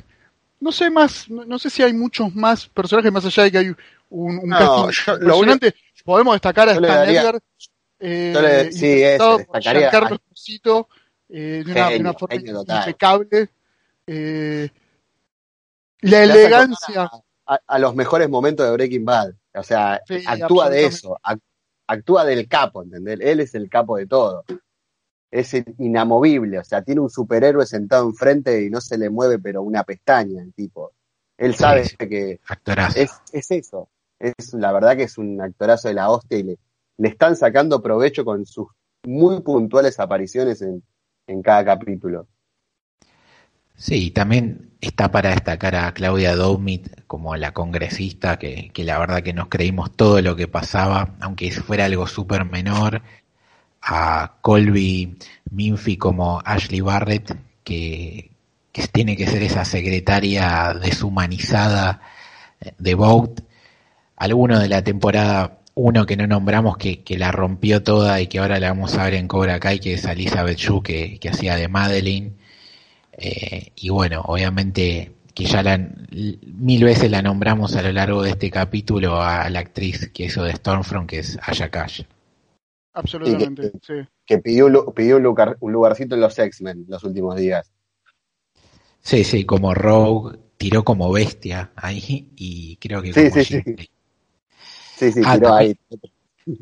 no 0.60 0.70
sé 0.70 0.90
más, 0.90 1.28
no, 1.28 1.59
sé 1.59 1.70
si 1.70 1.82
hay 1.82 1.93
muchos 1.93 2.35
más 2.35 2.68
personajes 2.68 3.10
más 3.10 3.24
allá 3.24 3.44
de 3.44 3.51
que 3.51 3.59
hay 3.59 3.66
un, 4.10 4.39
un 4.39 4.51
casting 4.51 5.14
impresionante. 5.14 5.74
Podemos 6.05 6.35
destacar 6.35 6.68
a 6.68 6.72
Stan 6.72 7.09
Edgar, 7.09 7.40
eh, 7.98 8.70
sí, 8.72 8.86
destacaría 8.86 9.90
Carlos 9.90 10.20
eh, 11.28 11.62
de, 11.64 11.70
una, 11.70 11.90
de, 11.90 12.01
una, 12.01 12.12
forma 12.14 12.36
impecable. 12.36 13.51
Eh, 14.06 14.68
la 16.01 16.22
elegancia. 16.22 17.10
A, 17.47 17.60
a, 17.66 17.78
los 17.78 17.94
mejores 17.94 18.28
momentos 18.31 18.66
de 18.66 18.72
Breaking 18.72 19.05
Bad. 19.05 19.35
O 19.55 19.62
sea, 19.62 20.01
actúa 20.27 20.70
de 20.70 20.86
eso, 20.86 21.18
actúa 21.86 22.24
del 22.24 22.48
capo, 22.48 22.82
¿entendés? 22.82 23.18
Él 23.20 23.40
es 23.40 23.55
el 23.55 23.68
capo 23.68 23.97
de 23.97 24.06
todo. 24.06 24.44
Es 25.31 25.55
inamovible, 25.78 26.59
o 26.59 26.65
sea, 26.65 26.82
tiene 26.82 27.01
un 27.01 27.11
superhéroe 27.11 27.65
sentado 27.65 28.05
enfrente 28.07 28.65
y 28.65 28.70
no 28.70 28.81
se 28.81 28.98
le 28.98 29.11
mueve 29.11 29.39
pero 29.39 29.62
una 29.62 29.85
pestaña 29.85 30.43
el 30.43 30.52
tipo. 30.52 30.93
Él 31.39 31.55
sabe 31.55 31.89
que 31.98 32.40
es, 32.97 33.11
es, 33.32 33.51
eso. 33.51 33.89
Es 34.19 34.52
la 34.52 34.73
verdad 34.73 34.97
que 34.97 35.05
es 35.05 35.16
un 35.16 35.40
actorazo 35.40 35.89
de 35.89 35.94
la 35.94 36.11
hostia 36.11 36.39
y 36.39 36.43
le, 36.43 36.59
le 36.98 37.09
están 37.09 37.36
sacando 37.36 37.81
provecho 37.81 38.24
con 38.24 38.44
sus 38.44 38.66
muy 39.05 39.40
puntuales 39.40 39.98
apariciones 40.01 40.61
en, 40.61 40.82
en 41.27 41.43
cada 41.43 41.65
capítulo. 41.65 42.27
Sí, 43.74 44.11
también 44.11 44.73
está 44.82 45.11
para 45.11 45.31
destacar 45.31 45.74
a 45.74 45.94
Claudia 45.94 46.36
Doumit 46.36 47.05
como 47.07 47.35
la 47.36 47.52
congresista, 47.52 48.39
que, 48.39 48.70
que, 48.74 48.85
la 48.85 48.98
verdad 48.98 49.23
que 49.23 49.32
nos 49.32 49.48
creímos 49.48 49.97
todo 49.97 50.20
lo 50.20 50.36
que 50.36 50.48
pasaba, 50.48 51.16
aunque 51.20 51.51
fuera 51.51 51.86
algo 51.86 52.07
súper 52.07 52.44
menor, 52.44 53.01
a 53.82 54.36
Colby 54.40 55.16
Minfi 55.51 55.97
como 55.97 56.40
Ashley 56.44 56.81
Barrett, 56.81 57.36
que, 57.65 58.31
que 58.73 58.89
tiene 58.89 59.16
que 59.16 59.27
ser 59.27 59.43
esa 59.43 59.65
secretaria 59.65 60.74
deshumanizada 60.74 62.01
de 62.78 62.94
Vogt, 62.94 63.40
alguno 64.16 64.59
de 64.59 64.69
la 64.69 64.82
temporada 64.82 65.61
uno 65.74 66.05
que 66.05 66.16
no 66.16 66.27
nombramos 66.27 66.77
que, 66.77 67.02
que, 67.02 67.16
la 67.16 67.32
rompió 67.32 67.82
toda 67.82 68.20
y 68.20 68.27
que 68.27 68.39
ahora 68.39 68.61
la 68.61 68.69
vamos 68.69 68.94
a 68.97 69.05
ver 69.05 69.15
en 69.15 69.28
Cobra 69.28 69.61
Kai, 69.61 69.81
que 69.81 69.94
es 69.94 70.05
Elizabeth 70.05 70.59
Shue, 70.59 70.82
que, 70.82 71.28
hacía 71.31 71.57
de 71.57 71.69
Madeline 71.69 72.36
Eh, 73.12 73.73
y 73.77 73.90
bueno, 73.90 74.23
obviamente 74.27 75.12
que 75.35 75.44
ya 75.44 75.62
la, 75.62 75.78
mil 75.78 76.85
veces 76.85 77.11
la 77.11 77.23
nombramos 77.23 77.77
a 77.77 77.82
lo 77.82 77.93
largo 77.93 78.23
de 78.23 78.31
este 78.31 78.51
capítulo 78.51 79.23
a 79.23 79.48
la 79.51 79.61
actriz 79.61 80.11
que 80.12 80.24
hizo 80.24 80.43
de 80.44 80.55
Stormfront, 80.55 81.09
que 81.09 81.19
es 81.20 81.39
Aya. 81.43 81.70
Absolutamente, 82.92 83.72
que, 83.72 83.78
sí. 84.02 84.08
Que 84.26 84.38
pidió, 84.38 84.66
un, 84.66 84.92
pidió 84.94 85.16
un, 85.16 85.22
lugar, 85.22 85.56
un 85.60 85.72
lugarcito 85.72 86.14
en 86.14 86.20
los 86.20 86.38
X-Men 86.38 86.86
los 86.88 87.04
últimos 87.04 87.36
días. 87.36 87.70
Sí, 89.00 89.24
sí, 89.24 89.44
como 89.44 89.74
Rogue 89.74 90.38
tiró 90.56 90.84
como 90.84 91.10
bestia 91.10 91.72
ahí 91.76 92.28
y 92.36 92.76
creo 92.76 93.00
que 93.00 93.14
sí, 93.14 93.30
como 93.30 93.42
sí, 93.42 93.62
sí. 93.62 93.62
sí, 94.96 95.12
sí, 95.12 95.20
Ah, 95.24 95.34
tiró 95.34 95.54
ahí. 95.54 95.76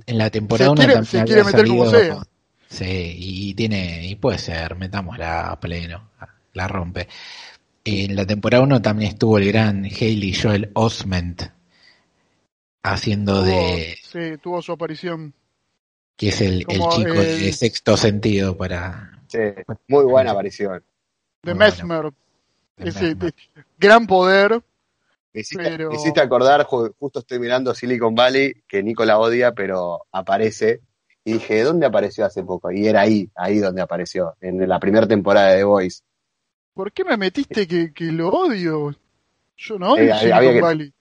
En 0.07 0.19
la 0.19 0.31
temporada 0.31 0.67
Se 0.69 0.73
1 0.73 0.79
quiere- 0.79 0.93
también 0.95 1.11
se 1.11 1.19
había 1.19 1.27
quiere 1.27 1.45
meter 1.45 1.67
como 1.69 1.87
salido- 1.87 2.15
sea. 2.15 2.23
Sí, 2.71 3.15
y 3.19 3.55
tiene, 3.55 4.07
y 4.07 4.15
puede 4.17 4.39
ser, 4.39 4.77
metámosla 4.77 5.49
a 5.51 5.59
pleno, 5.59 6.11
la 6.53 6.69
rompe. 6.69 7.09
En 7.85 8.15
la 8.15 8.27
temporada 8.27 8.63
1 8.63 8.83
también 8.83 9.13
estuvo 9.13 9.39
el 9.39 9.47
gran 9.49 9.87
Haley 9.87 10.35
Joel 10.35 10.71
Osment 10.75 11.43
haciendo 12.83 13.43
de 13.43 13.97
Tuvo- 14.03 14.09
sí, 14.35 14.39
tuvo 14.43 14.63
su 14.63 14.73
aparición. 14.73 15.33
Que 16.19 16.29
es 16.29 16.41
el, 16.43 16.67
el 16.69 16.81
chico 16.91 17.13
de 17.15 17.53
sexto 17.53 17.97
sentido 17.97 18.55
para 18.57 19.19
Sí, 19.29 19.39
muy 19.87 20.05
buena 20.05 20.33
aparición. 20.33 20.83
De 21.43 21.55
Muy 21.55 21.65
bueno. 21.71 22.13
Mesmer. 22.77 23.17
de 23.17 23.33
gran 23.79 24.07
poder. 24.07 24.61
Me 25.33 25.41
hiciste, 25.43 25.63
Pero- 25.65 25.91
me 25.91 25.97
hiciste 25.97 26.21
acordar, 26.21 26.65
ju- 26.67 26.93
justo 26.99 27.21
estoy 27.21 27.39
mirando 27.39 27.75
Silicon 27.75 28.15
Valley, 28.15 28.55
que 28.67 28.83
Nico 28.83 29.05
la 29.05 29.19
odia, 29.19 29.53
pero 29.53 30.07
aparece. 30.13 30.81
Y 31.25 31.35
dije, 31.35 31.63
¿dónde 31.63 31.87
apareció 31.87 32.25
hace 32.25 32.43
poco? 32.43 32.73
Y 32.73 32.87
era 32.89 33.03
ahí, 33.03 33.31
ahí 33.37 33.59
donde 33.59 33.83
apareció, 33.83 34.35
en 34.41 34.67
la 34.69 34.81
primera 34.81 35.07
temporada 35.07 35.49
de 35.51 35.59
The 35.59 35.65
Voice. 35.65 36.01
¿Por 36.75 36.91
qué 36.93 37.05
me 37.05 37.17
metiste 37.17 37.67
que, 37.67 37.93
que 37.93 38.05
lo 38.07 38.31
odio? 38.31 38.95
Yo 39.57 39.79
no 39.79 39.93
odio 39.93 40.05
Eh, 40.15 40.19
Silicon 40.19 40.33
había 40.39 40.53
que- 40.53 40.61
Valley. 40.63 40.93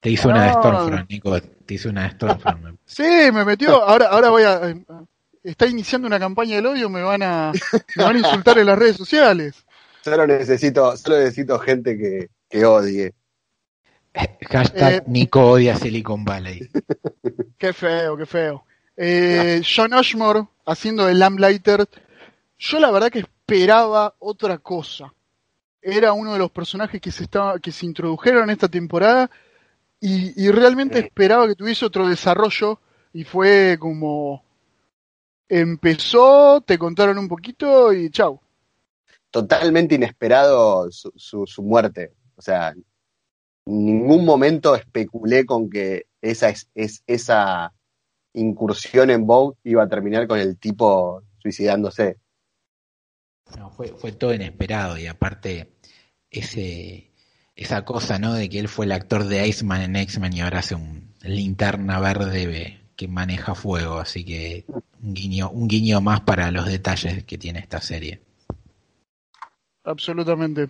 Te 0.00 0.10
hizo 0.10 0.28
una 0.28 0.44
de. 0.44 0.52
Stormfront, 0.52 1.10
Nico, 1.10 1.36
te 1.66 1.74
hizo 1.74 1.88
una 1.90 2.16
me- 2.62 2.76
Sí, 2.86 3.02
me 3.32 3.44
metió. 3.44 3.82
Ahora, 3.82 4.06
ahora 4.08 4.30
voy 4.30 4.42
a. 4.44 4.70
eh, 4.70 4.84
Está 5.42 5.66
iniciando 5.66 6.08
una 6.08 6.18
campaña 6.18 6.56
del 6.56 6.66
odio, 6.66 6.88
me 6.90 7.02
van 7.02 7.22
a, 7.22 7.52
me 7.96 8.02
van 8.04 8.16
a 8.16 8.18
insultar 8.18 8.58
en 8.58 8.66
las 8.66 8.76
redes 8.78 8.96
sociales. 8.96 9.64
Solo 10.02 10.26
necesito, 10.26 10.96
solo 10.96 11.18
necesito 11.18 11.56
gente 11.60 11.96
que, 11.96 12.30
que 12.48 12.64
odie. 12.64 13.12
Hashtag 14.48 14.92
Eh. 14.94 15.02
Nico 15.06 15.42
odia 15.50 15.76
Silicon 15.76 16.24
Valley. 16.24 16.68
Qué 17.58 17.72
feo, 17.72 18.16
qué 18.16 18.26
feo. 18.26 18.64
Eh, 18.96 19.62
John 19.64 19.92
Ashmore 19.94 20.44
haciendo 20.64 21.06
de 21.06 21.14
Lamplighter. 21.14 21.86
Yo 22.58 22.80
la 22.80 22.90
verdad 22.90 23.10
que 23.10 23.20
esperaba 23.20 24.14
otra 24.18 24.58
cosa. 24.58 25.12
Era 25.82 26.12
uno 26.12 26.32
de 26.32 26.38
los 26.38 26.50
personajes 26.50 27.00
que 27.00 27.12
se 27.12 27.24
estaba, 27.24 27.58
que 27.60 27.70
se 27.72 27.86
introdujeron 27.86 28.44
en 28.44 28.50
esta 28.50 28.68
temporada 28.68 29.30
y, 30.00 30.44
y 30.44 30.50
realmente 30.50 31.00
Sí. 31.00 31.06
esperaba 31.06 31.46
que 31.48 31.54
tuviese 31.54 31.84
otro 31.86 32.08
desarrollo 32.08 32.80
y 33.12 33.24
fue 33.24 33.76
como 33.80 34.44
empezó, 35.48 36.60
te 36.60 36.78
contaron 36.78 37.18
un 37.18 37.28
poquito 37.28 37.92
y 37.92 38.10
chau. 38.10 38.40
Totalmente 39.30 39.94
inesperado 39.94 40.90
su, 40.90 41.12
su, 41.16 41.46
su 41.46 41.62
muerte. 41.62 42.12
O 42.36 42.42
sea, 42.42 42.70
en 42.70 42.84
ningún 43.84 44.24
momento 44.24 44.74
especulé 44.74 45.44
con 45.46 45.68
que 45.70 46.06
esa, 46.20 46.48
es, 46.50 46.68
es- 46.74 47.02
esa 47.06 47.72
incursión 48.34 49.10
en 49.10 49.26
Vogue 49.26 49.56
iba 49.64 49.82
a 49.84 49.88
terminar 49.88 50.26
con 50.26 50.38
el 50.38 50.58
tipo 50.58 51.22
suicidándose. 51.38 52.18
No, 53.56 53.70
fue, 53.70 53.88
fue 53.88 54.12
todo 54.12 54.34
inesperado 54.34 54.98
y 54.98 55.06
aparte 55.06 55.72
ese 56.30 57.05
esa 57.56 57.84
cosa, 57.84 58.18
¿no? 58.18 58.34
De 58.34 58.48
que 58.48 58.58
él 58.60 58.68
fue 58.68 58.84
el 58.84 58.92
actor 58.92 59.24
de 59.24 59.48
Iceman 59.48 59.82
en 59.82 59.96
X-Men 59.96 60.34
y 60.34 60.40
ahora 60.42 60.60
hace 60.60 60.74
un 60.76 61.12
linterna 61.22 61.98
verde 61.98 62.80
que 62.94 63.08
maneja 63.08 63.54
fuego, 63.54 63.98
así 63.98 64.24
que 64.24 64.64
un 65.02 65.14
guiño, 65.14 65.50
un 65.50 65.66
guiño 65.68 66.00
más 66.00 66.20
para 66.20 66.50
los 66.50 66.66
detalles 66.66 67.24
que 67.24 67.38
tiene 67.38 67.58
esta 67.60 67.80
serie. 67.80 68.20
Absolutamente. 69.84 70.68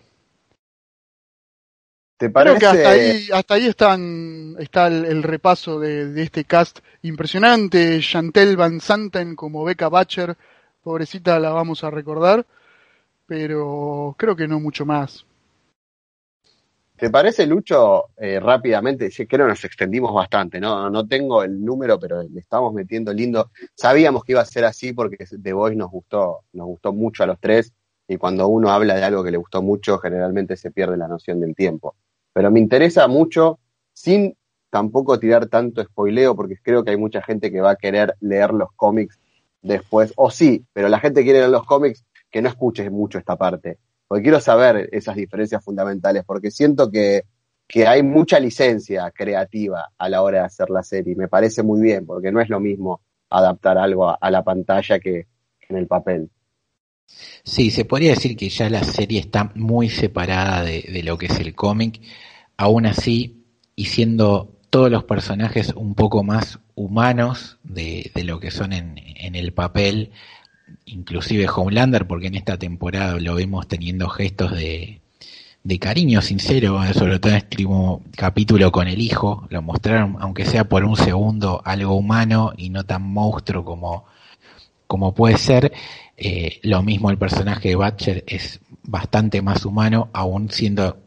¿Te 2.19 2.33
Creo 2.39 2.59
parece? 2.59 2.59
que 2.59 2.67
hasta 2.67 2.91
ahí, 2.91 3.29
hasta 3.33 3.55
ahí 3.55 3.67
están, 3.67 4.57
está 4.59 4.87
el, 4.87 5.05
el 5.05 5.23
repaso 5.23 5.79
de, 5.81 6.13
de 6.13 6.23
este 6.23 6.45
cast 6.45 6.81
impresionante. 7.03 8.01
Chantel 8.01 8.57
Van 8.57 8.81
Santen 8.81 9.37
como 9.37 9.65
Becca 9.65 9.89
Batcher, 9.89 10.37
pobrecita 10.83 11.39
la 11.41 11.51
vamos 11.51 11.85
a 11.85 11.91
recordar, 11.91 12.47
pero 13.27 14.15
creo 14.19 14.37
que 14.37 14.49
no 14.49 14.61
mucho 14.61 14.87
más. 14.87 15.27
¿Te 16.97 17.11
parece, 17.11 17.47
Lucho, 17.47 18.07
eh, 18.17 18.41
rápidamente? 18.41 19.11
Creo 19.11 19.47
que 19.47 19.51
nos 19.51 19.65
extendimos 19.65 20.15
bastante, 20.15 20.59
¿no? 20.59 20.89
No 20.89 21.07
tengo 21.07 21.43
el 21.43 21.63
número, 21.63 22.01
pero 22.01 22.23
le 22.23 22.41
estamos 22.41 22.73
metiendo 22.73 23.13
lindo. 23.13 23.51
Sabíamos 23.75 24.25
que 24.25 24.33
iba 24.33 24.41
a 24.41 24.47
ser 24.47 24.65
así 24.65 24.95
porque 24.95 25.19
The 25.27 25.53
Voice 25.53 25.77
nos 25.77 25.91
gustó, 25.91 26.45
nos 26.55 26.67
gustó 26.69 26.95
mucho 26.95 27.23
a 27.23 27.27
los 27.27 27.39
tres, 27.39 27.75
y 28.09 28.17
cuando 28.17 28.49
uno 28.49 28.71
habla 28.71 28.95
de 28.95 29.05
algo 29.05 29.23
que 29.23 29.31
le 29.31 29.37
gustó 29.37 29.61
mucho, 29.61 29.99
generalmente 29.99 30.57
se 30.57 30.71
pierde 30.71 30.97
la 30.97 31.07
noción 31.07 31.39
del 31.39 31.55
tiempo. 31.55 31.97
Pero 32.33 32.51
me 32.51 32.61
interesa 32.61 33.07
mucho, 33.09 33.59
sin 33.93 34.35
tampoco 34.71 35.19
tirar 35.19 35.49
tanto 35.49 35.83
spoileo, 35.85 36.35
porque 36.35 36.57
creo 36.63 36.83
que 36.83 36.93
hay 36.93 36.97
mucha 36.97 37.21
gente 37.21 37.53
que 37.53 37.61
va 37.61 37.73
a 37.73 37.77
querer 37.77 38.17
leer 38.21 38.55
los 38.55 38.73
cómics 38.75 39.19
después, 39.61 40.15
o 40.17 40.31
sí, 40.31 40.65
pero 40.73 40.89
la 40.89 41.01
gente 41.01 41.25
quiere 41.25 41.41
leer 41.41 41.51
los 41.51 41.67
cómics 41.67 42.07
que 42.31 42.41
no 42.41 42.49
escuche 42.49 42.89
mucho 42.89 43.19
esta 43.19 43.37
parte 43.37 43.79
porque 44.09 44.23
quiero 44.23 44.41
saber 44.41 44.89
esas 44.93 45.17
diferencias 45.17 45.65
fundamentales, 45.65 46.25
porque 46.25 46.51
siento 46.51 46.91
que, 46.91 47.25
que 47.67 47.87
hay 47.87 48.03
mucha 48.03 48.39
licencia 48.39 49.11
creativa 49.11 49.91
a 49.97 50.09
la 50.09 50.23
hora 50.23 50.41
de 50.41 50.45
hacer 50.45 50.71
la 50.71 50.83
serie, 50.83 51.17
me 51.17 51.29
parece 51.29 51.63
muy 51.63 51.81
bien, 51.81 52.07
porque 52.07 52.31
no 52.31 52.41
es 52.41 52.49
lo 52.49 52.61
mismo 52.61 53.01
adaptar 53.31 53.79
algo 53.79 54.09
a, 54.09 54.19
a 54.21 54.31
la 54.31 54.45
pantalla 54.45 54.99
que, 54.99 55.27
que 55.61 55.67
en 55.69 55.77
el 55.77 55.87
papel. 55.87 56.31
Sí, 57.45 57.71
se 57.71 57.85
podría 57.85 58.11
decir 58.11 58.37
que 58.37 58.49
ya 58.49 58.69
la 58.69 58.83
serie 58.83 59.21
está 59.21 59.53
muy 59.55 59.89
separada 59.89 60.65
de, 60.65 60.83
de 60.83 61.03
lo 61.03 61.17
que 61.17 61.27
es 61.27 61.39
el 61.39 61.55
cómic, 61.55 62.01
aún 62.57 62.87
así, 62.87 63.45
y 63.77 63.87
siendo 63.87 64.57
todos 64.71 64.91
los 64.91 65.05
personajes 65.05 65.73
un 65.75 65.95
poco 65.95 66.23
más 66.25 66.59
humanos 66.75 67.59
de, 67.63 68.11
de 68.15 68.25
lo 68.25 68.41
que 68.41 68.51
son 68.51 68.73
en, 68.73 68.97
en 68.99 69.35
el 69.35 69.53
papel, 69.53 70.11
inclusive 70.87 71.49
Homelander, 71.49 72.07
porque 72.07 72.29
en 72.29 72.35
esta 72.35 72.59
temporada 72.59 73.19
lo 73.19 73.35
vemos 73.35 73.69
teniendo 73.69 74.09
gestos 74.09 74.53
de, 74.53 75.01
de 75.67 75.79
cariño 75.81 76.23
sincero, 76.23 76.83
eh, 76.85 76.95
sobre 76.95 77.19
todo 77.19 77.33
en 77.33 77.39
este 77.39 77.57
último 77.57 78.03
capítulo 78.17 78.71
con 78.71 78.87
el 78.87 79.01
hijo, 79.01 79.49
lo 79.51 79.63
mostraron, 79.63 80.17
aunque 80.21 80.45
sea 80.45 80.65
por 80.65 80.85
un 80.85 80.97
segundo, 80.97 81.61
algo 81.65 81.97
humano 81.97 82.53
y 82.57 82.71
no 82.71 82.85
tan 82.85 83.03
monstruo 83.03 83.65
como, 83.65 84.05
como 84.87 85.13
puede 85.13 85.39
ser. 85.39 85.73
Eh, 86.17 86.61
lo 86.63 86.83
mismo 86.83 87.11
el 87.11 87.19
personaje 87.19 87.71
de 87.71 87.77
Butcher 87.77 88.25
es 88.29 88.61
bastante 88.85 89.43
más 89.43 89.65
humano, 89.65 90.09
aún 90.13 90.51
siendo 90.51 90.99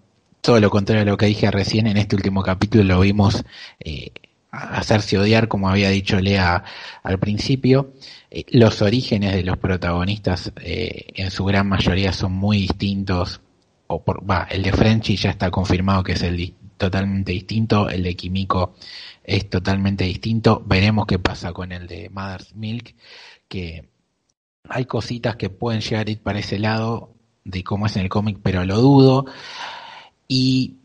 todo 0.42 0.60
lo 0.60 0.70
contrario 0.70 1.04
a 1.04 1.06
lo 1.06 1.18
que 1.18 1.28
dije 1.28 1.50
recién, 1.52 1.88
en 1.88 1.96
este 1.96 2.18
último 2.18 2.44
capítulo 2.44 2.84
lo 2.84 3.00
vimos 3.00 3.44
eh, 3.80 4.12
hacerse 4.52 5.18
odiar, 5.18 5.48
como 5.48 5.70
había 5.70 5.90
dicho 5.90 6.20
Lea 6.20 6.64
al 7.04 7.20
principio. 7.20 7.94
Eh, 8.32 8.46
los 8.50 8.82
orígenes 8.82 9.34
de 9.34 9.44
los 9.44 9.58
protagonistas 9.58 10.52
eh, 10.62 11.08
en 11.16 11.32
su 11.32 11.46
gran 11.46 11.68
mayoría 11.68 12.14
son 12.14 12.34
muy 12.34 12.60
distintos. 12.60 13.42
O 13.88 14.04
por, 14.04 14.30
va, 14.30 14.48
el 14.50 14.64
de 14.64 14.72
Frenchy 14.72 15.16
ya 15.16 15.32
está 15.32 15.50
confirmado 15.50 16.04
que 16.04 16.14
es 16.14 16.22
el 16.22 16.54
totalmente 16.78 17.34
distinto, 17.34 17.90
el 17.90 18.04
de 18.04 18.16
Kimiko 18.16 18.76
es 19.24 19.50
totalmente 19.50 20.06
distinto. 20.06 20.64
Veremos 20.66 21.06
qué 21.06 21.20
pasa 21.20 21.54
con 21.54 21.72
el 21.72 21.88
de 21.88 22.10
Mother's 22.10 22.56
Milk, 22.56 22.96
que 23.48 23.90
hay 24.68 24.86
cositas 24.86 25.36
que 25.36 25.50
pueden 25.50 25.82
llegar 25.82 26.08
a 26.08 26.12
ir 26.12 26.22
para 26.22 26.40
ese 26.40 26.58
lado 26.58 27.14
de 27.44 27.64
cómo 27.64 27.86
es 27.86 27.96
en 27.96 28.04
el 28.04 28.10
cómic, 28.10 28.40
pero 28.42 28.64
lo 28.66 28.78
dudo. 28.78 29.26
Y 30.28 30.79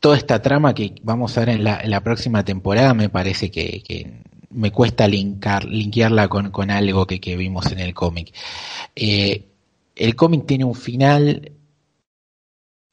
toda 0.00 0.16
esta 0.16 0.42
trama 0.42 0.74
que 0.74 0.94
vamos 1.02 1.36
a 1.36 1.40
ver 1.40 1.48
en 1.50 1.64
la, 1.64 2.00
próxima 2.02 2.44
temporada 2.44 2.94
me 2.94 3.08
parece 3.08 3.50
que, 3.50 4.22
me 4.50 4.70
cuesta 4.70 5.06
linkar, 5.08 5.64
linkearla 5.64 6.28
con, 6.28 6.70
algo 6.70 7.06
que, 7.06 7.36
vimos 7.36 7.70
en 7.72 7.80
el 7.80 7.94
cómic. 7.94 8.34
Eh, 8.94 9.46
el 9.94 10.14
cómic 10.16 10.46
tiene 10.46 10.64
un 10.64 10.74
final 10.74 11.52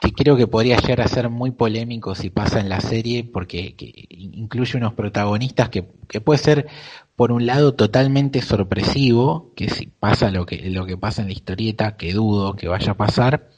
que 0.03 0.11
creo 0.11 0.35
que 0.35 0.47
podría 0.47 0.77
llegar 0.77 0.99
a 1.01 1.07
ser 1.07 1.29
muy 1.29 1.51
polémico 1.51 2.13
si 2.13 2.29
pasa 2.29 2.59
en 2.59 2.67
la 2.67 2.81
serie, 2.81 3.23
porque 3.23 3.75
que 3.75 4.05
incluye 4.09 4.77
unos 4.77 4.93
protagonistas 4.93 5.69
que, 5.69 5.87
que 6.09 6.19
puede 6.19 6.39
ser, 6.39 6.67
por 7.15 7.31
un 7.31 7.45
lado, 7.45 7.73
totalmente 7.73 8.41
sorpresivo, 8.41 9.53
que 9.55 9.69
si 9.69 9.87
pasa 9.87 10.29
lo 10.29 10.45
que, 10.45 10.69
lo 10.69 10.85
que 10.85 10.97
pasa 10.97 11.21
en 11.21 11.29
la 11.29 11.33
historieta, 11.33 11.95
que 11.95 12.11
dudo 12.11 12.55
que 12.57 12.67
vaya 12.67 12.91
a 12.91 12.97
pasar, 12.97 13.49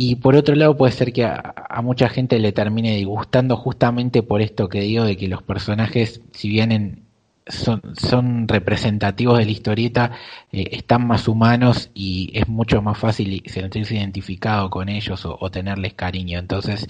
y 0.00 0.14
por 0.14 0.36
otro 0.36 0.54
lado 0.54 0.76
puede 0.76 0.92
ser 0.92 1.12
que 1.12 1.24
a, 1.24 1.82
mucha 1.82 2.08
gente 2.08 2.38
le 2.38 2.52
termine 2.52 2.94
disgustando 2.94 3.56
justamente 3.56 4.22
por 4.22 4.40
esto 4.40 4.68
que 4.68 4.80
digo 4.80 5.02
de 5.02 5.16
que 5.16 5.26
los 5.26 5.42
personajes, 5.42 6.22
si 6.32 6.48
bien 6.48 6.70
en, 6.70 7.02
son, 7.48 8.46
representativos 8.46 9.38
de 9.38 9.44
la 9.44 9.50
historieta, 9.50 10.12
eh, 10.52 10.68
están 10.70 11.04
más 11.04 11.26
humanos 11.26 11.90
y 11.94 12.30
es 12.32 12.46
mucho 12.46 12.80
más 12.80 12.96
fácil 12.96 13.42
sentirse 13.46 13.96
identificado 13.96 14.70
con 14.70 14.88
ellos 14.88 15.26
o, 15.26 15.50
tenerles 15.50 15.94
cariño. 15.94 16.38
Entonces, 16.38 16.86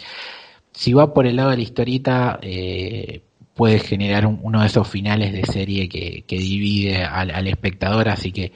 si 0.73 0.93
va 0.93 1.15
por 1.15 1.27
el 1.27 1.37
lado 1.37 1.49
de 1.49 1.57
la 1.57 1.63
historieta, 1.63 2.39
eh, 2.43 3.23
puede 3.55 3.79
generar 3.79 4.27
uno 4.27 4.61
de 4.61 4.67
esos 4.67 4.87
finales 4.87 5.33
de 5.33 5.47
serie 5.47 5.89
que, 5.89 6.25
que 6.27 6.37
divide 6.37 7.05
al, 7.05 7.31
al, 7.31 7.47
espectador, 7.47 8.11
así 8.11 8.33
que 8.33 8.53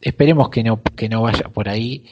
esperemos 0.00 0.48
que 0.48 0.62
no, 0.64 0.80
que 0.96 1.10
no 1.10 1.20
vaya 1.20 1.50
por 1.50 1.68
ahí. 1.68 2.06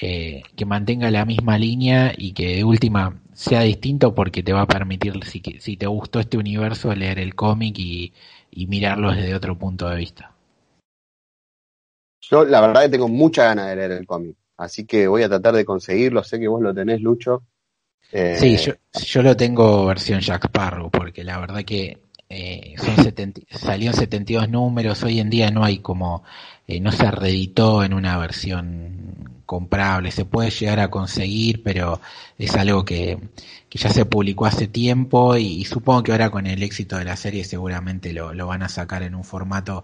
Eh, 0.00 0.42
que 0.54 0.64
mantenga 0.64 1.10
la 1.10 1.24
misma 1.24 1.58
línea 1.58 2.12
y 2.16 2.32
que 2.32 2.56
de 2.56 2.64
última 2.64 3.20
sea 3.32 3.62
distinto 3.62 4.14
porque 4.14 4.42
te 4.42 4.52
va 4.52 4.62
a 4.62 4.66
permitir, 4.66 5.24
si, 5.24 5.42
si 5.58 5.76
te 5.76 5.86
gustó 5.86 6.20
este 6.20 6.38
universo, 6.38 6.94
leer 6.94 7.18
el 7.18 7.34
cómic 7.34 7.76
y, 7.78 8.12
y 8.52 8.66
mirarlo 8.66 9.12
desde 9.12 9.34
otro 9.34 9.58
punto 9.58 9.88
de 9.88 9.96
vista. 9.96 10.32
Yo 12.20 12.44
la 12.44 12.60
verdad 12.60 12.82
que 12.82 12.90
tengo 12.90 13.08
mucha 13.08 13.44
ganas 13.44 13.68
de 13.68 13.76
leer 13.76 13.92
el 13.92 14.06
cómic, 14.06 14.36
así 14.58 14.86
que 14.86 15.08
voy 15.08 15.22
a 15.22 15.28
tratar 15.28 15.54
de 15.54 15.64
conseguirlo, 15.64 16.22
sé 16.22 16.38
que 16.38 16.48
vos 16.48 16.62
lo 16.62 16.72
tenés, 16.72 17.00
Lucho. 17.00 17.42
Eh... 18.12 18.36
Sí, 18.38 18.56
yo, 18.56 18.74
yo, 18.92 19.22
lo 19.22 19.36
tengo 19.36 19.86
versión 19.86 20.20
Jack 20.20 20.46
Sparrow, 20.46 20.90
porque 20.90 21.24
la 21.24 21.38
verdad 21.38 21.64
que 21.64 21.98
eh, 22.28 22.74
son 22.78 22.96
70, 22.96 23.40
salió 23.50 23.90
en 23.90 23.96
72 23.96 24.48
números, 24.48 25.02
hoy 25.02 25.18
en 25.18 25.30
día 25.30 25.50
no 25.50 25.64
hay 25.64 25.78
como, 25.78 26.22
eh, 26.66 26.78
no 26.78 26.92
se 26.92 27.10
reeditó 27.10 27.82
en 27.82 27.94
una 27.94 28.18
versión 28.18 28.99
comprable, 29.50 30.12
se 30.12 30.24
puede 30.24 30.48
llegar 30.50 30.78
a 30.78 30.90
conseguir, 30.90 31.64
pero 31.64 32.00
es 32.38 32.54
algo 32.54 32.84
que, 32.84 33.18
que 33.68 33.78
ya 33.80 33.90
se 33.90 34.04
publicó 34.04 34.46
hace 34.46 34.68
tiempo 34.68 35.36
y, 35.36 35.64
supongo 35.64 36.04
que 36.04 36.12
ahora 36.12 36.30
con 36.30 36.46
el 36.46 36.62
éxito 36.62 36.96
de 36.96 37.04
la 37.04 37.16
serie 37.16 37.42
seguramente 37.42 38.12
lo, 38.12 38.32
lo 38.32 38.46
van 38.46 38.62
a 38.62 38.68
sacar 38.68 39.02
en 39.02 39.16
un 39.16 39.24
formato 39.24 39.82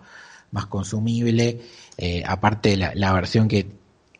más 0.52 0.66
consumible. 0.66 1.59
Eh, 1.98 2.22
aparte 2.24 2.76
la, 2.76 2.93
la 2.94 3.12
versión 3.12 3.48
que, 3.48 3.66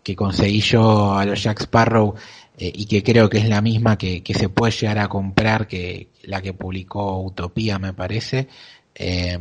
que 0.03 0.17
conseguí 0.17 0.61
yo 0.63 1.17
a 1.17 1.25
los 1.25 1.41
Jack 1.41 1.61
Sparrow 1.61 2.17
eh, 2.59 2.73
y 2.75 2.87
que 2.87 3.05
creo 3.05 3.31
que 3.31 3.39
es 3.39 3.49
la 3.49 3.61
misma 3.61 3.97
que, 3.97 4.25
que, 4.25 4.35
se 4.35 4.49
puede 4.49 4.73
llegar 4.73 4.99
a 4.99 5.09
comprar 5.09 5.69
que 5.69 6.09
la 6.25 6.43
que 6.43 6.55
publicó 6.55 7.21
Utopía 7.23 7.79
me 7.79 7.93
parece 7.93 8.49
eh, 8.97 9.39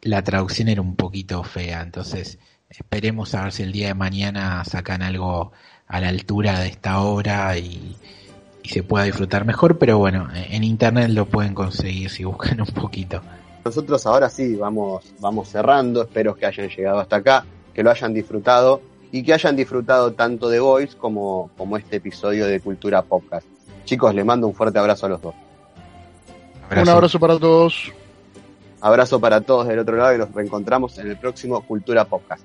la 0.00 0.24
traducción 0.24 0.68
era 0.68 0.80
un 0.80 0.96
poquito 0.96 1.42
fea 1.42 1.82
entonces 1.82 2.38
esperemos 2.68 3.34
a 3.34 3.44
ver 3.44 3.52
si 3.52 3.62
el 3.62 3.72
día 3.72 3.88
de 3.88 3.94
mañana 3.94 4.64
sacan 4.64 5.02
algo 5.02 5.52
a 5.86 6.00
la 6.00 6.08
altura 6.08 6.60
de 6.60 6.68
esta 6.68 7.00
obra 7.00 7.56
y, 7.58 7.96
y 8.62 8.68
se 8.68 8.82
pueda 8.82 9.04
disfrutar 9.04 9.44
mejor 9.44 9.78
pero 9.78 9.98
bueno 9.98 10.28
en 10.34 10.64
internet 10.64 11.10
lo 11.10 11.26
pueden 11.26 11.54
conseguir 11.54 12.10
si 12.10 12.24
buscan 12.24 12.60
un 12.60 12.66
poquito 12.66 13.22
nosotros 13.64 14.06
ahora 14.06 14.28
sí 14.28 14.56
vamos 14.56 15.04
vamos 15.20 15.48
cerrando 15.48 16.02
espero 16.02 16.34
que 16.34 16.46
hayan 16.46 16.68
llegado 16.68 16.98
hasta 16.98 17.16
acá 17.16 17.46
que 17.74 17.82
lo 17.82 17.90
hayan 17.90 18.14
disfrutado 18.14 18.80
y 19.12 19.22
que 19.22 19.32
hayan 19.32 19.56
disfrutado 19.56 20.12
tanto 20.12 20.48
de 20.48 20.60
Voice 20.60 20.96
como, 20.96 21.50
como 21.56 21.76
este 21.76 21.96
episodio 21.96 22.46
de 22.46 22.60
Cultura 22.60 23.02
Podcast. 23.02 23.46
Chicos, 23.84 24.14
les 24.14 24.24
mando 24.24 24.46
un 24.46 24.54
fuerte 24.54 24.78
abrazo 24.78 25.06
a 25.06 25.08
los 25.10 25.22
dos. 25.22 25.34
Abrazo. 26.64 26.82
Un 26.82 26.88
abrazo 26.88 27.20
para 27.20 27.38
todos. 27.38 27.92
Abrazo 28.80 29.20
para 29.20 29.40
todos 29.40 29.68
del 29.68 29.78
otro 29.78 29.96
lado 29.96 30.14
y 30.14 30.18
los 30.18 30.32
reencontramos 30.32 30.98
en 30.98 31.08
el 31.08 31.16
próximo 31.18 31.60
Cultura 31.62 32.04
Podcast. 32.04 32.44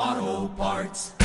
Auto 0.00 0.48
Parts. 0.56 1.19